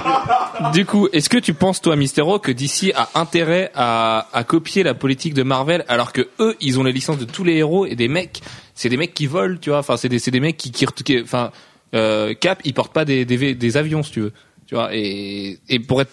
du 0.72 0.84
coup, 0.84 1.08
est-ce 1.12 1.28
que 1.28 1.38
tu 1.38 1.54
penses 1.54 1.80
toi, 1.80 1.96
Mystero, 1.96 2.38
que 2.38 2.52
DC 2.52 2.92
a 2.94 3.08
intérêt 3.14 3.70
à, 3.74 4.28
à 4.32 4.44
copier 4.44 4.82
la 4.82 4.94
politique 4.94 5.34
de 5.34 5.42
Marvel 5.42 5.84
alors 5.88 6.12
que 6.12 6.28
eux, 6.40 6.56
ils 6.60 6.78
ont 6.78 6.82
les 6.84 6.92
licences 6.92 7.18
de 7.18 7.24
tous 7.24 7.44
les 7.44 7.54
héros 7.56 7.86
et 7.86 7.96
des 7.96 8.08
mecs, 8.08 8.40
c'est 8.74 8.88
des 8.88 8.96
mecs 8.96 9.14
qui 9.14 9.26
volent, 9.26 9.56
tu 9.60 9.70
vois. 9.70 9.78
Enfin, 9.80 9.96
c'est 9.96 10.08
des 10.08 10.18
c'est 10.18 10.30
des 10.30 10.40
mecs 10.40 10.56
qui 10.56 10.70
qui, 10.70 10.86
qui- 11.04 11.20
enfin 11.22 11.50
euh, 11.94 12.34
Cap, 12.34 12.60
ils 12.64 12.72
portent 12.74 12.92
pas 12.92 13.04
des, 13.04 13.24
des 13.24 13.54
des 13.54 13.76
avions, 13.76 14.02
si 14.02 14.12
tu 14.12 14.20
veux. 14.20 14.32
Tu 14.72 14.76
vois, 14.76 14.88
et, 14.94 15.58
et 15.68 15.80
pour 15.80 16.00
être 16.00 16.10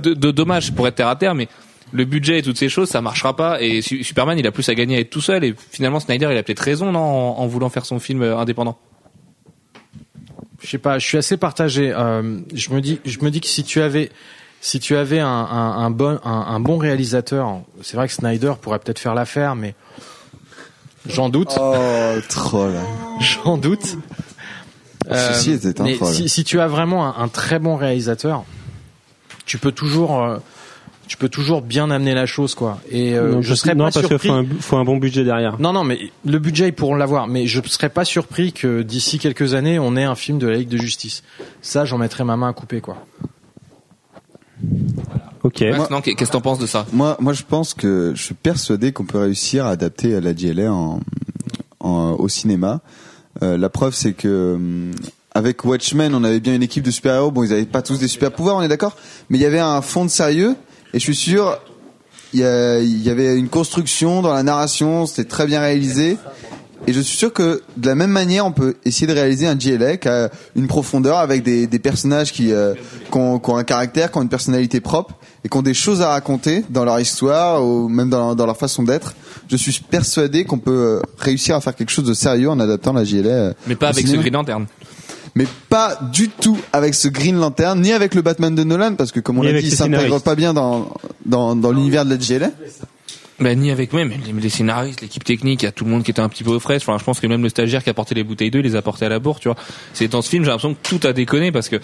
de, 0.00 0.14
de 0.14 0.30
dommage 0.30 0.72
pour 0.72 0.86
être 0.86 0.94
terre 0.94 1.08
à 1.08 1.16
terre, 1.16 1.34
mais 1.34 1.48
le 1.90 2.04
budget 2.04 2.38
et 2.38 2.42
toutes 2.42 2.56
ces 2.56 2.68
choses, 2.68 2.88
ça 2.88 3.00
marchera 3.00 3.34
pas. 3.34 3.60
Et 3.60 3.82
Su- 3.82 4.04
Superman, 4.04 4.38
il 4.38 4.46
a 4.46 4.52
plus 4.52 4.68
à 4.68 4.76
gagner 4.76 4.94
à 4.98 5.00
être 5.00 5.10
tout 5.10 5.20
seul. 5.20 5.42
Et 5.42 5.56
finalement, 5.72 5.98
Snyder, 5.98 6.28
il 6.30 6.36
a 6.38 6.44
peut-être 6.44 6.60
raison, 6.60 6.92
non, 6.92 7.00
en, 7.00 7.38
en 7.40 7.46
voulant 7.48 7.68
faire 7.68 7.84
son 7.84 7.98
film 7.98 8.22
euh, 8.22 8.38
indépendant. 8.38 8.78
je 10.62 10.68
sais 10.70 10.78
pas, 10.78 11.00
je 11.00 11.04
suis 11.08 11.18
assez 11.18 11.36
partagé. 11.36 11.92
Euh, 11.92 12.38
je 12.54 12.70
me 12.70 12.80
dis, 12.80 13.00
je 13.04 13.18
me 13.22 13.28
dis 13.32 13.40
que 13.40 13.48
si 13.48 13.64
tu 13.64 13.80
avais, 13.80 14.10
si 14.60 14.78
tu 14.78 14.94
avais 14.94 15.18
un, 15.18 15.26
un, 15.26 15.78
un 15.78 15.90
bon, 15.90 16.20
un, 16.24 16.30
un 16.30 16.60
bon 16.60 16.78
réalisateur, 16.78 17.60
c'est 17.82 17.96
vrai 17.96 18.06
que 18.06 18.14
Snyder 18.14 18.52
pourrait 18.62 18.78
peut-être 18.78 19.00
faire 19.00 19.14
l'affaire, 19.14 19.56
mais 19.56 19.74
j'en 21.08 21.28
doute, 21.28 21.56
Oh 21.58 21.74
troll. 22.28 22.74
j'en 23.20 23.58
doute. 23.58 23.96
Ceci 25.10 25.52
était 25.52 25.80
un 25.80 25.84
mais 25.84 25.94
troll. 25.94 26.12
si, 26.12 26.28
si 26.28 26.44
tu 26.44 26.60
as 26.60 26.66
vraiment 26.68 27.06
un, 27.06 27.22
un 27.24 27.28
très 27.28 27.58
bon 27.58 27.76
réalisateur, 27.76 28.44
tu 29.44 29.58
peux 29.58 29.70
toujours, 29.72 30.20
euh, 30.22 30.38
tu 31.06 31.16
peux 31.16 31.28
toujours 31.28 31.62
bien 31.62 31.90
amener 31.92 32.14
la 32.14 32.26
chose, 32.26 32.54
quoi. 32.56 32.80
Et 32.90 33.14
euh, 33.14 33.32
non, 33.34 33.42
je 33.42 33.48
parce- 33.48 33.60
serais 33.60 33.74
non, 33.76 33.84
pas 33.84 33.90
parce 33.92 34.06
qu'il 34.06 34.18
surpris. 34.18 34.28
faut 34.28 34.34
un, 34.34 34.46
faut 34.60 34.76
un 34.76 34.84
bon 34.84 34.96
budget 34.96 35.22
derrière. 35.22 35.60
Non, 35.60 35.72
non, 35.72 35.84
mais 35.84 36.10
le 36.24 36.38
budget, 36.40 36.68
ils 36.68 36.72
pourront 36.72 36.96
l'avoir. 36.96 37.28
Mais 37.28 37.46
je 37.46 37.60
serais 37.68 37.88
pas 37.90 38.04
surpris 38.04 38.52
que 38.52 38.82
d'ici 38.82 39.18
quelques 39.20 39.54
années, 39.54 39.78
on 39.78 39.94
ait 39.96 40.02
un 40.04 40.16
film 40.16 40.38
de 40.38 40.48
la 40.48 40.56
Ligue 40.56 40.68
de 40.68 40.78
Justice. 40.78 41.22
Ça, 41.62 41.84
j'en 41.84 41.98
mettrais 41.98 42.24
ma 42.24 42.36
main 42.36 42.48
à 42.48 42.52
couper, 42.52 42.80
quoi. 42.80 42.96
Ok. 45.42 45.62
Non, 45.90 46.00
qu'est-ce 46.00 46.16
que 46.16 46.32
t'en 46.32 46.40
penses 46.40 46.58
de 46.58 46.66
ça? 46.66 46.86
Moi, 46.92 47.16
moi, 47.20 47.32
je 47.32 47.42
pense 47.44 47.72
que 47.74 48.12
je 48.16 48.22
suis 48.22 48.34
persuadé 48.34 48.92
qu'on 48.92 49.04
peut 49.04 49.18
réussir 49.18 49.66
à 49.66 49.70
adapter 49.70 50.20
la 50.20 50.34
JLA 50.34 50.72
en, 50.72 51.00
en- 51.80 52.12
au 52.18 52.28
cinéma. 52.28 52.80
Euh, 53.42 53.56
la 53.56 53.68
preuve, 53.68 53.94
c'est 53.94 54.12
que 54.12 54.54
hum, 54.54 54.92
avec 55.34 55.64
Watchmen, 55.64 56.14
on 56.14 56.24
avait 56.24 56.40
bien 56.40 56.54
une 56.54 56.62
équipe 56.62 56.84
de 56.84 56.90
super-héros. 56.90 57.30
Bon, 57.30 57.44
ils 57.44 57.52
avaient 57.52 57.64
pas 57.64 57.82
tous 57.82 57.98
des 57.98 58.08
super 58.08 58.32
pouvoirs, 58.32 58.56
on 58.56 58.62
est 58.62 58.68
d'accord, 58.68 58.96
mais 59.28 59.38
il 59.38 59.42
y 59.42 59.46
avait 59.46 59.58
un 59.58 59.82
fond 59.82 60.04
de 60.04 60.10
sérieux. 60.10 60.56
Et 60.94 60.98
je 60.98 61.04
suis 61.04 61.16
sûr, 61.16 61.58
il 62.32 62.40
y, 62.40 62.42
y 62.42 63.10
avait 63.10 63.36
une 63.36 63.48
construction 63.48 64.22
dans 64.22 64.32
la 64.32 64.42
narration. 64.42 65.06
C'était 65.06 65.28
très 65.28 65.46
bien 65.46 65.60
réalisé. 65.60 66.16
Et 66.86 66.92
je 66.92 67.00
suis 67.00 67.16
sûr 67.16 67.32
que 67.32 67.62
de 67.76 67.86
la 67.88 67.94
même 67.94 68.10
manière, 68.10 68.46
on 68.46 68.52
peut 68.52 68.76
essayer 68.84 69.06
de 69.06 69.12
réaliser 69.12 69.46
un 69.46 69.56
GLA 69.56 69.96
qui 69.96 70.08
a 70.08 70.30
une 70.54 70.66
profondeur 70.68 71.18
avec 71.18 71.42
des, 71.42 71.66
des 71.66 71.78
personnages 71.78 72.32
qui, 72.32 72.52
euh, 72.52 72.74
qui, 73.10 73.18
ont, 73.18 73.38
qui 73.38 73.50
ont 73.50 73.56
un 73.56 73.64
caractère, 73.64 74.10
qui 74.12 74.18
ont 74.18 74.22
une 74.22 74.28
personnalité 74.28 74.80
propre 74.80 75.14
et 75.44 75.48
qui 75.48 75.56
ont 75.56 75.62
des 75.62 75.74
choses 75.74 76.00
à 76.02 76.10
raconter 76.10 76.64
dans 76.70 76.84
leur 76.84 77.00
histoire 77.00 77.64
ou 77.64 77.88
même 77.88 78.08
dans 78.10 78.18
leur, 78.18 78.36
dans 78.36 78.46
leur 78.46 78.56
façon 78.56 78.82
d'être. 78.82 79.14
Je 79.48 79.56
suis 79.56 79.72
persuadé 79.90 80.44
qu'on 80.44 80.58
peut 80.58 80.70
euh, 80.70 81.00
réussir 81.18 81.56
à 81.56 81.60
faire 81.60 81.74
quelque 81.74 81.90
chose 81.90 82.04
de 82.06 82.14
sérieux 82.14 82.50
en 82.50 82.60
adaptant 82.60 82.92
la 82.92 83.04
GLA. 83.04 83.28
euh, 83.30 83.52
Mais 83.66 83.74
pas 83.76 83.88
avec 83.88 84.06
ce. 84.06 84.16
Green 84.16 84.32
Lantern. 84.34 84.66
Mais 85.34 85.46
pas 85.68 85.98
du 86.12 86.28
tout 86.30 86.56
avec 86.72 86.94
ce 86.94 87.08
Green 87.08 87.36
Lantern, 87.38 87.78
ni 87.80 87.92
avec 87.92 88.14
le 88.14 88.22
Batman 88.22 88.54
de 88.54 88.64
Nolan, 88.64 88.94
parce 88.94 89.12
que 89.12 89.20
comme 89.20 89.38
on 89.38 89.42
l'a 89.42 89.52
dit, 89.60 89.66
il 89.68 89.76
s'intègre 89.76 90.18
pas 90.20 90.34
bien 90.34 90.54
dans, 90.54 90.88
dans, 91.26 91.54
dans 91.54 91.72
l'univers 91.72 92.04
de 92.06 92.10
la 92.10 92.16
GLA. 92.16 92.50
Ben, 93.38 93.58
ni 93.58 93.70
avec 93.70 93.92
même 93.92 94.10
les, 94.24 94.32
les 94.40 94.48
scénaristes, 94.48 95.02
l'équipe 95.02 95.22
technique, 95.22 95.62
il 95.62 95.66
y 95.66 95.68
a 95.68 95.72
tout 95.72 95.84
le 95.84 95.90
monde 95.90 96.02
qui 96.02 96.10
était 96.10 96.20
un 96.20 96.28
petit 96.30 96.42
peu 96.42 96.52
aux 96.52 96.60
fraises. 96.60 96.80
Enfin, 96.82 96.96
je 96.98 97.04
pense 97.04 97.20
que 97.20 97.26
même 97.26 97.42
le 97.42 97.50
stagiaire 97.50 97.84
qui 97.84 97.90
a 97.90 97.94
porté 97.94 98.14
les 98.14 98.24
bouteilles 98.24 98.50
d'eau, 98.50 98.60
il 98.60 98.64
les 98.64 98.76
a 98.76 98.82
portées 98.82 99.04
à 99.04 99.10
la 99.10 99.18
bourre, 99.18 99.40
tu 99.40 99.48
vois. 99.48 99.56
C'est 99.92 100.08
dans 100.08 100.22
ce 100.22 100.30
film, 100.30 100.42
j'ai 100.44 100.50
l'impression 100.50 100.74
que 100.74 100.78
tout 100.88 101.06
a 101.06 101.12
déconné 101.12 101.52
parce 101.52 101.68
que 101.68 101.76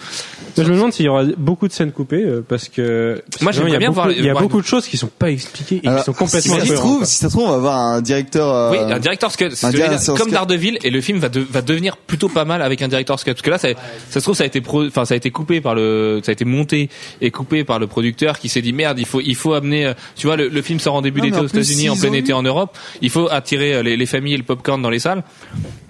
Je 0.57 0.63
me 0.63 0.69
demande 0.69 0.93
s'il 0.93 1.05
y 1.05 1.09
aura 1.09 1.23
beaucoup 1.37 1.67
de 1.67 1.73
scènes 1.73 1.91
coupées 1.91 2.23
euh, 2.23 2.43
parce 2.47 2.69
que 2.69 3.21
Moi, 3.41 3.51
j'aimerais 3.51 3.69
il 3.69 3.73
y 3.73 3.75
a 3.75 3.79
bien 3.79 3.89
beaucoup, 3.89 4.01
voir- 4.01 4.11
il 4.11 4.25
y 4.25 4.29
a 4.29 4.31
voir 4.31 4.43
beaucoup 4.43 4.57
une- 4.57 4.61
de 4.63 4.67
choses 4.67 4.87
qui 4.87 4.97
sont 4.97 5.07
pas 5.19 5.29
expliquées 5.29 5.81
et 5.83 5.87
Alors, 5.87 5.99
qui 5.99 6.05
sont 6.05 6.13
si 6.13 6.17
complètement 6.17 6.59
ça 6.59 6.65
se 6.65 6.73
trouve, 6.73 7.05
si 7.05 7.17
ça 7.17 7.29
se 7.29 7.33
trouve, 7.35 7.45
on 7.47 7.51
va 7.51 7.55
avoir 7.57 7.77
un 7.77 8.01
directeur. 8.01 8.51
euh, 8.51 8.71
oui, 8.71 8.77
un 8.79 8.99
director's 8.99 9.35
cut, 9.37 9.49
c'est 9.53 9.67
un 9.67 9.69
dire. 9.69 9.91
comme 10.17 10.27
cut. 10.27 10.31
Daredevil, 10.31 10.79
et 10.83 10.89
le 10.89 11.01
film 11.01 11.19
va, 11.19 11.29
de- 11.29 11.45
va 11.47 11.61
devenir 11.61 11.97
plutôt 11.97 12.29
pas 12.29 12.45
mal 12.45 12.63
avec 12.63 12.81
un 12.81 12.87
director's 12.87 13.23
cut. 13.23 13.31
Parce 13.33 13.43
que 13.43 13.51
là, 13.51 13.59
ça, 13.59 13.67
ça 14.09 14.19
se 14.19 14.23
trouve, 14.25 14.35
ça 14.35 14.43
a 14.43 14.47
été 14.47 14.59
pro, 14.61 14.85
enfin, 14.87 15.05
ça 15.05 15.13
a 15.13 15.17
été 15.17 15.29
coupé 15.29 15.61
par 15.61 15.75
le, 15.75 16.19
ça 16.23 16.31
a 16.31 16.33
été 16.33 16.45
monté 16.45 16.89
et 17.21 17.29
coupé 17.29 17.63
par 17.63 17.77
le 17.77 17.85
producteur 17.85 18.39
qui 18.39 18.49
s'est 18.49 18.61
dit 18.63 18.73
merde, 18.73 18.97
il 18.97 19.05
faut, 19.05 19.21
il 19.21 19.35
faut 19.35 19.53
amener, 19.53 19.85
euh, 19.85 19.93
tu 20.15 20.25
vois, 20.25 20.35
le, 20.35 20.47
le 20.47 20.61
film 20.63 20.79
sort 20.79 20.95
en 20.95 21.01
début 21.03 21.19
Non, 21.19 21.25
mais 21.25 21.31
d'été 21.31 21.42
aux 21.43 21.47
États-Unis, 21.47 21.89
en 21.89 21.95
plein 21.95 22.13
été 22.13 22.31
eu- 22.31 22.33
en 22.33 22.43
Europe. 22.43 22.77
Il 23.01 23.09
faut 23.09 23.27
attirer 23.29 23.75
euh, 23.75 23.83
les, 23.83 23.97
les 23.97 24.05
familles 24.05 24.33
et 24.33 24.37
le 24.37 24.43
popcorn 24.43 24.81
dans 24.81 24.89
les 24.89 24.99
salles. 24.99 25.23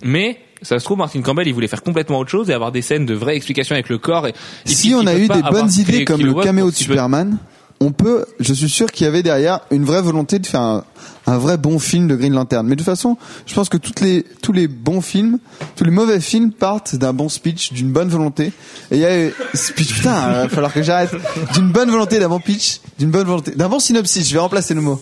Mais, 0.03 0.39
ça 0.61 0.79
se 0.79 0.85
trouve, 0.85 0.97
Martin 0.97 1.21
Campbell, 1.21 1.47
il 1.47 1.53
voulait 1.53 1.67
faire 1.67 1.83
complètement 1.83 2.19
autre 2.19 2.31
chose 2.31 2.49
et 2.49 2.53
avoir 2.53 2.71
des 2.71 2.81
scènes 2.81 3.05
de 3.05 3.13
vraies 3.13 3.35
explications 3.35 3.73
avec 3.75 3.89
le 3.89 3.97
corps. 3.97 4.27
Et, 4.27 4.31
et 4.65 4.69
si 4.69 4.87
puis, 4.89 4.95
on 4.95 5.05
a 5.07 5.15
eu 5.15 5.27
des 5.27 5.41
bonnes 5.41 5.71
idées 5.77 6.05
comme 6.05 6.21
le 6.21 6.33
caméo 6.33 6.69
de 6.69 6.75
Superman, 6.75 7.37
on 7.79 7.91
peut, 7.91 8.25
je 8.39 8.53
suis 8.53 8.69
sûr 8.69 8.89
qu'il 8.89 9.03
y 9.03 9.07
avait 9.07 9.23
derrière 9.23 9.59
une 9.69 9.83
vraie 9.83 10.01
volonté 10.01 10.39
de 10.39 10.45
faire 10.47 10.61
un, 10.61 10.85
un 11.27 11.37
vrai 11.37 11.57
bon 11.57 11.79
film 11.79 12.07
de 12.07 12.15
Green 12.15 12.31
Lantern. 12.33 12.65
Mais 12.65 12.75
de 12.75 12.79
toute 12.79 12.85
façon, 12.85 13.17
je 13.45 13.53
pense 13.53 13.67
que 13.67 13.75
toutes 13.75 13.99
les, 13.99 14.23
tous 14.41 14.53
les 14.53 14.69
bons 14.69 15.01
films, 15.01 15.37
tous 15.75 15.83
les 15.83 15.91
mauvais 15.91 16.21
films 16.21 16.51
partent 16.53 16.95
d'un 16.95 17.11
bon 17.11 17.27
speech, 17.27 17.73
d'une 17.73 17.91
bonne 17.91 18.07
volonté. 18.07 18.53
Et 18.91 18.95
il 18.95 18.99
y 18.99 19.05
a 19.05 19.29
speech, 19.53 19.95
putain, 19.95 20.15
il 20.29 20.33
va 20.33 20.49
falloir 20.49 20.71
que 20.71 20.81
j'arrête. 20.81 21.11
D'une 21.55 21.71
bonne 21.73 21.89
volonté, 21.91 22.19
d'un 22.19 22.29
bon 22.29 22.39
pitch, 22.39 22.79
d'une 22.99 23.09
bonne 23.11 23.25
volonté, 23.27 23.51
d'un 23.51 23.67
bon 23.67 23.79
synopsis. 23.79 24.29
Je 24.29 24.33
vais 24.33 24.39
remplacer 24.39 24.73
le 24.73 24.81
mot. 24.81 25.01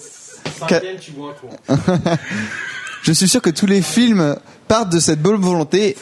Je 3.04 3.12
suis 3.12 3.28
sûr 3.28 3.42
que 3.42 3.50
tous 3.50 3.66
les 3.66 3.82
films 3.82 4.36
partent 4.68 4.92
de 4.92 5.00
cette 5.00 5.22
bonne 5.22 5.42
volonté. 5.42 5.96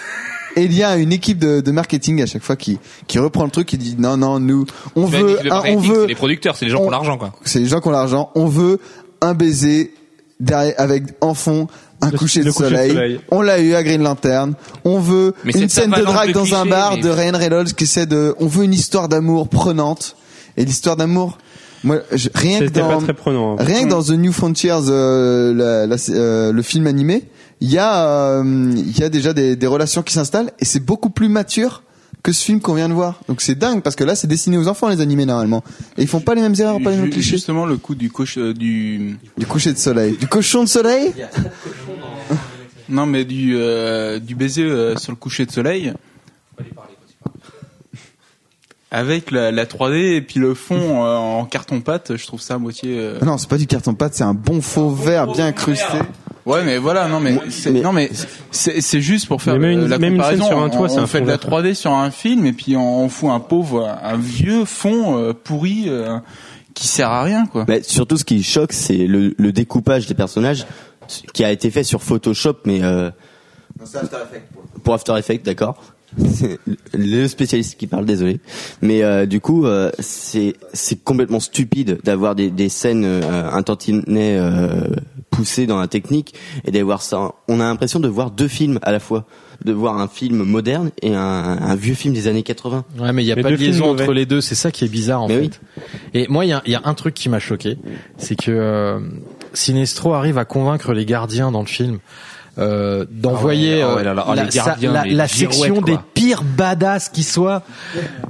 Et 0.55 0.63
il 0.63 0.73
y 0.73 0.83
a 0.83 0.97
une 0.97 1.13
équipe 1.13 1.37
de, 1.37 1.61
de 1.61 1.71
marketing 1.71 2.21
à 2.21 2.25
chaque 2.25 2.41
fois 2.41 2.55
qui, 2.55 2.79
qui 3.07 3.19
reprend 3.19 3.45
le 3.45 3.51
truc, 3.51 3.67
qui 3.67 3.77
dit 3.77 3.95
non, 3.97 4.17
non, 4.17 4.39
nous, 4.39 4.65
on 4.95 5.05
veut, 5.05 5.37
un- 5.51 5.61
on 5.75 5.77
veut, 5.79 6.01
c'est 6.01 6.07
les 6.07 6.15
producteurs, 6.15 6.57
c'est 6.57 6.65
les 6.65 6.71
gens 6.71 6.79
qui 6.79 6.83
on- 6.83 6.87
ont 6.87 6.91
l'argent, 6.91 7.17
quoi. 7.17 7.33
c'est 7.45 7.59
les 7.59 7.67
gens 7.67 7.79
qui 7.79 7.87
ont 7.87 7.91
l'argent, 7.91 8.31
on 8.35 8.47
veut 8.47 8.79
un 9.21 9.35
baiser 9.35 9.93
derrière, 10.39 10.73
avec 10.77 11.03
en 11.21 11.35
fond 11.35 11.67
un 12.01 12.09
Le- 12.09 12.17
coucher, 12.17 12.39
de, 12.41 12.45
le 12.45 12.51
coucher 12.51 12.69
de 12.71 12.75
soleil. 12.75 13.19
On 13.29 13.41
l'a 13.41 13.59
eu 13.59 13.75
à 13.75 13.83
Green 13.83 14.01
Lantern. 14.01 14.55
On 14.85 14.99
veut 14.99 15.33
Mais 15.45 15.51
une 15.53 15.69
scène 15.69 15.91
de 15.91 16.01
drague 16.01 16.29
de 16.29 16.33
dans 16.33 16.55
un 16.55 16.65
bar 16.65 16.95
mais- 16.95 17.01
de 17.03 17.09
Ryan 17.09 17.37
Reynolds 17.37 17.73
qui 17.75 17.83
essaie 17.83 18.07
de, 18.07 18.35
on 18.39 18.47
veut 18.47 18.63
une 18.65 18.73
histoire 18.73 19.07
d'amour 19.07 19.47
prenante. 19.49 20.15
Et 20.57 20.65
l'histoire 20.65 20.97
d'amour, 20.97 21.37
moi, 21.83 21.99
je- 22.11 22.29
rien 22.35 22.59
que 22.59 22.65
pas 22.69 22.79
dans, 22.81 23.01
très 23.01 23.13
prenant. 23.13 23.53
hein. 23.53 23.63
Rien 23.63 23.83
que 23.85 23.89
dans 23.89 24.03
The 24.03 24.11
New 24.11 24.31
Frontiers, 24.33 24.73
euh, 24.89 25.53
la- 25.53 25.87
la- 25.87 25.95
euh, 26.09 26.51
le 26.51 26.61
film 26.61 26.87
animé, 26.87 27.23
il 27.61 27.69
y 27.71 27.77
a, 27.77 28.05
euh, 28.39 28.71
il 28.75 28.97
y 28.97 29.03
a 29.03 29.09
déjà 29.09 29.33
des, 29.33 29.55
des 29.55 29.67
relations 29.67 30.01
qui 30.03 30.13
s'installent 30.13 30.51
et 30.59 30.65
c'est 30.65 30.79
beaucoup 30.83 31.09
plus 31.09 31.29
mature 31.29 31.83
que 32.21 32.31
ce 32.33 32.43
film 32.43 32.59
qu'on 32.59 32.73
vient 32.73 32.89
de 32.89 32.93
voir. 32.93 33.21
Donc 33.29 33.39
c'est 33.41 33.55
dingue 33.55 33.81
parce 33.81 33.95
que 33.95 34.03
là 34.03 34.13
c'est 34.15 34.27
destiné 34.27 34.57
aux 34.57 34.67
enfants 34.67 34.89
les 34.89 34.99
animés 34.99 35.25
normalement 35.25 35.63
et 35.97 36.01
ils 36.01 36.07
font 36.07 36.19
pas 36.19 36.35
les 36.35 36.41
mêmes 36.41 36.55
erreurs, 36.59 36.81
pas 36.83 36.91
les 36.91 36.97
mêmes 36.97 37.09
clichés. 37.09 37.31
Justement, 37.31 37.65
le 37.65 37.77
coup 37.77 37.95
du 37.95 38.09
coche, 38.11 38.37
euh, 38.37 38.53
du, 38.53 39.17
Du 39.37 39.45
coucher 39.45 39.71
de 39.71 39.77
soleil, 39.77 40.17
du 40.17 40.27
cochon 40.27 40.63
de 40.63 40.67
soleil? 40.69 41.13
non 42.89 43.05
mais 43.05 43.23
du, 43.25 43.55
euh, 43.55 44.19
du 44.19 44.35
baiser 44.35 44.63
euh, 44.63 44.95
sur 44.97 45.11
le 45.11 45.15
coucher 45.15 45.45
de 45.45 45.51
soleil. 45.51 45.93
Avec 48.91 49.29
la, 49.29 49.51
la 49.51 49.65
3D 49.65 50.15
et 50.15 50.21
puis 50.21 50.39
le 50.39 50.55
fond 50.55 51.05
euh, 51.05 51.15
en 51.15 51.45
carton 51.45 51.79
pâte, 51.79 52.15
je 52.17 52.25
trouve 52.25 52.41
ça 52.41 52.55
à 52.55 52.57
moitié. 52.57 52.95
euh, 52.97 53.19
Non, 53.23 53.37
c'est 53.37 53.47
pas 53.49 53.57
du 53.57 53.67
carton 53.67 53.93
pâte, 53.93 54.15
c'est 54.15 54.23
un 54.23 54.33
bon 54.33 54.61
faux 54.61 54.89
vert 54.89 55.27
bien 55.27 55.45
incrusté. 55.47 55.99
Ouais, 56.45 56.63
mais 56.63 56.79
voilà, 56.79 57.07
non, 57.07 57.19
mais, 57.19 57.37
c'est, 57.49 57.69
mais- 57.69 57.81
non, 57.81 57.93
mais 57.93 58.09
c'est, 58.49 58.81
c'est 58.81 59.01
juste 59.01 59.27
pour 59.27 59.43
faire 59.43 59.59
même 59.59 59.81
une- 59.81 59.87
la 59.87 59.99
même 59.99 60.15
une 60.15 60.23
scène 60.23 60.39
comparaison. 60.39 60.47
sur 60.47 60.63
un 60.63 60.69
toit, 60.69 60.87
on, 60.91 60.99
on 60.99 61.03
un 61.03 61.07
fait 61.07 61.21
de 61.21 61.27
la 61.27 61.37
vert. 61.37 61.47
3D 61.51 61.75
sur 61.75 61.91
un 61.93 62.09
film 62.09 62.47
et 62.47 62.53
puis 62.53 62.75
on, 62.75 63.03
on 63.03 63.09
fout 63.09 63.29
un 63.29 63.39
pauvre, 63.39 63.87
un 64.01 64.17
vieux 64.17 64.65
fond 64.65 65.19
euh, 65.19 65.33
pourri 65.33 65.83
euh, 65.87 66.17
qui 66.73 66.87
sert 66.87 67.11
à 67.11 67.21
rien, 67.21 67.45
quoi. 67.45 67.65
Mais 67.67 67.83
surtout, 67.83 68.17
ce 68.17 68.23
qui 68.23 68.41
choque, 68.41 68.73
c'est 68.73 68.97
le, 69.05 69.35
le 69.37 69.51
découpage 69.51 70.07
des 70.07 70.15
personnages 70.15 70.65
qui 71.33 71.43
a 71.43 71.51
été 71.51 71.69
fait 71.69 71.83
sur 71.83 72.01
Photoshop, 72.01 72.55
mais 72.65 72.81
euh, 72.81 73.11
pour 74.83 74.95
After 74.95 75.13
Effects, 75.17 75.43
d'accord. 75.45 75.77
C'est 76.33 76.59
le 76.93 77.27
spécialiste 77.27 77.77
qui 77.77 77.87
parle, 77.87 78.05
désolé. 78.05 78.39
Mais 78.81 79.03
euh, 79.03 79.25
du 79.25 79.39
coup, 79.41 79.65
euh, 79.65 79.91
c'est 79.99 80.55
c'est 80.73 81.03
complètement 81.03 81.39
stupide 81.39 81.99
d'avoir 82.03 82.35
des, 82.35 82.49
des 82.49 82.69
scènes 82.69 83.05
euh, 83.05 83.49
un 83.51 83.61
tantinet 83.61 84.37
euh, 84.37 84.87
poussées 85.29 85.67
dans 85.67 85.79
la 85.79 85.87
technique 85.87 86.33
et 86.65 86.71
d'avoir 86.71 87.01
ça. 87.01 87.33
On 87.47 87.59
a 87.59 87.63
l'impression 87.63 87.99
de 87.99 88.07
voir 88.07 88.31
deux 88.31 88.47
films 88.47 88.79
à 88.81 88.91
la 88.91 88.99
fois, 88.99 89.25
de 89.63 89.71
voir 89.71 89.99
un 89.99 90.07
film 90.07 90.43
moderne 90.43 90.89
et 91.01 91.13
un, 91.13 91.19
un 91.21 91.75
vieux 91.75 91.93
film 91.93 92.13
des 92.13 92.27
années 92.27 92.43
80. 92.43 92.85
Ouais, 92.99 93.13
mais 93.13 93.23
il 93.23 93.27
y 93.27 93.31
a 93.31 93.35
Mais 93.35 93.43
pas 93.43 93.51
de 93.51 93.55
liaison 93.55 93.91
entre 93.91 94.11
les 94.13 94.25
deux. 94.25 94.41
C'est 94.41 94.55
ça 94.55 94.71
qui 94.71 94.85
est 94.85 94.89
bizarre 94.89 95.21
en 95.23 95.27
Mais 95.27 95.35
fait. 95.43 95.59
oui. 95.75 95.83
Et 96.15 96.27
moi, 96.27 96.45
il 96.45 96.49
y 96.49 96.53
a, 96.53 96.61
il 96.65 96.71
y 96.71 96.75
a 96.75 96.81
un 96.85 96.93
truc 96.95 97.13
qui 97.13 97.29
m'a 97.29 97.39
choqué, 97.39 97.77
c'est 98.17 98.35
que 98.35 98.51
euh, 98.51 98.99
Sinestro 99.53 100.13
arrive 100.13 100.37
à 100.37 100.45
convaincre 100.45 100.93
les 100.93 101.05
gardiens 101.05 101.51
dans 101.51 101.61
le 101.61 101.67
film. 101.67 101.99
Euh, 102.59 103.05
d'envoyer 103.09 103.81
Ah 103.81 103.87
ouais, 103.87 103.91
euh, 103.91 103.91
ah 103.91 103.95
ouais, 103.95 104.03
là, 104.03 104.25
oh, 104.27 104.33
la, 105.15 105.27
section 105.27 105.81
des 105.81 105.97
pires 106.13 106.43
badass 106.43 107.09
qui 107.09 107.23
soient, 107.23 107.63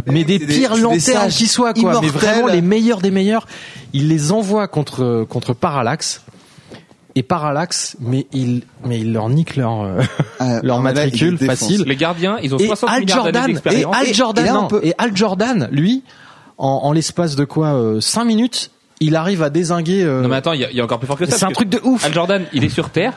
mais 0.06 0.24
des 0.24 0.40
pires 0.40 0.76
lanternes 0.78 1.30
qui 1.30 1.48
soient 1.48 1.74
quoi, 1.74 2.00
mais 2.02 2.08
vraiment 2.08 2.48
les 2.48 2.62
meilleurs 2.62 3.02
des 3.02 3.12
meilleurs. 3.12 3.48
Il 3.94 4.08
les 4.08 4.32
envoie 4.32 4.68
contre 4.68 5.26
contre 5.28 5.54
Parallax 5.54 6.24
et 7.16 7.24
Parallax, 7.24 7.98
mais 8.00 8.28
il 8.32 8.62
mais 8.86 9.00
il 9.00 9.14
leur 9.14 9.30
nique 9.30 9.56
leur 9.56 9.82
euh, 9.82 10.02
Ah, 10.40 10.60
leur 10.64 10.78
là, 10.78 10.84
matricule 10.94 11.38
facile. 11.40 11.84
Les 11.88 11.96
gardiens, 11.96 12.38
ils 12.44 12.54
ont 12.54 12.58
Et 12.60 12.68
60 12.68 12.90
Al 12.90 13.00
milliards 13.02 13.32
d'années 13.32 13.54
Jordan, 13.56 13.74
et. 13.80 13.86
Al 14.08 14.14
Jordan, 14.14 14.46
et 14.46 14.48
là, 14.48 14.58
on 14.58 14.62
non, 14.62 14.68
peut- 14.68 14.82
et 14.84 14.94
Al 15.00 15.18
Jordan, 15.18 15.68
lui, 15.72 16.04
en, 16.60 16.68
en 16.84 16.92
l'espace 16.92 17.36
de 17.36 17.46
quoi, 17.46 17.76
5 18.00 18.24
minutes, 18.26 18.70
il 19.00 19.16
arrive 19.16 19.42
à 19.42 19.50
désinguer. 19.50 20.04
euh, 20.04 20.22
Non 20.22 20.28
mais 20.28 20.36
attends, 20.36 20.54
il 20.54 20.62
y, 20.62 20.66
a- 20.66 20.70
il 20.72 20.78
y 20.78 20.82
a 20.82 20.84
encore 20.84 21.00
plus 21.00 21.08
fort 21.08 21.18
que 21.18 21.26
ça. 21.26 21.36
c'est 21.38 21.46
un 21.46 21.50
que 21.50 21.54
truc 21.56 21.70
de 21.70 21.80
ouf. 21.84 22.06
Al 22.06 22.14
Jordan, 22.14 22.44
il 22.54 22.64
est 22.64 22.70
sur 22.70 22.90
Terre. 22.92 23.14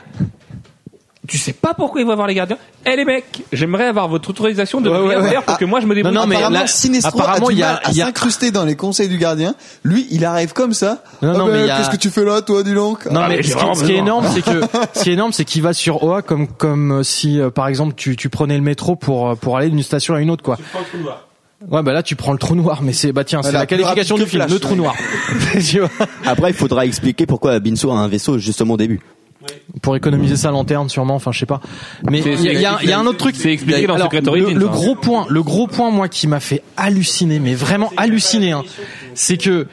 Tu 1.25 1.37
sais 1.37 1.53
pas 1.53 1.73
pourquoi 1.73 2.01
il 2.01 2.07
va 2.07 2.15
voir 2.15 2.27
les 2.27 2.33
gardiens. 2.33 2.57
Eh 2.85 2.97
les 2.97 3.05
mecs, 3.05 3.43
j'aimerais 3.53 3.85
avoir 3.85 4.09
votre 4.09 4.29
autorisation 4.29 4.81
de 4.81 4.89
Ouais, 4.89 5.15
venir 5.15 5.39
ouais, 5.39 5.45
pour 5.45 5.57
que 5.57 5.63
moi 5.63 5.79
je 5.79 5.85
me 5.87 5.95
débrouille. 5.95 6.13
Non, 6.13 6.21
non, 6.21 6.27
mais 6.27 6.35
apparemment, 6.35 6.59
là- 6.59 6.67
Sinestro 6.67 7.17
apparemment, 7.17 7.47
a 7.47 7.49
du 7.49 7.55
il 7.55 7.59
y 7.59 7.63
a- 7.63 7.73
mal 7.75 7.81
à 7.85 7.93
s'incruster 7.93 8.51
dans 8.51 8.65
les 8.65 8.75
conseils 8.75 9.07
du 9.07 9.17
gardien. 9.17 9.55
Lui, 9.85 10.05
il 10.11 10.25
arrive 10.25 10.51
comme 10.51 10.73
ça. 10.73 11.01
Non, 11.21 11.31
Ah 11.33 11.37
non, 11.37 11.45
ben, 11.47 11.63
mais 11.65 11.69
a- 11.69 11.77
Qu'est-ce 11.77 11.89
que 11.91 11.95
tu 11.95 12.09
fais 12.09 12.25
là, 12.25 12.41
toi, 12.41 12.61
dis 12.63 12.73
donc 12.73 13.05
Non 13.05 13.21
Ah, 13.23 13.29
mais 13.29 13.37
mais 13.37 13.43
ce 13.43 13.47
qui, 13.47 13.53
vraiment 13.53 13.73
ce 13.73 13.85
qui 13.85 13.93
est 13.93 13.97
énorme, 13.97 14.25
c'est 14.33 14.41
que 14.41 14.61
ce 14.95 15.03
qui 15.03 15.09
est 15.11 15.13
énorme, 15.13 15.31
c'est 15.31 15.45
qu'il 15.45 15.61
va 15.61 15.71
sur 15.71 16.03
OA 16.03 16.21
comme 16.23 16.47
comme 16.47 16.91
euh, 16.99 17.03
si 17.03 17.39
euh, 17.39 17.49
par 17.49 17.69
exemple 17.69 17.93
tu 17.95 18.17
tu 18.17 18.27
prenais 18.27 18.57
le 18.57 18.63
métro 18.63 18.97
pour 18.97 19.29
euh, 19.29 19.35
pour 19.35 19.55
aller 19.55 19.69
d'une 19.69 19.81
station 19.81 20.15
à 20.15 20.19
une 20.19 20.29
autre 20.29 20.43
quoi. 20.43 20.57
Ouais 21.71 21.81
bah 21.81 21.93
là 21.93 22.03
tu 22.03 22.17
prends 22.17 22.33
le 22.33 22.37
trou 22.37 22.55
noir 22.55 22.81
mais 22.81 22.91
c'est 22.91 23.13
bah 23.13 23.23
tiens 23.23 23.41
c'est 23.41 23.47
Voilà, 23.47 23.59
la 23.59 23.65
qualification 23.65 24.17
du 24.17 24.25
film 24.25 24.41
Flash, 24.41 24.51
le 24.51 24.59
trou 24.59 24.75
noir. 24.75 24.93
Tu 25.65 25.79
vois 25.79 25.89
Après, 26.25 26.49
il 26.49 26.53
faudra 26.53 26.85
expliquer 26.85 27.25
pourquoi 27.25 27.57
Binso 27.59 27.89
a 27.91 27.95
un 27.95 28.09
vaisseau 28.09 28.37
justement 28.37 28.73
au 28.73 28.77
début. 28.77 28.99
Pour 29.81 29.95
économiser 29.95 30.35
sa 30.37 30.51
lanterne 30.51 30.89
sûrement 30.89 31.15
enfin 31.15 31.31
je 31.31 31.39
sais 31.39 31.45
pas. 31.45 31.59
Mais 32.09 32.19
il 32.21 32.41
y 32.43 32.47
a, 32.49 32.51
il 32.53 32.61
y 32.61 32.65
a- 32.65 32.79
il 32.83 32.89
y 32.89 32.93
a 32.93 32.99
un 32.99 33.05
autre 33.05 33.17
truc 33.17 33.35
C'est 33.35 33.51
expliqué 33.51 33.85
dans 33.87 33.95
Alors, 33.95 34.05
Secret 34.07 34.21
le, 34.21 34.29
Origins, 34.29 34.57
le 34.57 34.65
hein. 34.67 34.71
gros 34.71 34.95
point 34.95 35.25
le 35.29 35.43
gros 35.43 35.67
point 35.67 35.91
moi 35.91 36.07
qui 36.07 36.27
m'a 36.27 36.39
fait 36.39 36.61
halluciner 36.77 37.39
mais 37.39 37.53
vraiment 37.55 37.91
halluciner 37.97 38.51
hein, 38.51 38.63
c'est 39.13 39.37
que 39.37 39.67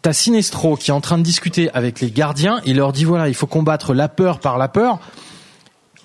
T'as 0.00 0.12
Sinestro 0.12 0.76
qui 0.76 0.90
est 0.92 0.94
en 0.94 1.00
train 1.00 1.18
de 1.18 1.24
discuter 1.24 1.70
avec 1.74 2.00
les 2.00 2.12
gardiens. 2.12 2.60
Il 2.64 2.76
leur 2.76 2.92
dit 2.92 3.04
voilà, 3.04 3.26
il 3.26 3.34
faut 3.34 3.48
combattre 3.48 3.94
la 3.94 4.08
peur 4.08 4.38
par 4.38 4.56
la 4.56 4.68
peur. 4.68 5.00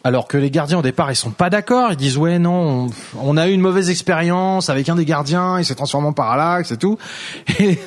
Alors 0.06 0.28
que 0.28 0.38
les 0.38 0.52
gardiens 0.52 0.80
au 0.80 0.82
départ 0.82 1.10
ils 1.12 1.16
sont 1.16 1.32
pas 1.32 1.50
d'accord, 1.50 1.92
ils 1.92 1.96
disent 1.98 2.18
ouais 2.18 2.38
non, 2.38 2.90
on, 3.16 3.30
on 3.34 3.38
a 3.38 3.48
eu 3.48 3.54
une 3.54 3.62
mauvaise 3.62 3.90
expérience 3.90 4.70
avec 4.70 4.90
un 4.90 4.96
des 4.96 5.06
gardiens, 5.06 5.60
il 5.60 5.66
s'est 5.66 5.76
transformé 5.76 6.08
en 6.08 6.14
parallaxe 6.14 6.72
et 6.72 6.78
tout. 6.78 6.98
Et, 7.60 7.80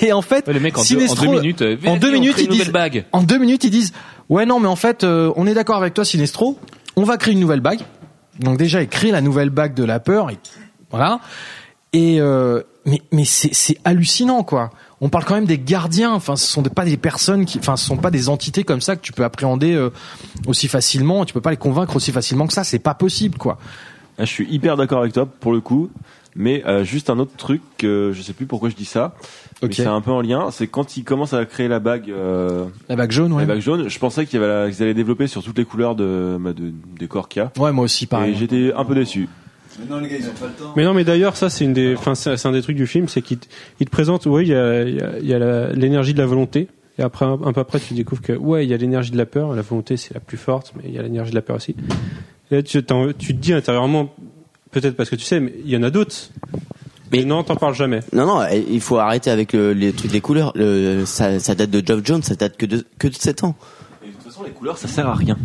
et 0.00 0.12
en 0.14 0.22
fait, 0.22 0.46
Ouais, 0.46 0.54
les 0.54 0.60
mecs 0.60 0.78
en 0.78 0.82
deux, 0.82 0.96
en 0.96 0.98
Sinestro- 1.14 1.20
deux 1.26 1.40
minutes, 1.40 1.62
euh, 1.62 1.76
en 1.86 1.96
deux 1.96 2.12
minutes 2.12 2.32
crée 2.34 2.42
ils 2.44 2.48
disent, 2.48 2.70
bague. 2.70 3.04
en 3.12 3.22
deux 3.22 3.38
minutes 3.38 3.64
ils 3.64 3.70
disent 3.70 3.92
ouais 4.30 4.46
non 4.46 4.58
mais 4.60 4.68
en 4.68 4.76
fait 4.76 5.04
euh, 5.04 5.32
on 5.36 5.46
est 5.46 5.52
d'accord 5.54 5.76
avec 5.76 5.92
toi 5.92 6.04
Sinestro, 6.04 6.58
on 6.96 7.02
va 7.02 7.16
créer 7.18 7.34
une 7.34 7.40
nouvelle 7.40 7.60
bague. 7.60 7.80
Donc 8.40 8.56
déjà 8.58 8.80
ils 8.82 8.88
créent 8.88 9.10
la 9.12 9.20
nouvelle 9.20 9.50
bague 9.50 9.74
de 9.74 9.84
la 9.84 10.00
peur, 10.00 10.30
et, 10.30 10.38
voilà. 10.90 11.20
Et 11.92 12.20
euh, 12.20 12.62
mais 12.86 13.02
mais 13.12 13.24
c'est 13.24 13.52
c'est 13.54 13.76
hallucinant 13.84 14.42
quoi. 14.44 14.70
On 15.04 15.10
parle 15.10 15.24
quand 15.26 15.34
même 15.34 15.44
des 15.44 15.58
gardiens. 15.58 16.12
Enfin, 16.14 16.34
ce 16.34 16.46
sont 16.46 16.62
des- 16.62 16.70
pas 16.70 16.86
des 16.86 16.96
personnes 16.96 17.44
qui, 17.44 17.58
enfin, 17.58 17.76
ce 17.76 17.84
sont 17.84 17.98
pas 17.98 18.10
des 18.10 18.30
entités 18.30 18.64
comme 18.64 18.80
ça 18.80 18.96
que 18.96 19.02
tu 19.02 19.12
peux 19.12 19.22
appréhender 19.24 19.74
euh, 19.74 19.90
aussi 20.46 20.66
facilement. 20.66 21.24
Tu 21.26 21.34
peux 21.34 21.42
pas 21.42 21.50
les 21.50 21.58
convaincre 21.58 21.94
aussi 21.96 22.10
facilement 22.10 22.46
que 22.46 22.54
ça. 22.54 22.64
C'est 22.64 22.78
pas 22.78 22.94
possible 22.94 23.36
quoi. 23.36 23.58
Ah, 24.18 24.24
Je 24.24 24.30
suis 24.30 24.46
hyper 24.50 24.76
d'accord 24.78 25.00
avec 25.00 25.12
toi 25.12 25.26
pour 25.26 25.52
le 25.52 25.60
coup, 25.60 25.90
mais 26.36 26.64
euh, 26.66 26.84
juste 26.84 27.10
un 27.10 27.18
autre 27.18 27.32
truc, 27.36 27.60
euh, 27.82 28.12
je 28.14 28.22
sais 28.22 28.32
plus 28.32 28.46
pourquoi 28.46 28.68
je 28.70 28.76
dis 28.76 28.84
ça, 28.86 29.14
Ok. 29.62 29.70
mais 29.70 29.74
c'est 29.74 29.86
un 29.86 30.00
peu 30.00 30.12
en 30.12 30.20
lien, 30.22 30.50
c'est 30.52 30.68
quand 30.68 30.96
ils 30.96 31.02
commencent 31.04 31.34
à 31.34 31.44
créer 31.44 31.66
la 31.68 31.80
bague, 31.80 32.10
euh, 32.10 32.64
La 32.88 32.94
bague 32.96 33.10
jaune, 33.10 33.32
ouais. 33.32 33.42
la 33.42 33.54
bague 33.54 33.60
jaune, 33.60 33.88
je 33.88 33.98
pensais 33.98 34.24
qu'ils 34.26 34.40
allaient 34.42 34.94
développer 34.94 35.26
sur 35.26 35.42
toutes 35.42 35.58
les 35.58 35.64
couleurs 35.64 35.96
de, 35.96 36.36
bah, 36.40 36.52
de 36.52 36.72
des 36.98 37.08
corps 37.08 37.28
qu'il 37.28 37.42
y 37.42 37.44
a, 37.44 37.52
Ouais, 37.60 37.72
moi 37.72 37.84
aussi 37.84 38.04
et 38.04 38.06
pareil. 38.06 38.36
j'étais 38.38 38.72
un 38.74 38.84
peu 38.84 38.94
déçu. 38.94 39.28
Non, 39.88 39.98
les 39.98 40.08
gars, 40.08 40.16
ils 40.18 40.28
ont 40.28 40.32
pas 40.32 40.46
le 40.46 40.52
temps. 40.52 40.72
Mais 40.76 40.84
non, 40.84 40.94
mais 40.94 41.04
d'ailleurs, 41.04 41.36
ça, 41.36 41.50
c'est 41.50 41.64
une 41.64 41.72
des, 41.72 41.94
enfin, 41.96 42.14
c'est 42.14 42.36
c'est 42.36 42.46
un 42.48 42.52
des 42.52 42.62
trucs 42.62 42.76
du 42.76 42.86
film, 42.86 43.08
c'est 43.08 43.22
qu'il 43.22 43.38
te, 43.38 43.46
il 43.80 43.86
te 43.86 43.90
présente, 43.90 44.26
oui, 44.26 44.42
il 44.44 44.48
y 44.48 44.54
a, 44.54 44.82
il 44.84 45.26
y 45.26 45.34
a, 45.34 45.68
l'énergie 45.72 46.14
de 46.14 46.18
la 46.18 46.26
volonté. 46.26 46.68
Et 46.98 47.02
après, 47.02 47.24
un, 47.26 47.36
peu 47.52 47.60
après, 47.60 47.80
tu 47.80 47.92
découvres 47.94 48.22
que, 48.22 48.32
ouais, 48.32 48.64
il 48.64 48.70
y 48.70 48.74
a 48.74 48.76
l'énergie 48.76 49.10
de 49.10 49.16
la 49.16 49.26
peur. 49.26 49.52
La 49.54 49.62
volonté, 49.62 49.96
c'est 49.96 50.14
la 50.14 50.20
plus 50.20 50.36
forte, 50.36 50.72
mais 50.76 50.84
il 50.86 50.94
y 50.94 50.98
a 50.98 51.02
l'énergie 51.02 51.30
de 51.30 51.34
la 51.34 51.42
peur 51.42 51.56
aussi. 51.56 51.74
Et 52.52 52.56
là, 52.56 52.62
tu, 52.62 52.82
te 52.84 53.32
dis 53.32 53.52
intérieurement, 53.52 54.14
peut-être 54.70 54.94
parce 54.96 55.10
que 55.10 55.16
tu 55.16 55.24
sais, 55.24 55.40
mais 55.40 55.52
il 55.64 55.70
y 55.70 55.76
en 55.76 55.82
a 55.82 55.90
d'autres. 55.90 56.14
Mais- 57.10 57.18
Mais 57.18 57.24
non, 57.24 57.42
t'en 57.42 57.56
parles 57.56 57.74
jamais. 57.74 57.98
Non, 58.12 58.26
non, 58.26 58.46
il 58.68 58.80
faut 58.80 58.98
arrêter 58.98 59.30
avec 59.30 59.52
le- 59.54 59.72
les 59.72 59.92
trucs 59.92 60.12
des 60.12 60.20
couleurs. 60.20 60.52
Le, 60.54 61.04
ça, 61.04 61.40
ça 61.40 61.56
date 61.56 61.70
de 61.70 61.84
Geoff 61.84 62.00
Jones, 62.04 62.22
ça 62.22 62.36
date 62.36 62.56
que 62.56 62.66
de, 62.66 62.86
que 62.98 63.08
de 63.08 63.14
7 63.14 63.42
ans. 63.42 63.56
Et 64.04 64.08
de 64.08 64.12
toute 64.12 64.22
façon, 64.22 64.44
les 64.44 64.50
couleurs, 64.52 64.78
ça 64.78 64.86
sert 64.86 65.08
à 65.08 65.14
rien. 65.14 65.36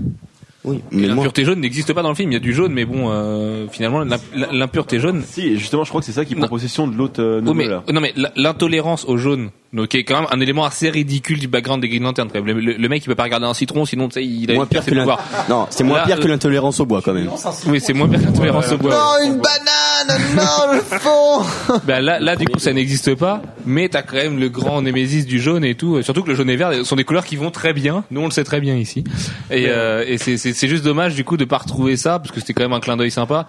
Oui, 0.66 0.82
mais 0.92 1.08
moi, 1.08 1.16
L'impureté 1.16 1.46
jaune 1.46 1.62
n'existe 1.62 1.94
pas 1.94 2.02
dans 2.02 2.10
le 2.10 2.16
film. 2.16 2.32
Il 2.32 2.34
y 2.34 2.38
a 2.38 2.42
du 2.42 2.54
jaune, 2.54 2.74
mais 2.74 2.84
bon, 2.84 3.10
euh, 3.10 3.68
finalement, 3.72 4.02
l'im- 4.02 4.18
l'impureté 4.52 5.00
jaune. 5.00 5.22
Si, 5.26 5.58
justement, 5.58 5.86
je 5.86 5.90
crois 5.90 6.02
que 6.02 6.06
c'est 6.06 6.12
ça 6.12 6.26
qui 6.26 6.34
prend 6.36 6.44
Non. 6.44 6.50
possession 6.50 6.86
de 6.88 6.96
l'autre 6.98 7.22
euh, 7.24 7.40
non 7.40 7.54
mais 7.54 8.14
l'intolérance 8.36 9.06
au 9.06 9.16
jaune, 9.18 9.52
donc 9.74 9.90
qui 9.90 9.98
est 9.98 10.04
quand 10.04 10.22
même 10.22 10.30
un 10.32 10.40
élément 10.40 10.66
assez 10.66 10.90
ridicule 10.90 11.40
du 11.40 11.48
background 11.48 11.82
des 11.82 11.90
Green 11.90 12.04
Lantern. 12.04 12.28
quand 12.32 12.42
même. 12.44 12.56
Le, 12.58 12.62
le- 12.62 12.74
le 12.78 12.90
mec 12.90 13.04
il 13.04 13.08
peut 13.08 13.16
pas 13.16 13.24
regarder 13.24 13.46
un 13.46 13.54
citron, 13.54 13.86
sinon 13.86 14.08
tu 14.08 14.16
sais 14.16 14.26
il 14.26 14.50
a 14.52 14.56
moins 14.56 14.66
il 14.66 14.70
pire 14.70 14.86
que 14.86 14.92
non, 15.50 15.68
c'est 15.70 15.84
moins 15.84 15.98
Là, 16.00 16.06
pire 16.06 16.20
que 16.20 16.26
euh, 16.26 16.30
l'intolérance 16.30 16.80
au 16.80 16.86
bois 16.86 17.02
quand 17.04 17.14
même. 17.14 17.30
Oui, 17.68 17.80
c'est 17.80 17.94
moins 17.94 18.08
pire 18.08 18.20
que 18.20 18.26
l'intolérance 18.26 18.72
au 18.72 18.78
bois. 18.78 18.92
Non, 18.92 19.26
une 19.32 19.40
banane 19.40 20.22
Non, 20.36 20.74
le 20.74 20.80
fond 20.82 21.76
Ben 21.86 22.00
là, 22.02 22.20
là, 22.20 22.36
du 22.36 22.46
coup, 22.46 22.60
ça 22.60 22.74
n'existe 22.74 23.16
pas, 23.16 23.42
mais 23.66 23.90
t'as 23.90 24.02
quand 24.02 24.16
même 24.18 24.40
le 24.40 24.50
grand 24.50 24.82
némésis 24.82 25.26
du 25.26 25.40
jaune 25.40 25.64
et 25.64 25.76
tout. 25.76 26.02
Surtout 26.02 26.24
que 26.24 26.30
le 26.30 26.36
jaune 26.36 26.50
et 26.50 26.56
vert 26.56 26.86
sont 26.86 26.96
des 26.96 27.04
couleurs 27.04 27.26
qui 27.26 27.36
vont 27.36 27.52
très 27.52 27.74
bien. 27.74 28.04
Nous, 28.12 28.22
on 28.22 28.26
le 28.26 28.32
sait 28.32 28.44
très 28.44 28.62
bien 28.62 28.76
ici. 28.76 29.04
Et, 29.52 29.66
euh, 29.68 30.04
et 30.08 30.18
c'est, 30.18 30.38
c'est, 30.38 30.54
c'est 30.54 30.68
juste 30.68 30.84
dommage, 30.84 31.16
du 31.16 31.24
coup, 31.24 31.38
de 31.38 31.46
pas 31.46 31.58
retrouver 31.58 31.96
ça, 31.98 32.20
parce 32.20 32.32
que 32.32 32.40
c'était 32.40 32.54
quand 32.54 32.64
même 32.64 32.74
un 32.74 32.80
clin 32.80 32.98
d'œil 32.98 33.12
sympa. 33.12 33.48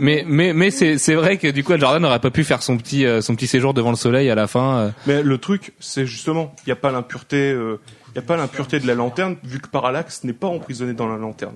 Mais, 0.00 0.24
mais, 0.26 0.52
mais 0.52 0.70
c'est, 0.70 0.96
c'est 0.98 1.14
vrai 1.14 1.36
que 1.38 1.48
du 1.48 1.64
coup, 1.64 1.72
Al 1.72 1.80
Jordan 1.80 2.00
n'aurait 2.02 2.20
pas 2.20 2.30
pu 2.30 2.44
faire 2.44 2.62
son 2.62 2.76
petit, 2.76 3.04
euh, 3.04 3.20
son 3.20 3.34
petit 3.34 3.46
séjour 3.48 3.74
devant 3.74 3.90
le 3.90 3.96
soleil 3.96 4.30
à 4.30 4.34
la 4.34 4.46
fin. 4.46 4.76
euh. 4.78 4.90
Mais 5.06 5.22
le 5.28 5.38
truc, 5.38 5.72
c'est 5.78 6.06
justement, 6.06 6.54
il 6.64 6.68
n'y 6.68 6.72
a 6.72 6.76
pas 6.76 6.90
l'impureté, 6.90 7.50
il 7.50 8.16
y 8.16 8.18
a 8.18 8.22
pas 8.22 8.36
l'impureté 8.36 8.80
de 8.80 8.86
la 8.86 8.94
lanterne, 8.94 9.36
vu 9.44 9.60
que 9.60 9.68
Parallax 9.68 10.24
n'est 10.24 10.32
pas 10.32 10.48
emprisonné 10.48 10.92
dans 10.94 11.08
la 11.08 11.16
lanterne, 11.16 11.54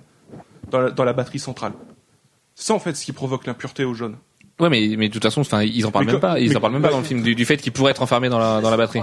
dans 0.71 0.81
la, 0.81 0.91
dans 0.91 1.05
la 1.05 1.13
batterie 1.13 1.39
centrale. 1.39 1.73
C'est 2.55 2.67
ça 2.67 2.75
en 2.75 2.79
fait 2.79 2.95
ce 2.97 3.05
qui 3.05 3.13
provoque 3.13 3.47
l'impureté 3.47 3.85
au 3.85 3.95
jaune. 3.95 4.17
Ouais, 4.61 4.69
mais, 4.69 4.95
mais 4.99 5.09
de 5.09 5.13
toute 5.13 5.23
façon, 5.23 5.41
enfin, 5.41 5.63
ils 5.63 5.85
en 5.87 5.91
parlent 5.91 6.05
Mais 6.07 6.13
même 6.13 6.21
pas. 6.21 6.39
Ils 6.39 6.57
en 6.57 6.61
parlent 6.61 6.75
même 6.75 6.83
pas 6.83 6.91
dans 6.91 6.99
le 6.99 7.05
film 7.05 7.23
du, 7.23 7.35
du 7.35 7.45
fait 7.45 7.57
qu'il 7.57 7.73
pourrait 7.73 7.91
être 7.93 8.03
enfermé 8.03 8.29
dans 8.29 8.39
la, 8.39 8.61
dans 8.61 8.71
la 8.71 8.77
batterie. 8.77 9.03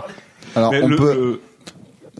Alors, 0.55 0.71
Mais 0.71 0.81
on 0.81 0.87
le- 0.87 0.95
peut. 0.95 1.13
le- 1.15 1.41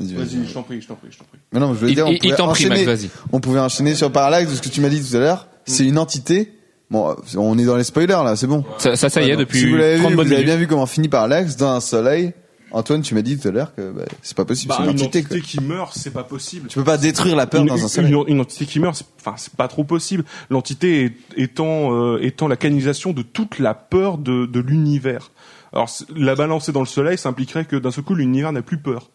Vas-y, 0.02 0.48
je 0.48 0.54
t'en 0.54 0.64
prie, 0.64 0.82
je 0.82 0.88
t'en 0.88 0.96
prie, 0.96 1.10
je 1.12 1.18
t'en 1.18 1.26
prie. 1.26 1.40
Mais 1.52 1.60
non, 1.60 1.74
je 1.74 1.80
veux 1.80 1.90
Il, 1.90 1.96
dire, 1.96 2.08
on 2.08 2.10
il- 2.10 2.16
il 2.16 2.20
pouvait 2.22 2.36
t'en 2.36 2.48
prie, 2.52 2.66
Max, 2.68 2.82
enchaîner. 2.82 2.96
vas-y. 2.96 3.10
On 3.34 3.40
pouvait 3.40 3.60
enchaîner 3.60 3.96
sur 3.96 4.12
Parallax 4.12 4.50
de 4.50 4.56
ce 4.56 4.62
que 4.62 4.70
tu 4.70 4.82
m'as 4.82 4.90
dit 4.90 5.02
tout 5.08 5.16
à 5.16 5.20
l'heure. 5.20 5.48
C'est 5.66 5.86
une 5.86 5.98
entité. 6.00 6.54
Bon, 6.92 7.16
on 7.38 7.58
est 7.58 7.66
dans 7.66 7.78
les 7.78 7.84
spoilers 7.84 8.08
là, 8.24 8.36
c'est 8.36 8.48
bon. 8.48 8.64
Ça, 8.80 8.96
ça, 8.96 9.10
ça 9.10 9.22
y 9.22 9.26
est, 9.26 9.28
Alors, 9.34 9.42
depuis 9.42 9.60
si 9.60 9.70
vous 9.70 9.76
l'avez 9.78 9.98
30 9.98 10.10
vu, 10.10 10.16
bonnes 10.16 10.26
vous 10.28 10.34
avez 10.34 10.42
minutes. 10.42 10.46
bien 10.46 10.56
vu 10.58 10.68
comment 10.68 10.86
finit 10.88 11.08
Parallax 11.08 11.56
dans 11.56 11.70
un 11.70 11.80
soleil. 11.82 12.34
Antoine, 12.72 13.02
tu 13.02 13.16
m'as 13.16 13.24
dit 13.24 13.36
tout 13.38 13.48
à 13.48 13.52
l'heure 13.52 13.74
que 13.76 13.92
bah, 13.92 14.04
c'est 14.22 14.38
pas 14.38 14.46
possible, 14.46 14.70
Bah, 14.70 14.76
c'est 14.80 14.84
une 14.92 14.98
une 14.98 15.04
entité. 15.06 15.24
quoi. 15.24 15.40
qui 15.40 15.60
meurt, 15.60 15.92
c'est 15.96 16.12
pas 16.14 16.24
possible. 16.24 16.68
Tu 16.68 16.78
peux 16.78 16.84
pas 16.84 16.98
détruire 17.00 17.36
la 17.36 17.48
peur 17.48 17.62
une, 17.62 17.68
dans 17.68 17.74
un 17.74 17.78
une- 17.78 17.88
soleil. 17.88 18.14
une- 18.14 18.24
une 18.28 18.40
entité 18.42 18.66
qui 18.66 18.80
meurt, 18.80 18.96
c'est, 18.96 19.06
enfin, 19.20 19.34
c'est 19.38 19.54
pas 19.56 19.68
trop 19.68 19.84
possible. 19.84 20.24
L'entité 20.52 21.06
est- 21.06 21.14
étant, 21.36 21.94
euh, 21.96 22.20
étant 22.22 22.48
la 22.48 22.58
canalisation 22.58 23.12
de 23.12 23.24
toute 23.24 23.58
la 23.58 23.74
peur 23.74 24.20
de, 24.20 24.46
de 24.46 24.60
l'univers. 24.60 25.32
Alors, 25.74 25.90
c'est- 25.90 26.06
la 26.16 26.36
balancer 26.36 26.72
dans 26.72 26.80
le 26.82 26.86
soleil, 26.86 27.18
ça 27.18 27.30
impliquerait 27.30 27.66
que 27.66 27.76
d'un 27.76 27.90
seul 27.92 28.04
coup, 28.04 28.14
l'univers 28.14 28.52
n'a 28.52 28.62
plus 28.62 28.78
peur. 28.78 29.10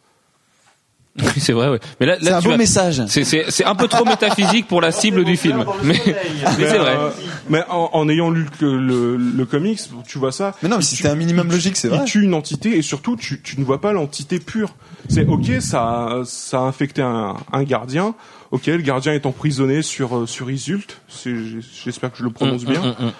Oui, 1.16 1.28
c'est 1.38 1.52
vrai, 1.52 1.68
ouais. 1.68 1.78
Mais 2.00 2.06
là, 2.06 2.16
C'est 2.20 2.30
là 2.30 2.38
un 2.38 2.40
tu 2.40 2.48
beau 2.48 2.56
message. 2.56 3.02
C'est, 3.06 3.22
c'est, 3.22 3.44
c'est 3.48 3.64
un 3.64 3.76
peu 3.76 3.86
trop 3.86 4.04
métaphysique 4.04 4.66
pour 4.66 4.80
la 4.80 4.90
cible 4.90 5.24
du 5.24 5.36
film. 5.36 5.64
Mais, 5.84 6.00
mais 6.06 6.68
c'est 6.68 6.78
vrai. 6.78 6.96
euh, 6.98 7.10
mais 7.48 7.62
en, 7.70 7.90
en 7.92 8.08
ayant 8.08 8.30
lu 8.30 8.46
le, 8.60 8.78
le, 8.78 9.16
le 9.16 9.44
comics, 9.46 9.78
tu 10.08 10.18
vois 10.18 10.32
ça. 10.32 10.54
Mais 10.62 10.68
non, 10.68 10.76
mais 10.78 10.82
si 10.82 10.96
c'était 10.96 11.08
un 11.10 11.14
minimum 11.14 11.50
logique, 11.52 11.76
c'est 11.76 11.86
Il 11.88 11.94
vrai. 11.94 12.04
tue 12.04 12.22
une 12.24 12.34
entité 12.34 12.76
et 12.76 12.82
surtout 12.82 13.14
tu, 13.16 13.40
tu 13.40 13.60
ne 13.60 13.64
vois 13.64 13.80
pas 13.80 13.92
l'entité 13.92 14.40
pure. 14.40 14.74
C'est 15.08 15.26
ok, 15.26 15.52
ça, 15.60 16.22
ça 16.24 16.58
a 16.58 16.62
infecté 16.62 17.02
un, 17.02 17.36
un 17.52 17.62
gardien. 17.62 18.14
Ok, 18.50 18.66
le 18.66 18.78
gardien 18.78 19.12
est 19.12 19.26
emprisonné 19.26 19.82
sur 19.82 20.16
euh, 20.16 20.26
sur 20.26 20.50
Isult. 20.50 21.00
C'est- 21.08 21.34
J'espère 21.84 22.10
que 22.10 22.18
je 22.18 22.24
le 22.24 22.30
prononce 22.30 22.64
Mm, 22.64 22.70
bien. 22.70 22.80
mm, 22.80 22.86
mm, 22.86 23.06
mm. 23.06 23.12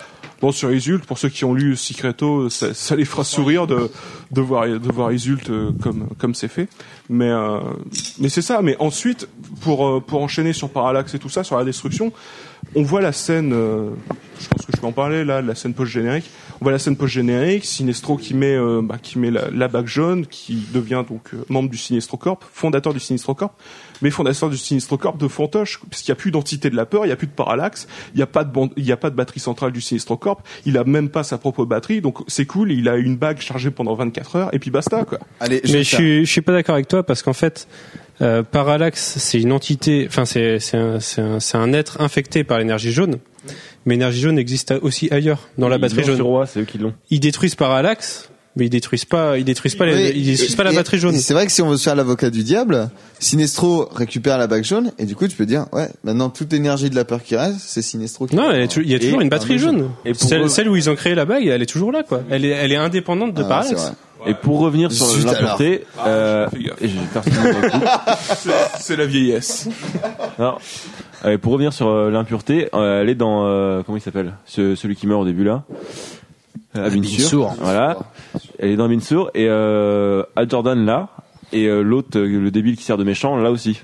Bon, 0.45 0.53
sur 0.53 0.71
Isult, 0.71 1.07
pour 1.07 1.17
ceux 1.17 1.31
qui 1.31 1.47
ont 1.47 1.55
lu 1.55 1.75
Secreto, 1.75 2.51
ça, 2.51 2.97
les 2.97 3.07
fera 3.07 3.25
sourire 3.25 3.67
de, 3.67 3.91
de 4.31 4.41
voir, 4.43 4.67
de 4.67 4.93
voir 4.93 5.11
Isult 5.11 5.49
euh, 5.49 5.71
comme, 5.83 6.09
comme 6.19 6.35
c'est 6.35 6.49
fait. 6.49 6.69
Mais, 7.09 7.31
euh, 7.31 7.61
mais 8.19 8.29
c'est 8.29 8.43
ça. 8.43 8.61
Mais 8.61 8.77
ensuite, 8.79 9.27
pour, 9.63 9.89
euh, 9.89 10.01
pour 10.01 10.21
enchaîner 10.21 10.53
sur 10.53 10.69
Parallax 10.69 11.15
et 11.15 11.19
tout 11.19 11.31
ça, 11.31 11.45
sur 11.45 11.57
la 11.57 11.65
destruction, 11.65 12.13
on 12.75 12.83
voit 12.83 13.01
la 13.01 13.13
scène, 13.13 13.53
euh, 13.53 13.91
je 14.41 14.49
pense 14.49 14.67
que 14.67 14.73
je 14.75 14.81
peux 14.81 14.87
en 14.87 14.93
parler 14.93 15.25
là, 15.25 15.43
la 15.43 15.55
scène 15.55 15.75
post-générique. 15.75 16.29
On 16.61 16.65
voit 16.65 16.73
la 16.73 16.79
scène 16.79 16.97
post-générique, 16.97 17.65
Sinestro 17.65 18.17
qui 18.17 18.33
met, 18.35 18.55
euh, 18.55 18.81
bah, 18.83 18.97
qui 19.03 19.19
met 19.19 19.31
la, 19.31 19.51
la 19.51 19.69
bague 19.69 19.87
jaune, 19.87 20.27
qui 20.27 20.63
devient 20.73 21.05
donc 21.09 21.35
euh, 21.35 21.45
membre 21.49 21.69
du 21.69 21.77
Sinestro 21.77 22.17
Corp, 22.17 22.45
fondateur 22.53 22.93
du 22.95 23.01
Sinestro 23.01 23.35
Corp, 23.35 23.53
mais 24.03 24.11
fondateur 24.11 24.51
du 24.51 24.57
Sinestro 24.57 24.97
Corp 24.97 25.19
de 25.19 25.29
fantoche, 25.29 25.81
puisqu'il 25.91 26.11
n'y 26.11 26.15
a 26.15 26.17
plus 26.17 26.31
d'entité 26.31 26.71
de 26.71 26.77
la 26.77 26.87
peur, 26.87 27.05
il 27.05 27.09
n'y 27.09 27.13
a 27.13 27.17
plus 27.17 27.27
de 27.27 27.33
parallaxe, 27.33 27.87
il 28.15 28.17
n'y 28.19 28.23
a 28.23 28.27
pas 28.27 28.45
de 28.45 28.53
bande- 28.53 28.73
il 28.77 28.85
n'y 28.85 28.93
a 28.93 28.97
pas 28.97 29.11
de 29.11 29.17
batterie 29.17 29.41
centrale 29.41 29.73
du 29.73 29.81
Sinestro 29.81 30.17
Corp, 30.17 30.43
il 30.65 30.79
a 30.79 30.85
même 30.85 31.09
pas 31.11 31.23
sa 31.25 31.39
propre 31.39 31.65
batterie, 31.65 32.01
donc 32.01 32.19
c'est 32.29 32.47
cool, 32.47 32.71
il 32.73 32.89
a 32.89 32.97
une 32.97 33.17
bague 33.17 33.41
chargée 33.41 33.71
pendant 33.71 33.95
24 33.95 34.37
heures, 34.37 34.55
et 34.55 34.59
puis 34.59 34.71
basta, 34.71 35.05
quoi. 35.05 35.19
Allez, 35.41 35.61
je 35.65 35.73
Mais 35.73 35.83
je 35.85 35.95
suis, 35.97 36.25
je 36.27 36.31
suis 36.31 36.41
pas 36.41 36.53
d'accord 36.53 36.77
avec 36.77 36.89
toi 36.89 37.03
parce 37.03 37.23
qu'en 37.23 37.33
fait, 37.33 37.67
euh, 38.21 38.43
Parallax, 38.43 39.17
c'est 39.19 39.41
une 39.41 39.53
entité, 39.53 40.07
enfin 40.09 40.25
c'est 40.25 40.59
c'est 40.61 40.77
un, 40.79 41.39
un, 41.55 41.73
être 41.73 42.01
infecté 42.01 42.45
par 42.45 42.59
l'énergie 42.59 42.93
jaune. 42.93 43.19
Mais 43.87 43.95
l'énergie 43.95 44.21
jaune 44.21 44.39
existe 44.39 44.73
aussi 44.83 45.09
ailleurs 45.13 45.49
dans 45.59 45.69
la 45.69 45.79
batterie 45.79 46.01
Ils 46.03 46.09
l'ont 46.11 46.17
jaune. 46.17 46.23
Roi, 46.27 46.47
c'est 46.47 46.61
eux 46.61 46.65
qui 46.65 46.79
l'ont. 46.79 46.95
Ils 47.11 47.21
détruisent 47.21 47.55
Parallax, 47.57 48.31
mais 48.57 48.67
ils 48.67 48.71
détruisent 48.71 49.05
pas, 49.05 49.37
ils 49.37 49.45
détruisent 49.45 49.75
pas, 49.75 49.85
les- 49.85 50.13
ils 50.17 50.25
détruisent 50.25 50.55
et- 50.55 50.57
pas 50.57 50.65
la 50.65 50.73
et- 50.73 50.77
batterie 50.77 50.99
jaune. 50.99 51.17
C'est 51.19 51.35
vrai 51.35 51.45
que 51.45 51.53
si 51.53 51.61
on 51.61 51.69
veut 51.69 51.77
se 51.77 51.83
faire 51.83 51.95
l'avocat 51.97 52.31
du 52.31 52.43
diable, 52.45 52.89
Sinestro 53.19 53.89
récupère 53.95 54.39
la 54.39 54.47
bague 54.47 54.65
jaune 54.65 54.93
et 54.99 55.05
du 55.07 55.15
coup 55.17 55.27
tu 55.29 55.37
peux 55.37 55.45
dire 55.47 55.67
ouais 55.73 55.89
maintenant 56.05 56.31
toute 56.31 56.53
l'énergie 56.53 56.89
de 56.91 56.95
la 56.95 57.05
peur 57.05 57.23
qui 57.23 57.37
reste 57.37 57.59
c'est 57.61 57.83
Sinestro 57.83 58.27
qui 58.27 58.37
Non, 58.37 58.51
il 58.53 58.61
y 58.91 58.95
a 58.95 58.99
toujours 58.99 59.21
Et- 59.21 59.25
une 59.25 59.29
batterie 59.29 59.59
jaune. 59.59 59.91
Et 60.05 60.13
pour 60.13 60.29
Celle, 60.29 60.43
eux- 60.43 60.49
celle 60.49 60.69
où 60.69 60.77
ils 60.77 60.89
ont 60.89 60.95
créé 60.95 61.15
la 61.15 61.25
bague, 61.25 61.47
elle 61.47 61.61
est 61.63 61.67
toujours 61.67 61.93
là, 61.93 62.03
quoi. 62.03 62.23
Elle 62.31 62.45
est, 62.45 62.51
elle 62.51 62.73
est 62.73 62.77
indépendante 62.77 63.35
de 63.35 63.43
Ah, 63.43 63.49
Parallax. 63.49 63.93
Et 64.27 64.35
pour 64.35 64.61
revenir 64.61 64.91
sur 64.93 65.07
Zut, 65.07 65.25
l'impureté, 65.27 65.85
euh, 66.07 66.49
et 66.81 66.89
j'ai 66.89 66.99
personne. 67.13 67.33
C'est- 68.37 68.51
C'est 68.79 68.97
la 68.97 69.07
vieillesse. 69.07 69.69
Non. 70.39 70.55
Euh, 71.25 71.39
pour 71.39 71.53
revenir 71.53 71.73
sur 71.73 71.89
euh, 71.89 72.11
l'impureté, 72.11 72.69
euh, 72.75 73.03
elle 73.03 73.09
est 73.09 73.15
dans 73.15 73.47
euh, 73.47 73.83
comment 73.85 73.97
il 73.97 74.01
s'appelle? 74.01 74.35
Ce- 74.47 74.75
Celui 74.75 74.97
qui 74.97 75.07
meurt 75.07 75.23
au 75.23 75.25
début 75.25 75.45
là. 75.45 75.63
Euh, 76.77 76.87
Abin 76.87 77.03
Sur. 77.03 77.29
Sur. 77.29 77.49
Voilà. 77.61 77.99
Elle 78.59 78.71
est 78.71 78.77
dans 78.77 78.85
Abin 78.87 79.01
Sur 79.01 79.31
et 79.35 79.47
euh, 79.49 80.23
Al 80.37 80.49
Jordan 80.51 80.85
là 80.85 81.09
et 81.53 81.67
euh, 81.67 81.83
l'autre 81.83 82.19
euh, 82.19 82.27
le 82.27 82.51
débile 82.51 82.77
qui 82.77 82.83
sert 82.85 82.97
de 82.99 83.05
méchant 83.05 83.37
là 83.37 83.51
aussi. 83.51 83.81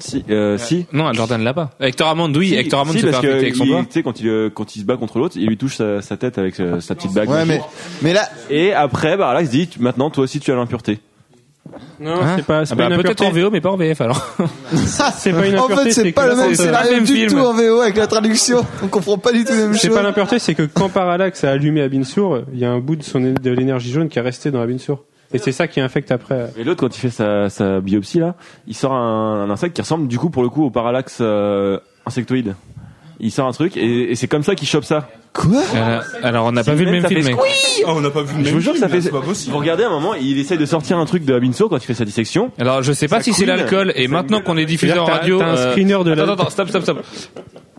Si, 0.00 0.24
euh, 0.30 0.58
si. 0.58 0.86
Non, 0.92 1.12
Jordan 1.12 1.42
l'a 1.42 1.54
pas. 1.54 1.70
Hector 1.80 2.08
Hammond, 2.08 2.32
oui, 2.34 2.48
Si, 2.48 2.54
Hector 2.56 2.80
Hammond 2.80 2.92
si, 2.92 3.00
se 3.00 3.06
fait 3.06 3.10
parce 3.12 3.22
que 3.22 3.28
infecter 3.28 3.46
avec 3.46 3.56
son 3.56 3.64
il-. 3.64 3.86
Tu 3.86 3.92
sais 3.92 4.02
quand 4.02 4.20
il 4.20 4.28
euh, 4.28 4.50
quand 4.52 4.74
il 4.76 4.80
se 4.80 4.84
bat 4.84 4.96
contre 4.96 5.18
l'autre, 5.18 5.36
il 5.38 5.46
lui 5.46 5.56
touche 5.56 5.76
sa, 5.76 6.00
sa 6.02 6.16
tête 6.16 6.38
avec 6.38 6.58
euh, 6.60 6.80
sa 6.80 6.94
petite 6.94 7.12
bague. 7.12 7.28
Ouais 7.28 7.44
mais 7.44 7.60
mais 8.02 8.12
là 8.12 8.28
Et 8.50 8.72
après, 8.72 9.16
bah 9.16 9.32
là, 9.34 9.40
il 9.42 9.46
se 9.46 9.50
dit 9.52 9.68
maintenant 9.78 10.10
toi 10.10 10.24
aussi 10.24 10.40
tu 10.40 10.50
as 10.50 10.56
l'impureté. 10.56 10.98
Non, 12.00 12.14
Hein 12.22 12.34
c'est 12.36 12.44
pas, 12.46 12.64
c'est 12.66 12.72
Ah 12.72 12.76
pas 12.76 12.88
bah, 12.88 12.94
une 12.96 13.02
peut-être 13.02 13.22
en. 13.22 13.30
VO, 13.30 13.50
mais 13.50 13.60
pas 13.60 13.70
en 13.70 13.76
VF 13.76 14.00
alors. 14.00 14.26
C'est 14.72 15.32
pas 15.32 15.46
une 15.46 15.56
en 15.58 15.64
impureté. 15.66 15.84
fait 15.84 15.90
c'est 16.02 16.12
pas 16.12 16.26
le 16.26 16.34
même 16.34 16.54
c'est- 16.54 16.64
scénario 16.64 16.92
même 16.92 17.04
du 17.04 17.14
film. 17.14 17.28
tout 17.30 17.38
en 17.38 17.52
VO 17.54 17.80
avec 17.80 17.96
la 17.96 18.06
traduction 18.06 18.64
on 18.82 18.88
comprend 18.88 19.18
pas 19.18 19.30
du 19.32 19.44
tout 19.44 19.52
les 19.52 19.58
mêmes 19.58 19.74
C'est 19.74 19.88
choses. 19.88 19.96
pas 19.96 20.02
l'impureté, 20.02 20.38
c'est 20.38 20.54
que 20.54 20.62
quand 20.62 20.88
Parallax 20.88 21.44
a 21.44 21.50
allumé 21.50 21.82
Abinsour, 21.82 22.40
il 22.52 22.58
y 22.58 22.64
a 22.64 22.70
un 22.70 22.80
bout 22.80 22.96
de 22.96 23.02
son 23.04 23.20
de 23.20 23.50
l'énergie 23.50 23.92
jaune 23.92 24.08
qui 24.08 24.18
est 24.18 24.22
resté 24.22 24.50
dans 24.50 24.60
Abinsour. 24.60 25.04
Et 25.32 25.38
c'est 25.38 25.52
ça 25.52 25.68
qui 25.68 25.80
infecte 25.80 26.10
après. 26.10 26.52
Et 26.56 26.64
l'autre, 26.64 26.80
quand 26.80 26.96
il 26.96 26.98
fait 27.00 27.10
sa, 27.10 27.48
sa 27.48 27.80
biopsie 27.80 28.18
là, 28.18 28.34
il 28.66 28.74
sort 28.74 28.92
un, 28.92 29.44
un 29.44 29.50
insecte 29.50 29.76
qui 29.76 29.82
ressemble 29.82 30.08
du 30.08 30.18
coup 30.18 30.30
pour 30.30 30.42
le 30.42 30.48
coup 30.48 30.64
au 30.64 30.70
parallaxe 30.70 31.18
euh, 31.20 31.78
insectoïde. 32.04 32.56
Il 33.20 33.30
sort 33.30 33.46
un 33.46 33.52
truc 33.52 33.76
et, 33.76 34.10
et 34.10 34.14
c'est 34.16 34.28
comme 34.28 34.42
ça 34.42 34.54
qu'il 34.54 34.66
chope 34.66 34.84
ça. 34.84 35.08
Quoi 35.32 35.62
Euh, 35.74 36.00
alors, 36.22 36.46
on 36.46 36.52
n'a 36.52 36.64
pas 36.64 36.74
vu 36.74 36.84
le 36.84 36.90
même, 36.90 37.06
film, 37.06 37.22
fait. 37.22 37.34
Oh, 37.86 37.90
on 37.94 38.00
n'a 38.00 38.10
pas 38.10 38.22
vu 38.22 38.34
le 38.36 38.40
Je 38.40 38.44
même 38.46 38.54
vous 38.54 38.60
jure 38.60 38.72
que 38.72 38.78
ça 38.80 38.88
fait. 38.88 39.00
là. 39.00 39.10
Vous 39.48 39.58
regardez 39.58 39.84
à 39.84 39.86
un 39.86 39.90
moment, 39.90 40.14
il 40.14 40.38
essaye 40.38 40.58
de 40.58 40.66
sortir 40.66 40.98
un 40.98 41.06
truc 41.06 41.24
de 41.24 41.32
Abinso 41.34 41.68
quand 41.68 41.76
il 41.76 41.84
fait 41.86 41.94
sa 41.94 42.04
dissection. 42.04 42.50
Alors, 42.58 42.82
je 42.82 42.92
sais 42.92 43.06
pas 43.06 43.18
Ça 43.18 43.22
si 43.24 43.32
c'est 43.32 43.46
l'alcool, 43.46 43.92
et 43.94 44.08
maintenant 44.08 44.40
qu'on 44.40 44.56
est 44.56 44.66
diffusé 44.66 44.98
en 44.98 45.04
radio. 45.04 45.38
t'as 45.38 45.46
un 45.46 45.56
euh, 45.56 45.70
screener 45.72 46.02
de 46.04 46.12
attends, 46.12 46.32
attends, 46.32 46.50
stop, 46.50 46.68
stop, 46.68 46.82
stop. 46.82 47.04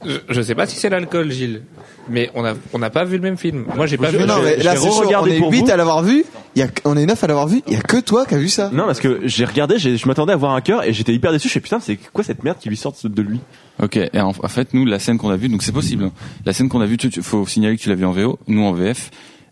Je, 0.04 0.18
je 0.30 0.42
sais 0.42 0.56
pas 0.56 0.66
si 0.66 0.78
c'est 0.78 0.90
l'alcool, 0.90 1.30
Gilles. 1.32 1.62
Mais 2.10 2.32
on 2.34 2.44
a, 2.44 2.54
on 2.74 2.80
n'a 2.80 2.90
pas 2.90 3.04
vu 3.04 3.18
le 3.18 3.22
même 3.22 3.38
film. 3.38 3.66
Moi, 3.76 3.86
j'ai 3.86 3.98
pas 3.98 4.10
vu. 4.10 4.18
Non 4.26 4.38
je 4.38 4.44
mais 4.44 4.60
je 4.60 4.66
là 4.66 4.76
c'est 4.76 4.88
chaud 4.90 5.04
on 5.06 5.26
est 5.28 5.38
pour 5.38 5.52
8 5.52 5.62
vous. 5.62 5.72
à 5.72 5.76
l'avoir 5.78 6.02
vu 6.02 6.26
il 6.56 6.60
y 6.60 6.64
a 6.64 6.68
on 6.86 6.98
est 6.98 7.06
9 7.06 7.24
à 7.24 7.28
l'avoir 7.28 7.48
vu 7.48 7.62
il 7.68 7.74
y 7.74 7.76
a 7.76 7.82
que 7.82 7.98
toi 7.98 8.26
qui 8.26 8.34
as 8.34 8.40
vu 8.40 8.50
ça. 8.50 8.72
Non, 8.74 8.86
parce 8.86 9.00
que 9.00 9.20
j'ai 9.26 9.46
regardé, 9.46 9.78
je 9.78 10.08
m'attendais 10.08 10.34
à 10.34 10.36
voir 10.36 10.54
un 10.54 10.62
cœur 10.62 10.84
et 10.84 10.94
j'étais 10.94 11.14
hyper 11.14 11.32
déçu. 11.32 11.48
Je 11.50 11.54
fais 11.54 11.60
putain, 11.60 11.80
c'est 11.80 11.98
quoi 12.12 12.24
cette 12.24 12.44
merde 12.44 12.58
qui 12.60 12.70
lui 12.70 12.78
sort 12.78 12.96
de 13.04 13.22
lui? 13.22 13.40
Ok, 13.82 13.98
et 13.98 14.20
en, 14.20 14.30
en 14.30 14.48
fait, 14.48 14.74
nous, 14.74 14.86
la 14.86 15.00
scène 15.00 15.18
qu'on 15.18 15.30
a 15.30 15.38
vue, 15.38 15.50
donc 15.50 15.64
c'est 15.64 15.72
possible. 15.72 16.06
hein. 16.06 16.12
La 16.46 16.54
scène 16.54 16.70
qu'on 16.70 16.82
a 16.82 16.86
vue, 16.86 16.98
tu- 16.98 17.22
faut 17.22 17.46
signaler 17.48 17.78
que 17.78 17.82
tu 17.82 17.90
l'as 17.90 17.96
vue 17.96 18.06
en 18.06 18.12
VO, 18.12 18.38
nous 18.48 18.64
en 18.64 18.74
VF, 18.74 19.10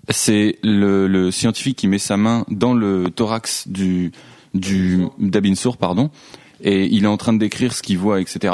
c'est 0.09 0.57
le, 0.63 1.07
le 1.07 1.31
scientifique 1.31 1.77
qui 1.77 1.87
met 1.87 1.97
sa 1.99 2.17
main 2.17 2.45
dans 2.49 2.73
le 2.73 3.09
thorax 3.09 3.67
du 3.67 4.11
du 4.55 5.05
d'Abinsour, 5.19 5.77
pardon, 5.77 6.09
et 6.63 6.85
il 6.87 7.03
est 7.03 7.07
en 7.07 7.17
train 7.17 7.33
de 7.33 7.37
décrire 7.37 7.71
ce 7.73 7.81
qu'il 7.83 7.97
voit, 7.99 8.19
etc. 8.19 8.53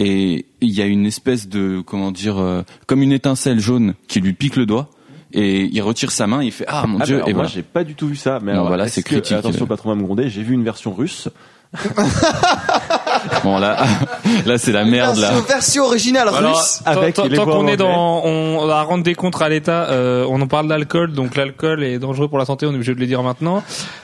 Et 0.00 0.46
il 0.60 0.70
y 0.70 0.82
a 0.82 0.86
une 0.86 1.06
espèce 1.06 1.48
de 1.48 1.80
comment 1.84 2.10
dire, 2.12 2.38
euh, 2.38 2.62
comme 2.86 3.02
une 3.02 3.12
étincelle 3.12 3.60
jaune 3.60 3.94
qui 4.08 4.20
lui 4.20 4.32
pique 4.32 4.56
le 4.56 4.66
doigt, 4.66 4.90
et 5.32 5.64
il 5.64 5.80
retire 5.82 6.10
sa 6.10 6.26
main, 6.26 6.42
il 6.42 6.50
fait 6.52 6.64
ah 6.68 6.86
mon 6.88 6.98
Ah, 7.00 7.04
dieu, 7.04 7.18
bah, 7.18 7.24
et 7.26 7.32
moi 7.32 7.42
voilà. 7.42 7.48
j'ai 7.48 7.62
pas 7.62 7.84
du 7.84 7.94
tout 7.94 8.08
vu 8.08 8.16
ça. 8.16 8.40
Mais 8.42 8.52
Non, 8.52 8.58
alors, 8.60 8.68
voilà, 8.68 8.88
c'est 8.88 9.02
que- 9.02 9.08
critique. 9.10 9.32
Attention, 9.36 9.66
pas 9.66 9.76
trop 9.76 9.90
à 9.90 9.94
me 9.94 10.02
gronder. 10.02 10.28
J'ai 10.30 10.42
vu 10.42 10.54
une 10.54 10.64
version 10.64 10.92
russe. 10.92 11.28
Bon 13.44 13.58
là, 13.58 13.76
là 14.46 14.58
c'est 14.58 14.72
la 14.72 14.84
merde 14.84 15.16
là. 15.18 15.28
Version, 15.30 15.44
version 15.46 15.84
originale 15.84 16.28
Alors, 16.28 16.56
russe. 16.56 16.80
tant- 16.84 16.90
avec 16.90 17.14
tant, 17.14 17.24
les 17.26 17.36
tant 17.36 17.44
qu'on 17.46 17.66
est 17.68 17.76
dans, 17.76 18.24
on 18.24 18.66
va 18.66 18.82
rendre 18.82 19.02
des 19.04 19.14
comptes 19.14 19.40
à 19.40 19.48
l'État. 19.48 19.88
euh, 19.90 20.24
on 20.28 20.40
en 20.40 20.46
parle 20.46 20.68
d'alcool, 20.68 21.12
donc 21.12 21.36
l'alcool 21.36 21.82
est 21.84 21.98
dangereux 21.98 22.28
pour 22.28 22.38
la 22.38 22.44
santé. 22.44 22.66
On 22.66 22.70
est 22.72 22.74
obligé 22.76 22.94
de 22.94 23.00
le 23.00 23.06
dire 23.06 23.22
maintenant. 23.22 23.62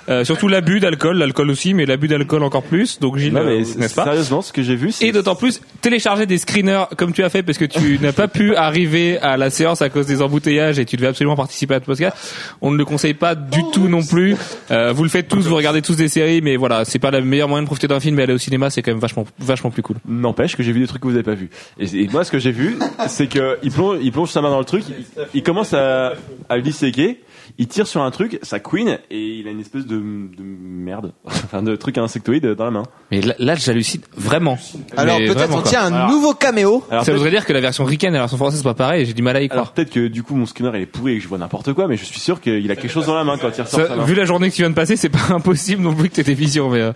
Euh, 0.09 0.25
surtout 0.25 0.49
l'abus 0.49 0.81
d'alcool, 0.81 1.17
l'alcool 1.19 1.51
aussi, 1.51 1.75
mais 1.75 1.87
l'abus 1.87 2.09
d'alcool 2.09 2.43
encore 2.43 2.63
plus. 2.63 3.01
Donc 3.01 3.17
Gilles, 3.17 3.37
euh, 3.37 3.65
n'est-ce 3.77 3.95
pas 3.95 4.05
sérieusement, 4.05 4.43
ce 4.43 4.53
que 4.53 4.63
j'ai 4.63 4.77
vu, 4.77 4.93
Et 5.01 5.13
d'autant 5.13 5.35
plus 5.37 5.61
télécharger 5.81 6.27
des 6.27 6.39
screeners 6.39 6.85
comme 6.97 7.13
tu 7.13 7.23
as 7.25 7.31
fait 7.31 7.43
parce 7.43 7.59
que 7.59 7.65
tu 7.65 7.99
n'as 8.03 8.13
pas 8.13 8.29
pu 8.29 8.55
arriver 8.57 9.19
à 9.21 9.37
la 9.37 9.51
séance 9.51 9.81
à 9.83 9.89
cause 9.91 10.07
des 10.07 10.23
embouteillages 10.23 10.79
et 10.79 10.85
tu 10.85 10.97
devais 10.97 11.09
absolument 11.09 11.37
participer 11.37 11.75
à 11.75 11.81
ce 11.81 11.85
podcast. 11.85 12.17
On 12.61 12.71
ne 12.71 12.77
le 12.77 12.85
conseille 12.85 13.15
pas 13.15 13.35
du 13.35 13.61
tout 13.73 13.89
non 13.89 14.03
plus. 14.03 14.37
Euh, 14.71 14.93
vous 14.93 15.03
le 15.03 15.09
faites 15.09 15.29
tous, 15.29 15.43
vous 15.47 15.57
regardez 15.57 15.83
tous 15.83 15.97
des 15.97 16.09
séries, 16.09 16.41
mais 16.43 16.57
voilà, 16.57 16.85
c'est 16.85 16.99
pas 16.99 17.11
le 17.11 17.23
meilleur 17.23 17.49
moyen 17.55 17.63
de 17.63 17.67
profiter 17.67 17.89
d'un 17.89 18.01
film. 18.01 18.17
Mais 18.17 18.23
aller 18.25 18.35
au 18.35 18.39
cinéma, 18.39 18.71
c'est 18.71 18.83
quand 18.83 18.91
même 18.93 19.01
vachement, 19.01 19.25
vachement 19.39 19.71
plus 19.71 19.83
cool. 19.83 19.97
N'empêche 20.07 20.57
que 20.57 20.63
j'ai 20.63 20.73
vu 20.73 20.81
des 20.81 20.87
trucs 20.87 21.03
que 21.03 21.07
vous 21.09 21.15
avez 21.15 21.23
pas 21.23 21.35
vu. 21.35 21.51
Et, 21.79 22.03
et 22.03 22.09
moi, 22.09 22.25
ce 22.25 22.31
que 22.31 22.39
j'ai 22.39 22.53
vu, 22.53 22.77
c'est 23.09 23.27
que 23.29 23.59
il 23.63 23.71
plonge, 23.71 23.99
il 24.03 24.13
plonge 24.13 24.31
sa 24.31 24.41
main 24.43 24.51
dans 24.51 24.59
le 24.59 24.65
truc, 24.65 24.85
il, 24.89 25.05
il 25.35 25.43
commence 25.43 25.73
à, 25.73 26.13
à 26.49 26.57
le 26.57 26.63
disséquer, 26.63 27.21
il 27.59 27.67
tire 27.69 27.87
sur 27.87 28.03
un 28.03 28.11
truc, 28.11 28.39
ça 28.43 28.59
queen, 28.59 28.99
et 29.11 29.21
il 29.39 29.47
a 29.49 29.51
une 29.51 29.61
espèce 29.61 29.87
de, 29.87 29.97
de 29.97 30.43
merde, 30.43 31.13
enfin 31.25 31.63
de 31.63 31.77
truc 31.77 31.99
insectoïde 31.99 32.47
dans 32.47 32.65
la 32.65 32.71
main. 32.71 32.83
Mais 33.11 33.21
là, 33.21 33.35
là, 33.39 33.55
j'hallucine 33.55 34.01
vraiment. 34.17 34.59
Alors 34.97 35.19
peut-être 35.19 35.55
on 35.55 35.63
tient 35.63 35.83
un 35.85 35.93
Alors- 35.93 36.11
nouveau 36.11 36.35
caméo. 36.35 36.85
Alors 36.91 37.05
Ça 37.05 37.13
voudrait 37.13 37.31
dire 37.31 37.45
que 37.47 37.53
la 37.53 37.61
version 37.61 37.85
ricaine 37.85 38.11
et 38.15 38.17
la 38.17 38.23
version 38.23 38.37
française 38.39 38.59
c'est 38.59 38.65
pas 38.65 38.75
pareil. 38.75 39.05
J'ai 39.07 39.13
du 39.13 39.23
mal 39.23 39.37
à 39.37 39.43
y 39.43 39.49
croire. 39.49 39.63
alors 39.65 39.73
peut-être 39.73 39.91
que 39.91 40.09
du 40.09 40.23
coup 40.23 40.35
mon 40.35 40.47
screener 40.47 40.71
il 40.75 40.83
est 40.83 40.87
pourri 40.87 41.13
et 41.13 41.17
que 41.19 41.23
je 41.23 41.29
vois 41.29 41.39
n'importe 41.39 41.73
quoi, 41.75 41.87
mais 41.87 41.97
je 41.97 42.05
suis 42.05 42.19
sûr 42.21 42.41
qu'il 42.41 42.71
a 42.71 42.77
quelque 42.77 42.91
chose 42.91 43.07
dans 43.07 43.15
la 43.15 43.25
main 43.25 43.37
quand 43.39 43.51
il 43.57 43.63
ressort 43.63 43.87
Ça, 43.87 43.97
main. 43.97 44.05
vu 44.05 44.15
la 44.15 44.25
journée 44.25 44.51
que 44.51 44.55
tu 44.55 44.63
viens 44.63 44.71
de 44.71 44.75
passer, 44.75 44.97
c'est 44.97 45.09
pas 45.11 45.19
impossible 45.31 45.83
non 45.83 45.95
plus 45.95 46.09
que 46.09 46.15
t'aies 46.15 46.23
des 46.25 46.35
visions, 46.35 46.71
mais 46.71 46.81
euh, 46.81 46.93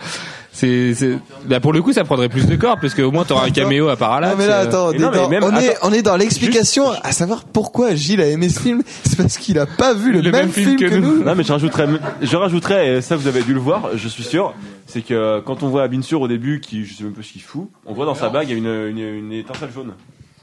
c'est, 0.59 0.93
c'est, 0.95 1.19
là 1.49 1.61
pour 1.61 1.73
le 1.73 1.81
coup, 1.83 1.93
ça 1.93 2.03
prendrait 2.03 2.29
plus 2.29 2.47
de 2.47 2.57
corps 2.57 2.79
parce 2.81 2.93
qu'au 2.93 3.13
moins 3.13 3.25
t'auras 3.25 3.47
un 3.47 3.51
caméo 3.51 3.89
à 3.89 3.97
Parallax. 3.97 4.33
Non 4.35 4.39
mais 4.43 4.49
là 4.49 4.61
euh, 4.61 4.65
attends, 4.65 4.89
on, 4.89 4.93
est 4.93 4.99
non, 4.99 5.11
mais 5.13 5.17
dans, 5.19 5.29
même- 5.29 5.45
on, 5.45 5.57
est, 5.57 5.69
attends. 5.69 5.89
on 5.89 5.93
est 5.93 6.03
dans 6.03 6.17
l'explication 6.17 6.91
à 7.05 7.13
savoir 7.13 7.45
pourquoi 7.45 7.95
Gilles 7.95 8.21
a 8.21 8.27
aimé 8.27 8.49
ce 8.49 8.59
film. 8.61 8.83
C'est 9.05 9.17
parce 9.17 9.39
qu'il 9.39 9.59
a 9.61 9.67
pas 9.67 9.95
vu 9.95 10.11
le, 10.13 10.21
Le 10.21 10.33
même, 10.33 10.47
même 10.47 10.51
film 10.51 10.77
film 10.77 10.81
que 10.81 10.95
que, 10.97 11.01
nous. 11.01 11.23
Non 11.23 11.35
mais 11.37 11.45
je 11.45 11.53
rajouterais, 11.53 11.87
je 12.21 12.37
rajouterais, 12.37 12.97
et 12.97 13.01
ça 13.03 13.15
vous 13.15 13.29
avez 13.29 13.43
dû 13.43 13.55
le 13.55 13.61
voir, 13.61 13.91
je 13.95 14.09
suis 14.09 14.25
sûr, 14.25 14.53
c'est 14.87 15.03
que 15.03 15.41
quand 15.41 15.63
on 15.63 15.69
voit 15.69 15.85
Abinsur 15.85 16.21
au 16.21 16.27
début, 16.29 16.61
qui 16.61 16.85
je 16.85 16.95
sais 16.95 17.05
même 17.05 17.13
pas 17.13 17.23
ce 17.23 17.33
qu'il 17.33 17.43
fout, 17.43 17.69
on 17.87 17.95
voit 17.95 18.07
dans 18.07 18.17
sa 18.17 18.29
bague 18.29 18.49
il 18.51 18.53
y 18.53 18.55
a 18.55 18.59
une, 18.59 18.99
une, 18.99 18.99
une 19.27 19.33
étincelle 19.33 19.71
jaune. 19.73 19.93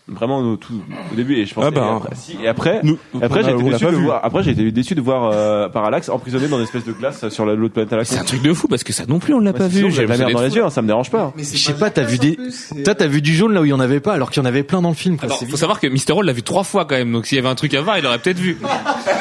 Vraiment 0.07 0.37
au, 0.37 0.55
tout, 0.55 0.79
au 1.11 1.15
début 1.15 1.35
et 1.37 1.47
je 1.47 1.53
pense 1.55 1.63
Ah 1.67 1.71
bah, 1.71 1.81
et 1.81 1.95
après, 1.97 2.15
si, 2.15 2.37
et 2.43 2.47
après, 2.47 2.79
Nous- 2.83 2.99
après 3.23 3.39
on 3.39 3.43
j'ai 3.43 3.49
a- 3.49 3.55
été 3.55 3.63
déçu 3.71 3.85
de 3.85 3.89
vu. 3.89 4.03
voir 4.03 4.19
après 4.23 4.43
j'ai 4.43 4.51
été 4.51 4.71
déçu 4.71 4.93
de 4.93 5.01
voir 5.01 5.31
euh, 5.33 5.67
Parallax 5.67 6.09
emprisonné 6.09 6.47
dans 6.47 6.57
une 6.57 6.63
espèce 6.65 6.85
de 6.85 6.91
glace 6.91 7.27
sur 7.29 7.43
la- 7.43 7.55
l'autre 7.55 7.73
planète 7.73 8.05
C'est 8.07 8.19
un 8.19 8.23
truc 8.23 8.43
de 8.43 8.53
fou 8.53 8.67
parce 8.67 8.83
que 8.83 8.93
ça 8.93 9.05
non 9.07 9.17
plus 9.17 9.33
on 9.33 9.39
l'a 9.39 9.51
Bah, 9.51 9.57
pas 9.59 9.67
vu. 9.67 9.89
j'ai 9.89 10.05
la 10.05 10.15
merde 10.15 10.31
dans 10.31 10.41
les 10.41 10.55
yeux, 10.55 10.63
hein, 10.63 10.69
ça 10.69 10.83
me 10.83 10.87
dérange 10.87 11.09
pas. 11.09 11.33
Mais 11.35 11.43
Je 11.43 11.57
sais 11.57 11.73
pas, 11.73 11.89
t'as 11.89 12.03
vu 12.03 12.19
des, 12.19 12.37
toi 12.83 12.93
t'as 12.93 13.07
vu 13.07 13.23
du 13.23 13.33
jaune 13.33 13.53
là 13.53 13.61
où 13.61 13.65
il 13.65 13.69
y 13.69 13.73
en 13.73 13.79
avait 13.79 13.99
pas, 13.99 14.13
alors 14.13 14.29
qu'il 14.29 14.43
y 14.43 14.45
en 14.45 14.47
avait 14.47 14.61
plein 14.61 14.83
dans 14.83 14.89
le 14.89 14.95
film. 14.95 15.17
quoi. 15.17 15.25
Alors, 15.25 15.37
C'est 15.39 15.47
faut 15.49 15.57
savoir 15.57 15.79
que 15.79 15.87
Mister 15.87 16.13
Roll 16.13 16.27
l'a 16.27 16.33
vu 16.33 16.43
trois 16.43 16.63
fois 16.63 16.85
quand 16.85 16.95
même, 16.95 17.11
donc 17.11 17.25
s'il 17.25 17.37
y 17.37 17.39
avait 17.39 17.49
un 17.49 17.55
truc 17.55 17.73
à 17.73 17.81
voir, 17.81 17.97
il 17.97 18.05
aurait 18.05 18.19
peut-être 18.19 18.37
vu. 18.37 18.59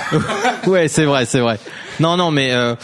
ouais, 0.66 0.88
c'est 0.88 1.04
vrai, 1.06 1.24
c'est 1.24 1.40
vrai. 1.40 1.58
Non, 2.00 2.16
non, 2.18 2.30
mais 2.30 2.52
euh, 2.52 2.74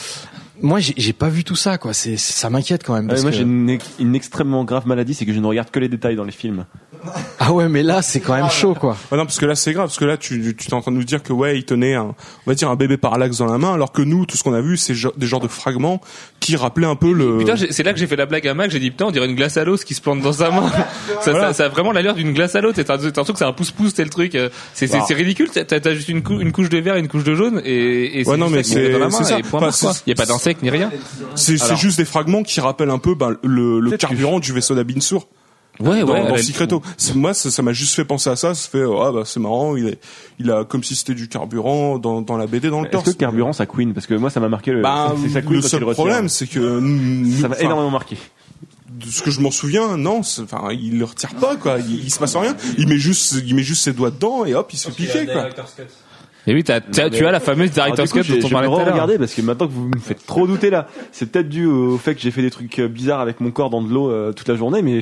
moi, 0.62 0.80
j'ai 0.80 0.94
j'ai 0.96 1.12
pas 1.12 1.28
vu 1.28 1.44
tout 1.44 1.56
ça, 1.56 1.78
quoi. 1.78 1.92
C'est 1.92 2.16
c'est- 2.16 2.32
ça 2.32 2.50
m'inquiète 2.50 2.84
quand 2.84 2.94
même. 2.94 3.04
Ouais, 3.04 3.11
parce 3.11 3.22
moi 3.22 3.30
que- 3.30 3.36
j'ai 3.36 3.42
une, 3.42 3.78
une 3.98 4.14
extrêmement 4.14 4.64
grave 4.64 4.86
maladie, 4.86 5.14
c'est 5.14 5.26
que 5.26 5.32
je 5.32 5.40
ne 5.40 5.46
regarde 5.46 5.70
que 5.70 5.78
les 5.80 5.88
détails 5.88 6.16
dans 6.16 6.24
les 6.24 6.32
films. 6.32 6.64
Ah 7.42 7.52
ouais, 7.54 7.70
mais 7.70 7.82
là, 7.82 8.02
c'est 8.02 8.20
quand 8.20 8.34
même 8.34 8.50
chaud, 8.50 8.74
quoi. 8.74 8.94
Ouais, 9.11 9.16
non, 9.16 9.24
parce 9.24 9.38
que 9.38 9.46
là 9.46 9.54
c'est 9.54 9.72
grave, 9.72 9.86
parce 9.86 9.96
que 9.98 10.04
là 10.04 10.18
tu, 10.18 10.54
tu 10.54 10.68
es 10.68 10.74
en 10.74 10.82
train 10.82 10.92
de 10.92 10.96
nous 10.98 11.04
dire 11.04 11.22
que 11.22 11.32
ouais, 11.32 11.56
il 11.56 11.64
tenait 11.64 11.94
un, 11.94 12.02
on 12.02 12.14
va 12.46 12.54
dire 12.54 12.68
un 12.68 12.76
bébé 12.76 12.98
parallaxe 12.98 13.38
dans 13.38 13.46
la 13.46 13.56
main, 13.56 13.72
alors 13.72 13.90
que 13.92 14.02
nous, 14.02 14.26
tout 14.26 14.36
ce 14.36 14.42
qu'on 14.44 14.52
a 14.52 14.61
vu, 14.61 14.76
c'est 14.76 14.92
des 15.16 15.26
genres 15.26 15.40
de 15.40 15.48
fragments 15.48 16.02
qui 16.40 16.54
rappelaient 16.56 16.86
un 16.86 16.96
peu 16.96 17.11
le. 17.14 17.38
Putain, 17.38 17.54
c'est 17.56 17.82
là 17.82 17.94
que 17.94 17.98
j'ai 17.98 18.06
fait 18.06 18.16
la 18.16 18.26
blague 18.26 18.46
à 18.46 18.52
Mac, 18.52 18.70
j'ai 18.70 18.78
dit 18.78 18.90
putain, 18.90 19.06
on 19.06 19.11
dirait 19.11 19.24
une 19.26 19.34
glace 19.34 19.56
à 19.56 19.64
l'eau 19.64 19.78
ce 19.78 19.86
qui 19.86 19.94
se 19.94 20.02
plante 20.02 20.20
dans 20.20 20.34
sa 20.34 20.50
main. 20.50 20.68
ça, 21.22 21.30
Voilà. 21.30 21.48
ça, 21.48 21.54
ça 21.54 21.64
a 21.64 21.68
vraiment 21.70 21.92
l'allure 21.92 22.14
d'une 22.14 22.34
glace 22.34 22.54
à 22.54 22.61
l'eau. 22.61 22.72
T'as 22.74 22.84
t'as 22.84 22.98
l'impression 22.98 23.32
que 23.32 23.38
c'est 23.38 23.44
un 23.46 23.52
pouce-pouce, 23.54 23.92
c'est 23.96 24.04
le 24.04 24.11
truc. 24.11 24.34
euh, 24.34 24.50
C'est 24.74 24.86
c'est- 24.86 24.98
Bah. 24.98 25.04
c'est 25.08 25.14
ridicule. 25.14 25.48
T'as 25.50 25.94
juste 25.94 26.11
une, 26.11 26.22
cou- 26.22 26.38
une 26.40 26.52
couche 26.52 26.68
de 26.68 26.78
vert 26.78 26.96
et 26.96 27.00
une 27.00 27.08
couche 27.08 27.24
de 27.24 27.34
jaune 27.34 27.62
et, 27.64 28.20
et 28.20 28.28
Ouais, 28.28 28.36
non, 28.36 28.50
mais 28.50 28.62
c'est- 28.62 28.74
c'est 29.11 29.24
ça. 29.24 29.38
c'est- 29.72 30.02
Il 30.06 30.11
y 30.11 30.12
a 30.12 30.16
pas 30.16 30.26
d'insectes 30.26 30.49
ni 30.62 30.70
rien. 30.70 30.90
c'est 31.34 31.57
juste 31.76 31.98
des 31.98 32.05
fragments 32.05 32.42
qui 32.42 32.61
rappellent 32.61 32.90
un 32.90 32.98
peu 32.98 33.14
ben, 33.14 33.36
le, 33.42 33.80
le 33.80 33.90
Peut-être 33.90 34.01
que 34.03 34.07
carburant 34.09 34.40
du 34.40 34.53
vaisseau 34.53 34.74
d'Abinsur. 34.74 35.26
Ouais, 35.78 36.01
dans, 36.01 36.12
ouais. 36.12 36.28
dans 36.28 36.36
Secreto. 36.36 36.82
C'est- 36.98 37.14
Moi, 37.14 37.32
ça 37.32 37.62
m'a 37.62 37.72
juste 37.72 37.94
fait 37.94 38.05
penser 38.05 38.28
à 38.28 38.36
ça. 38.36 38.55
Ça 38.55 38.68
fait, 38.68 38.82
ah 38.84 39.12
bah 39.12 39.22
c'est 39.24 39.40
marrant. 39.40 39.76
Il, 39.76 39.88
est, 39.88 39.98
il 40.38 40.51
a 40.51 40.64
comme 40.64 40.84
si 40.84 40.94
c'était 40.94 41.14
du 41.14 41.26
carburant 41.28 41.98
dans, 41.98 42.20
dans 42.20 42.36
la 42.36 42.46
BD 42.46 42.68
dans 42.68 42.80
le 42.82 42.88
Est-ce 42.88 42.98
que 42.98 43.05
torse. 43.05 43.16
carburant 43.16 43.55
ça 43.55 43.64
queen? 43.64 43.94
Parce 43.94 44.07
que 44.07 44.12
moi 44.14 44.28
ça 44.28 44.40
m'a 44.40 44.48
marqué 44.51 44.72
le. 44.72 44.82
Bah, 44.82 45.14
c'est 45.22 45.30
ça 45.30 45.40
queen 45.40 45.55
le 45.55 45.62
seul 45.62 45.80
problème, 45.86 46.28
c'est 46.28 46.46
que 46.46 46.59
nous- 46.80 47.40
Ça 47.40 47.48
m'a 47.48 47.59
énormément 47.61 47.90
marqué. 47.90 48.18
de 48.90 49.07
ce 49.11 49.22
que 49.22 49.30
je 49.30 49.40
m'en 49.40 49.51
souviens, 49.51 49.96
non, 49.96 50.18
enfin, 50.20 50.68
il 50.72 50.98
le 50.98 51.05
retire 51.07 51.32
pas, 51.36 51.57
quoi. 51.57 51.78
Il, 51.78 52.05
il 52.05 52.11
se 52.11 52.18
passe 52.18 52.36
rien. 52.36 52.55
Il 52.76 52.86
met 52.86 52.98
juste, 52.98 53.36
il 53.46 53.55
met 53.55 53.62
juste 53.62 53.82
ses 53.84 53.94
doigts 53.94 54.11
dedans 54.11 54.44
et 54.44 54.55
hop, 54.55 54.70
il 54.74 54.76
se 54.76 54.90
fait 54.90 54.94
piquer, 55.07 55.24
quoi. 55.26 55.48
Et 56.47 56.55
oui, 56.55 56.64
tu 56.64 56.72
as 56.72 56.80
la 57.30 57.41
fameuse 57.41 57.70
Director's 57.70 58.12
Cut 58.12 58.20
dont 58.20 58.24
on 58.24 58.26
je 58.26 58.32
vais 58.43 58.51
parlait 58.51 58.68
tout 58.68 58.74
à 58.74 58.84
l'heure. 58.84 58.93
regarder 58.93 59.18
parce 59.18 59.34
que 59.34 59.43
maintenant 59.43 59.66
que 59.66 59.72
vous 59.72 59.88
me 59.88 60.01
faites 60.01 60.24
trop 60.26 60.47
douter 60.47 60.70
là, 60.70 60.86
c'est 61.12 61.30
peut-être 61.30 61.49
dû 61.49 61.66
au 61.66 61.99
fait 61.99 62.14
que 62.14 62.20
j'ai 62.20 62.30
fait 62.30 62.43
des 62.43 62.51
trucs 62.51 62.78
euh, 62.78 62.88
bizarres 62.88 63.20
avec 63.20 63.41
mon 63.41 63.51
corps 63.51 63.70
dans 63.70 63.82
de 63.82 63.93
l'eau 63.93 64.11
euh, 64.11 64.32
toute 64.32 64.49
la 64.49 64.57
journée, 64.57 64.80
mais 64.82 65.01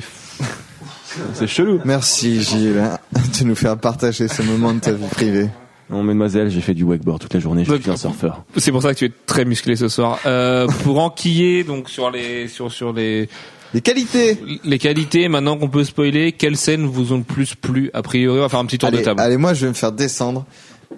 c'est 1.33 1.47
chelou. 1.47 1.79
Merci 1.85 2.41
Gilles 2.43 2.73
de 3.39 3.43
nous 3.45 3.55
faire 3.55 3.77
partager 3.77 4.27
ce 4.27 4.41
moment 4.41 4.73
de 4.73 4.79
ta 4.79 4.91
vie 4.91 5.07
privée. 5.07 5.47
Non, 5.89 6.03
mademoiselle, 6.03 6.51
j'ai 6.51 6.61
fait 6.61 6.75
du 6.75 6.83
wakeboard 6.83 7.19
toute 7.19 7.33
la 7.33 7.39
journée, 7.39 7.65
je 7.65 7.71
Donc, 7.71 7.81
suis 7.81 7.89
un 7.89 7.97
surfeur. 7.97 8.43
C'est 8.57 8.71
pour 8.71 8.83
ça 8.83 8.93
que 8.93 8.99
tu 8.99 9.05
es 9.05 9.11
très 9.25 9.43
musclé 9.43 9.75
ce 9.75 9.87
soir. 9.87 10.19
Euh, 10.27 10.67
pour 10.83 10.99
enquiller 11.03 11.63
donc 11.63 11.89
sur 11.89 12.11
les 12.11 12.47
sur 12.47 12.71
sur 12.71 12.93
les 12.93 13.27
Les 13.73 13.81
qualités 13.81 14.37
les 14.63 14.77
qualités, 14.77 15.27
maintenant 15.29 15.57
qu'on 15.57 15.69
peut 15.69 15.83
spoiler, 15.83 16.31
quelles 16.31 16.57
scènes 16.57 16.85
vous 16.85 17.11
ont 17.11 17.17
le 17.17 17.23
plus 17.23 17.55
plu 17.55 17.89
A 17.95 18.03
priori, 18.03 18.37
on 18.37 18.41
va 18.41 18.49
faire 18.49 18.59
un 18.59 18.65
petit 18.65 18.77
tour 18.77 18.91
de 18.91 18.97
table. 18.97 19.19
allez, 19.19 19.37
moi 19.37 19.55
je 19.55 19.61
vais 19.61 19.69
me 19.69 19.73
faire 19.73 19.91
descendre. 19.91 20.45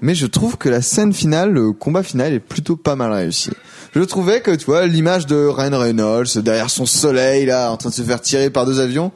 Mais 0.02 0.16
je 0.16 0.26
trouve 0.26 0.58
que 0.58 0.70
la 0.70 0.82
scène 0.82 1.14
finale, 1.14 1.52
le 1.52 1.74
combat 1.74 2.02
final 2.04 2.34
est 2.34 2.40
plutôt 2.40 2.76
pas 2.76 2.96
mal 2.96 3.12
réussi. 3.12 3.52
Je 3.94 4.02
trouvais 4.02 4.42
que, 4.42 4.52
tu 4.52 4.66
vois, 4.66 4.88
l'image 4.88 5.26
de 5.26 5.36
Ryan 5.48 5.78
Reynolds 5.80 6.28
derrière 6.38 6.70
son 6.70 6.86
soleil, 6.86 7.46
là, 7.46 7.70
en 7.72 7.78
train 7.78 7.90
de 7.90 7.94
se 7.94 8.02
faire 8.02 8.22
tirer 8.22 8.50
par 8.50 8.66
deux 8.66 8.80
avions. 8.80 9.12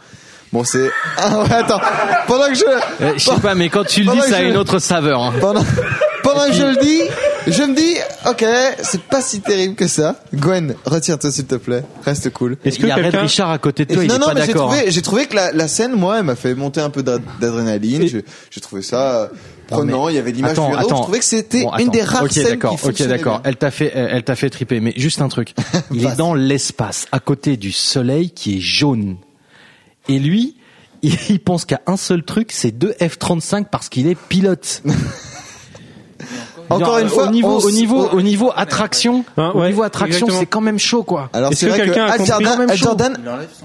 Bon, 0.52 0.64
c'est... 0.64 0.92
Ah 1.18 1.40
ouais, 1.42 1.52
attends. 1.54 1.80
Pendant 2.28 2.48
que 2.48 2.56
je... 2.56 2.64
Euh, 3.04 3.14
je 3.18 3.24
sais 3.24 3.40
pas, 3.42 3.56
mais 3.56 3.70
quand 3.70 3.86
tu 3.86 4.04
le 4.04 4.12
dis, 4.12 4.22
ça 4.22 4.38
a 4.38 4.42
une 4.42 4.58
autre 4.58 4.80
saveur. 4.80 5.22
hein. 5.24 5.34
Pendant, 5.40 5.64
pendant 6.24 6.46
que 6.48 6.54
je 6.54 6.64
le 6.64 6.76
dis, 6.78 7.02
je 7.48 7.64
me 7.64 7.76
dis, 7.76 7.96
ok, 8.30 8.46
c'est 8.84 9.02
pas 9.04 9.22
si 9.22 9.40
terrible 9.42 9.76
que 9.76 9.88
ça. 9.88 10.18
Gwen, 10.34 10.76
retire-toi 10.86 11.32
s'il 11.32 11.46
te 11.46 11.56
plaît. 11.56 11.84
Reste 12.04 12.32
cool. 12.32 12.58
Est-ce 12.66 12.78
que 12.78 12.84
Il 12.84 12.90
y 12.90 12.92
a 12.92 12.96
Red 12.96 13.16
Richard 13.16 13.50
à 13.50 13.58
côté 13.58 13.86
de 13.86 13.94
toi, 13.94 14.04
il 14.04 14.08
non, 14.10 14.16
est 14.16 14.20
non, 14.20 14.26
pas 14.28 14.34
mais 14.36 14.42
j'ai 14.42 14.48
d'accord. 14.48 14.72
hein. 14.72 14.76
trouvé, 14.76 14.92
j'ai 14.92 15.02
trouvé 15.02 15.26
que 15.28 15.36
la, 15.36 15.52
la 15.52 15.68
scène, 15.68 15.94
moi, 15.94 16.18
elle 16.20 16.26
m'a 16.26 16.36
fait 16.36 16.54
monter 16.54 16.82
un 16.82 16.90
peu 16.90 17.02
d'ad- 17.02 17.22
d'adrénaline. 17.40 18.04
Et- 18.04 18.08
J'ai 18.08 18.26
j'ai 18.52 18.62
trouvé 18.62 18.82
ça 18.82 19.22
euh, 19.24 19.28
prenant. 19.66 20.10
Il 20.10 20.16
y 20.16 20.18
avait 20.18 20.32
l'image 20.32 20.54
du 20.54 20.60
Attends, 20.60 20.72
héros. 20.72 20.80
attends. 20.80 20.96
Je 20.98 21.02
trouvais 21.04 21.20
que 21.20 21.26
c'était 21.26 21.64
Bon, 21.64 21.76
une 21.78 21.90
des 21.90 22.02
rares 22.04 22.24
Ok, 22.24 22.32
scènes 22.32 22.46
d'accord, 22.46 22.80
qui 22.80 22.88
ok, 22.88 23.04
d'accord. 23.08 23.42
Elle 23.44 23.58
t'a 23.58 23.72
fait, 23.72 23.92
elle 23.94 24.24
t'a 24.24 24.36
fait 24.36 24.50
triper. 24.50 24.80
Mais 24.80 24.94
juste 24.96 25.22
un 25.22 25.28
truc. 25.28 25.54
Il 25.92 26.06
est 26.06 26.16
dans 26.16 26.34
l'espace, 26.34 27.08
à 27.12 27.20
côté 27.20 27.58
du 27.58 27.72
soleil 27.72 28.32
qui 28.32 28.58
est 28.58 28.62
jaune. 28.62 29.18
Et 30.08 30.20
lui, 30.20 30.56
il, 31.02 31.16
il 31.30 31.40
pense 31.40 31.66
qu'à 31.66 31.82
un 31.88 31.98
seul 31.98 32.24
truc, 32.24 32.52
c'est 32.52 32.72
deux 32.72 32.94
F-35 33.00 33.66
parce 33.72 33.90
qu'il 33.90 34.08
est 34.08 34.16
pilote. 34.16 34.84
Encore 36.70 37.00
une 37.00 37.10
fois, 37.10 37.28
au 37.28 37.32
niveau, 37.32 37.50
on 37.50 37.64
au 37.64 37.70
s- 37.70 37.76
niveau, 37.76 38.10
on- 38.12 38.18
au 38.18 38.22
niveau 38.22 38.52
attraction, 38.56 39.24
Hein, 39.38 39.52
au 39.54 39.66
niveau 39.66 39.84
attraction, 39.84 40.28
c'est 40.30 40.46
quand 40.46 40.62
même 40.62 40.80
chaud, 40.80 41.04
quoi. 41.04 41.30
Alors 41.34 41.52
Est-ce 41.52 41.60
c'est 41.62 41.66
que 41.68 41.72
vrai 41.72 41.80
que 41.82 41.86
quelqu'un 41.86 42.06
a 42.06 42.12
Al 42.12 42.18
compris 42.20 42.28
Jordan, 42.32 42.70
Al 42.70 42.78
Jordan, 42.78 43.18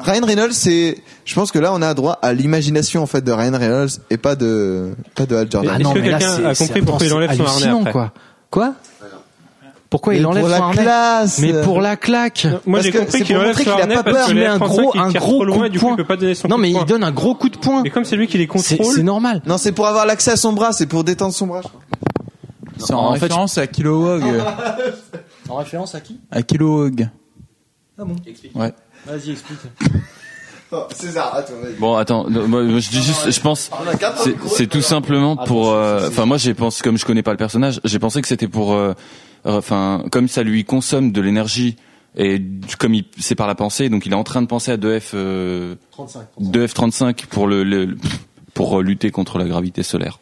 Ryan 0.02 0.26
Reynolds, 0.26 0.52
c'est, 0.52 0.98
je 1.24 1.34
pense 1.34 1.50
que 1.52 1.58
là 1.58 1.72
on 1.74 1.82
a 1.82 1.94
droit 1.94 2.18
à 2.22 2.32
l'imagination 2.32 3.02
en 3.02 3.06
fait 3.06 3.22
de 3.24 3.32
Ryan 3.32 3.56
Reynolds 3.58 3.90
et 4.10 4.16
pas 4.16 4.34
de, 4.36 4.92
pas 5.14 5.26
de 5.26 5.36
Al 5.36 5.50
Jordan. 5.50 5.80
Est-ce 5.80 5.88
que 5.94 5.98
quelqu'un 6.00 6.44
a 6.46 6.54
compris 6.54 6.82
pourquoi 6.82 7.06
il 7.06 7.12
enlève 7.14 7.36
son 7.36 7.44
harnais 7.44 7.66
après 7.80 7.92
quoi. 7.92 8.12
Quoi? 8.50 8.74
Pourquoi 9.88 10.14
il 10.14 10.20
Mais 10.20 10.26
enlève 10.26 10.42
pour 10.44 10.50
son 10.52 10.56
la 10.60 10.64
harnais? 10.66 10.82
classe. 10.82 11.38
Mais 11.40 11.62
pour 11.62 11.80
la 11.80 11.96
claque. 11.96 12.46
Moi 12.64 12.80
j'ai 12.80 12.92
compris 12.92 13.22
qu'il 13.22 13.36
enlève 13.36 13.56
son 13.56 13.62
qu'il 13.64 13.72
a 13.72 13.74
harnais 13.80 13.94
pas 13.96 14.02
parce 14.04 14.16
peur. 14.18 14.26
que 14.26 14.30
Il 14.30 14.36
met 14.38 14.46
un 14.46 14.56
F-35, 14.58 14.68
gros, 14.68 14.92
il 14.94 15.00
un 15.00 15.10
gros 15.10 15.44
loin 15.44 15.56
coup 15.58 15.64
et 15.64 15.68
de 15.68 15.74
il 15.74 15.80
poing. 15.80 15.96
Non, 16.48 16.58
mais 16.58 16.70
il 16.70 16.84
donne 16.84 17.02
un 17.02 17.10
gros 17.10 17.34
coup 17.34 17.48
de 17.48 17.56
poing. 17.58 17.80
Mais 17.82 17.90
comme 17.90 18.04
c'est 18.04 18.14
lui 18.14 18.28
qui 18.28 18.38
les 18.38 18.46
contrôle, 18.46 18.86
c'est 18.94 19.02
normal. 19.02 19.42
Non, 19.46 19.58
c'est 19.58 19.72
pour 19.72 19.88
avoir 19.88 20.06
l'accès 20.06 20.30
à 20.30 20.36
son 20.36 20.52
bras, 20.52 20.72
c'est 20.72 20.86
pour 20.86 21.02
détendre 21.02 21.34
son 21.34 21.48
bras. 21.48 21.62
C'est 22.80 22.94
en, 22.94 23.06
En 23.08 23.14
fait, 23.14 23.20
référence 23.22 23.58
à 23.58 23.66
Kilowog. 23.66 24.22
En 25.48 25.56
référence 25.56 25.94
à 25.94 26.00
qui? 26.00 26.18
À 26.30 26.42
Kilowog. 26.42 27.08
Ah 27.98 28.04
bon? 28.04 28.16
Ouais. 28.54 28.72
Vas-y, 29.06 29.30
explique. 29.32 29.58
Oh, 30.72 30.84
César, 30.94 31.34
attends, 31.34 31.54
vas-y. 31.60 31.72
Bon, 31.80 31.96
attends, 31.96 32.30
non, 32.30 32.46
moi, 32.46 32.62
moi, 32.62 32.78
je 32.78 32.90
dis 32.90 33.02
juste, 33.02 33.28
je 33.28 33.40
pense, 33.40 33.72
c'est- 34.54 34.68
tout 34.68 34.82
simplement 34.82 35.36
pour, 35.36 35.70
euh, 35.72 36.06
enfin, 36.06 36.26
moi, 36.26 36.36
j'ai 36.36 36.54
pensé, 36.54 36.80
comme 36.84 36.96
je 36.96 37.04
connais 37.04 37.24
pas 37.24 37.32
le 37.32 37.36
personnage, 37.38 37.80
j'ai 37.82 37.98
pensé 37.98 38.22
que 38.22 38.28
c'était 38.28 38.46
pour, 38.46 38.74
euh, 38.74 38.92
euh, 39.46 39.58
enfin, 39.58 40.04
comme 40.12 40.28
ça 40.28 40.44
lui 40.44 40.64
consomme 40.64 41.10
de 41.10 41.20
l'énergie 41.20 41.74
et 42.16 42.40
comme 42.78 42.94
il, 42.94 43.04
c'est 43.18 43.34
par 43.34 43.48
la 43.48 43.56
pensée, 43.56 43.88
donc 43.88 44.06
il 44.06 44.12
est 44.12 44.14
en 44.14 44.22
train 44.22 44.42
de 44.42 44.46
penser 44.46 44.70
à 44.70 44.76
2F, 44.76 45.10
euh, 45.14 45.74
35. 45.90 46.28
2F35 46.40 47.26
pour 47.26 47.48
le, 47.48 47.64
le- 47.64 47.96
pour 48.54 48.78
euh, 48.78 48.82
lutter 48.84 49.10
contre 49.10 49.38
la 49.38 49.46
gravité 49.46 49.82
solaire. 49.82 50.20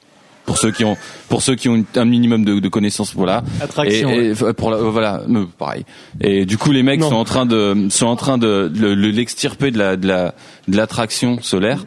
Pour 0.49 0.57
ceux 0.59 0.73
qui 0.73 0.85
ont, 0.85 0.97
pour 1.29 1.43
ceux 1.43 1.55
qui 1.55 1.69
ont 1.69 1.85
un 1.95 2.05
minimum 2.07 2.43
de, 2.45 2.59
de 2.59 2.69
connaissances, 2.69 3.15
voilà. 3.15 3.45
Attraction. 3.61 4.09
Et, 4.11 4.29
et 4.29 4.33
f- 4.33 4.53
pour 4.55 4.71
la, 4.71 4.79
euh, 4.79 4.91
voilà, 4.91 5.23
pareil. 5.59 5.85
Et 6.23 6.47
du 6.47 6.57
coup, 6.57 6.73
les 6.73 6.83
mecs 6.83 7.01
Non. 7.01 7.11
sont 7.11 7.17
en 7.17 7.25
train 7.25 7.45
de, 7.47 7.87
sont 7.91 8.07
en 8.07 8.17
train 8.17 8.39
de 8.39 8.73
le- 8.75 8.95
le- 8.95 9.11
l'extirper 9.11 9.71
de 9.71 9.77
la, 9.79 9.97
de 9.97 10.09
la, 10.09 10.35
de 10.67 10.77
l'attraction 10.77 11.39
solaire. 11.43 11.85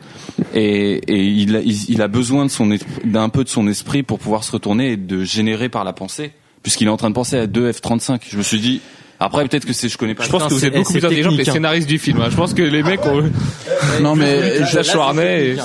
Et, 0.54 0.94
et 1.12 1.24
il, 1.26 1.56
a, 1.56 1.62
il, 1.62 1.90
il 1.90 2.02
a 2.04 2.08
besoin 2.08 2.46
de 2.46 2.52
son, 2.52 2.74
d'un 3.04 3.30
peu 3.30 3.44
de 3.44 3.50
son 3.50 3.68
esprit 3.68 4.04
pour 4.04 4.20
pouvoir 4.20 4.44
se 4.44 4.52
retourner 4.52 4.92
et 4.94 4.98
de 4.98 5.24
générer 5.24 5.68
par 5.68 5.84
la 5.84 5.94
pensée, 5.94 6.32
puisqu'il 6.62 6.88
est 6.88 6.92
en 6.92 6.98
train 6.98 7.10
de 7.10 7.16
penser 7.16 7.38
à 7.38 7.48
2 7.48 7.72
F35. 7.72 8.22
Je 8.30 8.38
me 8.38 8.44
suis 8.44 8.60
dit. 8.60 8.80
Après, 9.24 9.48
peut-être 9.48 9.66
que 9.66 9.74
c'est, 9.74 9.88
je 9.88 9.98
connais 9.98 10.16
pas. 10.16 10.24
Je 10.24 10.30
pense 10.30 10.44
que 10.46 10.50
vous 10.54 10.60
c'est- 10.60 10.68
êtes 10.68 10.74
beaucoup 10.76 10.92
plus 10.94 11.06
intelligent 11.06 11.30
que 11.30 11.36
les 11.36 11.48
hein. 11.50 11.54
scénaristes 11.54 11.88
du 11.88 12.00
film. 12.00 12.20
hein. 12.22 12.28
Je 12.32 12.36
pense 12.36 12.54
que 12.56 12.64
les 12.64 12.82
mecs 12.82 13.06
ont 13.06 13.22
Non 14.02 14.16
mais 14.16 14.66
je 14.66 14.76
lâche 14.76 14.96
harnais. 14.96 15.50
Et... 15.50 15.56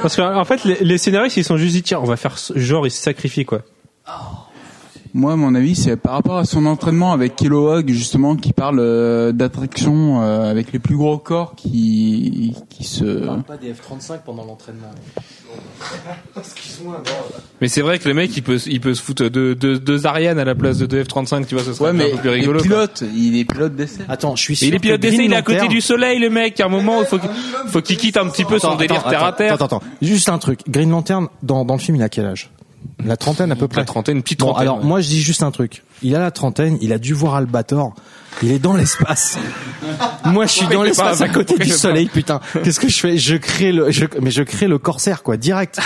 parce 0.00 0.16
qu'en 0.16 0.36
en 0.36 0.44
fait 0.44 0.64
les, 0.64 0.76
les 0.80 0.98
scénaristes 0.98 1.36
ils 1.36 1.44
sont 1.44 1.56
juste 1.56 1.74
dit 1.74 1.82
tiens 1.82 2.00
on 2.02 2.06
va 2.06 2.16
faire 2.16 2.38
ce- 2.38 2.58
genre 2.58 2.86
ils 2.86 2.90
se 2.90 3.00
sacrifient 3.00 3.44
quoi. 3.44 3.62
Moi, 5.14 5.34
à 5.34 5.36
mon 5.36 5.54
avis, 5.54 5.74
c'est 5.74 5.98
par 5.98 6.14
rapport 6.14 6.38
à 6.38 6.46
son 6.46 6.64
entraînement 6.64 7.12
avec 7.12 7.36
Kilowog, 7.36 7.90
justement, 7.90 8.34
qui 8.34 8.54
parle 8.54 8.78
euh, 8.80 9.30
d'attraction 9.32 10.22
euh, 10.22 10.50
avec 10.50 10.72
les 10.72 10.78
plus 10.78 10.96
gros 10.96 11.18
corps 11.18 11.54
qui, 11.54 12.54
qui 12.70 12.84
se... 12.84 13.04
Pas 13.42 13.58
des 13.58 13.74
F-35 13.74 14.20
pendant 14.24 14.46
l'entraînement. 14.46 14.90
Mais 17.60 17.68
c'est 17.68 17.80
vrai 17.80 17.98
que 17.98 18.08
le 18.08 18.14
mec 18.14 18.36
il 18.36 18.42
peut 18.42 18.58
il 18.66 18.80
peut 18.80 18.94
se 18.94 19.02
foutre 19.02 19.24
de 19.24 19.54
deux 19.54 19.78
deux 19.78 20.06
Ariane 20.06 20.38
à 20.38 20.44
la 20.44 20.54
place 20.54 20.78
de 20.78 20.86
deux 20.86 21.02
F35, 21.02 21.46
tu 21.46 21.54
vois, 21.54 21.64
ce 21.64 21.72
serait 21.74 21.90
Ouais, 21.90 21.92
mais 21.92 22.06
un 22.12 22.16
peu 22.16 22.20
plus 22.22 22.28
rigolo. 22.30 22.58
quoi. 22.58 22.62
pilotes, 22.62 23.04
il 23.14 23.38
est 23.38 23.44
pilote 23.44 23.74
d'essai. 23.76 24.02
Attends, 24.08 24.34
je 24.36 24.42
suis 24.42 24.52
Mais 24.52 24.56
sûr 24.56 24.68
il 24.68 24.74
est 24.74 24.78
pilote 24.78 25.00
d'essai, 25.00 25.24
il 25.24 25.32
est 25.32 25.36
à 25.36 25.42
côté 25.42 25.68
du 25.68 25.80
soleil, 25.80 26.18
le 26.18 26.30
mec. 26.30 26.58
À 26.60 26.66
un 26.66 26.68
moment, 26.68 27.00
il 27.00 27.06
faut 27.06 27.18
qu'il 27.18 27.30
faut 27.68 27.80
qu'il 27.80 27.96
quitte 27.96 28.16
un 28.16 28.28
petit 28.28 28.44
peu 28.44 28.58
son 28.58 28.68
Attends, 28.68 28.76
délire 28.76 28.96
attends, 29.00 29.10
terre 29.10 29.24
à 29.24 29.32
terre. 29.32 29.52
Attends, 29.54 29.64
attends, 29.66 29.82
juste 30.00 30.28
un 30.28 30.38
truc. 30.38 30.60
Green 30.68 30.90
Lantern, 30.90 31.28
dans, 31.42 31.64
dans 31.64 31.74
le 31.74 31.80
film, 31.80 31.96
il 31.96 32.02
a 32.02 32.08
quel 32.08 32.26
âge? 32.26 32.50
La 33.04 33.16
trentaine 33.16 33.52
à 33.52 33.56
peu 33.56 33.68
près. 33.68 33.80
La 33.80 33.84
trentaine, 33.84 34.16
une 34.16 34.22
petite 34.22 34.40
Bon, 34.40 34.46
trentaine. 34.46 34.62
alors 34.62 34.78
ouais. 34.80 34.84
moi 34.84 35.00
je 35.00 35.08
dis 35.08 35.20
juste 35.20 35.42
un 35.42 35.50
truc. 35.52 35.82
Il 36.02 36.16
a 36.16 36.18
la 36.18 36.30
trentaine, 36.32 36.78
il 36.80 36.92
a 36.92 36.98
dû 36.98 37.12
voir 37.14 37.34
Albator. 37.36 37.94
Il 38.42 38.50
est 38.52 38.58
dans 38.58 38.72
l'espace. 38.74 39.38
moi 40.24 40.46
je 40.46 40.52
suis 40.52 40.66
dans 40.66 40.82
il 40.82 40.88
l'espace 40.88 41.20
à 41.20 41.28
côté 41.28 41.56
du 41.58 41.66
il 41.68 41.72
soleil, 41.72 42.06
putain. 42.08 42.40
Qu'est-ce 42.64 42.80
que 42.80 42.88
je 42.88 42.98
fais? 42.98 43.16
Je 43.18 43.36
crée 43.36 43.72
le, 43.72 43.90
je, 43.90 44.04
mais 44.20 44.30
je 44.30 44.42
crée 44.42 44.66
le 44.68 44.78
corsaire 44.78 45.22
quoi, 45.22 45.36
direct. 45.36 45.78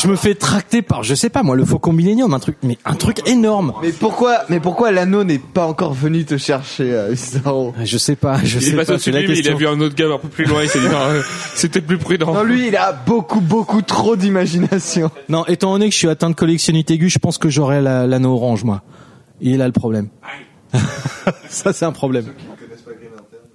je 0.00 0.06
me 0.08 0.16
fais 0.16 0.34
tracter 0.34 0.82
par, 0.82 1.02
je 1.02 1.14
sais 1.14 1.28
pas 1.30 1.42
moi, 1.42 1.56
le 1.56 1.64
Faucon 1.64 1.92
Millenium, 1.92 2.32
un 2.34 2.38
truc, 2.38 2.56
mais 2.62 2.78
un 2.84 2.94
truc 2.94 3.26
énorme. 3.28 3.72
Mais 3.82 3.90
pourquoi, 3.92 4.40
mais 4.48 4.60
pourquoi 4.60 4.92
l'anneau 4.92 5.24
n'est 5.24 5.38
pas 5.38 5.66
encore 5.66 5.92
venu 5.94 6.24
te 6.24 6.36
chercher, 6.36 6.92
euh, 6.92 7.10
Je 7.84 7.96
sais 7.98 8.16
pas, 8.16 8.38
je 8.44 8.58
il 8.58 8.62
sais 8.62 8.70
est 8.72 8.84
pas. 8.84 8.98
C'est 8.98 9.10
la 9.10 9.20
lui, 9.20 9.28
mais 9.28 9.38
il 9.38 9.48
a 9.48 9.54
vu 9.54 9.66
un 9.66 9.80
autre 9.80 9.94
gars 9.94 10.06
un 10.12 10.18
peu 10.18 10.28
plus 10.28 10.44
loin, 10.44 10.62
il 10.62 10.68
s'est 10.68 10.80
dit 10.80 10.88
non, 10.88 11.00
euh, 11.00 11.22
c'était 11.54 11.80
plus 11.80 11.98
prudent. 11.98 12.32
Non, 12.34 12.42
lui, 12.44 12.68
il 12.68 12.76
a 12.76 12.92
beaucoup, 12.92 13.40
beaucoup 13.40 13.82
trop 13.82 14.14
d'imagination. 14.16 15.10
Non, 15.28 15.44
étant 15.46 15.72
donné 15.72 15.86
que 15.88 15.92
je 15.94 15.98
suis 15.98 16.08
atteint 16.08 16.30
de 16.30 16.34
collectionnite 16.34 16.90
aiguë, 16.90 17.08
je 17.08 17.18
pense 17.18 17.38
que 17.38 17.48
j'aurai 17.48 17.80
la- 17.80 18.06
l'anneau 18.06 18.34
orange, 18.34 18.62
moi. 18.64 18.82
Et 19.40 19.56
là, 19.56 19.66
le 19.66 19.72
problème. 19.72 20.08
Ça, 21.48 21.72
c'est 21.72 21.84
un 21.84 21.92
problème. 21.92 22.26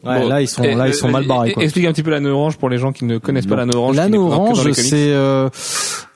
Ouais, 0.04 0.20
Bon, 0.20 0.28
là, 0.28 0.42
ils 0.42 0.48
sont, 0.48 0.64
et- 0.64 0.76
là, 0.76 0.88
ils 0.88 0.94
sont 0.94 1.08
euh, 1.08 1.12
mal 1.12 1.26
barrés, 1.26 1.54
quoi. 1.54 1.64
Explique 1.64 1.86
un 1.86 1.92
petit 1.92 2.04
peu 2.04 2.12
l'anneau 2.12 2.30
orange 2.36 2.58
pour 2.58 2.70
les 2.70 2.78
gens 2.78 2.92
qui 2.92 3.06
ne 3.06 3.18
connaissent 3.18 3.48
pas 3.48 3.56
l'anneau 3.56 3.78
orange. 3.78 3.96
L'anneau 3.96 4.28
orange, 4.28 4.72
c'est, 4.74 5.12
euh... 5.14 5.50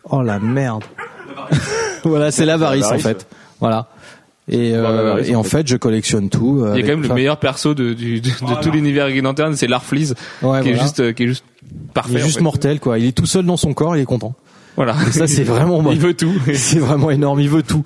oh 0.09 0.21
la 0.21 0.37
merde. 0.39 0.83
voilà, 2.03 2.29
c'est 2.31 2.45
l'avarice, 2.45 2.85
en 2.91 2.99
fait. 2.99 3.25
Voilà. 3.59 3.87
Et, 4.47 4.73
euh, 4.75 5.15
Ouais, 5.15 5.29
et 5.29 5.35
en 5.35 5.43
fait, 5.43 5.67
je 5.67 5.75
collectionne 5.77 6.29
tout. 6.29 6.63
Il 6.73 6.79
y 6.79 6.83
a 6.83 6.85
quand 6.85 6.97
même 6.99 7.01
le 7.07 7.13
meilleur 7.13 7.37
perso 7.37 7.73
de, 7.73 7.93
du, 7.93 8.19
de, 8.21 8.29
de 8.29 8.61
tout 8.61 8.71
l'univers 8.71 9.09
Green 9.09 9.23
Lantern, 9.23 9.55
c'est 9.55 9.67
Larfleeze, 9.67 10.15
Ouais, 10.41 10.61
qui 10.61 10.69
est 10.69 10.79
juste, 10.79 10.99
euh, 10.99 11.13
qui 11.13 11.23
est 11.23 11.27
juste 11.27 11.43
parfait. 11.93 12.13
Il 12.13 12.17
est 12.19 12.23
en 12.23 12.25
juste 12.25 12.37
fait. 12.37 12.43
mortel, 12.43 12.79
quoi. 12.79 12.99
Il 12.99 13.05
est 13.05 13.11
tout 13.11 13.25
seul 13.27 13.45
dans 13.45 13.57
son 13.57 13.73
corps, 13.73 13.95
il 13.95 14.01
est 14.01 14.05
content. 14.05 14.33
Voilà. 14.79 14.95
Et 15.07 15.11
ça, 15.11 15.27
c'est 15.27 15.43
vraiment 15.43 15.81
bon. 15.83 15.91
Il 15.91 15.99
veut 15.99 16.13
tout. 16.13 16.31
C'est 16.53 16.79
vraiment 16.79 17.11
énorme, 17.11 17.41
il 17.41 17.49
veut 17.49 17.63
tout. 17.63 17.83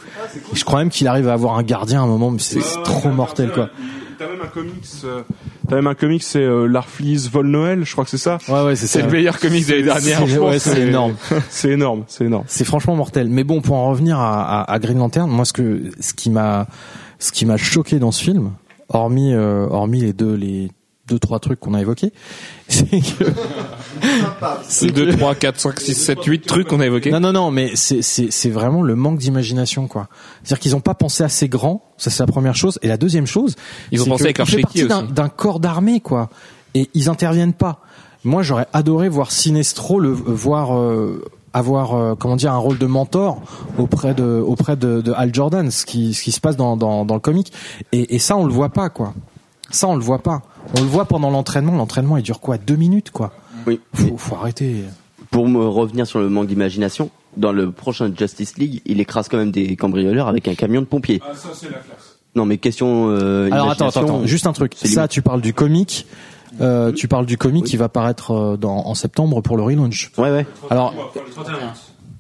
Et 0.54 0.56
je 0.56 0.64
crois 0.64 0.78
même 0.80 0.90
qu'il 0.92 1.08
arrive 1.08 1.28
à 1.28 1.34
avoir 1.34 1.58
un 1.58 1.64
gardien 1.64 2.02
à 2.02 2.04
un 2.04 2.08
moment, 2.08 2.30
mais 2.30 2.38
c'est 2.40 2.60
trop 2.84 3.10
mortel, 3.10 3.52
quoi. 3.52 3.70
T'as 4.20 4.28
même 4.28 4.42
un 4.44 4.48
comics, 4.48 4.74
euh, 5.06 5.22
t'as 5.68 5.76
même 5.78 5.88
un 5.88 5.96
comics, 5.96 6.22
c'est 6.22 6.38
euh, 6.40 6.68
Larfleeze 6.68 7.32
Vol 7.32 7.48
Noël, 7.48 7.84
je 7.84 7.92
crois 7.92 8.04
que 8.04 8.12
c'est 8.12 8.20
ça. 8.20 8.38
Ouais, 8.48 8.64
ouais, 8.64 8.76
c'est 8.76 8.86
C'est 8.86 9.02
le 9.02 9.10
meilleur 9.10 9.40
comics 9.40 9.66
de 9.66 9.72
l'année 9.72 9.84
dernière. 9.86 10.20
C'est- 10.20 10.26
franchement, 10.28 10.48
ouais, 10.50 10.60
c'est 10.60 10.82
énorme. 10.82 11.16
C'est 11.50 11.70
énorme, 11.72 12.04
c'est 12.08 12.26
énorme. 12.26 12.44
C'est 12.48 12.64
franchement 12.64 12.96
mortel. 12.96 13.28
Mais 13.30 13.44
bon, 13.44 13.60
pour 13.62 13.76
en 13.76 13.90
revenir 13.90 14.20
à, 14.20 14.62
à, 14.62 14.72
à 14.72 14.80
Green 14.80 15.00
Lantern, 15.00 15.30
moi, 15.30 15.46
ce 15.46 15.52
que, 15.54 15.90
ce 16.00 16.14
qui 16.14 16.30
m'a, 16.30 16.68
ce 17.18 17.32
qui 17.32 17.46
m'a 17.48 17.58
choqué 17.58 17.98
dans 17.98 18.12
ce 18.12 18.24
film, 18.24 18.52
hormis, 18.88 19.34
euh, 19.34 19.66
hormis 19.70 20.02
les 20.02 20.14
deux, 20.14 20.36
les 20.36 20.72
deux, 21.08 21.20
trois 21.20 21.40
trucs 21.40 21.60
qu'on 21.60 21.74
a 21.74 21.82
évoqués, 21.82 22.14
c'est 22.70 22.86
que, 22.88 23.26
C'est 24.68 24.92
2, 24.92 25.18
3, 25.18 25.36
4, 25.36 25.60
5, 25.60 25.80
6, 25.80 25.94
7, 25.96 26.24
8 26.24 26.46
trucs 26.46 26.68
qu'on 26.68 26.80
a 26.80 26.86
évoqués. 26.86 27.12
non, 27.12 27.20
non, 27.20 27.34
non, 27.34 27.52
mais 27.52 27.72
c'est, 27.76 28.02
c'est, 28.02 28.32
c'est 28.32 28.50
vraiment 28.50 28.82
le 28.82 28.96
manque 28.96 29.20
d'imagination, 29.20 29.88
quoi. 29.88 30.08
C'est-à-dire 30.44 30.60
qu'ils 30.60 30.76
ont 30.76 30.82
pas 30.82 30.94
pensé 30.94 31.24
assez 31.24 31.50
grand. 31.50 31.84
Ça, 31.98 32.10
c'est 32.10 32.24
la 32.24 32.28
première 32.28 32.56
chose. 32.56 32.80
Et 32.82 32.88
la 32.88 32.98
deuxième 32.98 33.28
chose, 33.28 33.56
Ils 33.92 34.02
ont 34.02 34.06
c'est 34.06 34.10
pensé 34.12 34.24
avec 34.24 34.38
leur 34.38 34.48
partie 34.48 34.86
d'un, 34.88 35.04
aussi. 35.04 35.14
d'un 35.14 35.30
corps 35.30 35.60
d'armée, 35.60 36.00
quoi. 36.00 36.30
Et 36.74 36.90
ils 36.94 37.10
interviennent 37.10 37.54
pas. 37.54 37.82
Moi, 38.24 38.42
j'aurais 38.42 38.68
adoré 38.72 39.10
voir 39.10 39.32
Sinestro 39.32 40.00
le 40.00 40.10
voir. 40.12 40.78
euh, 40.78 41.22
avoir 41.56 41.94
euh, 41.94 42.16
comment 42.16 42.36
dire 42.36 42.52
un 42.52 42.58
rôle 42.58 42.80
de 42.80 42.88
mentor 42.88 43.40
auprès 43.78 44.16
de 44.16 44.24
auprès 44.24 44.76
de, 44.76 45.02
de 45.02 45.12
Hal 45.12 45.32
Jordan 45.32 45.70
ce 45.70 45.86
qui 45.86 46.16
ce 46.16 46.24
qui 46.24 46.32
se 46.32 46.40
passe 46.40 46.58
dans 46.58 46.76
dans, 46.78 47.06
dans 47.06 47.14
le 47.14 47.20
comic 47.20 47.54
et, 47.92 48.16
et 48.16 48.18
ça 48.18 48.36
on 48.36 48.48
le 48.48 48.52
voit 48.52 48.70
pas 48.70 48.90
quoi 48.90 49.14
ça 49.70 49.88
on 49.88 49.96
le 49.96 50.02
voit 50.02 50.24
pas 50.24 50.42
on 50.78 50.82
le 50.82 50.88
voit 50.88 51.06
pendant 51.06 51.30
l'entraînement 51.30 51.76
l'entraînement 51.76 52.18
il 52.18 52.24
dure 52.24 52.40
quoi? 52.40 52.58
Deux 52.58 52.76
minutes 52.76 53.12
quoi? 53.12 53.32
Oui. 53.66 53.80
faut, 53.94 54.18
faut 54.18 54.36
arrêter 54.36 54.84
Pour 55.32 55.48
me 55.48 55.66
revenir 55.66 56.06
sur 56.06 56.20
le 56.20 56.30
manque 56.30 56.48
d'imagination, 56.48 57.10
dans 57.38 57.52
le 57.52 57.72
prochain 57.72 58.12
Justice 58.18 58.58
League, 58.58 58.82
il 58.86 59.00
écrase 59.00 59.30
quand 59.30 59.38
même 59.38 59.52
des 59.52 59.76
cambrioleurs 59.76 60.28
avec 60.28 60.48
un 60.48 60.56
camion 60.56 60.82
de 60.82 60.86
pompiers. 60.86 61.22
Ah, 61.24 61.34
ça, 61.36 61.50
c'est 61.54 61.68
la 61.68 61.78
classe. 61.78 62.18
Non, 62.36 62.46
mais 62.46 62.58
question. 62.58 63.10
Euh, 63.10 63.50
Alors 63.52 63.70
attends, 63.70 63.88
attends, 63.88 64.04
attends, 64.04 64.26
juste 64.26 64.48
un 64.48 64.54
truc. 64.54 64.74
Ça, 64.76 64.88
limite. 64.88 65.12
tu 65.12 65.22
parles 65.22 65.42
du 65.42 65.54
comic. 65.54 66.08
Euh, 66.62 66.92
tu 66.92 67.08
parles 67.08 67.26
du 67.26 67.38
comic 67.38 67.66
qui 67.66 67.78
va 67.78 67.90
paraître 67.90 68.32
euh, 68.32 68.58
dans, 68.58 68.86
en 68.86 68.94
septembre 68.94 69.42
pour 69.42 69.58
le 69.58 69.64
relaunch. 69.64 70.12
Ouais, 70.18 70.30
ouais. 70.30 70.46
Alors, 70.70 70.94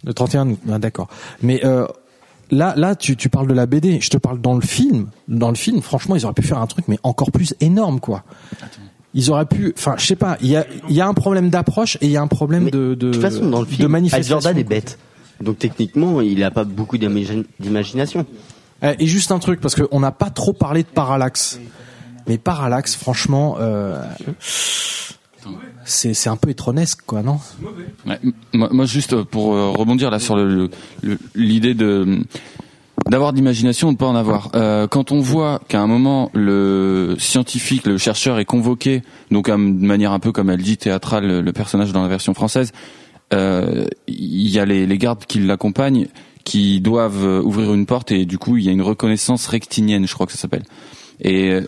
le 0.03 0.13
31 0.13 0.49
août, 0.49 0.59
ah, 0.71 0.79
d'accord. 0.79 1.07
Mais 1.41 1.63
euh, 1.65 1.85
là, 2.51 2.73
là, 2.77 2.95
tu, 2.95 3.15
tu 3.15 3.29
parles 3.29 3.47
de 3.47 3.53
la 3.53 3.65
BD. 3.65 3.99
Je 4.01 4.09
te 4.09 4.17
parle 4.17 4.39
dans 4.41 4.55
le 4.55 4.61
film. 4.61 5.07
Dans 5.27 5.49
le 5.49 5.55
film, 5.55 5.81
franchement, 5.81 6.15
ils 6.15 6.23
auraient 6.25 6.33
pu 6.33 6.43
faire 6.43 6.59
un 6.59 6.67
truc, 6.67 6.85
mais 6.87 6.99
encore 7.03 7.31
plus 7.31 7.53
énorme, 7.59 7.99
quoi. 7.99 8.23
Ils 9.15 9.29
auraient 9.29 9.45
pu, 9.45 9.73
enfin, 9.77 9.95
je 9.97 10.05
sais 10.07 10.15
pas. 10.15 10.37
Il 10.41 10.47
y 10.47 10.55
a, 10.55 10.65
il 10.89 10.95
y 10.95 11.01
a 11.01 11.07
un 11.07 11.13
problème 11.13 11.49
d'approche 11.51 11.97
et 12.01 12.05
il 12.05 12.11
y 12.11 12.17
a 12.17 12.21
un 12.21 12.27
problème 12.27 12.63
Mais 12.65 12.71
de, 12.71 12.95
de, 12.95 12.95
de 12.95 13.11
toute 13.11 13.21
façon, 13.21 13.47
dans 13.49 13.59
le 13.59 13.65
de 13.67 13.71
film, 13.71 13.85
Hal 13.85 13.91
manifestation. 13.91 14.39
Jordan 14.39 14.57
est 14.57 14.63
bête. 14.63 14.97
Donc 15.41 15.59
techniquement, 15.59 16.19
il 16.21 16.43
a 16.43 16.49
pas 16.51 16.63
beaucoup 16.63 16.97
d'imagin- 16.97 17.43
d'imagination. 17.59 18.25
Eh, 18.81 18.95
Et 18.99 19.05
juste 19.07 19.31
un 19.31 19.39
truc, 19.39 19.61
parce 19.61 19.75
qu'on 19.75 19.99
n'a 19.99 20.11
pas 20.11 20.29
trop 20.31 20.53
parlé 20.53 20.81
de 20.83 20.87
Parallax. 20.87 21.59
Mais 22.27 22.37
Parallax, 22.37 22.95
franchement, 22.95 23.57
euh, 23.59 24.01
c'est 25.85 26.29
un 26.29 26.35
peu 26.35 26.49
étronesque, 26.49 27.01
quoi, 27.05 27.21
non? 27.23 27.39
Moi, 28.53 28.85
juste 28.85 29.13
euh, 29.13 29.23
pour 29.23 29.53
euh, 29.53 29.69
rebondir 29.69 30.11
là 30.11 30.19
sur 30.19 30.37
l'idée 31.35 31.73
de 31.73 32.21
d'avoir 33.09 33.33
d'imagination 33.33 33.89
ou 33.89 33.93
de 33.93 33.97
pas 33.97 34.05
en 34.05 34.15
avoir. 34.15 34.51
Euh, 34.55 34.87
quand 34.87 35.11
on 35.11 35.19
voit 35.19 35.59
qu'à 35.67 35.81
un 35.81 35.87
moment 35.87 36.29
le 36.33 37.15
scientifique, 37.19 37.85
le 37.85 37.97
chercheur 37.97 38.39
est 38.39 38.45
convoqué, 38.45 39.01
donc 39.29 39.49
de 39.49 39.55
manière 39.55 40.13
un 40.13 40.19
peu 40.19 40.31
comme 40.31 40.49
elle 40.49 40.61
dit 40.61 40.77
théâtrale, 40.77 41.41
le, 41.41 41.53
personnage 41.53 41.91
dans 41.91 42.01
la 42.01 42.07
version 42.07 42.33
française, 42.33 42.71
il 43.31 43.89
y 44.07 44.59
a 44.59 44.65
les, 44.65 44.85
les 44.85 44.97
gardes 44.97 45.25
qui 45.25 45.39
l'accompagnent 45.39 46.07
qui 46.45 46.81
doivent 46.81 47.25
ouvrir 47.43 47.73
une 47.73 47.85
porte 47.85 48.11
et 48.11 48.25
du 48.25 48.37
coup 48.37 48.57
il 48.57 48.63
y 48.63 48.69
a 48.69 48.71
une 48.71 48.81
reconnaissance 48.81 49.47
rectinienne, 49.47 50.07
je 50.07 50.13
crois 50.13 50.25
que 50.25 50.31
ça 50.31 50.37
s'appelle. 50.37 50.63
Et 51.23 51.51
euh, 51.51 51.65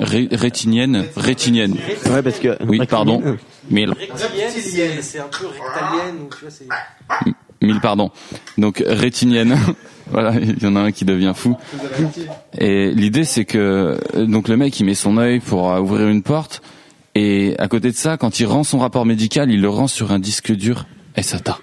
ré- 0.00 0.28
rétinienne, 0.30 1.04
rétinienne. 1.16 1.76
Ouais, 2.10 2.22
parce 2.22 2.38
que. 2.38 2.56
Oui, 2.64 2.80
pardon. 2.86 3.22
Mille. 3.70 3.94
c'est 5.00 5.18
un 5.18 5.28
peu 5.28 5.46
rectalienne, 5.46 6.28
tu 6.30 6.44
vois, 6.44 6.50
c'est... 6.50 6.66
Mille 7.60 7.80
pardon. 7.80 8.10
Donc 8.58 8.82
rétinienne. 8.86 9.56
voilà, 10.10 10.34
il 10.40 10.62
y 10.62 10.66
en 10.66 10.74
a 10.76 10.80
un 10.80 10.92
qui 10.92 11.04
devient 11.04 11.32
fou. 11.34 11.56
Et 12.58 12.90
l'idée 12.90 13.24
c'est 13.24 13.44
que 13.44 13.98
euh, 14.14 14.26
donc 14.26 14.48
le 14.48 14.56
mec 14.56 14.78
il 14.80 14.84
met 14.84 14.94
son 14.94 15.16
œil 15.16 15.38
pour 15.40 15.70
euh, 15.70 15.78
ouvrir 15.80 16.08
une 16.08 16.22
porte 16.22 16.60
et 17.14 17.54
à 17.58 17.68
côté 17.68 17.90
de 17.92 17.96
ça 17.96 18.16
quand 18.16 18.40
il 18.40 18.46
rend 18.46 18.64
son 18.64 18.78
rapport 18.78 19.06
médical, 19.06 19.50
il 19.50 19.60
le 19.60 19.68
rend 19.68 19.86
sur 19.86 20.10
un 20.10 20.18
disque 20.18 20.52
dur 20.52 20.86
SATA. 21.20 21.58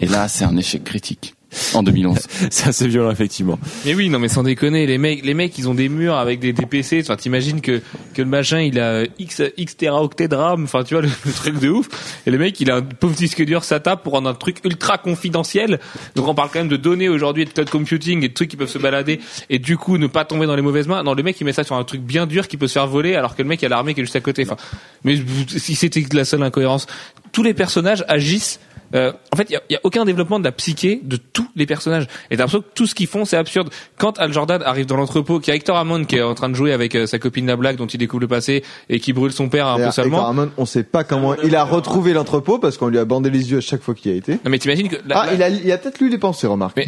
Et 0.00 0.06
là, 0.06 0.26
c'est 0.28 0.44
un 0.44 0.56
échec 0.56 0.82
critique 0.82 1.34
en 1.74 1.82
2011. 1.82 2.18
C'est 2.50 2.68
assez 2.68 2.88
violent, 2.88 3.10
effectivement. 3.10 3.58
Mais 3.84 3.94
oui, 3.94 4.08
non, 4.08 4.18
mais 4.18 4.28
sans 4.28 4.42
déconner, 4.42 4.86
les 4.86 4.98
mecs, 4.98 5.24
les 5.24 5.34
mecs, 5.34 5.56
ils 5.58 5.68
ont 5.68 5.74
des 5.74 5.88
murs 5.88 6.16
avec 6.16 6.40
des, 6.40 6.52
des 6.52 6.66
PC. 6.66 7.00
Enfin, 7.02 7.16
t'imagines 7.16 7.60
que 7.60 7.80
que 8.14 8.22
le 8.22 8.28
machin, 8.28 8.60
il 8.60 8.78
a 8.78 9.04
x 9.18 9.42
x 9.56 9.76
teraoctets 9.76 10.28
de 10.28 10.36
RAM. 10.36 10.64
Enfin, 10.64 10.84
tu 10.84 10.94
vois 10.94 11.02
le, 11.02 11.08
le 11.24 11.32
truc 11.32 11.58
de 11.58 11.68
ouf. 11.68 11.88
Et 12.26 12.30
le 12.30 12.38
mec, 12.38 12.60
il 12.60 12.70
a 12.70 12.76
un 12.76 12.82
pauvre 12.82 13.14
disque 13.14 13.44
dur 13.44 13.64
SATA 13.64 13.96
pour 13.96 14.12
rendre 14.12 14.28
un 14.28 14.34
truc 14.34 14.58
ultra 14.64 14.98
confidentiel. 14.98 15.80
Donc, 16.14 16.28
on 16.28 16.34
parle 16.34 16.50
quand 16.52 16.60
même 16.60 16.68
de 16.68 16.76
données 16.76 17.08
aujourd'hui, 17.08 17.44
de 17.44 17.50
cloud 17.50 17.70
computing 17.70 18.24
et 18.24 18.28
de 18.28 18.34
trucs 18.34 18.48
qui 18.48 18.56
peuvent 18.56 18.68
se 18.68 18.78
balader 18.78 19.20
et 19.48 19.58
du 19.58 19.76
coup 19.76 19.98
ne 19.98 20.06
pas 20.06 20.24
tomber 20.24 20.46
dans 20.46 20.56
les 20.56 20.62
mauvaises 20.62 20.88
mains. 20.88 21.02
Non, 21.02 21.14
le 21.14 21.22
mec, 21.22 21.40
il 21.40 21.44
met 21.44 21.52
ça 21.52 21.64
sur 21.64 21.76
un 21.76 21.84
truc 21.84 22.00
bien 22.00 22.26
dur 22.26 22.48
qui 22.48 22.56
peut 22.56 22.66
se 22.66 22.74
faire 22.74 22.86
voler, 22.86 23.14
alors 23.14 23.36
que 23.36 23.42
le 23.42 23.48
mec, 23.48 23.62
il 23.62 23.66
a 23.66 23.68
l'armée 23.68 23.94
qui 23.94 24.00
est 24.00 24.04
juste 24.04 24.16
à 24.16 24.20
côté. 24.20 24.42
Enfin, 24.44 24.56
mais 25.04 25.16
si 25.48 25.74
c'était 25.74 26.04
la 26.12 26.24
seule 26.24 26.42
incohérence, 26.42 26.86
tous 27.32 27.42
les 27.42 27.54
personnages 27.54 28.04
agissent 28.08 28.60
euh, 28.94 29.12
en 29.32 29.36
fait, 29.36 29.46
il 29.48 29.52
y 29.52 29.56
a, 29.56 29.60
y 29.70 29.76
a 29.76 29.80
aucun 29.84 30.04
développement 30.04 30.38
de 30.38 30.44
la 30.44 30.52
psyché 30.52 31.00
de 31.02 31.16
tous 31.16 31.46
les 31.56 31.66
personnages. 31.66 32.04
Et 32.30 32.36
t'as 32.36 32.42
l'impression 32.44 32.60
que 32.60 32.66
tout 32.74 32.86
ce 32.86 32.94
qu'ils 32.94 33.06
font, 33.06 33.24
c'est 33.24 33.36
absurde. 33.36 33.70
Quand 33.98 34.18
Al 34.18 34.32
Jordan 34.32 34.62
arrive 34.64 34.86
dans 34.86 34.96
l'entrepôt, 34.96 35.38
qu'il 35.40 35.48
y 35.48 35.52
a 35.52 35.56
Hector 35.56 35.76
Hammond 35.76 36.04
qui 36.04 36.16
est 36.16 36.22
en 36.22 36.34
train 36.34 36.48
de 36.48 36.54
jouer 36.54 36.72
avec 36.72 36.94
euh, 36.94 37.06
sa 37.06 37.18
copine 37.18 37.46
la 37.46 37.56
blague 37.56 37.76
dont 37.76 37.86
il 37.86 37.98
découvre 37.98 38.20
le 38.20 38.28
passé 38.28 38.62
et 38.88 39.00
qui 39.00 39.12
brûle 39.12 39.32
son 39.32 39.48
père 39.48 39.66
un 39.66 39.74
peu 39.76 39.80
D'ailleurs, 39.82 39.98
Hector. 40.06 40.24
Hammond, 40.26 40.50
on 40.56 40.64
sait 40.66 40.82
pas 40.82 41.04
comment 41.04 41.34
il 41.42 41.54
a 41.56 41.64
retrouvé 41.64 42.12
l'entrepôt 42.12 42.58
parce 42.58 42.78
qu'on 42.78 42.88
lui 42.88 42.98
a 42.98 43.04
bandé 43.04 43.30
les 43.30 43.50
yeux 43.50 43.58
à 43.58 43.60
chaque 43.60 43.82
fois 43.82 43.94
qu'il 43.94 44.10
y 44.10 44.14
a 44.14 44.16
été. 44.16 44.32
Non 44.44 44.50
mais 44.50 44.58
t'imagines 44.58 44.88
que 44.88 44.96
là, 45.06 45.22
Ah, 45.22 45.26
là- 45.26 45.34
il 45.34 45.42
a, 45.42 45.48
il 45.48 45.72
a 45.72 45.78
peut-être 45.78 45.98
lu 46.00 46.08
les 46.08 46.18
pensées, 46.18 46.46
remarque. 46.46 46.76
mais 46.76 46.86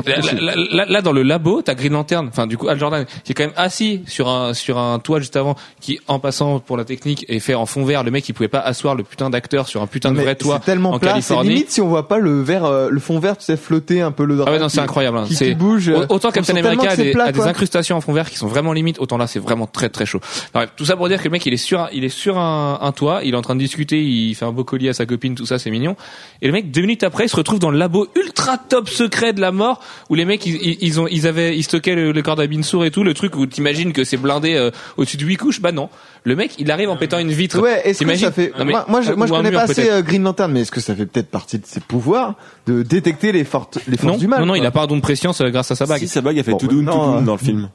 là, 0.73 0.85
là, 0.89 1.03
dans 1.03 1.13
le 1.13 1.23
labo, 1.23 1.63
t'as 1.63 1.75
Green 1.75 1.93
Lantern, 1.93 2.29
enfin 2.29 2.47
du 2.47 2.57
coup 2.57 2.69
Al 2.69 2.79
Jordan, 2.79 3.05
qui 3.25 3.33
est 3.33 3.35
quand 3.35 3.45
même 3.45 3.53
assis 3.57 4.03
sur 4.07 4.29
un 4.29 4.55
sur 4.55 4.79
un 4.79 4.99
toit 4.99 5.21
juste 5.21 5.37
avant, 5.37 5.55
qui 5.81 5.99
en 6.09 6.19
passant 6.19 6.59
pour 6.61 6.77
la 6.77 6.85
technique 6.85 7.25
est 7.29 7.39
fait 7.41 7.55
en 7.55 7.67
fond 7.67 7.85
vert. 7.85 8.03
Le 8.05 8.11
mec, 8.11 8.29
il 8.29 8.33
pouvait 8.33 8.49
pas 8.49 8.61
asseoir 8.61 8.95
le 8.95 9.03
putain 9.05 9.31
d'acteur 9.31 9.69
sur 9.69 9.83
un 9.83 9.87
putain 9.87 10.11
de 10.13 10.17
Mais 10.17 10.23
vrai 10.25 10.35
toit 10.35 10.59
c'est 10.61 10.67
tellement 10.67 10.91
en 10.93 10.99
plat, 10.99 11.11
Californie. 11.13 11.49
limite 11.51 11.71
si 11.71 11.81
on 11.81 11.89
voit 11.93 12.09
pas 12.09 12.19
le 12.19 12.41
vert, 12.43 12.65
euh, 12.65 12.89
le 12.91 13.01
fond 13.01 13.19
vert, 13.19 13.37
tu 13.37 13.45
sais, 13.45 13.57
flotter 13.57 14.01
un 14.01 14.11
peu 14.13 14.25
le 14.25 14.37
drap. 14.37 14.47
Ah 14.49 14.53
ouais 14.53 14.59
non 14.59 14.69
c'est 14.69 14.81
incroyable. 14.81 15.19
hein. 15.19 15.25
Qui, 15.27 15.35
C'est 15.35 15.47
qui 15.49 15.55
bouge. 15.55 15.91
autant 16.09 16.31
Captain 16.31 16.57
America 16.57 16.91
a 16.91 16.97
des, 16.97 17.11
plat, 17.13 17.25
a 17.25 17.33
des 17.33 17.41
incrustations 17.43 17.97
en 17.97 18.01
fond 18.01 18.13
vert 18.13 18.29
qui 18.31 18.37
sont 18.37 18.47
vraiment 18.49 18.73
limites. 18.73 18.99
Autant 18.99 19.17
là 19.19 19.27
c'est 19.27 19.39
vraiment 19.39 19.67
très 19.67 19.89
très 19.89 20.07
chaud. 20.07 20.21
Bref, 20.55 20.71
tout 20.77 20.85
ça 20.85 20.97
pour 20.97 21.09
dire 21.09 21.19
que 21.19 21.25
le 21.25 21.31
mec 21.31 21.45
il 21.47 21.53
est 21.53 21.57
sur 21.57 21.81
un, 21.81 21.89
il 21.93 22.05
est 22.05 22.09
sur 22.09 22.39
un, 22.39 22.79
un 22.81 22.93
toit, 22.93 23.21
il 23.25 23.35
est 23.35 23.37
en 23.37 23.43
train 23.43 23.55
de 23.55 23.61
discuter, 23.61 24.03
il 24.03 24.35
fait 24.35 24.45
un 24.45 24.53
beau 24.53 24.65
collier 24.65 24.89
à 24.89 24.93
sa 24.95 25.07
copine, 25.07 25.35
tout 25.35 25.47
ça 25.47 25.59
c'est 25.59 25.71
mignon. 25.71 25.97
Et 26.41 26.47
le 26.47 26.53
mec 26.53 26.71
deux 26.71 26.81
minutes 26.83 27.03
après 27.05 27.27
il 27.27 27.29
se 27.29 27.37
retrouve 27.37 27.59
dans 27.59 27.71
le 27.71 27.79
labo 27.79 28.07
ultra 28.17 28.59
top 28.59 28.89
secret 28.89 29.33
de 29.33 29.41
la 29.41 29.53
mort 29.53 29.81
où 30.11 30.15
les 30.15 30.25
mecs 30.25 30.45
ils, 30.47 30.57
ils- 30.57 30.79
ils 30.81 31.01
ont 31.01 31.07
ils 31.09 31.27
avaient 31.27 31.57
ils 31.57 31.63
stockaient 31.63 31.95
le, 31.95 32.13
le 32.13 32.23
corps 32.23 32.37
d'Abin 32.37 32.63
Sour 32.63 32.85
et 32.85 32.91
tout 32.91 33.05
le 33.05 33.15
truc 33.15 33.37
où 33.37 33.47
t'imagines 33.47 33.93
que 33.93 34.05
c'est 34.05 34.17
blindé 34.17 34.55
euh, 34.55 34.71
au-dessus 34.97 35.17
de 35.17 35.25
huit 35.25 35.37
couches. 35.37 35.61
Bah 35.61 35.73
non, 35.73 35.89
le 36.25 36.37
mec 36.37 36.55
il 36.59 36.71
arrive 36.71 36.91
en 36.91 36.97
pétant 36.97 37.19
une 37.19 37.31
vitre. 37.33 37.61
Ouais, 37.61 37.83
est-ce 37.85 38.05
que 38.05 38.17
ça 38.17 38.31
fait 38.33 38.53
Non, 38.59 38.65
mais- 38.65 38.73
Moi, 38.73 38.85
moi, 38.89 39.01
je, 39.01 39.13
moi, 39.13 39.27
je 39.27 39.33
connais 39.33 39.51
mur, 39.51 39.59
pas 39.59 39.65
assez 39.65 39.91
euh, 39.91 40.03
Green 40.03 40.23
Lantern, 40.23 40.53
mais 40.53 40.61
est-ce 40.63 40.71
que 40.71 40.81
ça 40.81 40.95
fait 40.95 41.07
peut-être 41.07 41.31
partie 41.31 41.59
de 41.59 41.67
ses 41.67 41.81
pouvoirs 41.81 42.35
de 42.67 42.83
détecter 42.83 43.33
les 43.33 43.45
fortes, 43.45 43.79
les 43.89 43.97
forces 43.97 44.13
non, 44.15 44.19
du 44.19 44.29
mal 44.29 44.41
non, 44.41 44.47
non, 44.47 44.53
quoi. 44.53 44.59
il 44.59 44.67
a 44.67 44.71
pas 44.71 44.83
un 44.83 44.87
don 44.87 44.97
de 44.97 45.03
prescience 45.03 45.41
euh, 45.41 45.51
grâce 45.51 45.71
à 45.71 45.75
sa 45.75 45.87
bague. 45.87 46.01
Si 46.01 46.09
sa 46.09 46.21
bague 46.21 46.39
a 46.39 46.43
fait 46.43 46.53
Bon, 46.53 46.59
tout 46.59 46.69
doux, 46.69 46.83
maintenant, 46.83 47.19
euh, 47.19 47.21
dans 47.23 47.33
le 47.33 47.39
film. 47.39 47.71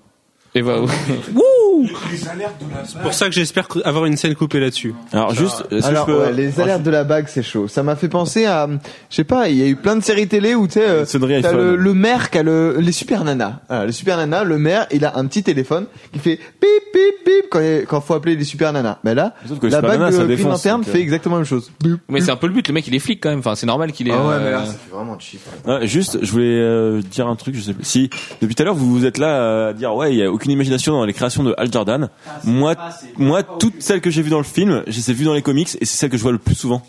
Et 0.56 0.62
voilà. 0.62 0.86
C'est 2.86 3.02
pour 3.02 3.14
ça 3.14 3.26
que 3.28 3.32
j'espère 3.32 3.68
avoir 3.86 4.06
une 4.06 4.18
scène 4.18 4.36
coupée 4.36 4.60
là-dessus. 4.60 4.94
Alors 5.12 5.34
juste, 5.34 5.68
que 5.70 5.84
Alors, 5.84 6.08
je 6.08 6.14
peux... 6.14 6.20
ouais, 6.20 6.34
les 6.34 6.60
alertes 6.60 6.84
de 6.84 6.92
la 6.92 7.04
bague, 7.04 7.28
c'est 7.28 7.44
chaud. 7.44 7.68
Ça 7.68 7.84
m'a 7.84 7.96
fait 7.96 8.10
penser 8.10 8.46
à, 8.46 8.68
je 9.10 9.16
sais 9.16 9.24
pas, 9.24 9.50
il 9.50 9.58
y 9.58 9.64
a 9.64 9.68
eu 9.68 9.76
plein 9.76 9.96
de 9.96 10.04
séries 10.04 10.28
télé 10.28 10.56
où 10.56 10.68
tu 10.68 10.74
sais, 10.74 10.88
euh, 10.88 11.06
t'as 11.42 11.52
le, 11.52 11.76
le 11.76 11.94
maire 11.94 12.30
qui 12.30 12.38
a 12.38 12.44
le, 12.44 12.78
les 12.80 12.92
super 12.92 13.24
nanas. 13.24 13.60
Voilà, 13.68 13.86
le 13.86 13.92
super 13.92 14.18
nana, 14.18 14.44
le 14.44 14.58
maire, 14.58 14.88
il 14.92 15.06
a 15.06 15.18
un 15.18 15.26
petit 15.26 15.44
téléphone 15.44 15.86
qui 16.14 16.20
fait 16.20 16.38
pip 16.38 16.70
pip 16.94 17.26
pip 17.26 17.46
quand 17.50 17.60
il 17.60 17.86
quand 17.86 18.02
faut 18.02 18.14
appeler 18.14 18.36
les 18.36 18.44
super 18.44 18.74
nanas. 18.74 18.98
Mais 19.04 19.16
là, 19.16 19.34
Sauf 19.48 19.60
que 19.60 19.68
les 19.68 19.72
la 19.72 19.82
bague 19.82 20.00
nanas, 20.00 20.12
de 20.18 20.36
ça 20.36 20.44
Lantern 20.44 20.82
donc, 20.82 20.90
euh. 20.90 20.92
fait 20.92 21.02
exactement 21.02 21.36
la 21.36 21.42
même 21.42 21.48
chose. 21.48 21.72
Bip. 21.82 22.00
Mais 22.10 22.22
c'est 22.22 22.32
un 22.32 22.36
peu 22.36 22.48
le 22.48 22.54
but. 22.54 22.68
Le 22.68 22.74
mec 22.74 22.88
il 22.88 22.96
est 22.96 23.00
flic 23.00 23.22
quand 23.22 23.30
même. 23.30 23.40
Enfin 23.40 23.56
c'est 23.56 23.66
normal 23.68 23.92
qu'il 23.92 24.08
est. 24.08 24.12
Ah 24.12 24.26
ouais, 24.28 24.40
mais 24.40 24.48
euh, 24.48 24.52
là, 24.52 24.66
ça 24.66 24.74
fait 24.74 24.94
vraiment 24.94 25.18
cheap. 25.20 25.40
Ouais, 25.66 25.88
juste, 25.88 26.20
je 26.22 26.32
voulais 26.32 26.46
euh, 26.46 27.02
dire 27.02 27.28
un 27.28 27.36
truc, 27.36 27.56
je 27.56 27.62
sais 27.62 27.74
plus. 27.74 27.84
Si, 27.84 28.10
depuis 28.42 28.56
tout 28.56 28.64
à 28.64 28.66
l'heure, 28.66 28.76
vous 28.76 28.92
vous 28.92 29.06
êtes 29.06 29.18
là 29.18 29.68
à 29.68 29.74
dire, 29.74 29.94
ouais, 29.96 30.14
il 30.14 30.18
y 30.18 30.24
a 30.24 30.32
aucune 30.32 30.52
imagination 30.52 30.94
dans 30.94 31.06
les 31.06 31.14
créations 31.14 31.44
de 31.44 31.54
Al 31.58 31.72
Jordan. 31.72 32.10
moi, 32.44 32.76
moi, 33.18 33.44
toutes 33.44 33.82
celles 33.82 34.02
que 34.02 34.10
j'ai 34.10 34.22
vues 34.22 34.30
dans 34.30 34.38
le 34.38 34.44
film, 34.44 34.84
je 34.88 34.96
les 34.98 35.12
ai 35.12 35.14
vues 35.14 35.26
dans 35.26 35.34
les 35.34 35.42
comics, 35.42 35.70
et 35.80 35.86
c'est 35.86 35.98
celles 35.98 36.10
que 36.10 36.18
je 36.18 36.22
vois 36.24 36.32
le 36.32 36.38
plus 36.38 36.56
souvent. 36.56 36.82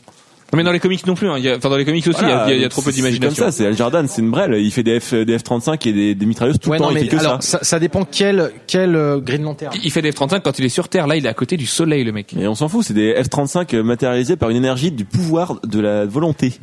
Non, 0.51 0.57
mais 0.57 0.65
dans 0.65 0.73
les 0.73 0.81
comics 0.81 1.07
non 1.07 1.15
plus. 1.15 1.29
Hein. 1.29 1.35
Il 1.37 1.45
y 1.45 1.51
a, 1.51 1.57
enfin, 1.59 1.69
dans 1.69 1.77
les 1.77 1.85
comics 1.85 2.07
aussi, 2.07 2.21
il 2.23 2.29
y 2.29 2.33
a- 2.33 2.47
il 2.47 2.49
y, 2.49 2.53
a- 2.53 2.57
il 2.57 2.63
y 2.63 2.65
a 2.65 2.71
trop 2.71 2.81
peu 2.81 2.91
C'est 2.91 3.03
comme 3.03 3.11
d'imagination. 3.11 3.45
ça, 3.45 3.53
c'est 3.53 3.67
Al 3.67 3.77
Jordan, 3.77 4.09
c'est 4.09 4.23
une 4.23 4.31
brêle. 4.31 4.55
Il 4.59 4.71
fait 4.73 4.83
des 4.83 4.99
F, 4.99 5.13
des 5.13 5.37
F-35 5.39 5.87
et 5.87 5.93
des, 5.93 6.15
des 6.15 6.25
mitrailleuses 6.25 6.59
tout 6.59 6.71
Ouais, 6.71 6.79
le 6.79 6.81
temps. 6.85 6.87
non, 6.91 6.93
il 6.93 6.95
mais 6.95 7.01
fait 7.11 7.17
que 7.17 7.21
alors 7.21 7.43
ça. 7.43 7.59
ça, 7.59 7.65
ça 7.65 7.79
dépend 7.79 8.07
quel 8.11 8.51
quel 8.67 8.97
euh, 8.97 9.21
Green 9.21 9.43
Lantern. 9.43 9.75
Il 9.85 9.93
fait 9.93 10.01
des 10.01 10.11
F-35 10.11 10.41
quand 10.41 10.59
il 10.59 10.65
est 10.65 10.71
sur 10.71 10.89
Terre. 10.89 11.07
Là, 11.07 11.17
il 11.17 11.27
est 11.27 11.29
à 11.29 11.35
côté 11.35 11.59
du 11.59 11.67
soleil, 11.67 12.03
le 12.03 12.13
mec. 12.13 12.35
Et 12.35 12.49
on 12.49 12.55
s'en 12.55 12.69
fout, 12.69 12.83
c'est 12.83 12.95
des 12.95 13.13
F-35 13.23 13.77
matérialisés 13.83 14.37
par 14.37 14.49
une 14.49 14.57
énergie 14.57 14.91
du 14.91 15.05
pouvoir 15.05 15.61
de 15.67 15.81
la 15.81 16.07
volonté. 16.07 16.55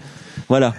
Voilà. 0.49 0.73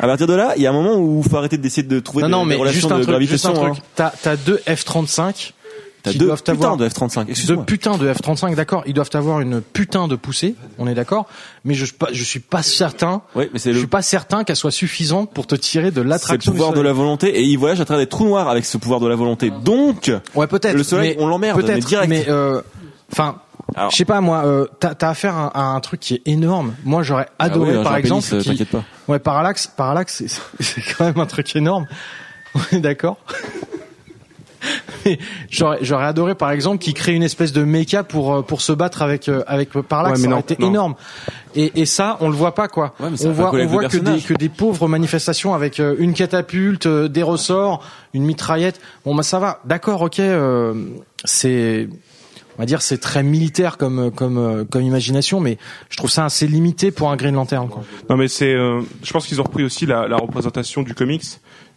À 0.00 0.08
partir 0.08 0.26
de 0.26 0.34
là, 0.34 0.54
il 0.56 0.62
y 0.62 0.66
a 0.66 0.70
un 0.70 0.72
moment 0.72 0.96
où 0.96 1.22
il 1.24 1.30
faut 1.30 1.36
arrêter 1.36 1.56
d'essayer 1.56 1.86
de 1.86 2.00
trouver 2.00 2.22
Non, 2.22 2.28
des, 2.28 2.32
non, 2.32 2.42
des 2.42 2.48
mais 2.48 2.56
relations 2.56 2.80
juste 2.80 2.92
un 2.92 2.98
de 2.98 3.04
truc. 3.04 3.20
Juste 3.28 3.46
un 3.46 3.52
gravitation. 3.52 3.74
truc. 3.74 3.84
hein. 3.84 3.86
T'as 3.94 4.10
t'as 4.10 4.36
deux 4.36 4.60
F-35 4.66 5.52
T'as 6.02 6.12
deux 6.12 6.26
doivent 6.26 6.38
putains 6.38 6.52
avoir 6.52 6.76
de 6.76 6.88
F-35. 6.88 7.46
deux 7.46 7.56
putains 7.58 7.98
de 7.98 8.10
F-35, 8.12 8.54
d'accord. 8.54 8.82
Ils 8.86 8.94
doivent 8.94 9.10
avoir 9.14 9.40
une 9.40 9.60
putain 9.60 10.08
de 10.08 10.16
poussée. 10.16 10.54
On 10.78 10.86
est 10.86 10.94
d'accord. 10.94 11.26
Mais 11.64 11.74
je 11.74 11.84
suis 11.84 11.94
pas, 11.94 12.08
je 12.12 12.24
suis 12.24 12.40
pas 12.40 12.62
certain. 12.62 13.22
Oui, 13.34 13.50
mais 13.52 13.58
c'est 13.58 13.70
Je 13.70 13.74
le, 13.74 13.80
suis 13.80 13.86
pas 13.88 14.00
certain 14.02 14.44
qu'elle 14.44 14.56
soit 14.56 14.70
suffisante 14.70 15.32
pour 15.32 15.46
te 15.46 15.54
tirer 15.54 15.90
de 15.90 15.96
c'est 15.96 16.02
le 16.02 16.08
l'attraction. 16.08 16.52
pouvoir 16.52 16.72
de 16.72 16.80
la 16.80 16.92
volonté 16.92 17.28
et 17.38 17.42
il 17.42 17.56
voyage 17.58 17.80
à 17.80 17.84
travers 17.84 18.04
des 18.04 18.08
trous 18.08 18.24
noirs 18.24 18.48
avec 18.48 18.64
ce 18.64 18.78
pouvoir 18.78 19.00
de 19.00 19.08
la 19.08 19.16
volonté. 19.16 19.50
Donc, 19.50 20.10
Ouais, 20.34 20.46
peut-être. 20.46 20.74
Le 20.76 20.82
soleil, 20.82 21.16
mais- 21.16 21.22
on 21.22 21.26
l'emmerde, 21.26 21.58
mais 21.60 21.64
Peut-être. 21.66 21.86
direct. 21.86 22.08
Mais 22.08 22.24
euh, 22.28 22.62
enfin. 23.12 23.36
Alors- 23.76 23.90
Je 23.92 23.96
sais 23.96 24.04
pas 24.04 24.20
moi, 24.20 24.42
euh, 24.46 24.66
t'as 24.80 24.94
t'as 24.94 25.10
affaire 25.10 25.36
à, 25.36 25.46
à 25.48 25.62
un 25.76 25.80
truc 25.80 26.00
qui 26.00 26.14
est 26.14 26.22
énorme. 26.26 26.74
Moi, 26.84 27.02
j'aurais 27.04 27.28
adoré 27.38 27.74
Ah 27.74 27.78
oui, 27.78 27.84
par 27.84 27.96
exemple. 27.96 28.26
Pénis, 28.28 28.42
qui- 28.42 28.50
t'inquiète 28.50 28.70
pas. 28.70 28.82
Ouais, 29.06 29.18
Parallax, 29.20 29.68
Parallax, 29.68 30.24
c'est 30.60 30.80
quand 30.96 31.04
même 31.04 31.18
un 31.20 31.26
truc 31.26 31.54
énorme. 31.54 31.86
On 32.56 32.76
est 32.76 32.80
d'accord? 32.80 33.18
Mais 35.04 35.18
J'aurais 35.50 35.78
j'aurais 35.82 36.04
adoré 36.06 36.34
par 36.34 36.50
exemple 36.50 36.78
qu'il 36.78 36.94
crée 36.94 37.12
une 37.14 37.22
espèce 37.22 37.52
de 37.52 37.62
méca 37.64 38.02
pour 38.04 38.34
euh, 38.34 38.42
pour 38.42 38.60
se 38.60 38.72
battre 38.72 39.02
avec 39.02 39.28
euh, 39.28 39.42
avec 39.46 39.70
Parallax, 39.70 40.18
Ouais, 40.18 40.22
ça 40.24 40.28
non, 40.28 40.36
aurait 40.36 40.42
été 40.42 40.56
non. 40.58 40.68
énorme. 40.68 40.94
Et, 41.54 41.72
et 41.80 41.86
ça, 41.86 42.16
on 42.20 42.28
le 42.28 42.34
voit 42.34 42.54
pas 42.54 42.68
quoi. 42.68 42.94
Ouais, 43.00 43.08
on 43.24 43.30
voit 43.32 43.52
on 43.54 43.66
voit 43.66 43.88
que 43.88 43.96
des 43.98 44.20
que 44.20 44.34
des 44.34 44.48
pauvres 44.48 44.88
manifestations 44.88 45.54
avec 45.54 45.80
euh, 45.80 45.94
une 45.98 46.14
catapulte, 46.14 46.86
des 46.88 47.22
ressorts, 47.22 47.84
une 48.14 48.24
mitraillette. 48.24 48.80
Bon 49.04 49.14
bah 49.14 49.22
ça 49.22 49.38
va. 49.38 49.60
D'accord, 49.64 50.02
OK, 50.02 50.18
euh, 50.20 50.74
c'est 51.24 51.88
on 52.58 52.62
va 52.62 52.66
dire 52.66 52.82
c'est 52.82 52.98
très 52.98 53.22
militaire 53.22 53.78
comme 53.78 54.10
comme 54.10 54.66
comme 54.70 54.82
imagination 54.82 55.40
mais 55.40 55.56
je 55.88 55.96
trouve 55.96 56.10
ça 56.10 56.24
assez 56.26 56.46
limité 56.46 56.90
pour 56.90 57.10
un 57.10 57.16
Green 57.16 57.34
Lantern 57.34 57.68
quoi. 57.68 57.82
Non 58.10 58.16
mais 58.16 58.28
c'est, 58.28 58.52
euh, 58.52 58.82
je 59.02 59.12
pense 59.12 59.26
qu'ils 59.26 59.40
ont 59.40 59.44
repris 59.44 59.64
aussi 59.64 59.86
la, 59.86 60.06
la 60.08 60.16
représentation 60.16 60.82
du 60.82 60.94
comics. 60.94 61.22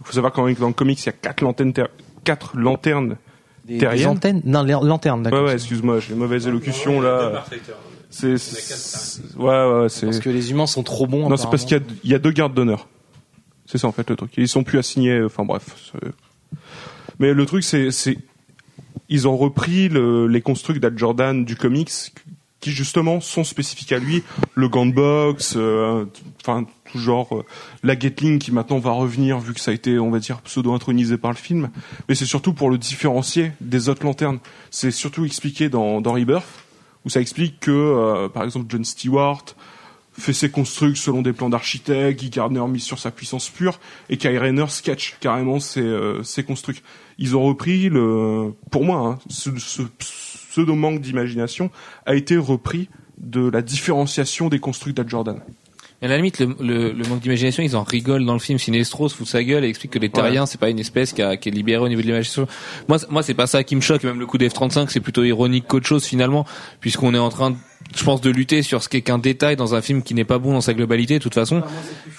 Il 0.02 0.06
faut 0.08 0.14
savoir 0.14 0.34
qu'en 0.34 0.52
dans 0.52 0.68
le 0.68 0.74
comics 0.74 1.00
il 1.02 1.06
y 1.06 1.10
a 1.10 1.14
quatre 1.14 1.40
lanternes, 1.42 1.72
ter- 1.72 1.88
quatre 2.24 2.56
lanternes 2.58 3.18
Des, 3.66 3.78
terriennes. 3.78 4.08
antennes 4.08 4.42
Non, 4.46 4.64
les 4.64 4.74
lanternes, 4.74 5.20
Ouais 5.20 5.24
d'accord. 5.32 5.46
ouais, 5.46 5.54
excuse-moi, 5.54 6.00
j'ai 6.00 6.14
une 6.14 6.20
mauvaise 6.20 6.48
élocution 6.48 7.02
là. 7.02 7.44
C'est, 8.10 8.36
ouais 9.38 9.46
ouais, 9.46 9.82
ouais, 9.82 9.90
c'est. 9.90 10.06
Parce 10.06 10.20
que 10.20 10.30
les 10.30 10.52
humains 10.52 10.68
sont 10.68 10.84
trop 10.84 11.08
bons. 11.08 11.30
Non, 11.30 11.38
c'est 11.38 11.50
parce 11.50 11.66
qu'il 11.66 11.78
y 11.78 11.80
a, 11.80 11.84
il 12.04 12.10
y 12.12 12.14
a 12.14 12.20
deux 12.20 12.32
gardes 12.32 12.54
d'honneur. 12.54 12.88
C'est 13.66 13.78
ça 13.78 13.88
en 13.88 13.92
fait 13.92 14.10
le 14.10 14.16
truc. 14.16 14.32
Ils 14.38 14.48
sont 14.48 14.64
plus 14.64 14.78
assignés. 14.78 15.12
euh, 15.18 15.26
Enfin 15.26 15.46
bref. 15.46 15.94
Mais 17.20 17.34
le 17.34 17.46
truc 17.46 17.64
c'est, 17.64 17.92
c'est, 17.92 18.18
ils 19.10 19.28
ont 19.28 19.38
repris 19.38 19.90
le- 19.90 20.28
les 20.28 20.42
constructs 20.42 20.80
d'Al 20.80 20.98
Jordan 20.98 21.44
du 21.46 21.56
comics 21.56 21.90
qui 22.60 22.72
justement 22.72 23.20
sont 23.20 23.44
spécifiques 23.44 23.92
à 23.92 24.00
lui. 24.00 24.24
Le 24.56 24.70
gant 24.70 24.86
de 24.86 24.94
boxe, 24.94 25.56
euh, 25.58 26.06
enfin 26.42 26.66
genre 26.98 27.36
euh, 27.36 27.46
la 27.84 27.96
Gatling 27.96 28.40
qui 28.40 28.52
maintenant 28.52 28.80
va 28.80 28.92
revenir 28.92 29.40
vu 29.40 29.54
que 29.54 29.60
ça 29.60 29.72
a 29.72 29.74
été 29.74 30.00
on 30.00 30.10
va 30.10 30.20
dire 30.20 30.42
pseudo 30.42 30.74
intronisé 30.74 31.18
par 31.18 31.32
le 31.32 31.38
film. 31.38 31.70
Mais 32.08 32.16
c'est 32.16 32.26
surtout 32.26 32.54
pour 32.54 32.70
le 32.70 32.78
différencier 32.78 33.52
des 33.62 33.90
autres 33.90 34.06
lanternes. 34.06 34.40
C'est 34.72 34.92
surtout 34.92 35.26
expliqué 35.26 35.70
dans, 35.70 36.02
dans 36.02 36.14
Rebirth 36.14 36.46
où 37.06 37.10
ça 37.10 37.22
explique 37.22 37.60
que 37.60 37.72
euh, 37.72 38.30
par 38.30 38.44
exemple 38.44 38.68
John 38.70 38.86
Stewart 38.86 39.44
fait 40.14 40.34
ses 40.34 40.52
constructs 40.52 40.98
selon 40.98 41.22
des 41.22 41.34
plans 41.34 41.50
d'architecte, 41.50 42.20
Guy 42.20 42.30
Gardner 42.30 42.66
mise 42.68 42.84
sur 42.84 43.00
sa 43.00 43.12
puissance 43.12 43.50
pure, 43.50 43.80
et 44.10 44.18
Kai 44.18 44.38
Rayner 44.38 44.68
sketch 44.70 45.18
carrément 45.20 45.60
ses, 45.60 45.82
euh, 45.82 46.22
ses 46.24 46.44
constructs. 46.44 46.84
Ils 47.18 47.36
ont 47.36 47.44
repris 47.44 47.90
le, 47.90 48.54
pour 48.70 48.86
moi, 48.86 49.00
hein, 49.00 49.20
ce, 49.30 49.50
ce 49.58 49.82
pseudo 49.82 50.76
manque 50.76 51.02
d'imagination 51.02 51.72
a 52.06 52.14
été 52.14 52.38
repris 52.38 52.90
de 53.18 53.50
la 53.50 53.62
différenciation 53.62 54.50
des 54.50 54.60
constructs 54.60 54.96
d'Al 54.96 55.10
Jordan. 55.10 55.42
Et 56.04 56.06
à 56.06 56.10
la 56.10 56.18
limite, 56.18 56.40
le, 56.42 56.54
le, 56.60 56.92
le 56.92 57.04
manque 57.08 57.22
d'imagination, 57.22 57.64
ils 57.64 57.78
en 57.78 57.84
rigolent 57.84 58.26
dans 58.26 58.34
le 58.34 58.40
film. 58.40 58.60
Sinestro 58.60 59.08
se 59.08 59.16
fout 59.16 59.26
de 59.26 59.30
sa 59.32 59.42
gueule 59.42 59.64
et 59.64 59.70
explique 59.70 59.94
que 59.94 60.00
les 60.00 60.10
terriens, 60.10 60.46
c'est 60.46 60.60
pas 60.60 60.70
une 60.70 60.80
espèce 60.80 61.14
qui, 61.14 61.22
a, 61.22 61.38
qui 61.38 61.48
est 61.48 61.52
libérée 61.54 61.82
au 61.82 61.88
niveau 61.88 62.02
de 62.02 62.06
l'imagination. 62.08 62.46
Moi, 62.90 63.00
c'est- 63.00 63.10
moi, 63.10 63.24
c'est 63.24 63.34
pas 63.34 63.48
ça 63.48 63.64
qui 63.64 63.74
me 63.78 63.80
choque. 63.82 64.04
Même 64.04 64.20
le 64.20 64.26
coup 64.26 64.38
d'F-35, 64.38 64.90
c'est 64.90 65.00
plutôt 65.00 65.24
ironique 65.24 65.64
qu'autre 65.66 65.88
chose 65.88 66.04
finalement, 66.04 66.46
puisqu'on 66.82 67.14
est 67.14 67.20
en 67.20 67.30
train, 67.30 67.52
de- 67.52 67.56
je 67.96 68.04
pense, 68.04 68.20
de 68.20 68.30
lutter 68.30 68.64
sur 68.64 68.84
ce 68.84 68.90
qu'est 68.90 69.00
qu'un 69.02 69.18
détail 69.18 69.56
dans 69.56 69.76
un 69.76 69.82
film 69.82 70.04
qui 70.04 70.14
n'est 70.14 70.26
pas 70.26 70.40
bon 70.40 70.52
dans 70.52 70.60
sa 70.62 70.74
globalité, 70.74 71.20
de 71.20 71.24
toute 71.24 71.36
façon. 71.36 71.62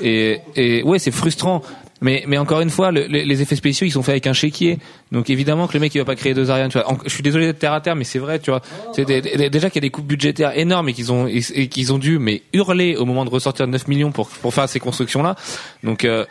Et, 0.00 0.38
et 0.56 0.82
ouais, 0.82 0.98
c'est 0.98 1.10
frustrant. 1.10 1.60
Mais, 2.04 2.22
mais 2.26 2.36
encore 2.36 2.60
une 2.60 2.68
fois, 2.68 2.92
le- 2.92 3.06
les, 3.06 3.24
les 3.24 3.40
effets 3.40 3.56
spéciaux, 3.56 3.86
ils 3.86 3.90
sont 3.90 4.02
faits 4.02 4.12
avec 4.12 4.26
un 4.26 4.34
chéquier. 4.34 4.78
Donc 5.10 5.30
évidemment 5.30 5.66
que 5.66 5.72
le 5.72 5.80
mec, 5.80 5.94
il 5.94 5.98
va 5.98 6.04
pas 6.04 6.16
créer 6.16 6.34
deux 6.34 6.50
Ariane. 6.50 6.68
Tu 6.70 6.76
vois. 6.76 6.90
En- 6.92 6.98
je 7.02 7.08
suis 7.08 7.22
désolé 7.22 7.46
d'être 7.46 7.58
terre 7.58 7.72
à 7.72 7.80
terre, 7.80 7.96
mais 7.96 8.04
c'est 8.04 8.18
vrai, 8.18 8.38
tu 8.40 8.50
vois. 8.50 8.60
C'est 8.92 9.06
déjà 9.06 9.70
qu'il 9.70 9.76
y 9.82 9.84
a 9.84 9.88
des 9.88 9.90
coupes 9.90 10.06
budgétaires 10.06 10.52
énormes 10.58 10.90
et 10.90 10.92
qu'ils 10.92 11.10
ont 11.12 11.26
et, 11.26 11.40
qu'ils 11.68 11.92
ont 11.94 11.98
dû 11.98 12.18
mais 12.18 12.42
hurler 12.52 12.96
au 12.96 13.06
moment 13.06 13.24
de 13.24 13.30
ressortir 13.30 13.66
9 13.66 13.88
millions 13.88 14.12
pour 14.12 14.28
pour 14.28 14.52
faire 14.52 14.68
ces 14.68 14.80
constructions 14.80 15.22
là. 15.22 15.34
Donc 15.82 16.04
euh, 16.04 16.26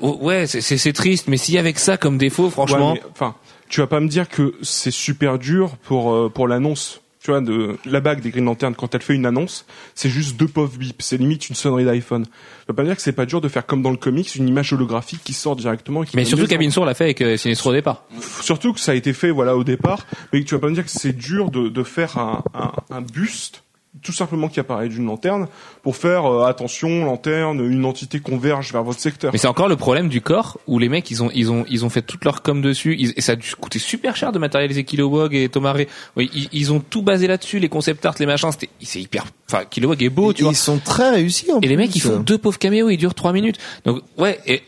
oh, 0.00 0.18
ouais, 0.20 0.46
c'est 0.46 0.92
triste. 0.92 1.28
Mais 1.28 1.38
s'il 1.38 1.54
y 1.54 1.58
avait 1.58 1.72
que 1.72 1.80
ça 1.80 1.96
comme 1.96 2.18
défaut, 2.18 2.50
franchement. 2.50 2.92
Ouais, 2.92 3.00
mais, 3.02 3.10
enfin, 3.12 3.34
tu 3.70 3.80
vas 3.80 3.86
pas 3.86 4.00
me 4.00 4.08
dire 4.08 4.28
que 4.28 4.54
c'est 4.62 4.90
super 4.90 5.38
dur 5.38 5.76
pour 5.84 6.12
euh, 6.12 6.28
pour 6.28 6.46
l'annonce. 6.46 7.00
Tu 7.28 7.32
vois, 7.32 7.42
de 7.42 7.76
la 7.84 8.00
bague 8.00 8.22
des 8.22 8.30
Green 8.30 8.46
Lantern 8.46 8.74
quand 8.74 8.94
elle 8.94 9.02
fait 9.02 9.14
une 9.14 9.26
annonce, 9.26 9.66
c'est 9.94 10.08
juste 10.08 10.38
deux 10.38 10.48
pauvres 10.48 10.78
bips. 10.78 10.96
C'est 11.02 11.18
limite 11.18 11.50
une 11.50 11.54
sonnerie 11.54 11.84
d'iPhone. 11.84 12.24
Tu 12.24 12.30
vas 12.68 12.72
pas 12.72 12.80
me 12.80 12.86
dire 12.88 12.96
que 12.96 13.02
c'est 13.02 13.12
pas 13.12 13.26
dur 13.26 13.42
de 13.42 13.48
faire 13.48 13.66
comme 13.66 13.82
dans 13.82 13.90
le 13.90 13.98
comics 13.98 14.34
une 14.34 14.48
image 14.48 14.72
holographique 14.72 15.20
qui 15.22 15.34
sort 15.34 15.54
directement. 15.54 16.04
et 16.04 16.06
qui 16.06 16.16
mais 16.16 16.24
surtout 16.24 16.46
Sour 16.70 16.86
l'a 16.86 16.94
fait 16.94 17.04
avec 17.04 17.20
euh, 17.20 17.36
Sinestro 17.36 17.68
au 17.68 17.72
départ. 17.74 18.04
surtout 18.40 18.72
que 18.72 18.80
ça 18.80 18.92
a 18.92 18.94
été 18.94 19.12
fait 19.12 19.30
voilà 19.30 19.58
au 19.58 19.62
départ, 19.64 20.06
mais 20.32 20.42
tu 20.42 20.54
vas 20.54 20.60
pas 20.62 20.70
me 20.70 20.74
dire 20.74 20.84
que 20.84 20.90
c'est 20.90 21.12
dur 21.12 21.50
de, 21.50 21.68
de 21.68 21.82
faire 21.82 22.16
un, 22.16 22.42
un, 22.54 22.72
un 22.88 23.02
buste 23.02 23.62
tout 24.02 24.12
simplement 24.12 24.48
qui 24.48 24.60
apparaît 24.60 24.88
d'une 24.88 25.06
lanterne 25.06 25.46
pour 25.82 25.96
faire 25.96 26.26
euh, 26.26 26.44
attention 26.46 27.04
lanterne 27.04 27.60
une 27.64 27.84
entité 27.84 28.20
converge 28.20 28.72
vers 28.72 28.82
votre 28.82 29.00
secteur. 29.00 29.32
Mais 29.32 29.38
c'est 29.38 29.46
encore 29.48 29.68
le 29.68 29.76
problème 29.76 30.08
du 30.08 30.20
corps 30.20 30.58
où 30.66 30.78
les 30.78 30.88
mecs 30.88 31.10
ils 31.10 31.22
ont 31.22 31.30
ils 31.34 31.50
ont 31.50 31.64
ils 31.68 31.84
ont 31.84 31.90
fait 31.90 32.02
toute 32.02 32.24
leur 32.24 32.42
com 32.42 32.60
dessus 32.62 32.96
ils- 32.98 33.12
et 33.16 33.20
ça 33.20 33.32
a 33.32 33.36
dû 33.36 33.54
coûter 33.54 33.78
super 33.78 34.16
cher 34.16 34.32
de 34.32 34.38
matérialiser 34.38 34.84
Kilowog 34.84 35.34
et 35.34 35.48
Thomas 35.48 35.72
Ray. 35.72 35.86
Oui, 36.16 36.30
ils, 36.34 36.48
ils 36.52 36.72
ont 36.72 36.80
tout 36.80 37.02
basé 37.02 37.26
là-dessus 37.26 37.58
les 37.58 37.68
concept 37.68 38.04
art 38.06 38.14
les 38.18 38.26
machins 38.26 38.50
c'était 38.52 38.68
c'est 38.80 39.00
hyper 39.00 39.24
enfin 39.50 39.64
Kilowog 39.68 40.02
est 40.02 40.10
beau 40.10 40.32
tu 40.32 40.40
Ils 40.40 40.44
vois. 40.44 40.54
sont 40.54 40.78
très 40.78 41.10
réussis 41.10 41.50
en 41.52 41.60
Et 41.60 41.68
les 41.68 41.76
mecs 41.76 41.94
ils 41.96 42.00
font 42.00 42.18
deux 42.20 42.38
pauvres 42.38 42.58
caméos 42.58 42.88
ils 42.90 42.96
durent 42.96 43.14
trois 43.14 43.32
minutes. 43.32 43.58
Donc 43.84 44.02
ouais 44.16 44.38
et 44.46 44.62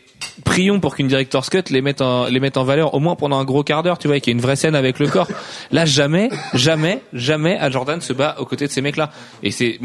prions 0.45 0.79
pour 0.79 0.95
qu'une 0.95 1.07
director's 1.07 1.49
cut 1.49 1.63
les 1.69 1.81
mette 1.81 2.01
en 2.01 2.25
les 2.25 2.39
mette 2.39 2.57
en 2.57 2.63
valeur 2.63 2.93
au 2.93 2.99
moins 2.99 3.15
pendant 3.15 3.39
un 3.39 3.45
gros 3.45 3.63
quart 3.63 3.83
d'heure 3.83 3.97
tu 3.97 4.07
vois 4.07 4.17
et 4.17 4.21
qu'il 4.21 4.31
y 4.31 4.33
ait 4.33 4.37
une 4.37 4.41
vraie 4.41 4.55
scène 4.55 4.75
avec 4.75 4.99
le 4.99 5.07
corps. 5.07 5.27
Là 5.71 5.85
jamais 5.85 6.29
jamais 6.53 7.01
jamais 7.13 7.57
Al 7.57 7.71
Jordan 7.71 8.01
se 8.01 8.13
bat 8.13 8.35
aux 8.39 8.45
côtés 8.45 8.67
de 8.67 8.71
ces 8.71 8.81
mecs 8.81 8.97
là 8.97 9.11
et 9.43 9.51
c'est 9.51 9.79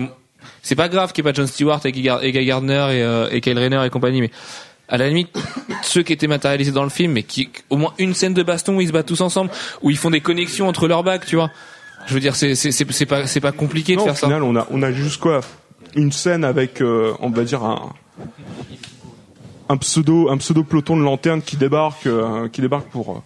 c'est 0.63 0.77
pas 0.77 0.89
grave 0.89 1.13
qu'il 1.13 1.23
n'y 1.25 1.29
ait 1.29 1.33
pas 1.33 1.37
John 1.37 1.47
Stewart 1.47 1.81
et 1.85 1.93
Guy 1.93 2.45
Gardner 2.47 2.87
et, 2.91 3.03
euh, 3.03 3.29
et 3.31 3.41
Kyle 3.41 3.59
Rayner 3.59 3.83
et 3.85 3.91
compagnie, 3.91 4.21
mais 4.21 4.31
à 4.89 4.97
la 4.97 5.09
limite, 5.09 5.29
ceux 5.83 6.03
qui 6.03 6.13
étaient 6.13 6.29
matérialisés 6.29 6.71
dans 6.73 6.85
le 6.85 6.91
film, 6.91 7.13
mais 7.13 7.25
qui, 7.25 7.49
au 7.71 7.77
moins 7.77 7.93
une 7.99 8.15
scène 8.15 8.35
de 8.35 8.43
baston 8.43 8.77
où 8.77 8.81
ils 8.81 8.89
se 8.89 8.93
battent 8.93 9.07
tous 9.07 9.21
ensemble, 9.21 9.51
où 9.83 9.91
ils 9.91 9.97
font 9.97 10.11
des 10.11 10.21
connexions 10.21 10.69
entre 10.69 10.87
leurs 10.87 11.03
bacs, 11.03 11.27
tu 11.27 11.37
vois. 11.37 11.51
Je 12.07 12.15
veux 12.15 12.21
dire, 12.21 12.37
c'est, 12.37 12.55
c'est, 12.55 12.71
c'est, 12.71 12.91
c'est 12.93 13.07
pas, 13.07 13.27
c'est 13.27 13.41
pas 13.41 13.51
compliqué 13.51 13.97
Non, 13.97 14.03
de 14.05 14.11
au 14.11 14.15
faire 14.15 14.17
ça. 14.17 14.27
final, 14.29 14.43
on 14.45 14.55
a, 14.55 14.67
on 14.71 14.83
a 14.83 14.93
juste 14.93 15.21
quoi 15.21 15.41
Une 15.97 16.13
scène 16.13 16.45
avec, 16.45 16.81
euh, 16.81 17.15
on 17.21 17.31
va 17.31 17.43
dire, 17.43 17.65
un, 17.65 17.93
un 19.69 19.77
pseudo, 19.79 20.29
un 20.31 20.37
pseudo 20.39 20.63
peloton 20.65 20.97
de 20.97 21.03
lanternes 21.03 21.43
qui 21.43 21.57
débarque, 21.57 22.07
euh, 22.07 22.49
qui 22.49 22.61
débarque 22.61 22.89
pour, 22.89 23.11
euh, 23.11 23.23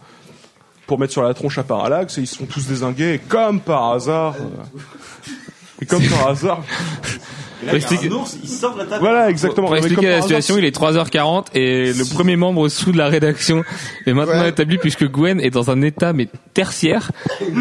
pour 0.87 0.99
mettre 0.99 1.13
sur 1.13 1.23
la 1.23 1.35
tronche 1.35 1.59
à 1.59 1.63
Parallax 1.63 2.19
et 2.19 2.23
ils 2.23 2.27
sont 2.27 2.47
tous 2.47 2.67
désingués 2.67 3.15
et 3.15 3.19
comme 3.19 3.61
par 3.61 3.91
hasard, 3.93 4.35
euh, 4.41 5.83
et 5.83 5.87
comme 5.87 6.03
par 6.09 6.29
hasard, 6.29 6.63
il 7.63 8.49
sort 8.49 8.73
de 8.75 8.79
la 8.79 8.85
table. 8.87 9.01
voilà 9.01 9.29
exactement. 9.29 9.67
pour 9.67 9.77
expliquer 9.77 10.09
la 10.09 10.23
situation, 10.23 10.57
il 10.57 10.65
est 10.65 10.75
3h40 10.75 11.49
et 11.55 11.93
le 11.93 12.05
premier 12.15 12.37
membre 12.37 12.69
sous 12.71 12.91
de 12.93 12.97
la 12.97 13.09
rédaction 13.09 13.63
est 14.07 14.15
maintenant 14.15 14.41
Ouais. 14.41 14.49
établi 14.49 14.79
puisque 14.79 15.07
Gwen 15.07 15.41
est 15.41 15.51
dans 15.51 15.71
un 15.71 15.83
état 15.83 16.15
mais 16.15 16.29
tertiaire 16.55 17.11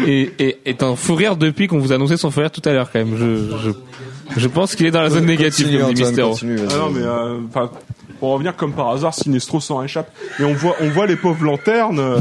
et, 0.06 0.32
et 0.38 0.58
est 0.64 0.82
en 0.82 0.96
fou 0.96 1.14
rire 1.14 1.36
depuis 1.36 1.66
qu'on 1.66 1.78
vous 1.78 1.92
a 1.92 1.96
annoncé 1.96 2.16
son 2.16 2.30
fou 2.30 2.40
rire 2.40 2.50
tout 2.50 2.62
à 2.64 2.72
l'heure 2.72 2.90
quand 2.90 2.98
même. 3.00 3.14
Je, 3.18 3.58
je, 3.58 3.70
je 4.40 4.48
pense 4.48 4.74
qu'il 4.74 4.86
est 4.86 4.90
dans 4.90 5.02
la 5.02 5.10
zone 5.10 5.26
négative 5.26 5.66
Continue, 5.66 5.82
comme 5.84 5.92
dit 5.94 6.04
Antoine, 6.04 6.30
continue. 6.30 6.58
Ah 6.70 6.76
non 6.78 6.90
mais 6.90 7.02
euh, 7.02 7.38
pour 8.20 8.30
revenir 8.30 8.54
comme 8.54 8.72
par 8.74 8.90
hasard, 8.90 9.14
Sinestro 9.14 9.60
s'en 9.60 9.82
échappe 9.82 10.12
et 10.38 10.44
on 10.44 10.54
voit, 10.54 10.76
on 10.80 10.90
voit 10.90 11.06
les 11.06 11.16
pauvres 11.16 11.44
lanternes. 11.44 11.98
euh, 11.98 12.20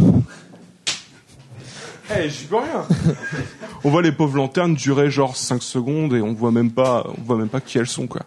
Eh, 2.17 2.29
j'y 2.29 2.45
peux 2.45 2.55
rien. 2.55 2.87
on 3.83 3.89
voit 3.91 4.01
les 4.01 4.11
pauvres 4.11 4.37
lanternes 4.37 4.73
durer 4.73 5.11
genre 5.11 5.35
5 5.35 5.61
secondes 5.61 6.13
et 6.15 6.21
on 6.21 6.33
voit 6.33 6.51
même 6.51 6.71
pas, 6.71 7.05
on 7.17 7.21
voit 7.21 7.37
même 7.37 7.49
pas 7.49 7.61
qui 7.61 7.77
elles 7.77 7.87
sont 7.87 8.07
quoi. 8.07 8.21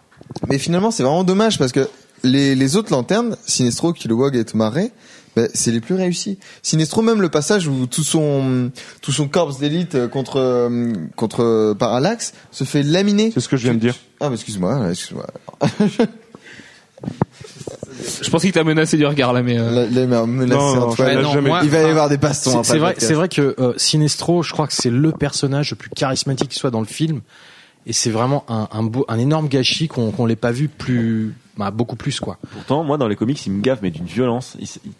Mais 0.47 0.57
finalement, 0.57 0.91
c'est 0.91 1.03
vraiment 1.03 1.23
dommage 1.25 1.57
parce 1.57 1.71
que 1.73 1.89
les, 2.23 2.55
les 2.55 2.75
autres 2.77 2.91
lanternes, 2.93 3.35
Sinestro, 3.45 3.91
Kilowog 3.91 4.35
et 4.37 4.45
Tomaré, 4.45 4.91
ben, 5.35 5.49
c'est 5.53 5.71
les 5.71 5.81
plus 5.81 5.95
réussis. 5.95 6.37
Sinestro, 6.61 7.01
même 7.01 7.19
le 7.21 7.27
passage 7.29 7.67
où 7.67 7.87
tout 7.87 8.03
son 8.03 8.71
tout 9.01 9.11
son 9.11 9.27
corps 9.27 9.53
d'élite 9.57 9.95
euh, 9.95 10.07
contre 10.07 10.37
euh, 10.39 10.93
contre 11.15 11.73
Parallax 11.77 12.33
se 12.51 12.63
fait 12.63 12.83
laminer. 12.83 13.31
C'est 13.33 13.39
ce 13.41 13.49
que 13.49 13.57
je 13.57 13.63
viens 13.63 13.73
de 13.73 13.79
dire. 13.79 13.95
Ah, 14.21 14.29
mais 14.29 14.35
excuse-moi, 14.35 14.91
excuse-moi. 14.91 15.25
Je 18.21 18.29
pensais 18.29 18.47
qu'il 18.47 18.53
t'a 18.53 18.63
menacé 18.63 18.97
du 18.97 19.05
regard 19.05 19.33
là, 19.33 19.41
mais. 19.43 19.57
euh, 19.59 19.71
Là, 19.71 19.81
là, 19.85 20.01
il 20.01 20.07
m'a 20.07 20.25
menacé 20.25 20.59
Non, 20.59 20.75
non, 20.75 20.81
Antoine. 20.89 21.09
je 21.11 21.15
l'ai 21.17 21.23
non, 21.23 21.31
jamais 21.33 21.49
moi- 21.49 21.59
Il 21.63 21.69
va 21.69 21.81
y 21.81 21.85
avoir 21.85 22.09
des 22.09 22.17
bastons. 22.17 22.63
C'est- 22.63 22.77
vrai, 22.77 22.95
c'est 22.97 23.13
vrai 23.13 23.29
que 23.29 23.55
euh, 23.59 23.73
Sinestro, 23.77 24.43
je 24.43 24.51
crois 24.53 24.67
que 24.67 24.73
c'est 24.73 24.89
le 24.89 25.11
personnage 25.11 25.71
le 25.71 25.75
plus 25.77 25.89
charismatique 25.89 26.49
qui 26.49 26.59
soit 26.59 26.71
dans 26.71 26.79
le 26.81 26.85
film, 26.87 27.21
et 27.85 27.93
c'est 27.93 28.09
vraiment 28.11 28.43
un, 28.47 28.67
un, 28.71 28.83
beau, 28.83 29.05
un 29.07 29.19
énorme 29.19 29.47
gâchis 29.47 29.87
qu'on 29.87 30.11
qu'on 30.11 30.25
l'ait 30.25 30.35
pas 30.35 30.51
vu 30.51 30.67
plus, 30.69 31.33
bah, 31.57 31.71
beaucoup 31.71 31.95
plus 31.95 32.19
quoi. 32.19 32.37
Pourtant, 32.51 32.83
moi, 32.83 32.97
dans 32.97 33.07
les 33.07 33.15
comics, 33.15 33.45
il 33.45 33.51
me 33.53 33.61
gaffe, 33.61 33.79
mais 33.81 33.91
d'une 33.91 34.05
violence. 34.05 34.55
Il 34.59 34.63
s- 34.63 34.79
il- 34.85 34.91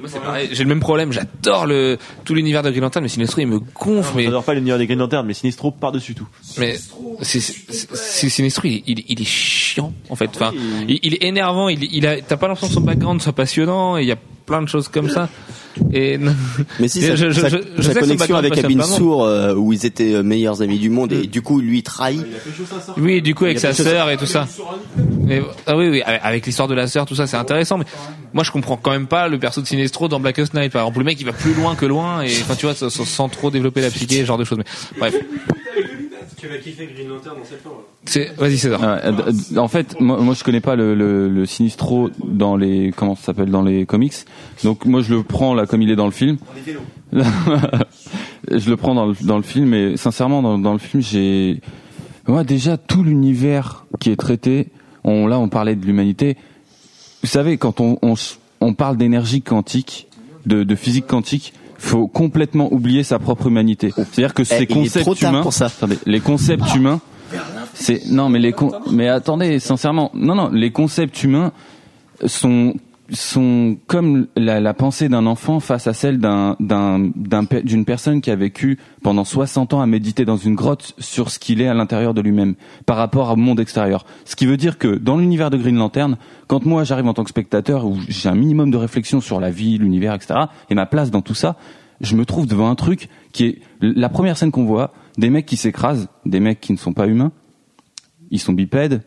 Moi, 0.00 0.08
c'est 0.08 0.20
pareil. 0.20 0.48
J'ai 0.52 0.62
le 0.62 0.68
même 0.68 0.80
problème. 0.80 1.12
J'adore 1.12 1.66
le 1.66 1.98
tout 2.24 2.34
l'univers 2.34 2.62
de 2.62 2.70
Green 2.70 2.82
Lantern, 2.82 3.02
mais 3.02 3.08
Sinestro, 3.08 3.40
il 3.40 3.46
me 3.46 3.58
gonfle. 3.58 4.12
Mais, 4.16 4.24
J'adore 4.24 4.44
pas 4.44 4.54
l'univers 4.54 4.78
des 4.78 4.86
Green 4.86 4.98
Lantern, 4.98 5.26
mais 5.26 5.34
Sinestro 5.34 5.70
par-dessus 5.70 6.14
tout. 6.14 6.28
mais 6.58 6.76
c'est 7.22 7.40
Sinestro, 7.40 8.66
il, 8.68 8.82
il, 8.86 9.04
il 9.08 9.20
est 9.20 9.24
chiant 9.24 9.92
en 10.08 10.16
fait. 10.16 10.30
Enfin, 10.34 10.52
il, 10.88 10.98
il 11.02 11.14
est 11.14 11.24
énervant. 11.24 11.68
Il, 11.68 11.82
il 11.92 12.06
a, 12.06 12.20
t'as 12.20 12.36
pas 12.36 12.48
l'impression 12.48 12.68
que 12.68 12.74
son 12.74 12.80
background 12.80 13.20
soit 13.20 13.32
passionnant. 13.32 13.96
Il 13.96 14.06
y 14.06 14.12
a 14.12 14.16
plein 14.46 14.62
de 14.62 14.68
choses 14.68 14.88
comme 14.88 15.08
ça. 15.08 15.28
Et 15.92 16.18
Mais 16.80 16.88
si, 16.88 17.00
Et 17.00 17.08
sa, 17.08 17.14
je- 17.16 17.30
je- 17.30 17.40
sa- 17.40 17.48
je- 17.48 17.56
je 17.76 17.82
sa 17.82 18.00
connexion 18.00 18.36
avec 18.36 18.56
Abin. 18.58 18.82
Sour, 18.82 19.24
euh, 19.24 19.54
où 19.54 19.72
ils 19.72 19.84
étaient 19.86 20.14
euh, 20.14 20.22
meilleurs 20.22 20.62
amis 20.62 20.78
du 20.78 20.90
monde, 20.90 21.12
et 21.12 21.26
du 21.26 21.42
coup, 21.42 21.60
lui, 21.60 21.82
trahit. 21.82 22.24
oui, 22.96 23.20
du 23.22 23.34
coup 23.34 23.44
avec 23.44 23.58
sa 23.58 23.72
sœur 23.72 24.10
et 24.10 24.16
tout 24.16 24.26
ça. 24.26 24.46
Mais, 25.22 25.42
ah 25.66 25.76
oui, 25.76 25.88
oui, 25.88 26.02
avec 26.02 26.20
avec 26.24 26.46
l'histoire 26.46 26.68
de 26.68 26.74
la 26.74 26.86
sœur, 26.86 27.04
tout 27.06 27.14
ça, 27.14 27.26
c'est 27.26 27.36
intéressant. 27.36 27.78
Mais 27.78 27.84
moi, 28.32 28.44
je 28.44 28.50
comprends 28.50 28.76
quand 28.76 28.90
même 28.92 29.06
pas 29.06 29.28
le 29.28 29.38
perso 29.38 29.60
de 29.60 29.66
Sinestro 29.66 30.08
dans 30.08 30.20
Blackest 30.20 30.54
Night. 30.54 30.72
Par 30.72 30.82
exemple, 30.82 30.98
le 30.98 31.04
mec, 31.04 31.20
il 31.20 31.26
va 31.26 31.32
plus 31.32 31.54
loin 31.54 31.74
que 31.74 31.86
loin, 31.86 32.22
et 32.22 32.26
enfin, 32.42 32.54
tu 32.54 32.66
vois, 32.66 32.74
sans, 32.74 32.90
sans 32.90 33.28
trop 33.28 33.50
développer 33.50 33.80
la 33.80 33.90
psyché, 33.90 34.20
ce 34.20 34.24
genre 34.26 34.38
de 34.38 34.44
choses. 34.44 34.58
Mais 34.58 34.64
bref, 34.98 35.14
Tu 36.38 36.48
vas 36.48 36.58
kiffer 36.58 36.88
Green 36.94 37.08
Lantern 37.08 37.36
dans 37.38 37.44
cette 37.44 37.62
forme. 37.62 37.78
C'est, 38.06 38.34
vas-y, 38.36 38.56
César. 38.58 38.80
Euh, 38.82 39.12
d- 39.12 39.58
en 39.58 39.68
fait, 39.68 39.98
moi, 40.00 40.18
moi 40.20 40.34
je 40.34 40.42
connais 40.44 40.60
pas 40.60 40.76
le, 40.76 40.94
le, 40.94 41.28
le 41.28 41.46
Sinistro 41.46 42.10
dans 42.24 42.56
les 42.56 42.92
comment 42.96 43.14
ça 43.16 43.24
s'appelle 43.26 43.50
dans 43.50 43.62
les 43.62 43.84
comics. 43.86 44.14
Donc 44.64 44.84
moi 44.86 45.02
je 45.02 45.14
le 45.14 45.22
prends 45.22 45.54
là 45.54 45.66
comme 45.66 45.82
il 45.82 45.90
est 45.90 45.96
dans 45.96 46.06
le 46.06 46.12
film. 46.12 46.38
je 47.12 48.70
le 48.70 48.76
prends 48.76 48.94
dans 48.94 49.06
le, 49.06 49.14
dans 49.22 49.36
le 49.36 49.42
film 49.42 49.74
et 49.74 49.96
sincèrement 49.96 50.42
dans, 50.42 50.58
dans 50.58 50.72
le 50.72 50.78
film 50.78 51.02
j'ai 51.02 51.60
moi 52.26 52.44
déjà 52.44 52.76
tout 52.76 53.02
l'univers 53.02 53.86
qui 54.00 54.10
est 54.10 54.16
traité. 54.16 54.68
On 55.04 55.26
là 55.26 55.38
on 55.38 55.48
parlait 55.48 55.76
de 55.76 55.84
l'humanité. 55.86 56.36
Vous 57.22 57.28
savez 57.28 57.56
quand 57.58 57.80
on 57.80 57.98
on, 58.60 58.74
parle 58.74 58.96
d'énergie 58.96 59.42
quantique, 59.42 60.08
de, 60.46 60.64
de 60.64 60.74
physique 60.74 61.06
quantique. 61.06 61.52
Faut 61.78 62.08
complètement 62.08 62.72
oublier 62.72 63.02
sa 63.02 63.18
propre 63.18 63.48
humanité. 63.48 63.92
C'est-à-dire 63.94 64.32
que 64.32 64.44
ces 64.44 64.54
Eh, 64.54 64.58
il 64.60 64.62
est 64.62 64.66
concepts 64.74 65.04
trop 65.04 65.14
tard 65.14 65.32
humains, 65.32 65.42
pour 65.42 65.52
ça. 65.52 65.66
attendez, 65.66 65.98
les 66.06 66.20
concepts 66.20 66.74
humains, 66.74 67.00
c'est 67.78 68.06
non 68.10 68.28
mais 68.30 68.38
les 68.38 68.52
con- 68.52 68.72
mais 68.90 69.08
attendez 69.08 69.58
sincèrement 69.58 70.10
non 70.14 70.34
non 70.34 70.48
les 70.50 70.70
concepts 70.72 71.22
humains 71.22 71.52
sont 72.24 72.74
sont 73.10 73.76
comme 73.86 74.26
la, 74.34 74.58
la 74.58 74.74
pensée 74.74 75.08
d'un 75.08 75.26
enfant 75.26 75.60
face 75.60 75.86
à 75.86 75.92
celle 75.92 76.18
d'un 76.18 76.56
d'un 76.58 77.10
d'une 77.62 77.84
personne 77.84 78.20
qui 78.20 78.32
a 78.32 78.34
vécu 78.36 78.78
pendant 79.02 79.24
60 79.24 79.74
ans 79.74 79.80
à 79.80 79.86
méditer 79.86 80.24
dans 80.24 80.36
une 80.36 80.56
grotte 80.56 80.94
sur 80.98 81.30
ce 81.30 81.38
qu'il 81.38 81.60
est 81.60 81.68
à 81.68 81.74
l'intérieur 81.74 82.14
de 82.14 82.20
lui-même 82.20 82.54
par 82.84 82.96
rapport 82.96 83.30
au 83.30 83.36
monde 83.36 83.60
extérieur. 83.60 84.04
Ce 84.24 84.34
qui 84.34 84.44
veut 84.46 84.56
dire 84.56 84.76
que 84.76 84.88
dans 84.96 85.18
l'univers 85.18 85.50
de 85.50 85.56
Green 85.56 85.76
Lantern, 85.76 86.16
quand 86.48 86.64
moi 86.66 86.82
j'arrive 86.82 87.06
en 87.06 87.14
tant 87.14 87.22
que 87.22 87.30
spectateur 87.30 87.86
où 87.86 87.96
j'ai 88.08 88.28
un 88.28 88.34
minimum 88.34 88.72
de 88.72 88.76
réflexion 88.76 89.20
sur 89.20 89.38
la 89.38 89.50
vie, 89.50 89.78
l'univers, 89.78 90.14
etc. 90.14 90.40
et 90.68 90.74
ma 90.74 90.86
place 90.86 91.12
dans 91.12 91.22
tout 91.22 91.34
ça, 91.34 91.54
je 92.00 92.16
me 92.16 92.24
trouve 92.24 92.46
devant 92.48 92.68
un 92.68 92.74
truc 92.74 93.08
qui 93.32 93.44
est 93.44 93.58
la 93.80 94.08
première 94.08 94.36
scène 94.36 94.50
qu'on 94.50 94.64
voit, 94.64 94.92
des 95.16 95.30
mecs 95.30 95.46
qui 95.46 95.56
s'écrasent, 95.56 96.08
des 96.24 96.40
mecs 96.40 96.60
qui 96.60 96.72
ne 96.72 96.78
sont 96.78 96.92
pas 96.92 97.06
humains, 97.06 97.30
ils 98.30 98.40
sont 98.40 98.52
bipèdes, 98.52 99.02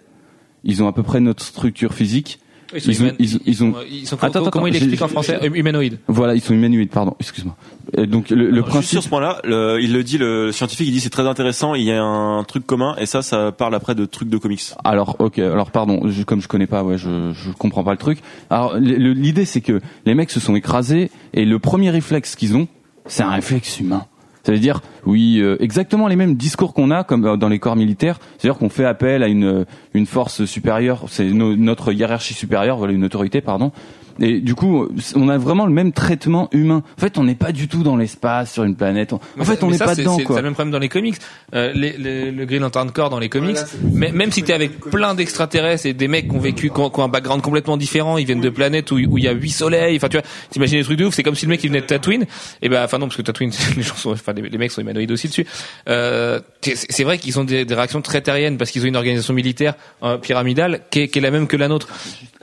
ils 0.64 0.84
ont 0.84 0.88
à 0.88 0.94
peu 0.94 1.04
près 1.04 1.20
notre 1.20 1.44
structure 1.44 1.94
physique. 1.94 2.40
Ils 2.76 2.82
sont, 2.82 2.92
Ils 2.92 3.04
ont- 3.04 3.12
ils- 3.18 3.40
ils 3.48 3.64
ont- 3.64 3.76
ils 3.90 4.06
sont- 4.06 4.16
Attends, 4.24 4.42
attends, 4.42 4.52
comment 4.52 4.68
il 4.68 4.76
explique 4.76 5.02
en 5.02 5.08
français 5.08 5.40
Euh, 5.42 5.50
Humanoïde. 5.56 5.98
Voilà, 6.08 6.36
ils 6.36 6.42
sont 6.42 6.54
humanoïdes, 6.54 6.92
pardon, 6.92 7.16
excuse-moi. 7.20 7.56
Et 7.98 8.06
Donc 8.06 8.30
le, 8.30 8.36
le 8.36 8.44
Alors, 8.44 8.56
Juste 8.58 8.68
principe, 8.70 8.90
sur 8.92 9.02
ce 9.04 9.10
point-là, 9.10 9.40
le- 9.44 9.80
il 9.82 9.92
le 9.92 10.04
dit, 10.04 10.20
le 10.20 10.52
scientifique, 10.52 10.88
il 10.88 10.92
dit 10.92 11.00
c'est 11.00 11.10
très 11.10 11.26
intéressant, 11.26 11.74
il 11.74 11.82
y 11.82 11.92
a 11.92 12.00
un 12.04 12.44
truc 12.44 12.68
commun, 12.68 12.96
et 13.00 13.08
ça, 13.08 13.24
ça 13.24 13.52
parle 13.52 13.74
après 13.74 13.96
de 13.96 14.06
trucs 14.06 14.30
de 14.30 14.38
comics. 14.38 14.62
Alors 14.84 15.16
ok, 15.18 15.40
alors 15.40 15.72
pardon, 15.72 16.02
je- 16.12 16.22
comme 16.22 16.42
je 16.44 16.48
connais 16.48 16.68
pas, 16.68 16.84
ouais, 16.84 17.00
je 17.00 17.32
je 17.34 17.50
comprends 17.58 17.84
pas 17.84 17.92
le 17.94 17.98
truc. 17.98 18.20
Alors 18.52 18.78
l'idée 18.78 19.46
c'est 19.46 19.62
que 19.62 19.82
les 20.06 20.14
mecs 20.14 20.30
se 20.30 20.40
sont 20.40 20.56
écrasés 20.56 21.10
et 21.34 21.46
le 21.46 21.58
premier 21.58 21.90
réflexe 21.90 22.36
qu'ils 22.36 22.56
ont, 22.56 22.68
c'est 23.08 23.24
un 23.24 23.32
réflexe 23.32 23.80
humain. 23.80 24.06
Ça 24.44 24.52
veut 24.54 24.60
dire 24.60 24.82
oui, 25.06 25.40
euh, 25.42 25.58
exactement 25.60 26.08
les 26.08 26.16
mêmes 26.16 26.36
discours 26.36 26.74
qu'on 26.74 26.92
a 26.92 27.04
comme 27.04 27.26
euh, 27.26 27.36
dans 27.38 27.50
les 27.50 27.60
corps 27.60 27.76
militaires, 27.76 28.20
c'est-à-dire 28.38 28.58
qu'on 28.58 28.70
fait 28.70 28.86
appel 28.86 29.22
à 29.24 29.28
une 29.28 29.44
euh, 29.44 29.66
une 29.94 30.06
force 30.06 30.46
supérieure, 30.46 31.04
c'est 31.08 31.26
no- 31.32 31.56
notre 31.56 31.92
hiérarchie 31.92 32.34
supérieure, 32.34 32.78
voilà 32.78 32.94
une 32.94 33.04
autorité 33.04 33.42
pardon. 33.42 33.72
Et 34.22 34.40
du 34.40 34.56
coup, 34.56 34.88
on 35.16 35.30
a 35.30 35.38
vraiment 35.38 35.66
le 35.66 35.72
même 35.72 35.92
traitement 35.92 36.50
humain. 36.52 36.84
En 36.98 37.02
fait, 37.02 37.18
on 37.18 37.24
n'est 37.24 37.36
pas 37.36 37.52
du 37.52 37.68
tout 37.68 37.84
dans 37.84 37.96
l'espace 37.96 38.52
sur 38.54 38.64
une 38.64 38.76
planète. 38.76 39.14
En 39.14 39.20
Mais 39.38 39.46
fait, 39.46 39.56
ça- 39.56 39.66
on 39.66 39.72
n'est 39.72 39.78
pas 39.78 39.96
dedans 39.96 40.18
c'est- 40.18 40.24
quoi. 40.24 40.36
C'est 40.36 40.42
le 40.42 40.48
même 40.48 40.54
problème 40.54 40.72
dans 40.72 40.80
les 40.80 40.90
comics. 40.90 41.16
Euh, 41.54 41.72
les, 41.74 41.96
les- 41.98 42.32
le 42.32 42.46
Green 42.46 42.62
Lantern 42.62 42.92
Corps 42.92 43.10
dans 43.10 43.20
les 43.20 43.30
comics, 43.30 43.58
mais- 43.94 44.12
même 44.12 44.32
si 44.32 44.44
t'es 44.44 44.54
avec 44.54 44.80
plein 44.80 45.16
d'extraterrestres 45.16 45.86
et 45.86 45.94
des 45.94 46.08
mecs 46.08 46.28
qui 46.30 46.36
ont 46.36 46.40
vécu, 46.40 46.70
qui 46.70 46.80
ont, 46.80 46.90
qui 46.90 47.00
ont 47.00 47.04
un 47.04 47.08
background 47.10 47.42
complètement 47.42 47.78
différent, 47.78 48.18
ils 48.18 48.26
viennent 48.26 48.42
de 48.42 48.50
planètes 48.50 48.92
où, 48.92 48.96
où 48.96 49.18
il 49.18 49.24
y 49.24 49.28
a 49.28 49.32
huit 49.32 49.52
soleils. 49.52 49.96
Enfin, 49.96 50.10
tu 50.10 50.18
vois, 50.18 50.26
t'imagines 50.50 50.80
des 50.80 50.84
trucs 50.84 50.98
de 51.00 51.06
ouf. 51.06 51.14
C'est 51.14 51.24
comme 51.24 51.36
si 51.36 51.46
le 51.46 51.50
mec 51.52 51.64
il 51.64 51.68
venait 51.70 51.82
de 51.82 51.86
Tatooine. 51.86 52.26
Et 52.62 52.70
ben, 52.70 52.84
enfin 52.84 52.98
non, 52.98 53.08
parce 53.08 53.18
que 53.18 53.22
Tatooine, 53.22 53.52
les 53.78 53.84
gens 53.84 53.96
sont, 53.96 54.12
enfin 54.12 54.34
les, 54.34 54.42
les 54.50 54.58
mecs 54.58 54.72
sont 54.72 54.82
humanoïdes 54.82 55.12
aussi 55.12 55.28
dessus. 55.28 55.46
Euh, 55.88 56.40
c'est 56.62 57.04
vrai 57.04 57.18
qu'ils 57.18 57.40
ont 57.40 57.44
des, 57.44 57.66
des 57.66 57.74
réactions 57.76 58.02
très 58.02 58.22
terriennes 58.22 58.58
parce 58.58 58.72
qu'ils 58.72 58.84
ont 58.84 58.88
une 58.88 58.96
organisation 58.96 59.34
militaire 59.34 59.76
euh, 60.04 60.18
pyramidale 60.18 60.82
qui 60.92 61.02
est, 61.02 61.08
qui 61.08 61.20
est 61.20 61.22
la 61.22 61.32
même 61.32 61.48
que 61.48 61.58
la 61.58 61.68
nôtre. 61.68 61.88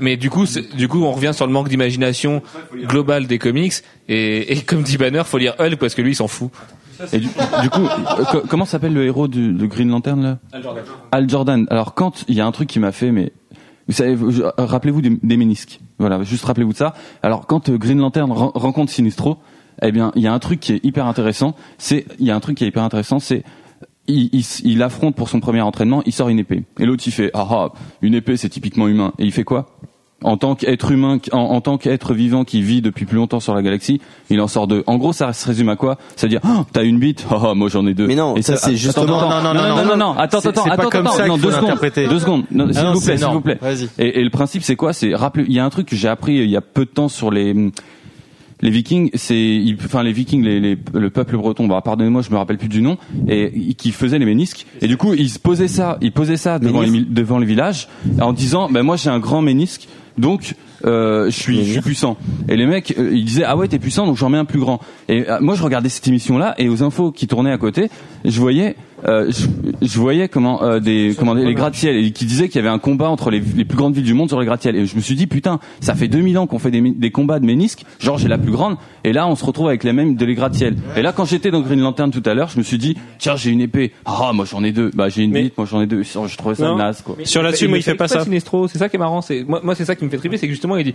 Mais 0.01 0.17
du 0.17 0.31
coup, 0.31 0.47
du 0.77 0.89
coup, 0.89 1.05
on 1.05 1.13
revient 1.13 1.33
sur 1.35 1.47
le 1.47 1.53
manque 1.53 1.66
d'imagination 1.69 2.43
globale 2.75 3.27
des 3.27 3.39
comics. 3.39 3.75
Et, 4.09 4.53
et 4.53 4.63
comme 4.63 4.83
dit 4.83 4.97
Banner, 4.97 5.23
faut 5.25 5.39
lire 5.39 5.55
Hulk 5.59 5.77
parce 5.77 5.95
que 5.95 6.03
lui, 6.03 6.13
il 6.13 6.17
s'en 6.17 6.29
fout. 6.29 6.51
Et 7.13 7.19
du, 7.19 7.27
du 7.27 7.71
coup, 7.71 7.85
euh, 7.85 8.25
co- 8.25 8.43
comment 8.49 8.65
s'appelle 8.65 8.95
le 8.95 9.05
héros 9.05 9.29
du, 9.29 9.53
de 9.53 9.67
Green 9.67 9.91
Lantern 9.91 10.23
là? 10.23 10.39
Al 11.13 11.29
Jordan. 11.29 11.67
Alors 11.71 11.95
quand 11.95 12.25
il 12.27 12.35
y 12.35 12.41
a 12.41 12.47
un 12.47 12.53
truc 12.53 12.69
qui 12.69 12.81
m'a 12.81 12.91
fait, 12.91 13.13
mais 13.13 13.33
vous 13.87 13.93
savez, 13.93 14.17
je- 14.31 14.43
rappelez-vous 14.57 15.03
des, 15.03 15.19
des 15.23 15.37
ménisques. 15.37 15.81
Voilà, 15.99 16.23
juste 16.23 16.47
rappelez-vous 16.47 16.73
de 16.73 16.79
ça. 16.79 16.95
Alors 17.23 17.47
quand 17.47 17.69
euh, 17.69 17.77
Green 17.77 17.99
Lantern 17.99 18.33
ren- 18.33 18.51
rencontre 18.55 18.91
Sinistro, 18.91 19.37
eh 19.83 19.93
bien, 19.93 20.11
il 20.17 20.23
y 20.23 20.27
a 20.27 20.33
un 20.33 20.39
truc 20.39 20.59
qui 20.59 20.73
est 20.73 20.85
hyper 20.87 21.05
intéressant. 21.07 21.55
C'est, 21.77 22.07
il 22.19 22.27
y 22.27 22.31
a 22.31 22.35
un 22.35 22.41
truc 22.41 22.57
qui 22.57 22.65
est 22.65 22.69
hyper 22.69 22.83
intéressant, 22.83 23.19
c'est 23.19 23.45
il, 24.07 24.31
il, 24.33 24.45
il 24.65 24.83
affronte 24.83 25.17
pour 25.17 25.29
son 25.29 25.41
premier 25.41 25.61
entraînement, 25.61 26.03
il 26.07 26.13
sort 26.13 26.31
une 26.31 26.39
épée. 26.39 26.63
Et 26.79 26.87
l'autre 26.87 27.03
il 27.07 27.13
fait 27.13 27.31
ah 27.35 27.47
ah, 27.51 27.69
une 28.01 28.15
épée 28.15 28.39
c'est 28.39 28.49
typiquement 28.49 28.89
humain. 28.89 29.13
Et 29.19 29.25
il 29.27 29.33
fait 29.33 29.45
quoi? 29.45 29.67
En 30.23 30.37
tant 30.39 30.55
qu'être 30.55 30.91
humain, 30.93 31.19
en, 31.33 31.39
en 31.39 31.61
tant 31.61 31.77
qu'être 31.77 32.15
vivant 32.15 32.45
qui 32.45 32.63
vit 32.63 32.81
depuis 32.81 33.05
plus 33.05 33.17
longtemps 33.17 33.39
sur 33.39 33.55
la 33.55 33.63
galaxie, 33.63 34.01
il 34.31 34.41
en 34.41 34.49
sort 34.49 34.67
deux. 34.67 34.83
En 34.87 34.97
gros, 34.97 35.13
ça 35.13 35.33
se 35.35 35.47
résume 35.47 35.69
à 35.69 35.77
quoi? 35.77 35.99
C'est-à-dire, 36.17 36.41
oh, 36.45 36.65
t'as 36.73 36.85
une 36.85 36.99
bite, 36.99 37.27
oh, 37.31 37.37
oh, 37.51 37.55
moi 37.55 37.69
j'en 37.69 37.87
ai 37.87 37.93
deux. 37.95 38.07
Mais 38.07 38.15
non, 38.15 38.35
Et 38.37 38.43
ça, 38.43 38.57
c'est 38.57 38.69
attends, 38.69 38.77
justement- 38.77 39.19
attends, 39.19 39.29
Non, 39.43 39.43
non, 39.43 39.55
non, 39.55 39.69
non, 39.69 39.77
non, 39.77 39.85
non, 39.85 39.97
non, 39.97 40.13
attends, 40.19 40.39
attends, 40.39 40.65
attends, 40.65 40.89
comme 40.89 41.07
attends, 41.07 41.17
ça 41.17 41.23
qu'il 41.25 41.33
non, 41.33 41.37
deux 41.39 41.51
secondes, 41.53 41.79
deux 42.09 42.19
secondes, 42.19 42.45
non, 42.51 42.73
s'il 42.73 42.83
non, 42.83 42.93
vous 42.95 43.01
plaît, 43.03 43.17
s'il 43.19 43.27
vous 43.27 43.41
plaît. 43.43 43.59
Et, 43.99 44.21
et 44.21 44.25
le 44.25 44.31
principe, 44.31 44.63
c'est 44.63 44.75
quoi? 44.77 44.93
C'est 44.95 45.15
rappelez, 45.15 45.45
il 45.49 45.55
y 45.55 45.59
a 45.59 45.65
un 45.65 45.71
truc 45.71 45.87
que 45.89 45.97
j'ai 45.97 46.09
appris 46.09 46.37
il 46.37 46.49
y 46.51 46.57
a 46.57 46.61
peu 46.63 46.87
de 46.87 46.91
temps 46.91 47.09
sur 47.09 47.31
les 47.31 47.55
les 48.63 48.71
Vikings, 48.71 49.11
c'est, 49.13 49.63
enfin 49.85 50.03
les 50.03 50.13
Vikings, 50.13 50.43
les, 50.43 50.61
les- 50.61 50.79
le 50.95 51.11
peuple 51.11 51.37
breton. 51.37 51.67
Bah, 51.67 51.83
pardonnez-moi, 51.85 52.23
je 52.23 52.31
me 52.31 52.39
rappelle 52.39 52.57
plus 52.57 52.71
du 52.71 52.81
nom, 52.81 52.97
et 53.29 53.75
qui 53.75 53.93
faisaient 53.93 54.19
les 54.19 54.25
ménisques. 54.25 54.65
Et 54.81 54.87
du 54.89 54.97
coup, 54.97 55.13
ils 55.13 55.31
posaient 55.39 55.69
ça, 55.69 55.99
ils 56.01 56.11
posaient 56.11 56.39
ça 56.39 56.59
devant 56.59 56.81
les, 56.81 56.87
Ménisque. 56.91 57.09
mi- 57.11 57.15
devant 57.15 57.39
les 57.39 57.45
villages, 57.45 57.87
en 58.19 58.33
disant, 58.33 58.71
ben 58.71 58.83
moi 58.83 58.97
j'ai 58.97 59.11
un 59.11 59.19
grand 59.19 59.43
ménisque, 59.43 59.89
donc 60.19 60.55
euh, 60.85 61.27
je 61.27 61.31
suis, 61.39 61.65
je 61.65 61.73
suis 61.73 61.81
puissant. 61.81 62.17
Et 62.49 62.57
les 62.57 62.67
mecs, 62.67 62.95
euh, 62.99 63.11
ils 63.13 63.25
disaient, 63.25 63.45
ah 63.45 63.57
ouais, 63.57 63.69
t'es 63.69 63.79
puissant, 63.79 64.07
donc 64.07 64.17
j'en 64.17 64.29
mets 64.29 64.39
un 64.39 64.45
plus 64.45 64.61
grand. 64.61 64.81
Et 65.09 65.29
euh, 65.29 65.39
moi, 65.41 65.55
je 65.55 65.63
regardais 65.63 65.89
cette 65.89 66.07
émission-là, 66.09 66.55
et 66.59 66.69
aux 66.69 66.83
infos 66.83 67.13
qui 67.13 67.27
tournaient 67.27 67.53
à 67.53 67.59
côté, 67.59 67.89
je 68.25 68.41
voyais, 68.41 68.77
euh, 69.07 69.31
je, 69.31 69.47
je 69.87 69.99
voyais 69.99 70.29
comment 70.29 70.63
euh, 70.63 70.81
des, 70.81 71.15
comment 71.19 71.35
des- 71.35 71.45
les 71.45 71.55
gratte-ciels, 71.55 71.97
et 71.97 72.11
qui 72.13 72.25
disaient 72.25 72.49
qu'il 72.49 72.57
y 72.57 72.65
avait 72.65 72.75
un 72.75 72.79
combat 72.79 73.09
entre 73.09 73.31
les, 73.31 73.41
les 73.41 73.65
plus 73.65 73.77
grandes 73.77 73.95
villes 73.95 74.05
du 74.05 74.15
monde 74.15 74.29
sur 74.29 74.41
les 74.41 74.47
gratte-ciels. 74.47 74.77
Et 74.77 74.87
je 74.87 74.97
me 74.97 75.01
suis 75.01 75.15
dit, 75.15 75.27
putain, 75.27 75.61
ça 75.81 75.95
fait 75.95 76.09
2000 76.09 76.39
ans 76.39 76.47
qu'on 76.47 76.59
fait 76.59 76.71
des, 76.71 77.11
combats 77.11 77.39
de 77.41 77.47
ménisques, 77.47 77.85
genre 78.01 78.19
j'ai 78.19 78.29
la 78.29 78.39
plus 78.39 78.51
grande, 78.53 78.77
et 79.05 79.13
là 79.13 79.27
on 79.29 79.37
se 79.37 79.45
retrouve 79.45 79.69
avec 79.69 79.85
les 79.85 79.93
mêmes 79.93 80.17
de 80.17 80.25
les 80.25 80.35
gratte-ciels. 80.35 80.77
Et 80.97 81.03
là, 81.03 81.13
quand 81.13 81.25
j'étais 81.25 81.51
dans 81.51 81.61
Green 81.61 81.81
Lantern 81.81 82.11
tout 82.11 82.23
à 82.27 82.35
l'heure, 82.35 82.49
je 82.49 82.59
me 82.59 82.63
suis 82.65 82.79
dit, 82.79 82.97
tiens, 83.19 83.37
j'ai 83.37 83.51
une 83.51 83.61
épée. 83.61 83.93
Ah, 84.05 84.33
moi 84.35 84.45
j'en 84.51 84.65
ai 84.65 84.73
deux. 84.73 84.91
Bah 84.95 85.09
j'ai 85.09 85.23
une 85.23 85.31
Mais- 85.31 85.45
bite, 85.45 85.57
moi 85.57 85.67
j'en 85.71 85.81
ai 85.81 85.87
deux. 85.87 86.03
Je 86.03 86.37
trouvais 86.37 86.55
ça 86.57 86.65
Non. 86.67 86.77
naze, 86.77 87.03
quoi. 87.03 87.17
Sur 87.25 87.43
là-dessus, 87.43 87.69
moi, 87.69 87.79
il 87.79 87.83
fait 87.83 87.95
pas 87.95 88.09
ça. 88.09 88.25
C'est 88.25 88.79
ça 88.79 88.89
qui 88.89 88.97
est 88.97 88.99
marrant. 88.99 89.23
C'est 89.23 89.45
moi, 89.45 89.61
moi 89.63 89.75
c'est 89.75 89.85
ça 89.85 89.95
qui 89.95 90.05
me 90.05 90.11
fait 90.11 90.17
triper, 90.19 90.37
c'est 90.37 90.47
que 90.47 90.53
justement 90.53 90.66
il 90.75 90.85
dit 90.85 90.95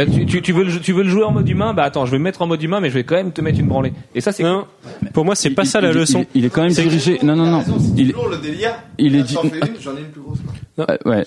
euh, 0.00 0.06
tu, 0.12 0.26
tu, 0.26 0.42
tu 0.42 0.52
veux 0.52 0.64
le, 0.64 0.80
tu 0.80 0.92
veux 0.92 1.04
le 1.04 1.08
jouer 1.08 1.22
en 1.22 1.30
mode 1.30 1.48
humain? 1.48 1.72
Bah 1.74 1.84
attends 1.84 2.04
je 2.06 2.10
vais 2.10 2.18
me 2.18 2.24
mettre 2.24 2.42
en 2.42 2.48
mode 2.48 2.60
humain 2.60 2.80
mais 2.80 2.88
je 2.90 2.94
vais 2.94 3.04
quand 3.04 3.14
même 3.14 3.30
te 3.30 3.40
mettre 3.40 3.60
une 3.60 3.68
branlée 3.68 3.92
et 4.16 4.20
ça 4.20 4.32
c'est 4.32 4.42
Non, 4.42 4.66
pour 5.12 5.24
moi, 5.24 5.36
c'est 5.36 5.50
pas 5.50 5.64
ça 5.64 5.80
la 5.80 5.90
Il- 5.90 5.96
leçon. 5.98 6.26
Il, 6.34 6.40
il 6.40 6.44
est 6.46 6.50
quand 6.50 6.62
même 6.62 6.72
dirigé. 6.72 7.18
Non, 7.22 7.36
non, 7.36 7.46
non. 7.46 7.62
Il, 7.96 8.08
le 8.08 8.36
délire. 8.42 8.74
il 8.98 9.14
est 9.14 9.22
dit. 9.22 9.34
J'en 9.34 9.42
fais 9.42 9.58
une, 9.58 9.80
j'en 9.80 9.94
ai 9.96 10.00
une 10.00 10.06
plus 10.06 10.20
grosse. 10.22 10.38
quoi. 10.40 10.52
Euh, 10.78 10.86
ouais. 11.04 11.22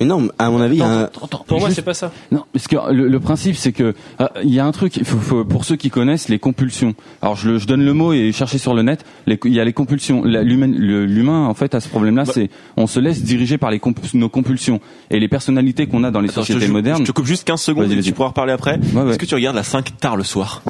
Mais 0.00 0.06
non, 0.06 0.28
à 0.36 0.50
mon 0.50 0.60
avis, 0.60 0.74
il 0.76 0.78
y 0.80 0.82
a 0.82 1.02
un- 1.02 1.10
Pour 1.46 1.60
moi, 1.60 1.70
c'est 1.70 1.82
pas 1.82 1.94
ça. 1.94 2.10
Non, 2.32 2.42
parce 2.52 2.66
que 2.66 2.74
le, 2.92 3.06
le 3.06 3.20
principe 3.20 3.54
c'est 3.56 3.70
que 3.70 3.94
euh, 4.20 4.26
il 4.42 4.52
y 4.52 4.58
a 4.58 4.66
un 4.66 4.72
truc. 4.72 4.96
il 4.96 5.04
faut- 5.04 5.18
faut- 5.18 5.44
pour 5.44 5.64
ceux 5.64 5.76
qui 5.76 5.90
connaissent 5.90 6.28
les 6.28 6.40
compulsions. 6.40 6.94
Alors 7.22 7.36
je, 7.36 7.50
le, 7.50 7.58
je 7.58 7.68
donne 7.68 7.84
le 7.84 7.92
mot 7.92 8.12
et 8.12 8.32
cherchez 8.32 8.58
sur 8.58 8.74
le 8.74 8.82
net. 8.82 9.04
Il 9.28 9.38
y 9.54 9.60
a 9.60 9.64
les 9.64 9.72
compulsions. 9.72 10.24
L'humain, 10.24 11.46
en 11.46 11.54
fait 11.54 11.74
a 11.76 11.80
ce 11.80 11.88
problème-là. 11.88 12.24
C'est 12.24 12.50
on 12.76 12.88
se 12.88 12.98
laisse 12.98 13.22
diriger 13.22 13.58
par 13.58 13.70
les 13.70 13.78
comp- 13.78 14.12
nos 14.14 14.28
compulsions 14.28 14.80
et 15.10 15.20
les 15.20 15.28
personnalités 15.28 15.86
qu'on 15.86 16.02
a 16.02 16.10
dans 16.10 16.20
les 16.20 16.28
Attends, 16.30 16.42
je 16.42 16.46
te, 16.48 16.52
sociétés 16.54 16.66
je- 16.66 16.72
modernes. 16.72 17.02
je 17.02 17.06
te 17.06 17.12
coupe 17.12 17.26
juste 17.26 17.44
15 17.44 17.60
secondes, 17.60 17.86
vas-y. 17.86 18.02
tu 18.02 18.12
pourras 18.12 18.28
reparler 18.30 18.52
après. 18.52 18.78
Ouais, 18.92 19.02
ouais. 19.02 19.10
Est-ce 19.10 19.18
que 19.18 19.26
tu 19.26 19.36
regardes 19.36 19.56
la 19.56 19.62
5 19.62 19.98
tard 20.00 20.16
le 20.16 20.24
soir? 20.24 20.62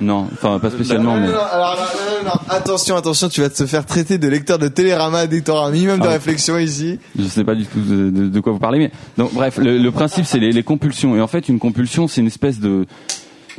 Non, 0.00 0.28
enfin 0.32 0.58
pas 0.58 0.70
spécialement. 0.70 1.14
Non, 1.14 1.20
mais... 1.20 1.26
non, 1.26 1.32
non, 1.34 1.38
alors, 1.52 1.76
non, 1.76 2.24
non, 2.24 2.30
non, 2.30 2.40
attention, 2.54 2.96
attention, 2.96 3.28
tu 3.28 3.42
vas 3.42 3.50
te 3.50 3.64
faire 3.66 3.84
traiter 3.86 4.18
de 4.18 4.28
lecteur 4.28 4.58
de 4.58 4.68
Télérama 4.68 5.26
dès 5.26 5.40
que 5.40 5.44
t'auras 5.46 5.66
un 5.68 5.70
minimum 5.70 6.00
de 6.00 6.06
Ah. 6.06 6.10
réflexion 6.12 6.58
ici. 6.58 6.98
Sais 7.34 7.44
pas 7.44 7.54
du 7.54 7.66
tout 7.66 7.80
de, 7.80 8.40
quoi 8.40 8.52
vous 8.52 8.58
parlez, 8.58 8.78
mais 8.78 8.90
donc 9.18 9.34
bref, 9.34 9.58
le, 9.58 9.90
principe 9.90 10.24
c'est 10.24 10.38
les 10.38 10.62
compulsions. 10.62 11.16
Et 11.16 11.20
en 11.20 11.26
fait, 11.26 11.48
une 11.48 11.58
compulsion, 11.58 12.06
c'est 12.06 12.20
une 12.20 12.28
espèce 12.28 12.60
de, 12.60 12.86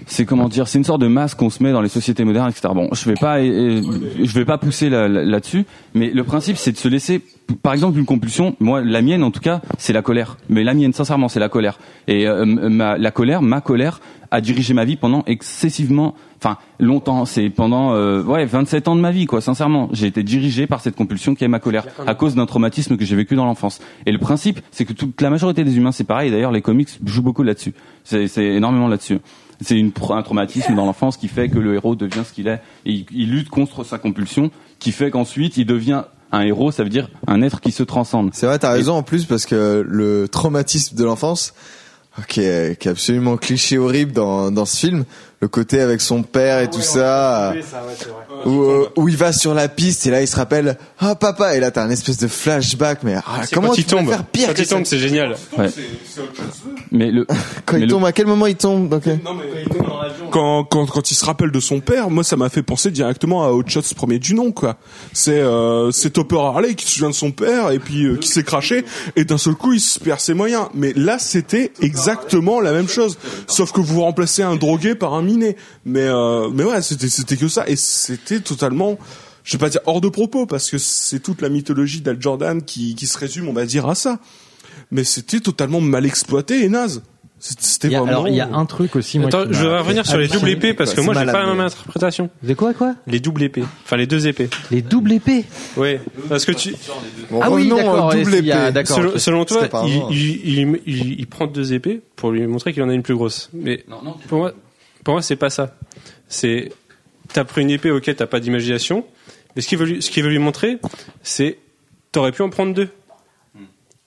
c'est 0.08 0.26
comment 0.26 0.50
dire, 0.50 0.68
c'est 0.68 0.78
une 0.78 0.84
sorte 0.84 1.02
de 1.02 1.08
masque 1.08 1.38
qu'on 1.38 1.50
se 1.50 1.62
met 1.64 1.72
dans 1.72 1.82
les 1.82 1.90
sociétés 1.90 2.24
modernes, 2.24 2.50
etc. 2.50 2.70
Bon, 2.74 2.90
je 2.94 3.06
vais 3.10 3.16
pas, 3.16 3.40
euh, 3.40 3.82
je 4.24 4.34
vais 4.34 4.46
pas 4.46 4.58
pousser 4.58 4.90
là- 4.90 5.08
là- 5.08 5.24
là-dessus, 5.24 5.66
mais 5.94 6.10
le 6.12 6.24
principe 6.24 6.58
c'est 6.58 6.72
de 6.72 6.78
se 6.78 6.88
laisser, 6.88 7.22
par 7.62 7.74
exemple, 7.74 7.98
une 8.00 8.06
compulsion. 8.06 8.56
Moi, 8.60 8.82
la 8.82 9.02
mienne 9.02 9.24
en 9.24 9.32
tout 9.32 9.40
cas, 9.42 9.62
c'est 9.78 9.94
la 9.94 10.02
colère. 10.02 10.38
Mais 10.50 10.64
la 10.64 10.74
mienne, 10.74 10.94
sincèrement, 10.94 11.28
c'est 11.30 11.40
la 11.40 11.50
colère. 11.50 11.80
Et 12.08 12.28
euh, 12.28 12.46
ma, 12.46 12.98
la 12.98 13.12
colère, 13.12 13.42
ma 13.42 13.62
colère, 13.62 14.00
a 14.32 14.42
dirigé 14.42 14.74
ma 14.74 14.84
vie 14.86 14.96
pendant 14.98 15.24
excessivement, 15.28 16.16
enfin 16.40 16.58
longtemps. 16.80 17.26
C'est 17.26 17.50
pendant 17.50 17.94
euh, 17.94 18.22
ouais 18.24 18.46
27 18.46 18.88
ans 18.88 18.96
de 18.96 19.00
ma 19.02 19.12
vie, 19.12 19.28
quoi. 19.28 19.40
Sincèrement, 19.40 19.88
j'ai 19.94 20.08
été 20.08 20.24
dirigé 20.24 20.68
par 20.68 20.82
cette 20.82 20.96
compulsion 20.96 21.36
qui 21.36 21.44
est 21.44 21.48
ma 21.48 21.60
colère, 21.60 21.86
à 22.06 22.16
cause 22.16 22.36
d'un 22.36 22.46
traumatisme 22.48 22.98
que 22.98 23.06
j'ai 23.06 23.16
vécu 23.16 23.36
dans 23.36 23.46
l'enfance. 23.46 23.80
Et 24.06 24.12
le 24.12 24.18
principe, 24.18 24.60
c'est 24.72 24.84
que 24.84 24.94
toute 24.94 25.22
la 25.22 25.30
majorité 25.30 25.64
des 25.64 25.78
humains, 25.78 25.92
c'est 25.92 26.04
pareil. 26.04 26.32
D'ailleurs, 26.32 26.52
les 26.52 26.62
comics 26.62 26.90
jouent 27.06 27.22
beaucoup 27.22 27.44
là-dessus. 27.44 27.74
C'est 28.04 28.28
énormément 28.44 28.88
là-dessus. 28.88 29.20
C'est 29.62 29.80
un 29.80 30.22
traumatisme 30.22 30.76
dans 30.76 30.86
l'enfance 30.86 31.18
qui 31.18 31.28
fait 31.28 31.50
que 31.50 31.60
le 31.60 31.76
héros 31.76 31.96
devient 31.96 32.24
ce 32.28 32.34
qu'il 32.34 32.48
est. 32.48 32.62
Et 32.86 32.92
il, 32.92 33.06
il 33.12 33.32
lutte 33.32 33.50
contre 33.50 33.84
sa 33.84 33.98
compulsion, 33.98 34.52
qui 34.80 34.92
fait 34.92 35.12
qu'ensuite 35.12 35.58
il 35.58 35.66
devient 35.66 36.04
un 36.32 36.42
héros. 36.42 36.72
Ça 36.72 36.84
veut 36.84 36.90
dire 36.90 37.10
un 37.28 37.42
être 37.42 37.62
qui 37.62 37.72
se 37.72 37.84
transcende. 37.84 38.32
C'est 38.34 38.46
vrai, 38.46 38.60
t'as 38.60 38.72
raison 38.72 38.96
en 38.96 39.04
plus 39.04 39.26
parce 39.26 39.46
que 39.46 39.86
le 39.88 40.28
traumatisme 40.28 40.96
de 40.96 41.04
l'enfance, 41.04 41.54
qui 42.28 42.42
est, 42.42 42.80
qui 42.80 42.88
est 42.88 42.92
absolument 42.92 43.38
cliché 43.38 43.78
horrible 43.78 44.12
dans, 44.12 44.52
dans 44.52 44.66
ce 44.66 44.78
film, 44.78 45.06
le 45.42 45.48
côté 45.48 45.82
avec 45.82 46.02
son 46.02 46.24
père 46.24 46.60
et 46.60 46.70
tout 46.70 46.82
ça, 46.82 47.54
où, 48.46 48.62
euh, 48.62 48.90
où 48.96 49.10
il 49.10 49.18
va 49.18 49.32
sur 49.34 49.54
la 49.54 49.68
piste 49.68 50.08
et 50.08 50.12
là 50.12 50.22
il 50.22 50.28
se 50.28 50.36
rappelle 50.36 50.78
ah 51.00 51.16
papa 51.16 51.56
et 51.56 51.60
là 51.60 51.72
t'as 51.72 51.84
un 51.84 51.90
espèce 51.90 52.18
de 52.18 52.28
flashback 52.28 53.00
mais 53.04 53.16
ah, 53.16 53.42
comment 53.54 53.68
quand 53.70 53.74
tu 53.76 53.82
il 53.82 53.86
tombe. 53.86 54.08
faire 54.10 54.24
pire 54.26 54.48
Quand 54.48 54.54
que 54.56 54.62
il 54.62 54.66
ça 54.66 54.76
tombe, 54.76 54.86
c'est 54.86 54.98
génial. 55.00 55.36
Ouais. 55.58 55.70
Mais 56.92 57.12
le 57.12 57.26
quand 57.66 57.74
mais 57.74 57.80
il 57.80 57.86
le- 57.86 57.88
tombe 57.92 58.06
à 58.06 58.12
quel 58.12 58.28
moment 58.28 58.48
il 58.48 58.56
tombe 58.56 58.90
donc 58.90 59.04
quand, 60.32 60.64
quand, 60.66 60.86
quand 60.86 61.12
il 61.12 61.16
se 61.16 61.26
rappelle 61.26 61.52
de 61.52 61.60
son 61.60 61.80
père, 61.80 62.10
moi 62.10 62.24
ça 62.24 62.36
m'a 62.36 62.50
fait 62.50 62.64
penser 62.64 62.92
directement 62.92 63.44
à 63.46 63.50
Hot 63.52 63.64
Shots 63.68 63.94
premier 63.96 64.20
du 64.20 64.34
nom 64.34 64.52
quoi. 64.52 64.78
C'est 65.14 65.40
euh, 65.40 65.92
c'est 65.92 66.12
Topper 66.12 66.38
Harley 66.40 66.76
qui 66.76 66.86
se 66.86 66.94
souvient 66.94 67.10
de 67.10 67.16
son 67.16 67.32
père 67.32 67.72
et 67.72 67.80
puis 67.80 68.06
euh, 68.06 68.18
qui 68.18 68.28
s'est 68.28 68.44
craché 68.44 68.86
et 69.16 69.26
d'un 69.26 69.38
seul 69.38 69.56
coup 69.56 69.74
il 69.74 69.80
se 69.80 70.00
perd 70.00 70.20
ses 70.20 70.34
moyens. 70.34 70.68
Mais 70.74 70.94
là 70.96 71.20
c'était 71.20 71.72
exactement 71.82 72.60
la 72.62 72.72
même 72.72 72.88
chose, 72.88 73.18
sauf 73.48 73.72
que 73.72 73.82
vous 73.82 74.02
remplacez 74.02 74.44
un 74.44 74.56
drogué 74.56 74.96
par 74.96 75.14
un 75.14 75.25
Mais 75.34 76.02
euh, 76.04 76.50
mais 76.54 76.64
ouais 76.64 76.82
c'était 76.82 77.10
c'était 77.10 77.38
que 77.38 77.48
ça 77.48 77.64
et 77.68 77.76
c'était 77.76 78.40
totalement 78.40 78.98
je 79.44 79.54
vais 79.54 79.58
pas 79.60 79.70
dire 79.70 79.82
hors 79.86 80.02
de 80.02 80.10
propos 80.10 80.46
parce 80.46 80.70
que 80.72 80.78
c'est 80.78 81.20
toute 81.20 81.42
la 81.42 81.50
mythologie 81.50 82.02
d'Al 82.02 82.18
Jordan 82.20 82.62
qui 82.64 82.96
qui 82.96 83.06
se 83.08 83.18
résume 83.18 83.48
on 83.50 83.54
va 83.54 83.66
dire 83.66 83.88
à 83.88 83.96
ça. 83.96 84.20
Mais 84.92 85.04
c'était 85.04 85.40
totalement 85.40 85.82
mal 85.82 86.06
exploité 86.06 86.64
et 86.64 86.70
naze. 86.70 87.02
C'était 87.40 87.64
c'était 87.64 87.88
Il 87.90 87.92
y 87.92 87.96
a- 87.96 88.00
vraiment 88.00 88.12
alors 88.14 88.28
il 88.30 88.36
y 88.36 88.40
a 88.42 88.50
un 88.52 88.66
truc 88.66 88.96
aussi. 88.96 89.20
Moi, 89.20 89.28
Attends, 89.28 89.44
je 89.52 89.66
vais 89.68 89.78
revenir 89.78 90.06
sur 90.06 90.18
les 90.18 90.28
doubles 90.28 90.50
épées 90.50 90.74
parce 90.74 90.92
que 90.92 91.02
C'est 91.02 91.06
moi 91.06 91.14
j'ai 91.14 91.26
pas 91.26 91.44
la 91.44 91.48
même 91.50 91.60
interprétation. 91.60 92.30
De 92.42 92.54
quoi 92.54 92.74
quoi 92.74 92.96
Les 93.08 93.20
doubles 93.20 93.44
épées. 93.44 93.64
Enfin 93.84 93.98
les 93.98 94.08
deux 94.08 94.26
épées. 94.28 94.50
Les 94.72 94.82
doubles 94.82 95.12
épées. 95.12 95.44
Oui. 95.78 95.98
Parce 96.30 96.46
que 96.46 96.54
tu, 96.54 96.74
Ah 97.42 97.52
oui, 97.52 97.70
d'accord. 97.70 98.14
double 98.16 98.36
il 98.36 98.46
y 98.46 98.52
a- 98.52 98.70
épée. 98.70 98.86
Selon, 99.18 99.46
toi, 99.46 99.60
il, 99.62 99.66
avant. 99.66 99.88
il, 100.12 100.18
il, 100.18 100.80
il- 100.88 101.20
il 101.20 101.28
prend 101.28 101.46
deux 101.48 101.74
épées 101.74 102.02
pour 102.16 102.32
lui 102.32 102.46
montrer 102.48 102.74
qu'il 102.74 102.82
en 102.84 102.90
a 102.90 102.94
une 102.94 103.04
plus 103.04 103.16
grosse. 103.16 103.50
Mais 103.54 103.86
pour 104.28 104.40
moi, 104.40 104.54
pour 105.06 105.14
moi 105.14 105.22
c'est 105.22 105.38
pas 105.38 105.50
ça. 105.50 105.74
C'est 106.28 106.74
t'as 107.32 107.46
pris 107.46 107.62
une 107.62 107.70
épée 107.70 107.92
auquel 107.92 108.18
t'as 108.18 108.28
pas 108.28 108.42
d'imagination. 108.42 109.06
Mais 109.56 109.62
ce 109.62 109.70
qu'il 109.70 109.78
veut 109.78 109.86
lui, 109.86 110.02
ce 110.02 110.22
veut 110.22 110.30
lui 110.30 110.40
montrer, 110.40 110.80
c'est 111.24 111.60
t'aurais 112.12 112.34
pu 112.34 112.42
en 112.42 112.50
prendre 112.50 112.74
deux. 112.74 112.90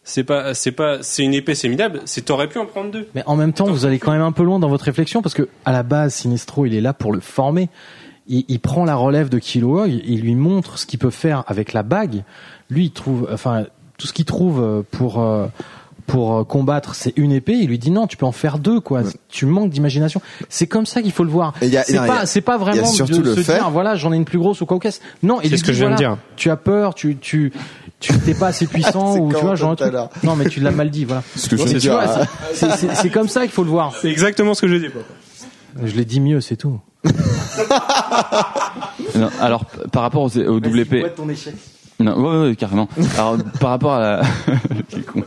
C'est 0.03 0.25
pas, 0.25 0.55
c'est 0.55 0.73
pas, 0.73 1.03
c'est 1.03 1.23
une 1.23 1.35
épée, 1.35 1.55
c'est 1.55 1.69
minable. 1.69 2.01
C'est 2.07 2.25
t'aurais 2.25 2.49
pu 2.49 2.59
en 2.59 2.65
prendre 2.65 2.91
deux. 2.91 3.09
Mais 3.15 3.23
en 3.27 3.37
même 3.37 3.53
temps, 3.53 3.67
vous 3.67 3.85
allez 3.85 3.99
quand 3.99 4.13
même 4.13 4.23
un 4.23 4.33
peu 4.33 4.43
loin 4.43 4.59
dans 4.59 4.69
votre 4.69 4.85
réflexion 4.85 5.21
parce 5.21 5.35
que 5.35 5.49
à 5.67 5.73
la 5.73 5.83
base, 5.83 6.15
Sinestro, 6.15 6.65
il 6.65 6.75
est 6.75 6.81
là 6.81 6.95
pour 6.95 7.13
le 7.13 7.21
former. 7.21 7.69
Il, 8.27 8.45
il 8.49 8.59
prend 8.59 8.87
la 8.87 8.95
relève 8.95 9.29
de 9.29 9.39
Kilowog, 9.39 9.91
il 9.91 10.21
lui 10.23 10.35
montre 10.35 10.79
ce 10.79 10.87
qu'il 10.87 10.99
peut 10.99 11.11
faire 11.11 11.45
avec 11.47 11.75
la 11.75 11.83
bague. 11.83 12.25
Lui, 12.71 12.87
il 12.87 12.91
trouve, 12.91 13.29
enfin, 13.31 13.67
tout 13.99 14.07
ce 14.07 14.15
qu'il 14.15 14.25
trouve 14.25 14.63
euh, 14.63 14.83
pour 14.91 15.21
euh, 15.21 15.47
pour 16.09 16.37
euh, 16.39 16.43
combattre, 16.45 16.97
c'est 16.97 17.13
une 17.17 17.31
épée. 17.31 17.53
Il 17.53 17.69
lui 17.69 17.79
dit 17.79 17.93
non, 17.93 18.09
tu 18.09 18.17
peux 18.17 18.27
en 18.27 18.33
faire 18.33 18.59
deux, 18.59 18.81
quoi. 18.81 19.03
Tu 19.29 19.47
manques 19.47 19.71
d'imagination. 19.71 20.21
C'est 20.49 20.67
comme 20.67 20.87
ça 20.87 21.03
qu'il 21.03 21.13
faut 21.13 21.23
le 21.23 21.31
voir. 21.31 21.53
C'est 21.61 21.95
pas, 22.09 22.27
c'est 22.27 22.41
pas 22.41 22.55
il 22.57 22.59
y 22.59 22.63
a 22.63 22.65
vraiment 22.73 22.87
surtout 22.89 23.19
de 23.19 23.29
le 23.31 23.35
se 23.37 23.41
fait- 23.43 23.55
dire, 23.55 23.71
voilà, 23.71 23.95
j'en 23.95 24.13
ai 24.13 24.17
une 24.17 24.25
plus 24.25 24.39
grosse 24.39 24.61
ou 24.61 24.67
quoi 24.67 24.81
qu'est-ce. 24.81 24.99
Non, 25.23 25.39
C'est 25.43 25.57
ce 25.57 25.63
que 25.63 25.71
dit, 25.71 25.75
je 25.79 25.85
viens 25.85 25.91
de 25.91 25.95
voilà, 25.97 26.15
dire. 26.17 26.19
Tu 26.37 26.51
as 26.51 26.57
peur, 26.57 26.95
tu 26.95 27.17
tu 27.19 27.53
tu 28.01 28.13
t'es 28.21 28.35
pas 28.35 28.49
assez 28.49 28.67
puissant 28.69 29.17
ou 29.19 29.33
tu 29.33 29.41
vois 29.41 29.55
genre 29.55 29.77
truc. 29.77 29.93
Non, 30.25 30.35
mais 30.35 30.47
tu 30.47 30.61
l'as 30.61 30.71
mal 30.73 30.91
dit, 30.91 31.05
voilà. 31.05 31.23
ce 31.37 31.49
que 31.49 31.57
je 31.57 31.65
dire, 31.77 32.01
c'est- 32.55 33.11
comme 33.11 33.29
ça 33.29 33.43
qu'il 33.43 33.51
faut 33.53 33.65
le 33.65 33.71
voir. 33.71 33.95
C'est 34.01 34.11
exactement 34.11 34.55
ce 34.55 34.63
que 34.63 34.69
je 34.69 34.77
dis. 34.77 34.87
Je 35.85 35.95
l'ai 35.95 36.05
dit 36.05 36.21
mieux, 36.21 36.41
c'est 36.41 36.57
tout. 36.57 36.81
Non, 39.15 39.31
alors 39.41 39.65
par 39.93 40.03
rapport 40.03 40.23
aux 40.23 40.61
double 40.61 40.81
épées. 40.81 41.05
Non, 42.01 42.17
ouais, 42.17 42.49
ouais, 42.51 42.57
carrément. 42.57 42.89
Alors 43.17 43.39
par 43.61 43.71
rapport 43.71 43.95
à 43.95 44.01
la, 44.01 44.23
Quel 44.89 45.05
con. 45.05 45.23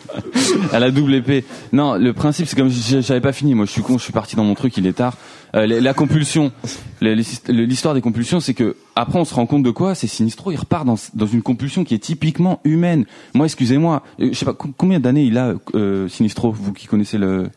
à 0.72 0.80
la 0.80 0.90
double 0.90 1.14
épée. 1.16 1.44
Non, 1.74 1.96
le 1.96 2.14
principe 2.14 2.48
c'est 2.48 2.56
comme 2.56 2.70
je- 2.70 3.02
j'avais 3.02 3.20
pas 3.20 3.34
fini. 3.34 3.56
Moi, 3.56 3.66
je 3.66 3.72
suis 3.72 3.82
con, 3.82 3.98
je 3.98 4.04
suis 4.04 4.14
parti 4.14 4.38
dans 4.38 4.46
mon 4.46 4.54
truc, 4.56 4.78
il 4.78 4.88
est 4.88 4.94
tard. 4.94 5.18
Euh, 5.54 5.68
la, 5.68 5.82
la 5.82 5.94
compulsion, 5.94 6.54
l'histoire 7.02 7.94
des 7.94 8.00
compulsions, 8.00 8.40
c'est 8.40 8.54
que 8.54 8.78
après 8.96 9.20
on 9.20 9.26
se 9.26 9.34
rend 9.34 9.46
compte 9.48 9.64
de 9.64 9.72
quoi? 9.72 9.96
C'est 9.96 10.08
Sinistro, 10.08 10.52
il 10.54 10.56
repart 10.56 10.86
dans, 10.86 10.96
dans 11.14 11.26
une 11.26 11.42
compulsion 11.42 11.84
qui 11.84 11.94
est 11.94 12.00
typiquement 12.00 12.62
humaine. 12.64 13.04
Moi, 13.34 13.48
excusez-moi, 13.48 14.02
euh, 14.22 14.30
je 14.32 14.38
sais 14.38 14.46
pas 14.46 14.54
com- 14.54 14.72
combien 14.78 15.02
d'années 15.02 15.26
il 15.26 15.38
a 15.38 15.56
euh, 15.76 16.08
Sinistro, 16.08 16.52
vous 16.54 16.72
qui 16.72 16.88
connaissez 16.88 17.18
le. 17.18 17.50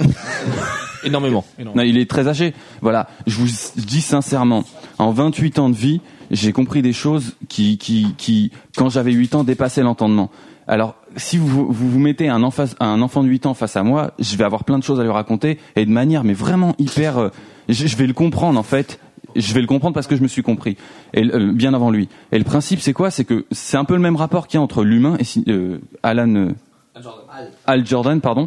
Énormément. 1.04 1.44
Non, 1.76 1.82
il 1.82 1.96
est 1.98 2.10
très 2.10 2.26
âgé. 2.26 2.52
Voilà, 2.82 3.08
je 3.26 3.36
vous 3.36 3.46
dis 3.76 4.00
sincèrement, 4.00 4.64
en 4.98 5.12
28 5.12 5.58
ans 5.60 5.70
de 5.70 5.76
vie, 5.76 6.00
j'ai 6.30 6.52
compris 6.52 6.82
des 6.82 6.92
choses 6.92 7.34
qui, 7.48 7.78
qui, 7.78 8.14
qui 8.16 8.50
quand 8.76 8.88
j'avais 8.88 9.12
8 9.12 9.34
ans, 9.36 9.44
dépassaient 9.44 9.82
l'entendement. 9.82 10.30
Alors, 10.68 10.96
si 11.16 11.38
vous, 11.38 11.48
vous 11.48 11.90
vous 11.90 11.98
mettez 12.00 12.28
un 12.28 12.42
enfant, 12.42 12.64
un 12.80 13.00
enfant 13.00 13.22
de 13.22 13.28
8 13.28 13.46
ans 13.46 13.54
face 13.54 13.76
à 13.76 13.82
moi, 13.84 14.12
je 14.18 14.36
vais 14.36 14.44
avoir 14.44 14.64
plein 14.64 14.78
de 14.78 14.84
choses 14.84 14.98
à 14.98 15.04
lui 15.04 15.10
raconter 15.12 15.58
et 15.76 15.86
de 15.86 15.90
manière, 15.90 16.24
mais 16.24 16.32
vraiment 16.32 16.74
hyper. 16.78 17.18
euh, 17.18 17.28
je, 17.68 17.86
je 17.86 17.96
vais 17.96 18.06
le 18.06 18.12
comprendre 18.12 18.58
en 18.58 18.62
fait. 18.64 18.98
Je 19.36 19.52
vais 19.52 19.60
le 19.60 19.66
comprendre 19.66 19.92
parce 19.94 20.06
que 20.06 20.16
je 20.16 20.22
me 20.22 20.28
suis 20.28 20.42
compris, 20.42 20.76
et 21.12 21.22
euh, 21.22 21.52
bien 21.52 21.74
avant 21.74 21.90
lui. 21.90 22.08
Et 22.32 22.38
le 22.38 22.44
principe, 22.44 22.80
c'est 22.80 22.94
quoi? 22.94 23.10
C'est 23.10 23.24
que 23.24 23.44
c'est 23.50 23.76
un 23.76 23.84
peu 23.84 23.92
le 23.94 24.00
même 24.00 24.16
rapport 24.16 24.46
qu'il 24.46 24.56
y 24.56 24.60
a 24.60 24.62
entre 24.62 24.82
l'humain 24.82 25.18
et 25.18 25.50
euh, 25.50 25.78
Alan. 26.02 26.34
euh, 26.34 26.52
Al 27.66 27.86
Jordan, 27.86 28.20
pardon, 28.22 28.46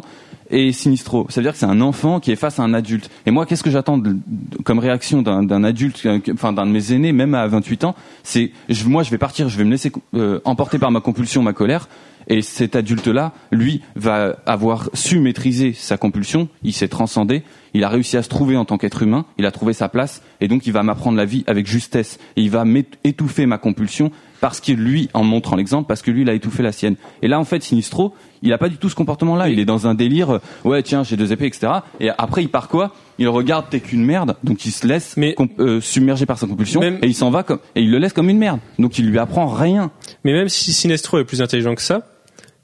et 0.50 0.72
Sinistro. 0.72 1.26
Ça 1.30 1.40
veut 1.40 1.44
dire 1.44 1.52
que 1.52 1.58
c'est 1.58 1.66
un 1.66 1.80
enfant 1.80 2.20
qui 2.20 2.30
est 2.32 2.36
face 2.36 2.58
à 2.58 2.62
un 2.62 2.74
adulte. 2.74 3.10
Et 3.26 3.30
moi, 3.30 3.46
qu'est-ce 3.46 3.62
que 3.62 3.70
j'attends 3.70 4.00
comme 4.64 4.78
réaction 4.78 5.22
d'un 5.22 5.42
d'un 5.42 5.64
adulte, 5.64 6.02
euh, 6.06 6.18
enfin 6.32 6.52
d'un 6.52 6.66
de 6.66 6.72
mes 6.72 6.92
aînés, 6.92 7.12
même 7.12 7.34
à 7.34 7.46
28 7.46 7.84
ans 7.84 7.94
C'est, 8.22 8.50
je- 8.68 8.86
moi, 8.88 9.02
je 9.02 9.10
vais 9.10 9.18
partir, 9.18 9.48
je 9.48 9.56
vais 9.56 9.64
me 9.64 9.70
laisser 9.70 9.92
euh, 10.14 10.40
emporter 10.44 10.78
par 10.78 10.90
ma 10.90 11.00
compulsion, 11.00 11.42
ma 11.42 11.52
colère. 11.52 11.88
Et 12.28 12.42
cet 12.42 12.76
adulte-là, 12.76 13.32
lui, 13.50 13.80
va 13.96 14.36
avoir 14.46 14.90
su 14.94 15.18
maîtriser 15.20 15.72
sa 15.72 15.96
compulsion. 15.96 16.48
Il 16.62 16.72
s'est 16.74 16.86
transcendé. 16.88 17.42
Il 17.74 17.84
a 17.84 17.88
réussi 17.88 18.16
à 18.16 18.22
se 18.22 18.28
trouver 18.28 18.56
en 18.56 18.64
tant 18.64 18.78
qu'être 18.78 19.02
humain. 19.02 19.24
Il 19.38 19.46
a 19.46 19.50
trouvé 19.52 19.72
sa 19.72 19.88
place. 19.88 20.22
Et 20.40 20.48
donc, 20.48 20.66
il 20.66 20.72
va 20.72 20.82
m'apprendre 20.82 21.16
la 21.16 21.24
vie 21.24 21.44
avec 21.46 21.66
justesse. 21.66 22.18
Et 22.36 22.42
il 22.42 22.50
va 22.50 22.64
étouffer 23.04 23.46
ma 23.46 23.58
compulsion 23.58 24.10
parce 24.40 24.60
que 24.60 24.72
lui, 24.72 25.08
en 25.12 25.22
montrant 25.22 25.54
l'exemple, 25.56 25.86
parce 25.86 26.00
que 26.02 26.10
lui, 26.10 26.22
il 26.22 26.30
a 26.30 26.32
étouffé 26.34 26.62
la 26.62 26.72
sienne. 26.72 26.96
Et 27.22 27.28
là, 27.28 27.38
en 27.38 27.44
fait, 27.44 27.62
Sinistro, 27.62 28.14
il 28.42 28.52
a 28.54 28.58
pas 28.58 28.70
du 28.70 28.78
tout 28.78 28.88
ce 28.88 28.94
comportement-là. 28.94 29.50
Il 29.50 29.58
est 29.58 29.66
dans 29.66 29.86
un 29.86 29.94
délire. 29.94 30.30
euh, 30.30 30.38
Ouais, 30.64 30.82
tiens, 30.82 31.02
j'ai 31.04 31.16
deux 31.16 31.30
épées, 31.32 31.46
etc. 31.46 31.70
Et 32.00 32.08
après, 32.16 32.42
il 32.42 32.48
part 32.48 32.68
quoi? 32.68 32.94
Il 33.18 33.28
regarde, 33.28 33.66
t'es 33.68 33.80
qu'une 33.80 34.02
merde. 34.04 34.36
Donc, 34.42 34.64
il 34.64 34.70
se 34.70 34.86
laisse 34.86 35.14
Mais- 35.18 35.34
euh, 35.58 35.80
submerger 35.82 36.24
par 36.24 36.38
sa 36.38 36.46
compulsion. 36.46 36.82
Et 36.82 37.06
il 37.06 37.14
s'en 37.14 37.30
va 37.30 37.42
comme, 37.42 37.58
et 37.76 37.82
il 37.82 37.90
le 37.90 37.98
laisse 37.98 38.14
comme 38.14 38.30
une 38.30 38.38
merde. 38.38 38.60
Donc, 38.78 38.98
il 38.98 39.06
lui 39.10 39.18
apprend 39.18 39.46
rien. 39.46 39.90
Mais 40.24 40.32
même 40.32 40.48
si 40.48 40.72
Sinestro 40.72 41.18
est 41.18 41.24
plus 41.24 41.42
intelligent 41.42 41.74
que 41.74 41.82
ça, 41.82 42.02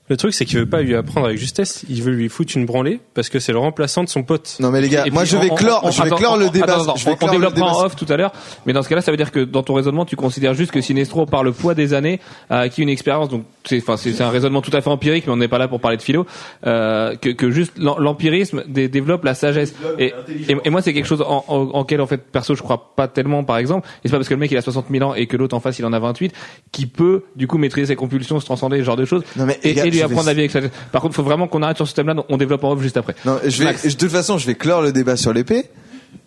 Le 0.09 0.17
truc, 0.17 0.35
c'est 0.35 0.45
qu'il 0.45 0.59
veut 0.59 0.67
pas 0.67 0.83
lui 0.83 0.95
apprendre 0.95 1.27
avec 1.27 1.39
justesse. 1.39 1.85
Il 1.89 2.03
veut 2.03 2.13
lui 2.13 2.29
foutre 2.29 2.57
une 2.57 2.65
branlée 2.65 3.01
parce 3.15 3.29
que 3.29 3.41
c'est 3.41 3.51
le 3.53 3.59
remplaçant 3.59 4.05
de 4.05 4.09
son 4.09 4.23
pote. 4.23 4.57
Non 4.61 4.71
mais 4.71 4.81
les 4.81 4.89
gars, 4.89 5.05
moi 5.11 5.25
je 5.25 5.37
vais 5.37 5.49
clore, 5.57 5.91
je 5.91 6.03
vais 6.03 6.11
clore 6.17 6.37
le 6.37 6.49
débat. 6.51 6.67
on- 6.79 6.95
développera 7.33 7.55
débat 7.55 7.67
en 7.67 7.85
off 7.87 7.97
tout 7.97 8.07
à 8.09 8.17
l'heure, 8.17 8.33
mais 8.67 8.73
dans 8.73 8.83
ce 8.83 8.89
cas-là, 8.89 9.01
ça 9.01 9.11
veut 9.11 9.17
dire 9.17 9.33
que 9.33 9.41
dans 9.41 9.63
ton 9.65 9.75
raisonnement, 9.75 10.05
tu 10.05 10.15
considères 10.15 10.55
juste 10.55 10.71
que 10.71 10.81
Sinestro, 10.81 11.27
par 11.27 11.43
le 11.43 11.51
poids 11.53 11.75
des 11.75 11.93
années, 11.93 12.21
a 12.51 12.61
acquis 12.61 12.83
une 12.83 12.89
expérience. 12.89 13.29
Donc, 13.29 13.45
c'est, 13.65 13.79
enfin, 13.79 13.97
c'est 13.97 14.21
un 14.21 14.31
raisonnement 14.31 14.63
tout 14.63 14.71
à 14.77 14.81
fait 14.81 14.91
empirique, 14.91 15.27
mais 15.27 15.33
on 15.33 15.37
n'est 15.39 15.49
pas 15.49 15.59
là 15.59 15.67
pour 15.67 15.81
parler 15.81 15.97
de 15.97 16.03
philo. 16.03 16.25
Euh, 16.67 17.17
que, 17.17 17.31
que 17.31 17.51
juste 17.51 17.73
l'em- 17.77 17.95
l'empirisme 17.99 18.63
dé- 18.69 18.89
développe 18.89 19.25
la 19.25 19.35
sagesse. 19.35 19.75
Et, 19.99 20.15
et, 20.49 20.57
et 20.65 20.71
moi, 20.71 20.83
c'est 20.83 20.93
quelque 20.95 21.07
chose 21.09 21.23
en, 21.23 21.45
en, 21.49 21.73
en 21.75 22.07
fait, 22.07 22.19
perso, 22.31 22.55
je 22.55 22.63
crois 22.63 22.93
pas 22.95 23.09
tellement, 23.09 23.43
par 23.43 23.59
exemple. 23.59 23.89
Et 24.05 24.09
c'est 24.09 24.13
pas 24.13 24.19
parce 24.19 24.29
que 24.29 24.35
le 24.35 24.41
mec 24.41 24.51
il 24.53 24.57
a 24.57 24.63
60 24.63 24.87
000 24.91 25.05
ans 25.11 25.15
et 25.15 25.27
que 25.27 25.37
l'autre 25.37 25.57
en 25.57 25.61
face 25.61 25.79
il 25.81 25.85
en 25.85 25.93
a 25.93 25.99
28, 25.99 26.33
qui 26.71 26.87
peut 26.87 27.25
du 27.35 27.47
coup 27.49 27.59
maîtriser 27.59 27.87
ses 27.89 27.97
compulsions, 27.97 28.39
se 28.39 28.45
transcender, 28.45 28.79
ce 28.79 28.85
genre 28.85 28.97
de 28.97 29.05
choses, 29.05 29.23
Non, 29.37 29.47
mais, 29.47 29.59
et 29.65 29.75
lui 29.97 30.09
je 30.09 30.13
apprendre 30.13 30.25
vais- 30.27 30.31
à 30.31 30.35
vivre 30.35 30.57
avec 30.57 30.73
sa. 30.73 30.79
Par 30.93 31.03
contre, 31.03 31.15
faut 31.15 31.23
vraiment 31.23 31.49
qu'on 31.49 31.63
arrête 31.63 31.77
sur 31.77 31.87
ce 31.89 31.95
thème-là. 31.95 32.15
donc 32.15 32.27
On 32.29 32.37
développe 32.37 32.65
en 32.65 32.73
off 32.73 32.81
juste 32.83 32.97
après. 32.97 33.15
Non, 33.25 33.39
je 33.45 33.59
vais, 33.59 33.65
Max. 33.67 33.85
de 33.85 33.91
toute 33.93 34.11
façon, 34.11 34.39
je 34.39 34.47
vais 34.47 34.55
clore 34.55 34.83
le 34.83 34.93
débat 34.93 35.17
sur 35.17 35.33
l'épée. 35.33 35.65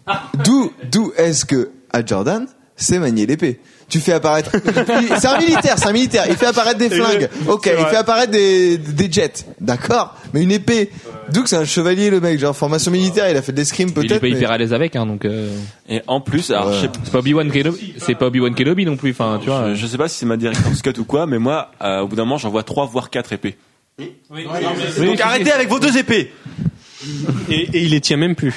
D'où, 0.43 0.71
d'où 0.91 1.11
est-ce 1.17 1.45
que 1.45 1.71
à 1.91 2.05
Jordan 2.05 2.45
sait 2.75 2.99
manier 2.99 3.25
l'épée? 3.25 3.59
Tu 3.89 3.99
fais 3.99 4.13
apparaître. 4.13 4.51
c'est 5.19 5.27
un 5.27 5.37
militaire, 5.39 5.75
c'est 5.77 5.87
un 5.87 5.91
militaire. 5.93 6.25
Il 6.29 6.35
fait 6.35 6.45
apparaître 6.45 6.77
des 6.77 6.89
flingues. 6.89 7.27
Ok, 7.47 7.65
il 7.77 7.85
fait 7.87 7.95
apparaître 7.95 8.31
des, 8.31 8.77
des 8.77 9.11
jets. 9.11 9.45
D'accord. 9.59 10.15
Mais 10.33 10.43
une 10.43 10.51
épée. 10.51 10.91
D'où 11.33 11.43
que 11.43 11.49
c'est 11.49 11.57
un 11.57 11.65
chevalier 11.65 12.09
le 12.09 12.19
mec, 12.19 12.39
genre 12.39 12.55
formation 12.55 12.91
militaire. 12.91 13.29
Il 13.29 13.37
a 13.37 13.41
fait 13.41 13.51
de 13.51 13.57
l'escrime 13.57 13.89
Il 13.89 13.91
est 13.91 13.93
peut-être. 14.07 14.21
pas 14.21 14.27
mais- 14.27 14.33
hyper 14.33 14.51
à 14.51 14.57
l'aise 14.57 14.73
avec, 14.73 14.95
hein, 14.95 15.05
donc. 15.05 15.25
euh, 15.25 15.49
Et 15.89 16.01
en 16.07 16.21
plus, 16.21 16.49
alors, 16.51 16.71
je 16.73 16.81
sais 16.81 16.89
C'est 17.03 17.11
pas 17.11 17.19
Obi-Wan 17.19 17.51
Kenobi, 17.51 17.93
c'est 17.97 18.15
pas 18.15 18.27
Obi-Wan 18.27 18.53
Kenobi 18.55 18.85
non 18.85 18.95
plus, 18.97 19.11
enfin, 19.11 19.39
tu 19.41 19.49
vois. 19.49 19.69
Je, 19.69 19.75
je 19.75 19.87
sais 19.87 19.97
pas 19.97 20.07
si 20.07 20.17
c'est 20.19 20.25
ma 20.25 20.37
directrice 20.37 20.81
cut 20.81 20.93
ou 20.99 21.03
quoi, 21.05 21.25
mais 21.27 21.37
moi, 21.39 21.71
euh, 21.83 21.99
au 22.01 22.07
bout 22.07 22.15
d'un 22.15 22.23
moment, 22.25 22.37
j'en 22.37 22.49
vois 22.49 22.63
trois 22.63 22.85
voire 22.87 23.09
quatre 23.09 23.33
épées. 23.33 23.57
Oui, 23.99 24.45
Donc 25.05 25.19
arrêtez 25.21 25.51
avec 25.51 25.67
vos 25.69 25.79
deux 25.79 25.97
épées. 25.97 26.31
Et, 27.49 27.53
et 27.73 27.81
il 27.83 27.91
les 27.91 28.01
tient 28.01 28.17
même 28.17 28.35
plus. 28.35 28.53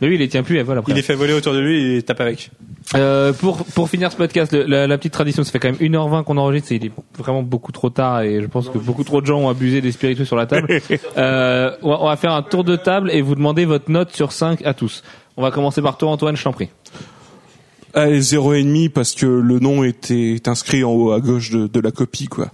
Mais 0.00 0.08
oui, 0.08 0.14
il 0.14 0.20
les 0.20 0.28
tient 0.28 0.42
plus, 0.42 0.58
et 0.58 0.62
voilà. 0.62 0.80
après. 0.80 0.92
Il 0.92 0.96
les 0.96 1.02
fait 1.02 1.14
voler 1.14 1.32
autour 1.34 1.52
de 1.54 1.58
lui 1.60 1.96
et 1.96 2.02
tape 2.02 2.20
avec. 2.20 2.50
Euh, 2.96 3.32
pour 3.32 3.64
pour 3.64 3.88
finir 3.88 4.10
ce 4.10 4.16
podcast, 4.16 4.52
le- 4.52 4.64
la, 4.64 4.86
la 4.88 4.98
petite 4.98 5.12
tradition, 5.12 5.44
ça 5.44 5.52
fait 5.52 5.60
quand 5.60 5.68
même 5.70 5.76
1h20 5.80 6.24
qu'on 6.24 6.36
enregistre, 6.38 6.68
c'est- 6.68 6.76
il 6.76 6.86
est 6.86 6.92
vraiment 7.16 7.42
beaucoup 7.44 7.70
trop 7.70 7.88
tard 7.88 8.22
et 8.22 8.40
je 8.42 8.46
pense 8.46 8.68
que 8.68 8.78
beaucoup 8.78 9.04
trop 9.04 9.20
de 9.20 9.26
gens 9.26 9.38
ont 9.38 9.48
abusé 9.48 9.80
des 9.80 9.92
spiritueux 9.92 10.24
sur 10.24 10.36
la 10.36 10.46
table. 10.46 10.66
Euh, 11.16 11.70
on, 11.82 11.90
va, 11.90 12.02
on 12.02 12.06
va 12.06 12.16
faire 12.16 12.32
un 12.32 12.42
tour 12.42 12.64
de 12.64 12.74
table 12.76 13.10
et 13.12 13.22
vous 13.22 13.34
demander 13.36 13.64
votre 13.64 13.90
note 13.90 14.12
sur 14.12 14.32
5 14.32 14.64
à 14.66 14.74
tous. 14.74 15.02
On 15.36 15.42
va 15.42 15.50
commencer 15.52 15.80
par 15.82 15.96
toi 15.98 16.10
Antoine, 16.10 16.36
je 16.36 16.42
t'en 16.42 16.52
prie. 16.52 16.68
Allez, 17.94 18.20
zéro 18.20 18.54
et 18.54 18.62
demi 18.62 18.88
parce 18.88 19.14
que 19.14 19.26
le 19.26 19.58
nom 19.60 19.82
était 19.84 20.40
inscrit 20.46 20.82
en 20.84 20.90
haut 20.92 21.12
à 21.12 21.20
gauche 21.20 21.50
de, 21.50 21.66
de 21.66 21.80
la 21.80 21.90
copie, 21.90 22.26
quoi. 22.26 22.48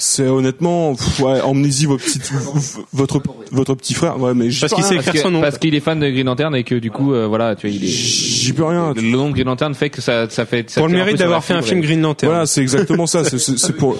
C'est 0.00 0.28
honnêtement, 0.28 0.94
pff, 0.94 1.18
ouais, 1.20 1.40
emmenez-y 1.40 1.86
vos 1.86 1.96
petites, 1.96 2.30
votre 2.92 3.20
votre 3.50 3.74
petit 3.74 3.94
frère. 3.94 4.20
Ouais, 4.20 4.32
mais 4.32 4.48
Parce 4.60 4.72
qu'il 4.72 4.84
sait 4.84 4.94
écrire 4.94 5.20
son 5.22 5.32
nom. 5.32 5.40
Parce 5.40 5.58
qu'il 5.58 5.74
est 5.74 5.80
fan 5.80 5.98
de 5.98 6.08
Green 6.08 6.24
Lantern 6.26 6.54
et 6.54 6.62
que 6.62 6.76
du 6.76 6.92
coup, 6.92 7.12
euh, 7.12 7.26
voilà, 7.26 7.56
tu 7.56 7.66
vois, 7.66 7.76
il 7.76 7.82
est. 7.82 7.88
J'y 7.88 8.52
peux 8.52 8.64
rien. 8.64 8.92
Le 8.94 9.02
nom 9.02 9.28
de 9.28 9.34
Green 9.34 9.46
Lantern 9.46 9.74
fait 9.74 9.90
que 9.90 10.00
ça, 10.00 10.30
ça 10.30 10.46
fait. 10.46 10.70
ça 10.70 10.80
Pour 10.80 10.86
le 10.88 10.94
mérite 10.94 11.18
d'avoir 11.18 11.42
fait 11.42 11.54
un 11.54 11.62
film 11.62 11.80
Green 11.80 12.00
Lantern. 12.00 12.30
Voilà, 12.30 12.46
c'est 12.46 12.60
exactement 12.60 13.06
ça. 13.08 13.24
C'est- 13.24 13.38
C'est 13.38 13.58
c'est 13.58 13.72
pour. 13.72 13.96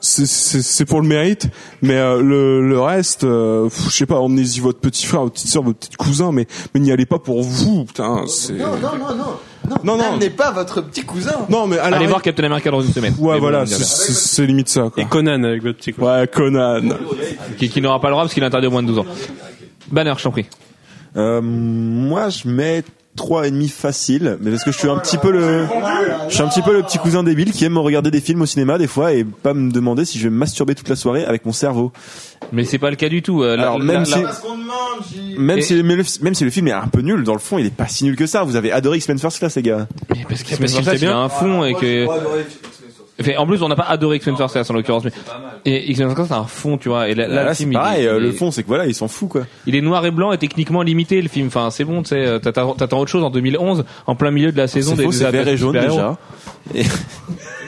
C'est- 0.00 0.26
C'est 0.26 0.62
c'est 0.62 0.84
pour 0.84 1.00
le 1.00 1.08
mérite, 1.08 1.48
mais 1.82 1.94
euh, 1.96 2.20
le, 2.22 2.66
le 2.68 2.80
reste, 2.80 3.24
euh, 3.24 3.68
je 3.88 3.90
sais 3.90 4.06
pas, 4.06 4.16
emmenez-y 4.16 4.60
votre 4.60 4.78
petit 4.78 5.06
frère, 5.06 5.22
votre 5.22 5.34
petite 5.34 5.50
soeur, 5.50 5.62
votre 5.64 5.78
petit 5.78 5.96
cousin, 5.96 6.30
mais 6.32 6.46
mais 6.74 6.80
n'y 6.80 6.92
allez 6.92 7.04
pas 7.06 7.18
pour 7.18 7.42
vous, 7.42 7.84
putain. 7.84 8.24
C'est 8.28 8.52
Non, 8.54 8.76
non, 8.80 8.96
non, 8.98 9.16
non. 9.16 9.24
Non, 9.68 9.76
Non, 9.84 9.96
non. 9.96 10.10
n'amenez 10.12 10.30
pas 10.30 10.50
votre 10.50 10.80
petit 10.80 11.02
cousin. 11.02 11.34
non, 11.48 11.66
mais 11.66 11.78
Allez 11.78 12.06
voir 12.06 12.22
Captain 12.22 12.44
America 12.44 12.70
dans 12.70 12.80
une 12.80 12.92
semaine. 12.92 13.14
Ouais, 13.18 13.38
voilà, 13.38 13.64
c'est- 13.66 14.46
limite 14.46 14.68
ça. 14.68 14.90
Quoi. 14.92 15.02
Et 15.02 15.06
Conan 15.06 15.42
avec 15.44 15.62
votre 15.62 15.78
petit 15.78 15.92
coup. 15.92 16.02
Ouais, 16.02 16.26
Conan. 16.32 16.80
qui, 17.58 17.68
qui 17.68 17.80
n'aura 17.80 18.00
pas 18.00 18.08
le 18.08 18.12
droit 18.12 18.24
parce 18.24 18.34
qu'il 18.34 18.42
est 18.42 18.46
interdit 18.46 18.66
au 18.66 18.70
moins 18.70 18.82
de 18.82 18.88
12 18.88 18.98
ans. 19.00 19.06
Banner, 19.90 20.14
je 20.16 20.22
t'en 20.22 20.30
prie. 20.30 20.46
Euh, 21.16 21.40
moi, 21.42 22.28
je 22.28 22.46
mets 22.48 22.82
trois 23.18 23.46
et 23.46 23.50
demi 23.50 23.68
facile, 23.68 24.38
mais 24.40 24.50
parce 24.50 24.64
que 24.64 24.72
je 24.72 24.78
suis 24.78 24.88
un 24.88 24.96
petit 24.96 25.18
peu 25.18 25.30
le, 25.30 25.66
je 26.28 26.34
suis 26.34 26.42
un 26.42 26.48
petit 26.48 26.62
peu 26.62 26.72
le 26.72 26.82
petit 26.82 26.96
cousin 26.98 27.22
débile 27.22 27.52
qui 27.52 27.64
aime 27.66 27.76
regarder 27.76 28.10
des 28.10 28.20
films 28.22 28.40
au 28.40 28.46
cinéma 28.46 28.78
des 28.78 28.86
fois 28.86 29.12
et 29.12 29.24
pas 29.24 29.52
me 29.52 29.70
demander 29.70 30.06
si 30.06 30.18
je 30.18 30.24
vais 30.24 30.30
me 30.30 30.38
masturber 30.38 30.74
toute 30.74 30.88
la 30.88 30.96
soirée 30.96 31.24
avec 31.26 31.44
mon 31.44 31.52
cerveau. 31.52 31.92
Mais 32.52 32.64
c'est 32.64 32.78
pas 32.78 32.88
le 32.88 32.96
cas 32.96 33.10
du 33.10 33.20
tout. 33.20 33.42
euh, 33.42 33.52
Alors, 33.54 33.78
la- 33.78 33.84
même 33.84 33.98
la- 34.00 34.04
si-. 34.06 35.38
Même 35.38 35.58
Et- 35.58 35.62
si, 35.62 35.82
mais 35.82 35.96
le- 35.96 36.04
même 36.22 36.34
si 36.34 36.44
le 36.44 36.50
film 36.50 36.68
est 36.68 36.72
un 36.72 36.86
peu 36.88 37.00
nul, 37.00 37.22
dans 37.24 37.34
le 37.34 37.38
fond, 37.38 37.58
il 37.58 37.66
est 37.66 37.74
pas 37.74 37.86
si 37.88 38.04
nul 38.04 38.16
que 38.16 38.26
ça. 38.26 38.42
Vous 38.44 38.56
avez 38.56 38.72
adoré 38.72 38.96
X-Men 38.98 39.18
First 39.18 39.38
Class, 39.38 39.56
les 39.56 39.62
gars. 39.62 39.86
Mais 40.10 40.24
parce 40.28 40.42
qu'il 40.42 40.56
il 40.58 40.88
a 40.88 40.94
bien. 40.94 41.18
un 41.20 41.28
fond 41.28 41.64
et 41.64 41.74
que. 41.74 42.06
Enfin, 43.20 43.32
en 43.36 43.46
plus, 43.46 43.62
on 43.62 43.68
n'a 43.68 43.74
pas 43.76 43.82
adoré 43.88 44.16
X-Men 44.16 44.36
First 44.36 44.52
Class 44.54 44.70
en 44.70 44.74
l'occurrence. 44.74 45.04
Mais... 45.04 45.10
Et 45.64 45.90
X-Men 45.90 46.08
First 46.08 46.16
Class, 46.16 46.28
c'est 46.28 46.34
un 46.34 46.44
fond, 46.44 46.78
tu 46.78 46.88
vois. 46.88 47.08
Et 47.08 47.14
là, 47.14 47.26
là, 47.26 47.34
Là, 47.34 47.42
le 47.44 47.48
c'est 47.50 47.54
film, 47.64 47.72
il 47.72 47.74
pareil. 47.74 48.04
est- 48.04 48.08
euh, 48.08 48.18
il 48.18 48.22
le 48.26 48.32
fond, 48.32 48.50
c'est 48.50 48.62
que 48.62 48.68
voilà, 48.68 48.86
il 48.86 48.94
s'en 48.94 49.08
fout, 49.08 49.28
quoi. 49.28 49.42
Il 49.66 49.74
est 49.74 49.80
noir 49.80 50.06
et 50.06 50.10
blanc 50.10 50.30
et 50.32 50.38
techniquement 50.38 50.82
limité, 50.82 51.20
le 51.20 51.28
film. 51.28 51.48
Enfin, 51.48 51.70
c'est 51.70 51.84
bon, 51.84 52.02
tu 52.02 52.10
sais. 52.10 52.24
euh, 52.26 52.38
T'attends 52.38 52.74
t'attends 52.74 53.00
autre 53.00 53.10
chose 53.10 53.24
en 53.24 53.30
2011, 53.30 53.84
en 54.06 54.14
plein 54.14 54.30
milieu 54.30 54.52
de 54.52 54.56
la 54.56 54.68
saison 54.68 54.92
C'est 54.92 54.98
des 54.98 55.04
faux, 55.04 55.12
c'est 55.12 55.30
vert 55.30 55.48
et 55.48 55.56
jaune 55.56 55.78
déjà. 55.78 56.16
Et- 56.74 56.84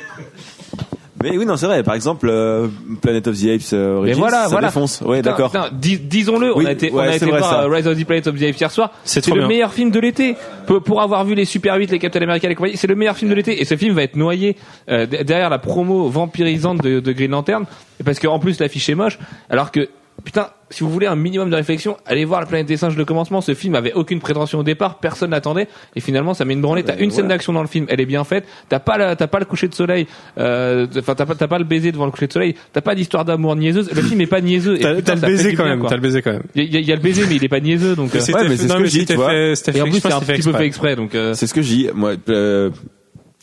Mais 1.23 1.37
oui, 1.37 1.45
non, 1.45 1.57
c'est 1.57 1.67
vrai. 1.67 1.83
Par 1.83 1.95
exemple, 1.95 2.29
euh, 2.31 2.69
Planet 3.03 3.27
of 3.29 3.37
the 3.39 3.45
Apes 3.49 3.73
euh, 3.75 3.93
Mais 3.93 3.99
Origins, 3.99 4.19
voilà, 4.19 4.43
ça 4.45 4.49
voilà. 4.49 4.69
défonce. 4.69 5.01
Ouais, 5.03 5.21
d'accord. 5.21 5.53
dis- 5.73 5.99
Disons-le, 5.99 6.57
Oui, 6.57 6.65
on 6.65 6.67
a 6.67 6.73
été, 6.73 6.91
on 6.93 6.99
a 6.99 7.15
été 7.15 7.27
vrai, 7.27 7.39
voir 7.41 7.51
ça. 7.51 7.69
Rise 7.69 7.87
of 7.87 7.99
the 7.99 8.05
Planet 8.07 8.27
of 8.29 8.39
the 8.39 8.43
Apes 8.43 8.59
hier 8.61 8.71
soir. 8.71 8.91
C'est 9.05 9.27
le 9.29 9.35
bien. 9.41 9.49
meilleur 9.49 9.73
film 9.73 9.91
de 9.91 10.01
l'été. 10.01 10.37
Pour, 10.67 10.83
pour 10.83 11.03
avoir 11.03 11.25
vu 11.25 11.35
les 11.35 11.45
Super 11.45 11.75
8, 11.77 11.91
les 11.91 11.99
Captain 11.99 12.23
America, 12.23 12.49
les 12.49 12.55
compagnies, 12.55 12.77
c'est 12.77 12.87
le 12.87 12.95
meilleur 12.95 13.17
film 13.17 13.31
de 13.31 13.35
l'été. 13.37 13.61
Et 13.61 13.65
ce 13.65 13.77
film 13.77 13.95
va 13.95 14.03
être 14.03 14.17
noyé 14.17 14.57
euh, 14.89 15.05
derrière 15.07 15.51
la 15.51 15.59
promo 15.59 16.09
vampirisante 16.09 16.83
de, 16.83 17.01
de 17.01 17.13
Green 17.13 17.31
Lantern, 17.33 17.65
parce 18.05 18.19
qu'en 18.19 18.39
plus 18.39 18.59
l'affiche 18.59 18.89
est 18.89 18.95
moche. 18.95 19.19
Alors 19.51 19.71
que 19.73 19.89
putain, 20.25 20.49
si 20.71 20.85
vous 20.85 20.91
voulez 20.91 21.07
un 21.07 21.17
minimum 21.17 21.51
de 21.51 21.57
réflexion, 21.57 21.97
allez 22.07 22.25
voir 22.25 22.41
la 22.41 22.47
planète 22.47 22.67
des 22.67 22.77
singes 22.77 22.97
le 22.97 23.05
commencement. 23.05 23.41
Ce 23.41 23.55
film 23.55 23.75
avait 23.75 23.93
aucune 23.93 24.21
prétention 24.21 24.59
au 24.61 24.63
départ, 24.63 24.99
personne 25.01 25.31
l'attendait, 25.31 25.67
et 25.97 26.01
finalement 26.01 26.35
ça 26.35 26.45
met 26.45 26.55
une 26.55 26.61
branlée. 26.61 26.83
T'as 26.85 26.97
une 26.99 27.11
scène 27.11 27.29
d'action 27.29 27.53
dans 27.53 27.63
le 27.63 27.69
film, 27.69 27.87
elle 27.89 28.01
est 28.01 28.07
bien 28.07 28.23
faite. 28.25 28.47
T'as 28.69 28.79
pas 28.79 28.99
la, 28.99 29.17
t'as 29.17 29.27
pas 29.27 29.39
le 29.39 29.45
coucher 29.47 29.69
de 29.69 29.75
soleil, 29.75 30.07
euh, 30.39 30.87
enfin 30.99 31.15
t'as 31.15 31.27
pas, 31.27 31.35
t'as 31.35 31.49
pas 31.49 31.59
le 31.59 31.65
baiser 31.65 31.91
devant 31.93 32.05
le 32.07 32.11
coucher 32.13 32.27
de 32.29 32.33
soleil. 32.33 32.55
T'as 32.73 32.81
pas 32.81 32.95
d'histoire 32.95 33.25
d'amour 33.25 33.57
niaiseuse. 33.57 33.91
Le 33.93 34.03
film 34.03 34.21
est 34.21 34.27
pas 34.27 34.41
niaiseux. 34.41 34.77
et 34.77 34.81
T'as 34.81 34.95
putain, 34.95 35.17
t'as 35.17 35.27
le 35.29 35.35
baiser 35.37 35.55
quand 35.55 35.65
bien, 35.65 35.77
même. 35.77 35.87
T'as 35.89 35.97
le 35.97 36.03
baiser 36.03 36.23
quand 36.23 36.33
même. 36.33 36.43
Il 36.55 36.65
y, 36.73 36.77
a- 36.77 36.81
il 36.81 36.87
y 36.87 36.93
a 36.93 36.97
le 36.97 37.03
baiser, 37.03 37.25
mais 37.29 37.37
il 37.37 37.45
est 37.45 37.49
pas 37.49 37.61
niaiseux, 37.61 37.97
donc. 37.97 38.15
euh, 38.15 38.19
ouais, 38.21 38.49
mais 38.49 38.57
c'est 38.57 38.69
ce 38.69 38.73
que 38.75 38.79
mais 38.79 38.85
je 38.87 38.91
dis, 38.91 39.01
c'était 39.01 39.15
tu 39.15 39.19
vois. 39.21 39.31
fait- 39.31 39.55
c'était 39.57 39.79
et 39.79 39.83
en 39.83 39.85
plus, 39.87 40.01
c'est 40.01 40.13
un 40.13 40.21
petit 40.21 40.43
fait 40.43 40.51
peu 40.53 40.57
fait 40.59 40.67
exprès. 40.67 40.97
donc. 40.97 41.15
euh, 41.15 41.35
C'est 41.35 41.47
ce 41.47 41.55
que 41.55 41.63
je 41.63 41.69
dis. 41.69 41.89
Moi, 41.95 42.13
euh, 42.29 42.71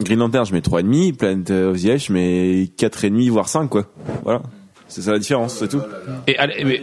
Green 0.01 0.19
Lantern, 0.19 0.45
je 0.45 0.53
mets 0.53 0.61
trois 0.61 0.79
et 0.79 0.83
demi. 0.83 1.11
Planet 1.11 1.49
of 1.51 1.81
the 1.81 1.85
Apes, 1.89 1.97
je 2.07 2.13
mets 2.13 2.67
quatre 2.77 3.03
et 3.03 3.09
demi, 3.09 3.29
voire 3.29 3.49
5 3.49 3.67
quoi. 3.67 3.85
Voilà. 4.23 4.41
C'est 4.89 5.01
ça 5.01 5.11
la 5.11 5.19
différence, 5.19 5.55
c'est 5.55 5.68
tout. 5.68 5.81
Et 6.27 6.38
allez, 6.38 6.64
mais, 6.64 6.81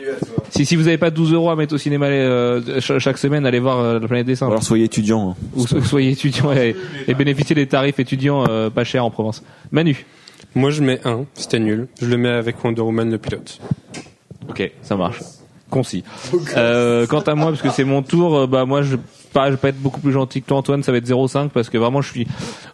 si, 0.50 0.66
si 0.66 0.76
vous 0.76 0.86
avez 0.88 0.98
pas 0.98 1.10
12 1.10 1.32
euros 1.32 1.50
à 1.50 1.56
mettre 1.56 1.74
au 1.74 1.78
cinéma 1.78 2.06
euh, 2.06 2.80
ch- 2.80 2.98
chaque 2.98 3.16
semaine, 3.18 3.46
allez 3.46 3.58
voir 3.60 3.78
euh, 3.80 3.98
la 3.98 4.06
planète 4.06 4.26
des 4.26 4.36
singes. 4.36 4.50
Alors 4.50 4.62
soyez 4.62 4.84
étudiant. 4.84 5.30
hein. 5.30 5.36
Ou 5.56 5.66
so- 5.66 5.80
soyez 5.82 6.10
étudiant 6.10 6.52
et, 6.52 6.76
et 7.08 7.14
bénéficiez 7.14 7.54
des 7.56 7.66
tarifs 7.66 7.98
étudiants 7.98 8.44
euh, 8.48 8.68
pas 8.70 8.84
chers 8.84 9.04
en 9.04 9.10
Provence. 9.10 9.42
Manu. 9.72 10.04
Moi, 10.54 10.70
je 10.70 10.82
mets 10.82 11.00
un. 11.04 11.24
C'était 11.34 11.58
nul. 11.58 11.88
Je 12.00 12.06
le 12.06 12.16
mets 12.16 12.28
avec 12.28 12.62
Wonder 12.62 12.82
Woman 12.82 13.10
le 13.10 13.18
pilote. 13.18 13.58
Ok, 14.48 14.70
ça 14.82 14.96
marche. 14.96 15.18
Concis. 15.70 16.04
Euh, 16.56 17.06
quant 17.06 17.20
à 17.22 17.34
moi, 17.34 17.46
parce 17.50 17.62
que 17.62 17.70
c'est 17.70 17.82
mon 17.84 18.02
tour, 18.02 18.36
euh, 18.36 18.46
bah 18.46 18.64
moi 18.66 18.82
je 18.82 18.96
pas, 19.34 19.46
je 19.46 19.50
vais 19.52 19.56
pas 19.58 19.68
être 19.68 19.80
beaucoup 19.82 20.00
plus 20.00 20.12
gentil 20.12 20.40
que 20.40 20.46
toi 20.48 20.56
Antoine, 20.56 20.82
ça 20.82 20.92
va 20.92 20.98
être 20.98 21.06
0,5 21.06 21.50
parce 21.50 21.68
que 21.68 21.76
vraiment 21.76 22.00
je 22.00 22.10
suis. 22.10 22.26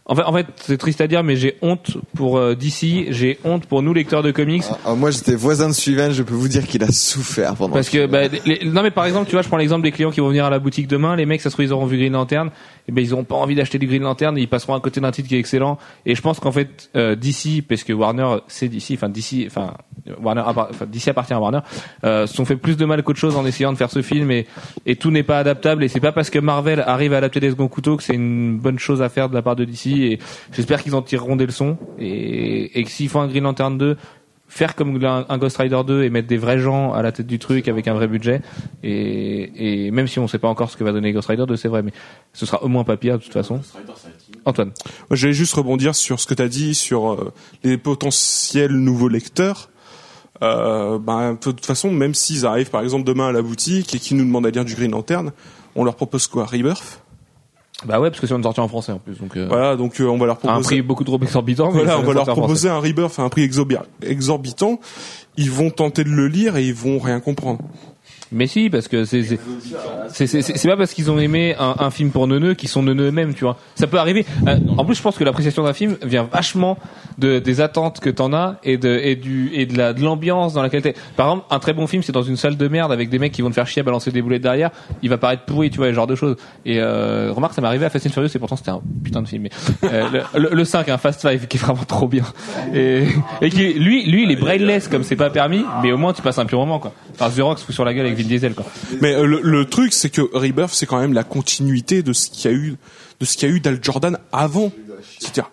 En 0.07 0.15
fait, 0.15 0.23
en 0.23 0.33
fait, 0.33 0.47
c'est 0.57 0.77
triste 0.77 1.01
à 1.01 1.09
dire, 1.09 1.25
mais 1.25 1.35
j'ai 1.37 1.57
honte 1.63 1.97
pour 2.15 2.39
euh, 2.39 2.55
DC, 2.55 3.07
j'ai 3.11 3.39
honte 3.45 3.67
pour 3.67 3.83
nous 3.83 3.93
lecteurs 3.93 4.23
de 4.23 4.31
comics. 4.31 4.63
Ah, 4.71 4.79
ah, 4.87 4.95
moi, 4.95 5.11
j'étais 5.11 5.35
voisin 5.35 5.69
de 5.69 5.75
Suivant, 5.75 6.11
je 6.13 6.23
peux 6.23 6.35
vous 6.35 6.49
dire 6.49 6.67
qu'il 6.67 6.83
a 6.85 6.93
souffert 6.93 7.55
pendant. 7.57 7.73
Parce 7.75 7.89
que 7.89 8.07
bah, 8.07 8.29
les- 8.45 8.61
non 8.65 8.83
mais 8.83 8.91
par 8.91 9.07
exemple 9.07 9.27
tu 9.27 9.33
vois 9.33 9.43
je 9.43 9.49
prends 9.49 9.57
l'exemple 9.57 9.83
des 9.83 9.91
clients 9.93 10.11
qui 10.11 10.21
vont 10.21 10.29
venir 10.29 10.45
à 10.45 10.51
la 10.51 10.59
boutique 10.59 10.87
demain 10.87 11.17
les 11.17 11.27
mecs 11.27 11.41
ça 11.41 11.49
se 11.51 11.55
trouve 11.55 11.65
ils 11.65 11.73
auront 11.73 11.87
vu 11.87 11.97
Green 11.97 12.13
Lantern 12.13 12.51
et 12.89 12.93
ben 12.93 13.03
ils 13.03 13.13
auront 13.15 13.25
pas 13.25 13.37
envie 13.37 13.55
d'acheter 13.55 13.79
du 13.79 13.87
Green 13.87 14.03
Lantern 14.03 14.37
ils 14.37 14.49
passeront 14.49 14.75
à 14.75 14.81
côté 14.81 15.01
d'un 15.01 15.11
titre 15.11 15.29
qui 15.29 15.37
est 15.37 15.39
excellent 15.39 15.79
et 16.05 16.15
je 16.15 16.21
pense 16.21 16.41
qu'en 16.41 16.53
fait 16.53 16.91
euh, 16.97 17.15
DC 17.17 17.63
parce 17.67 17.83
que 17.85 17.93
Warner 17.93 18.37
c'est 18.49 18.69
DC 18.69 18.93
enfin 18.95 19.09
DC 19.09 19.45
enfin 19.47 19.75
Warner 20.21 20.43
enfin, 20.45 20.87
DC 20.87 21.09
appartient 21.09 21.33
à 21.33 21.41
Warner 21.41 21.61
euh, 22.05 22.27
se 22.27 22.35
sont 22.35 22.45
fait 22.45 22.57
plus 22.57 22.77
de 22.77 22.85
mal 22.85 23.03
qu'autre 23.03 23.19
chose 23.19 23.37
en 23.37 23.45
essayant 23.47 23.73
de 23.73 23.79
faire 23.79 23.91
ce 23.91 24.03
film 24.03 24.31
et 24.31 24.47
et 24.87 24.97
tout 24.97 25.11
n'est 25.11 25.23
pas 25.23 25.39
adaptable. 25.39 25.85
Et 25.85 25.89
c'est 25.89 26.01
pas 26.01 26.13
parce 26.13 26.31
que 26.31 26.39
Marvel 26.39 26.81
arrive 26.81 27.13
à 27.13 27.19
adapter 27.19 27.41
des 27.41 27.51
seconds 27.51 27.69
couteaux 27.69 27.97
que 27.97 28.03
c'est 28.03 28.15
une 28.15 28.59
bonne 28.59 28.79
chose 28.79 29.03
à 29.03 29.09
faire 29.09 29.29
de 29.29 29.35
la 29.35 29.43
part 29.43 29.57
de 29.57 29.65
DC 29.65 29.87
et 29.87 30.19
j'espère 30.53 30.83
qu'ils 30.83 30.95
en 30.95 31.03
tireront 31.03 31.37
des 31.37 31.47
leçons. 31.47 31.77
Et, 31.99 32.79
et 32.79 32.85
que 32.85 32.91
s'ils 32.91 33.09
font 33.09 33.21
un 33.21 33.29
Green 33.29 33.45
Lantern 33.45 33.77
2 33.77 33.97
faire 34.51 34.75
comme 34.75 35.03
un, 35.05 35.25
un 35.29 35.39
Ghost 35.39 35.57
Rider 35.59 35.81
2 35.87 36.03
et 36.03 36.11
mettre 36.11 36.27
des 36.27 36.37
vrais 36.37 36.59
gens 36.59 36.93
à 36.93 37.03
la 37.03 37.13
tête 37.13 37.29
du 37.29 37.39
truc 37.39 37.69
avec 37.69 37.87
un 37.87 37.95
vrai 37.95 38.09
budget. 38.09 38.43
Et, 38.83 39.87
et 39.87 39.91
même 39.93 40.09
si 40.09 40.19
on 40.19 40.27
sait 40.27 40.41
pas 40.41 40.49
encore 40.49 40.71
ce 40.71 40.77
que 40.77 40.83
va 40.83 40.93
donner 40.93 41.13
Ghost 41.13 41.29
Rider 41.29 41.47
2 41.47 41.57
c'est 41.57 41.69
vrai 41.69 41.83
mais 41.83 41.93
ce 42.33 42.47
sera 42.47 42.63
au 42.63 42.69
moins 42.69 42.85
pas 42.85 42.97
pire 42.97 43.19
de 43.19 43.23
toute 43.23 43.33
façon. 43.33 43.61
Antoine. 44.45 44.73
Moi, 45.09 45.17
J'allais 45.17 45.33
juste 45.33 45.55
rebondir 45.55 45.95
sur 45.95 46.19
ce 46.19 46.27
que 46.27 46.35
tu 46.35 46.43
as 46.43 46.49
dit 46.49 46.75
sur 46.75 47.13
euh, 47.13 47.33
les 47.63 47.79
potentiels 47.79 48.73
nouveaux 48.73 49.09
lecteurs. 49.09 49.71
Euh, 50.43 50.99
ben, 50.99 51.33
de 51.33 51.37
toute 51.39 51.67
façon, 51.67 51.91
même 51.91 52.15
s'ils 52.15 52.47
arrivent 52.47 52.71
par 52.71 52.83
exemple 52.83 53.05
demain 53.05 53.29
à 53.29 53.33
la 53.33 53.43
boutique 53.43 53.95
et 53.95 53.99
qu'ils 53.99 54.17
nous 54.17 54.25
demandent 54.25 54.47
à 54.47 54.51
lire 54.51 54.65
du 54.65 54.75
Green 54.75 54.91
Lantern, 54.91 55.33
on 55.77 55.85
leur 55.85 55.95
propose 55.97 56.27
quoi? 56.27 56.47
Rebirth? 56.47 57.03
Bah 57.87 57.99
ouais, 57.99 58.11
parce 58.11 58.21
que 58.21 58.27
c'est 58.27 58.35
une 58.35 58.43
sortie 58.43 58.61
en 58.61 58.69
français 58.69 58.93
en 58.93 58.99
plus, 58.99 59.19
donc 59.19 59.37
euh, 59.39 59.47
Voilà, 59.49 59.75
donc 59.77 60.01
euh, 60.01 60.05
on 60.07 60.19
va 60.19 60.27
leur 60.27 60.37
à 60.37 60.39
un 60.39 60.41
proposer. 60.53 60.65
prix 60.65 60.83
beaucoup 60.83 61.05
trop 61.05 61.19
exorbitant. 61.23 61.71
Voilà, 61.71 61.99
on 61.99 62.03
va 62.03 62.13
leur 62.13 62.27
proposer 62.27 62.69
un 62.69 62.79
Rebirth 62.79 63.19
à 63.19 63.23
un 63.23 63.29
prix 63.31 63.47
exorbi- 63.47 63.79
exorbitant. 64.03 64.81
Ils 65.39 65.51
vont 65.51 65.71
tenter 65.71 66.05
de 66.05 66.11
le 66.11 66.27
lire 66.29 66.57
et 66.59 66.65
ils 66.67 66.75
vont 66.75 66.99
rien 66.99 67.21
comprendre. 67.21 67.61
Mais 68.33 68.47
si, 68.47 68.71
parce 68.71 68.87
que 68.89 69.05
c'est 69.05 69.23
c'est 70.09 70.27
c'est 70.27 70.69
pas 70.69 70.77
parce 70.77 70.95
qu'ils 70.95 71.11
ont 71.11 71.19
aimé 71.19 71.55
un, 71.59 71.75
un 71.79 71.91
film 71.91 72.11
pour 72.11 72.27
neuneux 72.27 72.55
qu'ils 72.55 72.69
sont 72.69 72.83
neuneux 72.83 73.09
eux-mêmes, 73.09 73.35
tu 73.35 73.45
vois. 73.45 73.57
Ça 73.75 73.87
peut 73.87 73.99
arriver. 73.99 74.25
Euh, 74.47 74.57
en 74.77 74.85
plus, 74.85 74.95
je 74.95 75.03
pense 75.03 75.17
que 75.17 75.25
l'appréciation 75.25 75.63
d'un 75.65 75.73
film 75.73 75.97
vient 76.03 76.29
vachement 76.31 76.79
de 77.19 77.39
des 77.39 77.61
attentes 77.61 78.01
que 78.01 78.11
t'en 78.11 78.33
as 78.33 78.57
et 78.63 78.77
de 78.77 79.01
et 79.03 79.17
du 79.17 79.51
et 79.55 79.67
de 79.67 79.77
la 79.77 79.93
de 79.93 80.03
l'ambiance 80.03 80.55
dans 80.55 80.63
laquelle 80.63 80.83
t'es. 80.83 80.95
Par 81.17 81.27
exemple, 81.29 81.47
un 81.51 81.59
très 81.59 81.73
bon 81.73 81.87
film, 81.87 82.03
c'est 82.03 82.13
dans 82.13 82.23
une 82.23 82.37
salle 82.37 82.57
de 82.57 82.69
merde 82.69 82.93
avec 82.93 83.11
des 83.11 83.19
mecs 83.19 83.33
qui 83.33 83.43
vont 83.43 83.49
te 83.49 83.55
faire 83.55 83.67
chier 83.67 83.81
à 83.81 83.83
balancer 83.83 84.11
des 84.11 84.23
boulettes 84.23 84.43
derrière. 84.43 84.71
Il 85.03 85.11
va 85.11 85.19
paraître 85.19 85.45
pourri, 85.45 85.71
tu 85.71 85.79
vois, 85.79 85.89
ce 85.89 85.93
genre 85.93 86.07
de 86.07 86.15
choses. 86.15 86.37
Et 86.65 86.79
euh, 86.79 87.33
remarque, 87.33 87.55
ça 87.55 87.61
m'est 87.61 87.69
arrivé 87.69 87.85
à 87.87 87.91
Fast 87.91 88.07
and 88.07 88.11
Furious 88.11 88.31
et 88.35 88.39
pourtant 88.39 88.57
c'était 88.57 88.71
un 88.71 88.81
putain 89.03 89.23
de 89.23 89.29
film. 89.29 89.43
Mais 89.43 89.51
euh, 89.85 90.23
le, 90.35 90.41
le, 90.41 90.49
le 90.55 90.65
5, 90.65 90.89
un 90.89 90.99
Fast 90.99 91.21
Five, 91.29 91.47
qui 91.49 91.57
est 91.57 91.61
vraiment 91.61 91.85
trop 91.87 92.07
bien. 92.09 92.25
Et, 92.75 93.05
et 93.41 93.51
qui 93.51 93.73
lui 93.75 94.05
lui 94.07 94.25
il 94.25 94.31
est 94.31 94.37
brainless 94.37 94.89
comme 94.89 95.03
c'est 95.03 95.17
pas 95.17 95.31
permis, 95.31 95.65
mais 95.83 95.93
au 95.93 95.97
moins 95.97 96.13
tu 96.13 96.23
passes 96.23 96.39
un 96.39 96.47
pur 96.47 96.59
moment 96.59 96.79
quoi. 96.79 96.93
Enfin, 97.15 97.31
The 97.31 97.43
Rock 97.43 97.59
se 97.59 97.65
fout 97.65 97.75
sur 97.75 97.85
la 97.85 97.93
gueule 97.95 98.07
avec 98.07 98.20
Mais 99.01 99.15
euh, 99.15 99.25
le, 99.25 99.65
truc, 99.65 99.93
c'est 99.93 100.11
que 100.11 100.23
Rebirth, 100.23 100.73
c'est 100.73 100.87
quand 100.87 101.01
même 101.01 101.13
la 101.13 101.25
continuité 101.25 102.03
de 102.03 102.13
ce 102.13 102.31
qu'il 102.31 102.51
y 102.51 102.55
a 102.55 102.57
eu, 102.57 102.77
de 103.21 103.25
ce 103.25 103.37
qu'il 103.37 103.49
y 103.49 103.53
a 103.53 103.55
eu 103.55 103.61
d'Al 103.61 103.79
Jordan 103.83 104.19
avant. 104.33 104.73
C'est-à-dire, 105.19 105.51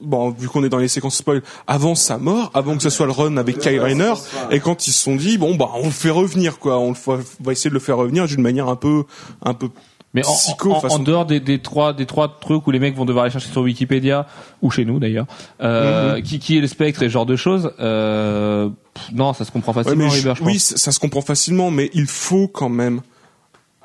bon, 0.00 0.30
vu 0.30 0.48
qu'on 0.48 0.64
est 0.64 0.68
dans 0.68 0.78
les 0.78 0.88
séquences 0.88 1.16
spoil, 1.16 1.42
avant 1.66 1.94
sa 1.94 2.18
mort, 2.18 2.50
avant 2.54 2.76
que 2.76 2.82
ce 2.82 2.90
soit 2.90 3.06
le 3.06 3.12
run 3.12 3.36
avec 3.36 3.58
Kyle 3.58 3.80
Rayner, 3.80 4.14
et 4.50 4.60
quand 4.60 4.86
ils 4.86 4.92
se 4.92 5.02
sont 5.02 5.16
dit, 5.16 5.38
bon, 5.38 5.54
bah, 5.54 5.70
on 5.74 5.86
le 5.86 5.92
fait 5.92 6.10
revenir, 6.10 6.58
quoi, 6.58 6.78
on, 6.78 6.94
on 7.06 7.20
va 7.40 7.52
essayer 7.52 7.70
de 7.70 7.74
le 7.74 7.80
faire 7.80 7.96
revenir 7.96 8.26
d'une 8.26 8.42
manière 8.42 8.68
un 8.68 8.76
peu, 8.76 9.04
un 9.42 9.54
peu 9.54 9.68
Mais 10.14 10.26
en, 10.26 10.32
psycho, 10.34 10.72
en- 10.72 10.80
façon- 10.80 10.96
en 10.96 10.98
dehors 10.98 11.24
des, 11.24 11.40
des 11.40 11.58
trois 11.60 11.94
des 11.94 12.04
trois 12.04 12.38
trucs 12.40 12.66
où 12.66 12.70
les 12.70 12.78
mecs 12.78 12.94
vont 12.94 13.06
devoir 13.06 13.24
aller 13.24 13.32
chercher 13.32 13.50
sur 13.50 13.62
Wikipédia 13.62 14.26
ou 14.60 14.70
chez 14.70 14.84
nous 14.84 14.98
d'ailleurs, 14.98 15.26
euh, 15.62 16.16
Mhm. 16.16 16.22
qui 16.22 16.38
qui 16.38 16.58
est 16.58 16.60
le 16.60 16.66
spectre 16.66 17.02
et 17.02 17.06
ce 17.06 17.12
genre 17.12 17.24
de 17.26 17.36
choses, 17.36 17.72
euh, 17.80 18.68
pff, 18.94 19.12
non, 19.12 19.32
ça 19.32 19.44
se 19.46 19.50
comprend 19.50 19.72
facilement. 19.72 20.04
mais 20.04 20.10
je- 20.10 20.16
River, 20.16 20.34
je 20.36 20.42
oui, 20.44 20.52
pense. 20.54 20.76
ça 20.76 20.92
se 20.92 20.98
comprend 20.98 21.22
facilement, 21.22 21.70
mais 21.70 21.90
il 21.94 22.06
faut 22.06 22.46
quand 22.46 22.68
même 22.68 23.00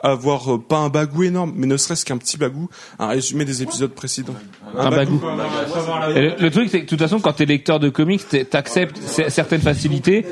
avoir 0.03 0.53
euh, 0.55 0.59
pas 0.59 0.77
un 0.79 0.89
bagou 0.89 1.23
énorme, 1.23 1.53
mais 1.55 1.65
ne 1.65 1.75
serait-ce 1.77 2.05
qu'un 2.05 2.17
petit 2.17 2.37
bagou, 2.37 2.69
un 2.99 3.07
résumé 3.07 3.45
des 3.45 3.63
épisodes 3.63 3.91
précédents. 3.93 4.35
Un 4.75 4.89
bagou. 4.89 5.21
Et 6.15 6.21
le, 6.21 6.35
le 6.39 6.51
truc, 6.51 6.69
c'est 6.69 6.79
que 6.79 6.85
de 6.85 6.89
toute 6.89 6.99
façon, 6.99 7.19
quand 7.19 7.33
t'es 7.33 7.45
lecteur 7.45 7.79
de 7.79 7.89
comics, 7.89 8.27
t'es- 8.27 8.45
t'acceptes 8.45 8.97
certaines 9.29 9.61
facilités 9.61 10.25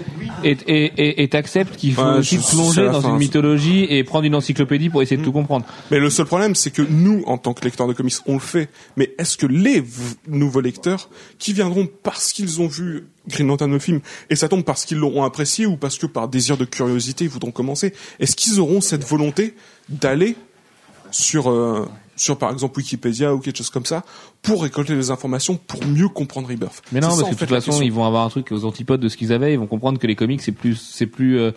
et 0.44 1.28
t'acceptes 1.30 1.76
qu'il 1.78 1.94
faut 1.94 2.02
Ouais, 2.03 2.18
aussi 2.20 2.38
te 2.40 2.49
plonger 2.52 2.86
dans 2.88 3.02
fin, 3.02 3.10
une 3.12 3.18
mythologie 3.18 3.86
et 3.90 4.03
prendre 4.03 4.26
une 4.26 4.36
encyclopédie 4.36 4.90
pour 4.90 5.02
essayer 5.02 5.18
de 5.18 5.24
tout 5.24 5.32
comprendre. 5.32 5.66
Mais 5.91 5.99
le 5.99 6.10
seul 6.10 6.26
problème, 6.26 6.56
c'est 6.56 6.72
que 6.72 6.82
nous, 6.82 7.24
en 7.26 7.38
tant 7.38 7.53
que 7.53 7.64
lecteurs 7.64 7.88
de 7.88 7.94
comics, 7.94 8.16
on 8.26 8.34
le 8.34 8.40
fait. 8.40 8.70
Mais 8.98 9.14
est-ce 9.18 9.38
que 9.38 9.45
les 9.48 9.84
nouveaux 10.28 10.62
lecteurs, 10.62 11.10
qui 11.40 11.53
viendront 11.53 11.88
parce 12.03 12.32
qu'ils 12.34 12.62
ont 12.62 12.68
vu 12.68 13.06
Green 13.28 13.48
Lantern 13.48 13.72
le 13.72 13.80
film, 13.80 14.02
et 14.30 14.36
ça 14.36 14.48
tombe 14.49 14.64
parce 14.64 14.86
qu'ils 14.86 14.98
l'auront 14.98 15.24
apprécié 15.24 15.66
ou 15.66 15.78
parce 15.78 15.98
que 15.98 16.06
par 16.06 16.28
désir 16.28 16.57
de 16.57 16.66
curiosité, 16.66 17.26
ils 17.26 17.30
voudront 17.30 17.52
commencer, 17.52 17.94
est-ce 18.20 18.36
qu'ils 18.36 18.60
auront 18.60 18.82
cette 18.82 19.03
volonté 19.03 19.56
d'aller 19.90 20.36
sur, 21.12 21.49
euh, 21.49 21.88
sur 22.16 22.38
par 22.38 22.52
exemple 22.52 22.78
Wikipédia 22.78 23.34
ou 23.34 23.40
quelque 23.40 23.58
chose 23.58 23.70
comme 23.70 23.86
ça, 23.86 24.04
pour 24.42 24.64
récolter 24.64 24.96
des 24.96 25.12
informations, 25.12 25.56
pour 25.68 25.86
mieux 25.86 26.08
comprendre 26.10 26.48
Rebirth 26.50 26.82
Mais 26.92 27.00
non, 27.00 27.08
parce 27.08 27.20
ça, 27.20 27.26
que 27.26 27.34
de 27.34 27.40
toute 27.40 27.50
façon, 27.50 27.82
ils 27.82 27.92
vont 27.92 28.06
avoir 28.06 28.26
un 28.26 28.30
truc 28.30 28.52
aux 28.52 28.66
antipodes 28.66 29.02
de 29.02 29.10
ce 29.10 29.18
qu'ils 29.18 29.34
avaient. 29.34 29.54
Ils 29.54 29.60
vont 29.60 29.68
comprendre 29.68 30.00
que 30.00 30.08
les 30.08 30.16
comics 30.16 30.42
c'est 30.42 30.52
plus 30.52 30.76
c'est 30.76 31.08
plus 31.08 31.40
euh, 31.40 31.52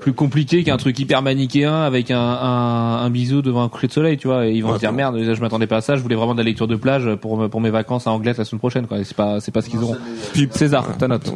plus 0.00 0.12
compliqué 0.12 0.64
qu'un 0.64 0.76
truc 0.76 0.98
hyper 0.98 1.22
manichéen 1.22 1.72
avec 1.82 2.10
un, 2.10 2.18
un, 2.18 2.96
un 3.04 3.10
bisou 3.10 3.42
devant 3.42 3.62
un 3.62 3.68
coucher 3.68 3.86
de 3.86 3.92
soleil, 3.92 4.16
tu 4.18 4.26
vois. 4.26 4.46
Et 4.48 4.52
ils 4.52 4.60
vont 4.60 4.70
Ouais, 4.70 4.74
se 4.74 4.80
dire 4.80 4.90
bon. 4.90 4.96
merde, 4.96 5.16
je 5.22 5.40
m'attendais 5.40 5.68
pas 5.68 5.76
à 5.76 5.80
ça. 5.82 5.94
Je 5.94 6.02
voulais 6.02 6.16
vraiment 6.16 6.32
de 6.34 6.38
la 6.40 6.44
lecture 6.44 6.66
de 6.66 6.74
plage 6.74 7.08
pour 7.20 7.48
pour 7.48 7.60
mes 7.60 7.70
vacances 7.70 8.08
à 8.08 8.10
Anglet 8.10 8.34
la 8.36 8.44
semaine 8.44 8.58
prochaine, 8.58 8.86
quoi. 8.88 8.98
Et 8.98 9.04
C'est 9.04 9.16
pas 9.16 9.38
c'est 9.40 9.52
pas 9.52 9.62
ce 9.62 9.70
qu'ils 9.70 9.78
auront. 9.82 9.96
Puis- 10.32 10.48
César, 10.50 10.96
ta 10.98 11.06
note. 11.06 11.32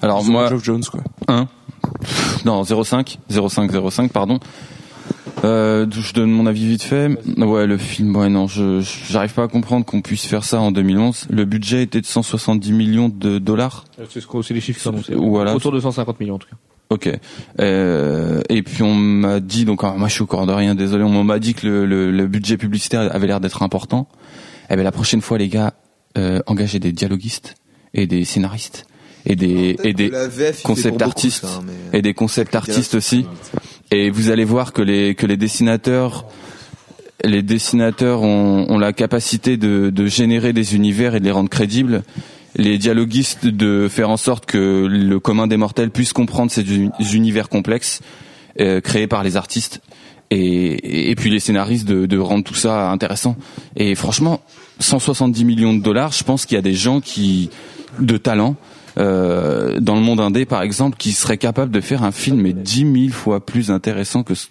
Alors 0.00 0.24
moi, 0.24 0.48
Geoff 0.48 0.64
Jones, 0.64 0.82
quoi. 0.90 1.00
1. 1.28 1.46
Non, 2.46 2.62
0,5. 2.62 3.18
0,5, 3.30 3.70
0,5, 3.70 4.08
pardon. 4.08 4.40
Euh, 5.44 5.86
je 5.90 6.12
donne 6.14 6.30
mon 6.30 6.46
avis 6.46 6.66
vite 6.66 6.82
fait. 6.82 7.16
Ouais, 7.38 7.66
le 7.66 7.76
film, 7.76 8.16
ouais, 8.16 8.28
non, 8.28 8.46
je, 8.46 8.80
je- 8.80 9.12
j'arrive 9.12 9.32
pas 9.34 9.44
à 9.44 9.48
comprendre 9.48 9.84
qu'on 9.84 10.00
puisse 10.00 10.24
faire 10.26 10.42
ça 10.44 10.60
en 10.60 10.72
2011. 10.72 11.26
Le 11.30 11.44
budget 11.44 11.82
était 11.82 12.00
de 12.00 12.06
170 12.06 12.72
millions 12.72 13.08
de 13.08 13.38
dollars. 13.38 13.84
C'est 14.10 14.20
ce 14.20 14.26
qu'on- 14.26 14.42
c'est 14.42 14.54
les 14.54 14.60
chiffres 14.60 14.78
qui 14.78 14.84
sont 14.84 14.90
annoncés. 14.90 15.14
Voilà. 15.14 15.54
Autour 15.54 15.72
de 15.72 15.80
150 15.80 16.18
millions 16.18 16.36
en 16.36 16.38
tout 16.38 16.48
cas. 16.48 16.56
Ok. 16.90 17.10
Euh, 17.60 18.42
et 18.48 18.62
puis 18.62 18.82
on 18.82 18.94
m'a 18.94 19.40
dit, 19.40 19.64
donc 19.64 19.82
alors, 19.84 19.98
moi 19.98 20.08
je 20.08 20.14
suis 20.14 20.22
au 20.22 20.26
corps 20.26 20.46
de 20.46 20.52
rien, 20.52 20.74
désolé, 20.74 21.02
on 21.04 21.24
m'a 21.24 21.38
dit 21.38 21.54
que 21.54 21.66
le, 21.66 21.86
le, 21.86 22.10
le 22.10 22.26
budget 22.26 22.56
publicitaire 22.56 23.14
avait 23.14 23.26
l'air 23.26 23.40
d'être 23.40 23.62
important. 23.62 24.08
Eh 24.70 24.76
ben 24.76 24.82
la 24.82 24.92
prochaine 24.92 25.20
fois 25.20 25.38
les 25.38 25.48
gars, 25.48 25.74
euh, 26.18 26.40
engagez 26.46 26.78
des 26.78 26.92
dialoguistes 26.92 27.54
et 27.94 28.06
des 28.06 28.24
scénaristes 28.24 28.86
et 29.26 29.36
des 29.36 29.76
et 29.82 29.94
des 29.94 30.10
VF, 30.10 30.62
concept 30.62 30.94
beaucoup, 30.98 31.04
artistes 31.04 31.46
ça, 31.46 31.60
mais- 31.66 31.98
et 31.98 32.02
des 32.02 32.12
concept 32.14 32.54
artistes 32.54 32.94
aussi. 32.94 33.26
Et 33.96 34.10
vous 34.10 34.30
allez 34.30 34.44
voir 34.44 34.72
que 34.72 34.82
les 34.82 35.14
que 35.14 35.24
les 35.24 35.36
dessinateurs 35.36 36.26
les 37.22 37.42
dessinateurs 37.42 38.22
ont, 38.22 38.76
la 38.76 38.92
capacité 38.92 39.56
de, 39.56 39.88
de 39.90 40.06
générer 40.06 40.52
des 40.52 40.74
univers 40.74 41.14
et 41.14 41.20
de 41.20 41.24
les 41.24 41.30
rendre 41.30 41.48
crédibles. 41.48 42.02
Les 42.56 42.76
dialoguistes 42.76 43.46
de 43.46 43.86
faire 43.88 44.10
en 44.10 44.16
sorte 44.16 44.46
que 44.46 44.86
le 44.90 45.20
commun 45.20 45.46
des 45.46 45.56
mortels 45.56 45.90
puisse 45.92 46.12
comprendre 46.12 46.50
ces 46.50 46.62
uni- 46.74 46.90
univers 47.12 47.48
complexes 47.48 48.00
euh, 48.60 48.80
créés 48.80 49.06
par 49.06 49.22
les 49.22 49.36
artistes. 49.36 49.80
Et, 50.32 51.10
et 51.10 51.14
puis 51.14 51.30
les 51.30 51.38
scénaristes 51.40 51.86
de, 51.86 52.04
de 52.06 52.18
rendre 52.18 52.42
tout 52.44 52.54
ça 52.56 52.90
intéressant. 52.90 53.36
Et 53.76 53.94
franchement, 53.94 54.40
170 54.80 55.44
millions 55.44 55.72
de 55.72 55.82
dollars, 55.82 56.12
je 56.12 56.24
pense 56.24 56.46
qu'il 56.46 56.56
y 56.56 56.58
a 56.58 56.62
des 56.62 56.74
gens 56.74 57.00
qui 57.00 57.48
de 58.00 58.16
talent 58.16 58.56
euh, 58.98 59.80
dans 59.80 59.94
le 59.94 60.00
monde 60.00 60.20
indé, 60.20 60.44
par 60.44 60.62
exemple, 60.62 60.96
qui 60.96 61.12
seraient 61.12 61.38
capables 61.38 61.70
de 61.70 61.80
faire 61.80 62.02
un 62.04 62.12
film 62.12 62.40
mais 62.40 62.52
10 62.52 63.08
000 63.08 63.12
fois 63.12 63.44
plus 63.44 63.70
intéressant 63.70 64.22
que 64.22 64.34
ce 64.34 64.46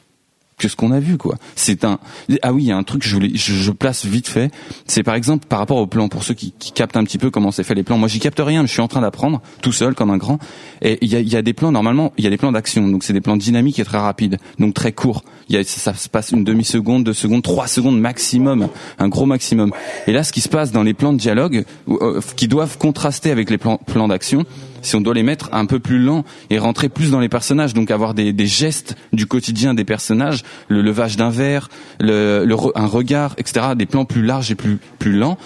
que 0.57 0.68
ce 0.68 0.76
qu'on 0.76 0.91
a 0.91 0.99
vu 0.99 1.18
quoi. 1.18 1.38
C'est 1.56 1.84
un 1.84 1.99
ah 2.41 2.53
oui, 2.53 2.64
il 2.64 2.68
y 2.68 2.72
a 2.72 2.78
un 2.78 2.84
truc 2.84 3.02
que 3.02 3.07
je 3.07 3.18
je, 3.34 3.53
je 3.53 3.72
place 3.72 4.06
vite 4.06 4.28
fait, 4.28 4.52
c'est 4.88 5.03
par 5.03 5.15
exemple 5.15 5.48
par 5.48 5.60
rapport 5.60 5.78
au 5.78 5.88
plan 5.88 6.07
pour 6.10 6.24
ceux 6.24 6.34
qui, 6.34 6.53
qui 6.57 6.72
captent 6.72 6.98
un 6.98 7.03
petit 7.03 7.18
peu 7.18 7.32
comment 7.32 7.52
c'est 7.52 7.64
fait 7.64 7.76
les 7.76 7.84
plans. 7.84 7.98
Moi, 7.98 8.07
j'y 8.07 8.20
capte 8.20 8.40
rien, 8.40 8.61
mais 8.61 8.68
je 8.68 8.74
suis 8.74 8.82
en 8.82 8.88
train 8.88 9.02
d'apprendre 9.02 9.41
tout 9.61 9.72
seul 9.72 9.95
comme 9.95 10.11
un 10.11 10.18
grand 10.18 10.40
et 10.82 10.98
il 11.02 11.11
y 11.11 11.15
a, 11.15 11.20
il 11.20 11.28
y 11.28 11.36
a 11.36 11.41
des 11.41 11.53
plans 11.53 11.72
normalement, 11.72 12.14
il 12.18 12.24
y 12.24 12.28
a 12.28 12.30
des 12.30 12.38
plans 12.38 12.52
d'action. 12.52 12.88
Donc 12.88 13.03
c'est 13.03 13.14
des 13.14 13.22
plans 13.22 13.38
dynamiques 13.38 13.80
et 13.80 13.84
très 13.84 13.98
rapides, 13.98 14.38
donc 14.60 14.74
très 14.74 14.91
courts. 14.91 15.24
Il 15.49 15.56
y 15.56 15.60
a 15.60 15.64
ça, 15.64 15.94
se 15.94 16.10
passe 16.10 16.32
une 16.32 16.44
demi-seconde, 16.44 17.03
deux 17.03 17.14
secondes, 17.14 17.44
trois 17.44 17.68
secondes 17.68 17.99
maximum, 17.99 18.70
un 18.99 19.07
gros 19.10 19.26
maximum. 19.26 19.72
Et 20.07 20.11
là 20.11 20.24
ce 20.24 20.32
qui 20.32 20.41
se 20.41 20.49
passe 20.49 20.72
dans 20.72 20.84
les 20.84 20.94
plans 20.94 21.14
de 21.14 21.18
dialogue 21.18 21.65
euh, 21.90 22.22
qui 22.36 22.48
doivent 22.48 22.78
contraster 22.78 23.32
avec 23.32 23.49
les 23.49 23.57
plans 23.57 23.78
plans 23.78 24.07
d'action, 24.07 24.45
si 24.82 24.95
on 24.95 25.02
doit 25.02 25.14
les 25.14 25.24
mettre 25.24 25.49
un 25.53 25.65
peu 25.65 25.80
plus 25.80 25.99
lents 25.99 26.26
et 26.49 26.60
rentrer 26.60 26.90
plus 26.90 27.11
dans 27.11 27.20
les 27.20 27.30
personnages, 27.30 27.74
donc 27.74 27.91
avoir 27.91 28.14
des, 28.14 28.34
des 28.34 28.45
gestes 28.45 28.95
du 29.14 29.26
quotidien 29.26 29.74
des 29.74 29.86
personnages, 29.86 30.44
le 30.68 30.82
levage 30.82 31.18
d'un 31.18 31.30
verre, 31.30 31.70
le, 31.99 32.44
le 32.45 32.56
un 32.76 32.88
regard, 32.88 33.36
etc., 33.38 33.68
des 33.76 33.86
plans 33.86 34.06
plus 34.06 34.24
larges 34.24 34.52
et 34.52 34.56
plus 34.56 34.80
plus 34.99 35.14
lents. 35.14 35.38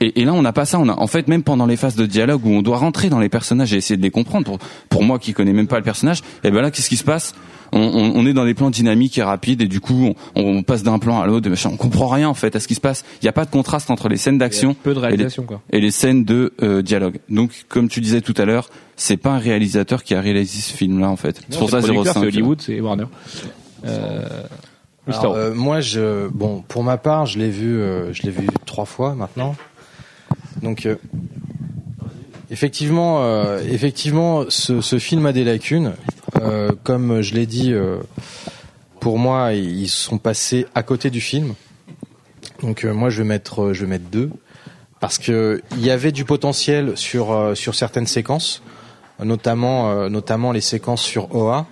Et, 0.00 0.20
et 0.20 0.24
là, 0.24 0.34
on 0.34 0.42
n'a 0.42 0.52
pas 0.52 0.64
ça. 0.64 0.78
On 0.78 0.88
a, 0.88 0.98
en 0.98 1.06
fait, 1.06 1.28
même 1.28 1.42
pendant 1.42 1.66
les 1.66 1.76
phases 1.76 1.96
de 1.96 2.06
dialogue 2.06 2.44
où 2.44 2.50
on 2.50 2.62
doit 2.62 2.78
rentrer 2.78 3.08
dans 3.08 3.20
les 3.20 3.28
personnages 3.28 3.72
et 3.72 3.76
essayer 3.76 3.96
de 3.96 4.02
les 4.02 4.10
comprendre, 4.10 4.44
pour, 4.44 4.58
pour 4.88 5.02
moi 5.04 5.18
qui 5.18 5.32
connais 5.32 5.52
même 5.52 5.68
pas 5.68 5.78
le 5.78 5.84
personnage, 5.84 6.22
et 6.42 6.50
ben 6.50 6.60
là, 6.60 6.70
qu'est-ce 6.70 6.88
qui 6.88 6.96
se 6.96 7.04
passe? 7.04 7.34
On, 7.74 7.80
on, 7.80 8.12
on 8.20 8.26
est 8.26 8.32
dans 8.32 8.44
des 8.44 8.54
plans 8.54 8.70
dynamiques 8.70 9.18
et 9.18 9.22
rapides 9.22 9.60
et 9.60 9.66
du 9.68 9.80
coup, 9.80 10.14
on, 10.34 10.42
on 10.42 10.62
passe 10.62 10.82
d'un 10.82 10.98
plan 10.98 11.20
à 11.20 11.26
l'autre, 11.26 11.50
on 11.66 11.76
comprend 11.76 12.08
rien 12.08 12.28
en 12.28 12.34
fait 12.34 12.56
à 12.56 12.60
ce 12.60 12.68
qui 12.68 12.74
se 12.74 12.80
passe. 12.80 13.04
Il 13.20 13.24
n'y 13.24 13.28
a 13.28 13.32
pas 13.32 13.44
de 13.44 13.50
contraste 13.50 13.90
entre 13.90 14.08
les 14.08 14.16
scènes 14.16 14.38
d'action 14.38 14.74
Peu 14.82 14.94
de 14.94 14.98
et 14.98 15.02
les- 15.02 15.06
réalisation 15.08 15.42
quoi. 15.42 15.60
et 15.70 15.80
les 15.80 15.90
scènes 15.90 16.24
de 16.24 16.52
euh, 16.62 16.80
dialogue. 16.82 17.18
Donc, 17.28 17.64
comme 17.68 17.88
tu 17.88 18.00
disais 18.00 18.20
tout 18.20 18.34
à 18.38 18.44
l'heure, 18.44 18.70
c'est 18.96 19.16
pas 19.16 19.32
un 19.32 19.38
réalisateur 19.38 20.02
qui 20.04 20.14
a 20.14 20.20
réalisé 20.20 20.60
ce 20.60 20.72
film-là 20.76 21.10
en 21.10 21.16
fait. 21.16 21.40
C'est 21.50 21.58
pour 21.58 21.68
ça 21.70 21.78
Le 21.80 21.82
producteur, 21.84 22.14
05. 22.14 22.20
C'est 22.20 22.26
Hollywood, 22.28 22.60
c'est 22.62 22.80
Warner. 22.80 23.04
Euh, 23.86 24.24
Alors, 25.08 25.34
euh, 25.34 25.52
moi, 25.52 25.80
je, 25.80 26.28
bon, 26.28 26.62
pour 26.66 26.84
ma 26.84 26.96
part, 26.96 27.26
je 27.26 27.38
l'ai 27.38 27.50
vu, 27.50 27.76
euh, 27.76 28.12
je 28.12 28.22
l'ai 28.22 28.30
vu 28.30 28.46
trois 28.64 28.86
fois 28.86 29.14
maintenant. 29.14 29.54
Donc, 30.62 30.86
euh, 30.86 30.96
effectivement, 32.54 33.24
euh, 33.24 33.60
effectivement, 33.68 34.44
ce, 34.48 34.98
film 34.98 35.26
a 35.26 35.32
des 35.32 35.42
lacunes. 35.42 35.94
Euh, 36.40 36.70
comme 36.84 37.20
je 37.20 37.34
l'ai 37.34 37.46
dit, 37.46 37.72
euh, 37.72 37.98
pour 39.00 39.18
moi, 39.18 39.54
ils 39.54 39.88
sont 39.88 40.18
passés 40.18 40.66
à 40.74 40.84
côté 40.84 41.10
du 41.10 41.20
film. 41.20 41.54
Donc, 42.62 42.84
moi, 42.84 43.10
je 43.10 43.18
vais 43.18 43.28
mettre, 43.28 43.72
je 43.72 43.80
vais 43.80 43.90
mettre 43.90 44.08
deux. 44.08 44.30
Parce 45.00 45.18
que 45.18 45.60
il 45.72 45.84
y 45.84 45.90
avait 45.90 46.12
du 46.12 46.24
potentiel 46.24 46.96
sur 46.96 47.54
sur 47.54 47.74
certaines 47.74 48.06
séquences, 48.06 48.62
notamment 49.22 50.08
notamment 50.08 50.50
les 50.50 50.62
séquences 50.62 51.02
sur 51.02 51.34
OA 51.34 51.66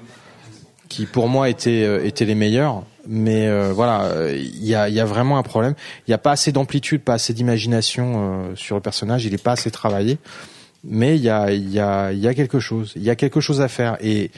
qui 0.91 1.07
pour 1.07 1.29
moi 1.29 1.49
étaient 1.49 2.07
étaient 2.07 2.27
les 2.27 2.35
meilleurs 2.35 2.83
mais 3.07 3.71
voilà 3.71 4.11
il 4.35 4.67
y 4.67 4.75
a 4.75 4.91
y 4.91 5.01
a 5.01 5.07
vraiment 5.07 5.39
un 5.39 5.43
problème. 5.43 5.75
Il 6.07 6.11
n'y 6.11 6.15
a 6.15 6.19
pas 6.19 6.33
assez 6.33 6.53
d'amplitude 6.53 7.01
pas 7.01 7.15
assez 7.15 7.33
d'imagination 7.33 8.51
sur 8.55 8.77
le 8.77 8.83
personnage. 8.83 9.25
Il 9.25 9.33
est 9.33 9.43
pas 9.43 9.53
assez 9.53 9.71
travaillé 9.71 10.19
mais 10.85 11.17
il 11.17 11.23
y 11.23 11.29
a 11.31 11.51
il 11.53 11.71
y 11.71 11.79
a 11.81 12.13
il 12.13 12.19
y 12.19 12.27
a 12.29 12.35
quelque 12.35 12.59
chose 12.61 12.93
il 12.97 13.03
y 13.03 13.11
a 13.11 13.15
quelque 13.17 13.41
chose 13.41 13.61
à 13.61 13.69
faire 13.69 13.97
et 14.01 14.31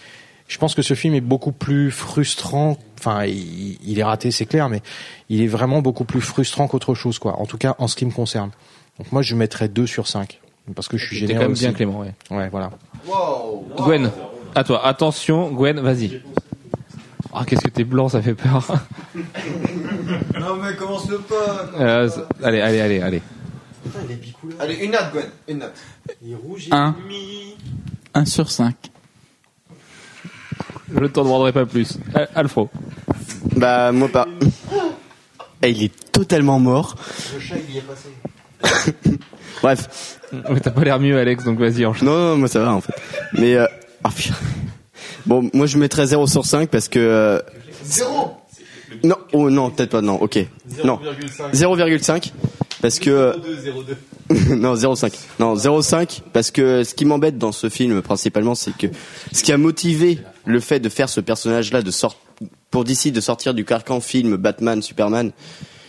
Je 0.46 0.58
pense 0.58 0.74
que 0.74 0.82
ce 0.82 0.92
film 0.92 1.14
est 1.14 1.22
beaucoup 1.22 1.52
plus 1.52 1.90
frustrant. 1.90 2.76
Enfin, 3.00 3.24
il, 3.24 3.78
il 3.82 3.98
est 3.98 4.04
raté, 4.04 4.30
c'est 4.30 4.44
clair, 4.44 4.68
mais 4.68 4.82
il 5.30 5.40
est 5.40 5.46
vraiment 5.46 5.80
beaucoup 5.80 6.04
plus 6.04 6.20
frustrant 6.20 6.68
qu'autre 6.68 6.94
chose, 6.94 7.18
quoi. 7.18 7.40
En 7.40 7.46
tout 7.46 7.56
cas, 7.56 7.74
en 7.78 7.88
ce 7.88 7.96
qui 7.96 8.04
me 8.04 8.10
concerne. 8.12 8.50
Donc 8.98 9.10
moi, 9.10 9.22
je 9.22 9.34
mettrais 9.36 9.68
2 9.68 9.86
sur 9.86 10.06
5 10.06 10.40
parce 10.74 10.86
que 10.88 10.98
je 10.98 11.06
suis 11.06 11.16
généreux 11.16 11.38
quand 11.38 11.42
même 11.44 11.52
aussi. 11.52 11.62
bien 11.64 11.72
Clément, 11.72 12.00
ouais. 12.00 12.12
Ouais, 12.30 12.50
voilà. 12.50 12.70
Gwen, 13.78 14.10
à 14.54 14.64
toi. 14.64 14.86
Attention, 14.86 15.50
Gwen, 15.50 15.80
vas-y. 15.80 16.20
Ah, 17.32 17.44
qu'est-ce 17.46 17.62
que 17.62 17.70
t'es 17.70 17.84
blanc, 17.84 18.10
ça 18.10 18.20
fait 18.20 18.34
peur. 18.34 18.66
Non 20.38 20.56
mais 20.62 20.76
commence 20.76 21.08
le 21.08 21.18
pas. 21.18 21.70
Euh, 21.80 22.08
c'est- 22.08 22.44
allez, 22.46 22.60
allez, 22.60 22.80
allez, 22.80 23.00
allez. 23.98 24.18
Allez, 24.60 24.84
une 24.84 24.90
note, 24.92 25.12
Gwen. 25.12 25.26
Une 25.48 25.58
note. 25.58 25.74
1. 26.70 26.94
1 28.14 28.24
sur 28.24 28.50
5. 28.50 28.74
Je 30.92 31.00
ne 31.00 31.08
t'en 31.08 31.24
demanderai 31.24 31.52
pas 31.52 31.66
plus. 31.66 31.98
Euh, 32.16 32.26
Alfro. 32.34 32.70
Bah 33.56 33.92
moi 33.92 34.08
pas. 34.08 34.26
Et 35.62 35.70
il 35.70 35.84
est 35.84 36.12
totalement 36.12 36.58
mort. 36.60 36.96
Le 37.34 37.40
chat, 37.40 37.56
il 37.68 37.74
y 37.74 37.78
est 37.78 37.82
passé. 37.82 39.18
Bref. 39.62 40.20
Mais 40.50 40.60
t'as 40.60 40.70
pas 40.70 40.84
l'air 40.84 41.00
mieux, 41.00 41.18
Alex, 41.18 41.44
donc 41.44 41.58
vas-y, 41.58 41.86
enchaîne. 41.86 42.08
Non, 42.08 42.18
non, 42.18 42.36
moi 42.36 42.48
ça 42.48 42.60
va 42.60 42.72
en 42.72 42.80
fait. 42.80 42.94
Mais 43.34 43.54
euh... 43.54 43.66
ah, 44.02 44.10
putain. 44.14 44.34
bon, 45.26 45.48
moi 45.52 45.66
je 45.66 45.78
mettrais 45.78 46.06
0 46.06 46.26
sur 46.26 46.44
5 46.44 46.68
parce 46.68 46.88
que 46.88 46.98
euh, 46.98 47.40
Zéro. 47.82 48.36
non, 49.02 49.16
oh 49.32 49.50
non, 49.50 49.70
peut-être 49.70 49.90
pas 49.90 50.00
non. 50.00 50.16
OK. 50.16 50.38
Non. 50.84 51.00
0,5 51.52 52.32
parce 52.84 52.98
que 52.98 53.32
non, 54.54 54.74
0,5. 54.74 55.10
Non, 55.40 55.54
0,5 55.56 56.20
parce 56.34 56.50
que 56.50 56.84
ce 56.84 56.94
qui 56.94 57.06
m'embête 57.06 57.38
dans 57.38 57.50
ce 57.52 57.70
film 57.70 58.02
principalement, 58.02 58.54
c'est 58.54 58.76
que 58.76 58.88
ce 59.32 59.42
qui 59.42 59.52
a 59.52 59.56
motivé 59.56 60.18
le 60.44 60.60
fait 60.60 60.80
de 60.80 60.90
faire 60.90 61.08
ce 61.08 61.20
personnage-là 61.22 61.80
de 61.80 61.90
sort 61.90 62.20
pour 62.70 62.84
d'ici 62.84 63.10
de 63.10 63.22
sortir 63.22 63.54
du 63.54 63.64
carcan 63.64 64.00
film 64.00 64.36
Batman, 64.36 64.82
Superman, 64.82 65.32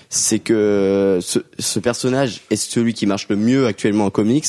c'est 0.09 0.39
que 0.39 1.19
ce, 1.21 1.39
ce 1.59 1.79
personnage 1.79 2.41
est 2.49 2.55
celui 2.55 2.93
qui 2.93 3.05
marche 3.07 3.27
le 3.27 3.35
mieux 3.35 3.65
actuellement 3.67 4.05
en 4.05 4.09
comics. 4.09 4.45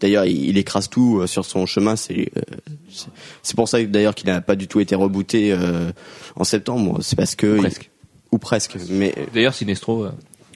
D'ailleurs, 0.00 0.24
il, 0.24 0.48
il 0.48 0.56
écrase 0.56 0.88
tout 0.88 1.18
euh, 1.20 1.26
sur 1.26 1.44
son 1.44 1.66
chemin. 1.66 1.96
C'est 1.96 2.30
euh, 2.36 2.40
c'est- 2.90 3.08
c'est 3.42 3.54
pour 3.56 3.68
ça 3.68 3.82
d'ailleurs 3.82 4.14
qu'il 4.14 4.28
n'a 4.30 4.40
pas 4.40 4.56
du 4.56 4.66
tout 4.68 4.80
été 4.80 4.94
rebooté 4.94 5.52
euh, 5.52 5.90
en 6.36 6.44
septembre. 6.44 7.00
C'est 7.02 7.16
parce 7.16 7.34
que 7.34 7.58
Ou 7.58 7.60
presque. 7.60 7.90
ou 8.32 8.38
presque. 8.38 8.76
Mais 8.88 9.14
D'ailleurs, 9.34 9.52
Sinestro. 9.52 10.04
euh, 10.04 10.10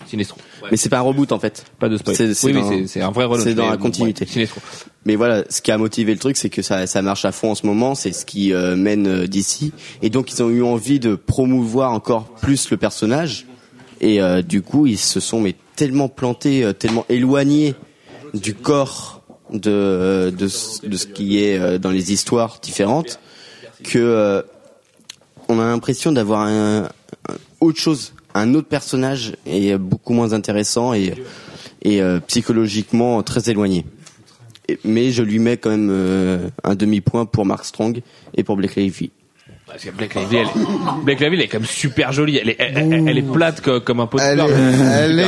Sinestro. 0.07 0.39
Mais 0.71 0.77
c'est 0.77 0.89
pas 0.89 0.99
un 0.99 1.03
reboot 1.03 1.33
en 1.33 1.39
fait. 1.39 1.65
Pas 1.79 1.89
de 1.89 1.97
spoil. 1.97 2.17
C'est- 2.17 2.35
c'est 2.35 2.53
oui, 2.53 2.89
c'est 2.89 3.01
un 3.01 3.11
vrai 3.11 3.25
relaunch. 3.25 3.45
c'est 3.45 3.55
dans 3.55 3.69
la 3.71 3.77
continuité. 3.77 4.25
ouais, 4.25 4.31
Sinestro. 4.31 4.61
Mais 5.07 5.17
voilà, 5.17 5.45
ce 5.51 5.61
qui 5.61 5.71
a 5.71 5.79
motivé 5.79 6.13
le 6.13 6.19
truc, 6.19 6.37
c'est 6.37 6.49
que 6.51 6.63
ça, 6.63 6.87
ça 6.87 7.03
marche 7.03 7.25
à 7.25 7.33
fond 7.33 7.51
en 7.51 7.55
ce 7.55 7.67
moment. 7.67 7.95
C'est 7.95 8.13
ce 8.13 8.25
qui 8.25 8.53
euh, 8.53 8.75
mène 8.77 9.07
euh, 9.07 9.27
d'ici. 9.27 9.73
Et 10.03 10.11
donc, 10.11 10.33
ils 10.33 10.43
ont 10.43 10.49
eu 10.51 10.63
envie 10.63 10.99
de 11.01 11.15
promouvoir 11.15 11.93
encore 11.93 12.25
plus 12.41 12.71
le 12.71 12.77
personnage. 12.77 13.47
Et 14.01 14.21
euh, 14.23 14.43
du 14.43 14.63
coup, 14.63 14.87
ils 14.87 14.99
se 14.99 15.21
sont 15.21 15.41
mais 15.41 15.55
tellement 15.77 16.09
plantés, 16.09 16.65
euh, 16.65 16.73
tellement 16.73 17.05
éloignés 17.09 17.75
du 18.33 18.55
corps 18.55 19.23
de 19.53 20.33
de, 20.37 20.49
ce- 20.49 20.87
de 20.87 20.97
ce 20.97 21.07
qui 21.07 21.39
est 21.45 21.59
euh, 21.59 21.79
dans 21.79 21.91
les 21.91 22.13
histoires 22.13 22.59
différentes 22.63 23.19
que 23.85 23.99
euh, 23.99 24.43
on 25.49 25.59
a 25.61 25.65
l'impression 25.65 26.13
d'avoir 26.13 26.41
un, 26.41 26.85
un- 26.85 26.89
autre 27.61 27.79
chose, 27.79 28.15
un 28.35 28.55
autre 28.55 28.69
personnage 28.69 29.35
et 29.47 29.77
beaucoup 29.79 30.13
moins 30.13 30.33
intéressant 30.33 30.93
et 30.95 31.15
et 31.83 32.01
euh, 32.03 32.19
psychologiquement 32.27 33.23
très 33.23 33.51
éloigné. 33.51 33.85
Et- 34.69 34.79
mais 34.85 35.11
je 35.13 35.23
lui 35.23 35.39
mets 35.39 35.57
quand 35.59 35.71
même 35.71 35.91
euh, 35.91 36.49
un 36.65 36.75
demi-point 36.75 37.27
pour 37.27 37.45
Mark 37.45 37.65
Strong 37.65 38.01
et 38.37 38.43
pour 38.43 38.57
Blake 38.57 38.77
Lively. 38.77 39.11
Parce 39.67 39.85
que 39.85 39.91
Blake 39.91 40.15
Lively, 40.15 40.37
elle, 40.37 40.49
Blake 41.05 41.21
Lively, 41.21 41.37
elle 41.37 41.43
est 41.43 41.49
quand 41.49 41.59
même 41.61 41.67
super 41.69 42.13
jolie. 42.13 42.37
Elle 42.39 42.51
est, 42.51 42.57
elle, 42.59 42.77
elle- 42.79 43.09
elle 43.09 43.19
est 43.19 43.33
plate 43.33 43.61
co- 43.61 43.81
comme 43.81 44.01
un 44.01 44.07
pot 44.07 44.19
de 44.19 44.23
Elle 44.23 44.35
fleurs. 44.39 44.51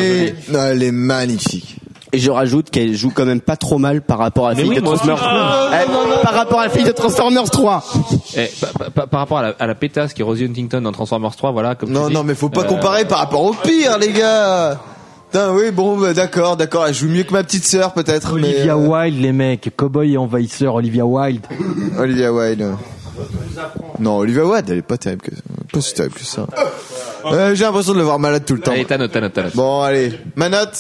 est, 0.01 0.25
est, 0.29 0.51
non, 0.53 0.63
elle 0.63 0.83
est 0.83 0.93
magnifique. 0.93 1.77
Et 2.17 2.19
je 2.19 2.31
rajoute 2.31 2.71
qu'elle 2.71 2.95
joue 2.95 3.11
quand 3.15 3.27
même 3.27 3.43
pas 3.43 3.57
trop 3.57 3.77
mal 3.77 4.01
par 4.01 4.17
rapport 4.17 4.47
à 4.47 4.51
la 4.51 4.55
Mais 4.57 4.63
fille 4.63 4.71
oui, 4.71 4.77
de 4.77 4.81
Transformers. 4.81 5.19
Par 6.23 6.33
rapport 6.33 6.61
à 6.61 6.65
la 6.65 6.71
fille 6.71 6.85
de 6.85 6.93
Transformers 6.93 7.51
3. 7.51 7.85
Eh, 8.39 8.47
pa- 8.59 8.67
pa- 8.79 8.91
pa- 8.91 9.07
par 9.07 9.21
rapport 9.21 9.39
à 9.39 9.43
la, 9.43 9.49
à 9.59 9.67
la 9.67 9.75
pétasse 9.75 10.15
qui 10.15 10.23
est 10.23 10.25
Rosie 10.25 10.45
Huntington 10.47 10.81
dans 10.81 10.93
Transformers 10.93 11.37
3, 11.37 11.51
voilà. 11.53 11.75
Comme 11.75 11.91
Non, 11.91 12.05
tu 12.05 12.09
dis, 12.09 12.15
non, 12.15 12.25
mais 12.25 12.35
faut 12.35 12.49
pas 12.49 12.63
euh, 12.63 12.65
comparer 12.65 13.05
par 13.05 13.19
rapport 13.19 13.43
au 13.45 13.53
pire, 13.53 13.99
les 13.99 14.13
gars. 14.13 14.81
Putain, 15.31 15.53
oui, 15.53 15.71
bon, 15.73 15.99
bah, 15.99 16.15
d'accord, 16.15 16.57
d'accord. 16.57 16.87
Elle 16.87 16.95
joue 16.95 17.09
mieux 17.09 17.25
que 17.25 17.35
ma 17.35 17.45
petite 17.45 17.67
sœur, 17.67 17.93
peut-être. 17.93 18.33
mais, 18.37 18.45
Olivia 18.49 18.77
euh, 18.77 18.89
Wilde, 19.05 19.21
les 19.21 19.33
mecs. 19.33 19.71
Cowboy 19.77 20.15
et 20.15 20.17
envahisseur, 20.17 20.75
Olivia 20.77 21.05
Wilde. 21.05 21.45
Olivia 21.99 22.33
Wilde. 22.33 22.77
Non, 23.99 24.19
Olivia 24.19 24.45
Wilde, 24.47 24.71
elle 24.71 24.79
est 24.79 24.83
pas 24.83 24.97
terrible 24.99 25.23
que 25.23 25.31
pas 25.73 25.81
si 25.83 25.93
terrible 25.95 26.15
que 26.15 26.25
ça. 26.25 26.47
Euh, 27.27 27.55
J'ai 27.55 27.65
l'impression 27.65 27.93
de 27.93 27.99
le 27.99 28.05
voir 28.05 28.19
malade 28.19 28.45
tout 28.47 28.55
le 28.55 28.61
temps. 28.61 28.73
Allez, 28.73 28.85
ta 28.85 28.97
note, 28.99 29.11
ta 29.13 29.21
note, 29.21 29.33
ta 29.33 29.43
note. 29.43 29.57
Bon, 29.57 29.83
allez, 29.83 30.13
ma 30.37 30.49
note 30.49 30.79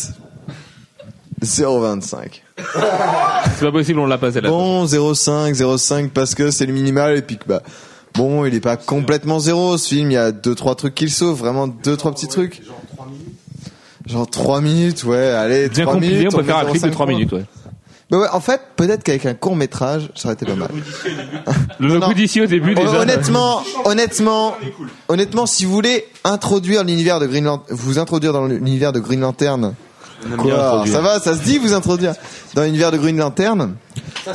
0,25. 1.43 2.43
C'est 2.57 3.65
pas 3.65 3.73
possible, 3.73 3.99
on 4.01 4.07
l'a 4.07 4.19
pas 4.19 4.33
celle-là. 4.33 4.49
Bon, 4.49 4.85
0,5, 4.85 5.53
0,5 5.55 6.11
parce 6.11 6.35
que 6.35 6.51
c'est 6.51 6.67
le 6.67 6.73
minimal 6.73 7.17
et 7.17 7.23
puis 7.23 7.37
que 7.37 7.45
bah 7.47 7.63
bon, 8.15 8.45
il 8.45 8.55
est 8.55 8.61
pas 8.61 8.77
complètement 8.77 9.39
zéro 9.39 9.77
ce 9.77 9.89
film, 9.89 10.11
il 10.11 10.15
y 10.15 10.19
a 10.19 10.33
deux 10.33 10.55
trois 10.55 10.75
trucs 10.75 10.95
qu'il 10.95 11.11
sauve, 11.11 11.39
vraiment 11.39 11.67
deux 11.69 11.97
trois 11.97 12.13
petits 12.13 12.29
trucs. 12.29 12.63
Genre 14.07 14.31
3 14.31 14.61
minutes, 14.61 15.03
ouais, 15.03 15.31
allez, 15.31 15.69
Bien 15.69 15.83
3 15.83 15.95
compilé, 15.95 16.19
minutes, 16.19 16.35
on 16.35 16.37
peut 16.39 16.45
faire 16.45 16.59
un 16.59 16.65
clip 16.67 16.81
de 16.81 16.89
0,5 16.89 16.93
3 16.93 17.07
points. 17.07 17.15
minutes, 17.15 17.33
ouais. 17.33 17.45
Bah 18.09 18.19
ouais, 18.19 18.29
en 18.33 18.39
fait, 18.39 18.61
peut-être 18.77 19.03
qu'avec 19.03 19.27
un 19.27 19.35
court 19.35 19.57
métrage, 19.57 20.11
ça 20.15 20.29
aurait 20.29 20.35
été 20.35 20.47
pas 20.47 20.55
mal. 20.55 20.69
Le 21.81 21.99
coup 21.99 22.15
d'ici 22.15 22.41
au 22.41 22.47
début, 22.47 22.77
déjà. 22.77 23.01
Honnêtement, 23.01 23.65
honnêtement, 23.85 24.55
honnêtement, 25.09 25.45
si 25.47 25.65
vous 25.65 25.73
voulez 25.73 26.07
introduire 26.23 26.85
l'univers 26.85 27.19
de 27.19 27.27
Green 27.27 27.45
Lantern, 27.47 27.77
vous 27.77 27.99
introduire 27.99 28.33
dans 28.33 28.47
l'univers 28.47 28.93
de 28.93 29.01
Green 29.01 29.19
Lantern, 29.19 29.75
quoi, 30.38 30.84
ça 30.86 31.01
va, 31.01 31.20
ça 31.20 31.34
se 31.36 31.43
dit 31.43 31.59
vous 31.59 31.72
introduire 31.72 32.14
dans 32.55 32.62
l'univers 32.62 32.90
de 32.93 32.97
Green 32.98 33.16
Lantern, 33.16 33.74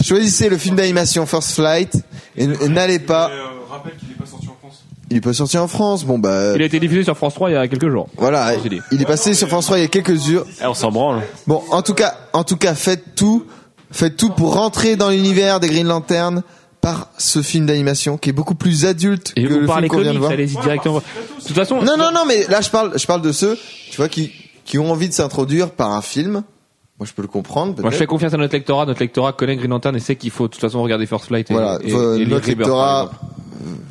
choisissez 0.03 0.49
le 0.49 0.57
film 0.57 0.75
d'animation 0.75 1.25
First 1.25 1.51
Flight 1.53 1.95
et, 2.37 2.43
et 2.45 2.69
n'allez 2.69 2.99
pas. 2.99 3.29
euh, 3.29 3.43
rappelle 3.69 3.93
qu'il 3.97 4.11
est 4.11 4.13
pas 4.15 4.25
sorti 4.25 4.47
en 4.47 4.55
France. 4.59 4.83
Il 5.09 5.17
est 5.17 5.21
pas 5.21 5.33
sorti 5.33 5.57
en 5.57 5.67
France, 5.67 6.05
bon 6.05 6.19
bah. 6.19 6.53
Il 6.55 6.61
a 6.61 6.65
été 6.65 6.79
diffusé 6.79 7.03
sur 7.03 7.17
France 7.17 7.33
3 7.33 7.49
il 7.49 7.53
y 7.53 7.55
a 7.57 7.67
quelques 7.67 7.89
jours. 7.89 8.07
Voilà, 8.17 8.53
il 8.91 9.01
est 9.01 9.05
passé 9.05 9.33
sur 9.33 9.47
France 9.47 9.65
3 9.65 9.79
il 9.79 9.81
y 9.81 9.85
a 9.85 9.87
quelques 9.89 10.29
heures. 10.29 10.45
Eh, 10.61 10.65
on 10.65 10.73
s'en 10.73 10.91
branle. 10.91 11.21
Bon, 11.47 11.61
en 11.71 11.81
tout 11.81 11.93
cas, 11.93 12.15
en 12.33 12.43
tout 12.43 12.55
cas, 12.57 12.73
faites 12.75 13.15
tout, 13.15 13.45
faites 13.91 14.15
tout 14.15 14.29
pour 14.29 14.53
rentrer 14.53 14.95
dans 14.95 15.09
l'univers 15.09 15.59
des 15.59 15.67
Green 15.67 15.87
Lantern 15.87 16.43
par 16.79 17.09
ce 17.17 17.41
film 17.43 17.67
d'animation 17.67 18.17
qui 18.17 18.29
est 18.29 18.33
beaucoup 18.33 18.55
plus 18.55 18.85
adulte 18.85 19.33
Et 19.35 19.43
que 19.43 19.53
vous 19.53 19.59
le 19.59 19.65
parlez 19.67 19.87
film 19.87 19.97
qu'on 19.97 20.01
vient 20.03 20.13
de 20.13 20.17
voir. 20.19 20.31
allez-y 20.31 20.57
directement. 20.61 20.95
De 20.97 21.45
toute 21.45 21.55
façon, 21.55 21.81
Non, 21.81 21.95
non, 21.97 22.11
non, 22.11 22.23
mais 22.25 22.47
là, 22.47 22.61
je 22.61 22.69
parle, 22.71 22.97
je 22.97 23.05
parle 23.05 23.21
de 23.21 23.31
ceux, 23.31 23.55
tu 23.91 23.97
vois, 23.97 24.09
qui, 24.09 24.31
qui 24.65 24.79
ont 24.79 24.91
envie 24.91 25.09
de 25.09 25.13
s'introduire 25.13 25.71
par 25.71 25.91
un 25.91 26.01
film. 26.01 26.43
Moi, 26.99 27.07
je 27.07 27.13
peux 27.13 27.23
le 27.23 27.27
comprendre. 27.27 27.81
moi 27.81 27.89
je 27.89 27.97
fais 27.97 28.05
confiance 28.05 28.33
à 28.33 28.37
notre 28.37 28.53
lectorat. 28.53 28.85
Notre 28.85 28.99
lectorat 28.99 29.33
connaît 29.33 29.55
Green 29.55 29.71
Lantern 29.71 29.95
et 29.95 29.99
sait 29.99 30.15
qu'il 30.15 30.29
faut 30.29 30.47
de 30.47 30.53
toute 30.53 30.61
façon 30.61 30.81
regarder 30.83 31.07
First 31.07 31.25
Flight 31.25 31.49
et, 31.49 31.53
Voilà, 31.53 31.79
et, 31.83 31.91
et 31.91 32.25
notre 32.25 32.47
lectorat 32.47 33.11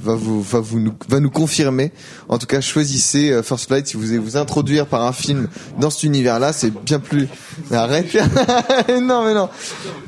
va 0.02 0.14
vous, 0.14 0.42
va 0.42 0.60
vous, 0.60 0.80
nous, 0.80 0.92
va 1.08 1.20
nous 1.20 1.30
confirmer. 1.30 1.92
En 2.28 2.38
tout 2.38 2.46
cas, 2.46 2.60
choisissez 2.60 3.30
euh, 3.30 3.42
First 3.42 3.66
Flight 3.66 3.86
si 3.86 3.96
vous 3.96 4.02
voulez 4.04 4.18
vous 4.18 4.36
introduire 4.36 4.86
par 4.86 5.02
un 5.02 5.12
film 5.12 5.48
dans 5.78 5.90
cet 5.90 6.04
univers-là, 6.04 6.52
c'est 6.52 6.70
bien 6.70 7.00
plus. 7.00 7.28
Arrête. 7.70 8.14
non, 9.00 9.24
mais 9.24 9.34
non. 9.34 9.48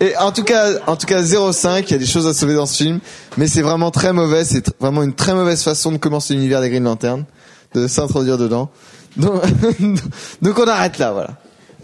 Et 0.00 0.16
en 0.16 0.32
tout 0.32 0.44
cas, 0.44 0.70
en 0.86 0.96
tout 0.96 1.06
cas, 1.06 1.22
0,5, 1.22 1.84
il 1.86 1.90
y 1.92 1.94
a 1.94 1.98
des 1.98 2.06
choses 2.06 2.26
à 2.26 2.34
sauver 2.34 2.54
dans 2.54 2.66
ce 2.66 2.82
film, 2.82 3.00
mais 3.36 3.46
c'est 3.46 3.62
vraiment 3.62 3.90
très 3.90 4.12
mauvais. 4.12 4.44
C'est 4.44 4.72
vraiment 4.80 5.02
une 5.02 5.14
très 5.14 5.34
mauvaise 5.34 5.62
façon 5.62 5.92
de 5.92 5.98
commencer 5.98 6.34
l'univers 6.34 6.60
des 6.60 6.70
Green 6.70 6.84
Lantern, 6.84 7.24
de 7.74 7.86
s'introduire 7.86 8.38
dedans. 8.38 8.70
Donc, 9.16 9.42
donc 10.42 10.58
on 10.58 10.66
arrête 10.66 10.98
là, 10.98 11.12
voilà. 11.12 11.30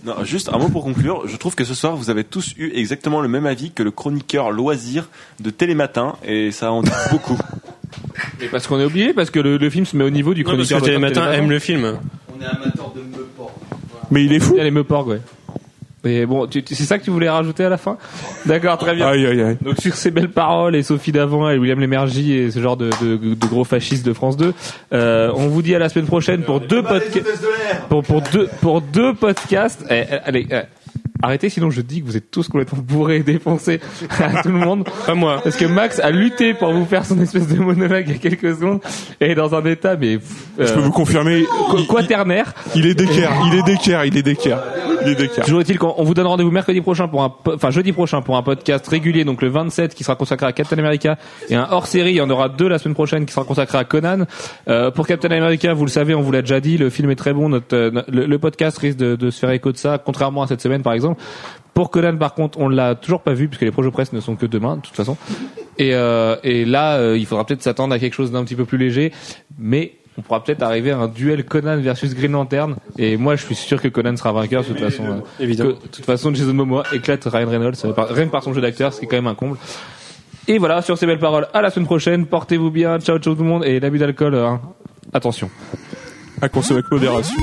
Non, 0.05 0.25
juste 0.25 0.49
un 0.53 0.59
mot 0.59 0.69
pour 0.69 0.85
conclure. 0.85 1.27
Je 1.27 1.37
trouve 1.37 1.55
que 1.55 1.65
ce 1.65 1.75
soir, 1.75 1.97
vous 1.97 2.09
avez 2.09 2.25
tous 2.25 2.55
eu 2.57 2.71
exactement 2.75 3.21
le 3.21 3.29
même 3.29 3.47
avis 3.47 3.73
que 3.73 3.83
le 3.83 3.91
chroniqueur 3.91 4.51
loisir 4.51 5.09
de 5.41 5.51
Télématin, 5.51 6.15
et 6.25 6.53
ça 6.53 6.73
en 6.73 6.83
dit 6.83 6.91
beaucoup. 7.11 7.37
Mais 8.41 8.47
parce 8.47 8.67
qu'on 8.67 8.79
est 8.79 8.85
oublié, 8.85 9.13
parce 9.13 9.31
que 9.31 9.41
le, 9.41 9.57
le 9.57 9.71
film 9.71 9.85
se 9.85 9.97
met 9.97 10.05
au 10.05 10.11
niveau 10.11 10.35
du 10.35 10.45
Non, 10.45 10.57
parce 10.57 10.69
que 10.69 10.75
chroniqueur. 10.75 10.83
Télématin 10.83 11.33
aime 11.33 11.51
le 11.51 11.59
film. 11.59 11.99
Mais 14.11 14.25
il 14.25 14.33
est 14.33 14.41
fou. 14.41 14.55
Il 14.55 14.59
y 14.59 14.61
a 14.61 14.65
les 14.65 14.71
Meuporg, 14.71 15.09
ouais. 15.09 15.21
Mais 16.05 16.27
bon, 16.27 16.47
tu- 16.47 16.63
tu- 16.63 16.75
c'est 16.77 16.85
ça 16.85 16.99
que 16.99 17.05
tu 17.05 17.11
voulais 17.11 17.29
rajouter 17.29 17.65
à 17.65 17.69
la 17.69 17.77
fin? 17.77 17.97
D'accord, 18.47 18.79
très 18.79 18.95
bien. 18.95 19.09
Aïe 19.09 19.27
aïe 19.27 19.43
aïe. 19.43 19.57
Donc 19.61 19.81
sur 19.81 19.95
ces 19.95 20.11
belles 20.13 20.31
paroles 20.31 20.77
et 20.77 20.83
Sophie 20.85 21.11
Davant 21.13 21.51
et 21.51 21.59
William 21.59 21.81
Lémergie 21.81 22.35
et 22.35 22.51
ce 22.53 22.61
genre 22.61 22.77
de, 22.77 22.91
de, 23.03 23.17
de 23.35 23.47
gros 23.47 23.65
fascistes 23.65 24.07
de 24.07 24.13
France 24.13 24.37
2, 24.37 24.55
euh, 24.93 25.33
on 25.35 25.49
vous 25.49 25.61
dit 25.63 25.75
à 25.75 25.79
la 25.81 25.89
semaine 25.89 26.07
prochaine 26.07 26.43
pour 26.43 26.61
deux 26.61 26.83
podcasts. 26.83 27.43
Pour, 27.89 28.03
pour 28.05 28.23
deux 28.23 28.49
pour 28.61 28.81
deux 28.81 29.15
podcasts. 29.15 29.85
Eh, 29.91 30.05
eh, 30.11 30.15
allez, 30.25 30.47
eh, 30.51 30.61
arrêtez 31.23 31.49
sinon 31.49 31.71
je 31.71 31.81
dis 31.81 32.01
que 32.03 32.07
vous 32.07 32.17
êtes 32.17 32.31
tous 32.31 32.49
complètement 32.49 32.79
bourrés 32.83 33.17
et 33.17 33.23
défoncés 33.23 33.81
à 34.21 34.43
tout 34.43 34.49
le 34.49 34.59
monde. 34.59 34.89
Pas 35.07 35.15
moi. 35.15 35.41
Parce 35.43 35.57
que 35.57 35.65
Max 35.67 35.99
a 36.01 36.11
lutté 36.11 36.55
pour 36.55 36.73
vous 36.73 36.85
faire 36.85 37.05
son 37.05 37.21
espèce 37.21 37.49
de 37.49 37.59
monologue 37.59 38.05
il 38.09 38.13
y 38.13 38.17
a 38.17 38.19
quelques 38.19 38.55
secondes 38.57 38.81
et 39.21 39.31
est 39.31 39.35
dans 39.35 39.55
un 39.55 39.65
état 39.65 39.97
mais 39.97 40.19
Je 40.59 40.73
peux 40.73 40.81
vous 40.81 40.93
confirmer, 40.93 41.45
qu- 41.71 41.87
quaternaire. 41.87 42.53
il 42.75 42.87
est 42.87 42.95
d'équerre, 42.95 43.33
il 43.53 43.59
est 43.59 43.63
d'équerre, 43.63 44.05
il 44.05 44.17
est 44.17 44.23
d'équerre. 44.23 44.63
Les 45.05 45.15
deux 45.15 45.29
cas. 45.29 45.43
Toujours 45.43 45.61
est-il 45.61 45.79
qu'on 45.79 45.95
on 45.97 46.03
vous 46.03 46.13
donne 46.13 46.27
rendez-vous 46.27 46.51
mercredi 46.51 46.81
prochain 46.81 47.07
pour 47.07 47.23
un, 47.23 47.33
enfin 47.55 47.71
jeudi 47.71 47.93
prochain 47.93 48.21
pour 48.21 48.37
un 48.37 48.43
podcast 48.43 48.85
régulier, 48.89 49.25
donc 49.25 49.43
le 49.43 49.49
27 49.49 49.95
qui 49.95 50.03
sera 50.03 50.17
consacré 50.17 50.45
à 50.47 50.53
Captain 50.53 50.77
America 50.77 51.17
et 51.49 51.55
un 51.55 51.69
hors-série. 51.71 52.11
Il 52.11 52.17
y 52.17 52.21
en 52.21 52.29
aura 52.31 52.49
deux 52.49 52.69
la 52.69 52.79
semaine 52.81 52.95
prochaine 52.95 53.25
qui 53.25 53.33
sera 53.33 53.45
consacré 53.45 53.79
à 53.79 53.85
Conan. 53.85 54.25
Euh, 54.69 54.91
pour 54.91 55.07
Captain 55.07 55.31
America, 55.31 55.73
vous 55.73 55.85
le 55.85 55.91
savez, 55.91 56.17
on 56.17 56.21
vous 56.21 56.33
l'a 56.33 56.41
déjà 56.43 56.59
dit, 56.61 56.79
le 56.79 56.91
film 56.91 57.11
est 57.11 57.15
très 57.17 57.33
bon. 57.33 57.49
Notre, 57.49 57.77
euh, 57.77 58.03
le, 58.09 58.27
le 58.27 58.39
podcast 58.41 58.77
risque 58.79 58.99
de, 58.99 59.15
de 59.15 59.31
se 59.31 59.39
faire 59.39 59.51
écho 59.51 59.71
de 59.71 59.77
ça, 59.77 59.99
contrairement 60.05 60.43
à 60.43 60.49
cette 60.49 60.61
semaine 60.61 60.83
par 60.83 60.95
exemple. 60.95 61.08
Pour 61.75 61.91
Conan, 61.91 62.17
par 62.17 62.35
contre, 62.35 62.59
on 62.59 62.69
l'a 62.69 62.95
toujours 62.97 63.21
pas 63.21 63.35
vu 63.35 63.47
puisque 63.49 63.63
les 63.63 63.71
projets 63.71 63.91
presse 63.93 64.13
ne 64.13 64.21
sont 64.21 64.35
que 64.37 64.47
demain, 64.47 64.77
de 64.77 64.81
toute 64.83 64.97
façon. 64.97 65.17
Et, 65.79 65.95
euh, 65.95 66.35
et 66.43 66.65
là, 66.65 66.97
euh, 66.97 67.17
il 67.17 67.25
faudra 67.25 67.45
peut-être 67.47 67.63
s'attendre 67.63 67.95
à 67.95 67.99
quelque 68.01 68.15
chose 68.15 68.33
d'un 68.33 68.43
petit 68.45 68.57
peu 68.57 68.65
plus 68.65 68.79
léger, 68.79 69.13
mais 69.59 69.93
on 70.19 70.23
pourra 70.23 70.43
peut-être 70.43 70.63
arriver 70.65 70.91
à 70.91 70.99
un 70.99 71.07
duel 71.07 71.45
Conan 71.45 71.77
versus 71.81 72.17
Green 72.17 72.33
Lantern. 72.33 72.75
Et 72.99 73.17
moi, 73.17 73.37
je 73.37 73.45
suis 73.45 73.55
sûr 73.55 73.81
que 73.81 73.87
Conan 73.87 74.17
sera 74.17 74.33
vainqueur 74.33 74.63
de 74.65 74.69
toute 74.69 74.81
façon. 74.81 75.05
euh, 75.05 75.21
Évidemment. 75.45 75.75
que- 75.75 75.83
de 75.85 75.89
toute 75.89 76.05
façon, 76.05 76.35
Jason 76.35 76.53
Momoa 76.55 76.83
éclate 76.93 77.23
Ryan 77.27 77.49
Reynolds, 77.49 77.75
euh, 77.85 77.93
rien 77.97 78.27
que 78.27 78.33
par 78.33 78.43
son 78.43 78.53
jeu 78.53 78.61
d'acteur, 78.61 78.93
ce 78.93 78.99
qui 78.99 79.05
est 79.05 79.09
quand 79.09 79.17
même 79.17 79.29
un 79.29 79.37
comble. 79.37 79.57
Et 80.49 80.59
voilà, 80.59 80.83
sur 80.83 80.99
ces 80.99 81.07
belles 81.07 81.21
paroles, 81.21 81.47
à 81.55 81.63
la 81.63 81.71
semaine 81.71 81.87
prochaine. 81.87 82.27
Portez-vous 82.27 82.73
bien. 82.73 82.99
Ciao, 82.99 83.19
ciao 83.19 83.35
tout 83.37 83.43
le 83.45 83.49
monde. 83.49 83.65
Et 83.65 83.79
l'abus 83.79 83.99
d'alcool, 83.99 84.35
hein, 84.35 84.61
attention. 85.13 85.49
À 86.43 86.49
consommer 86.49 86.81
avec 86.81 86.91
modération. 86.91 87.37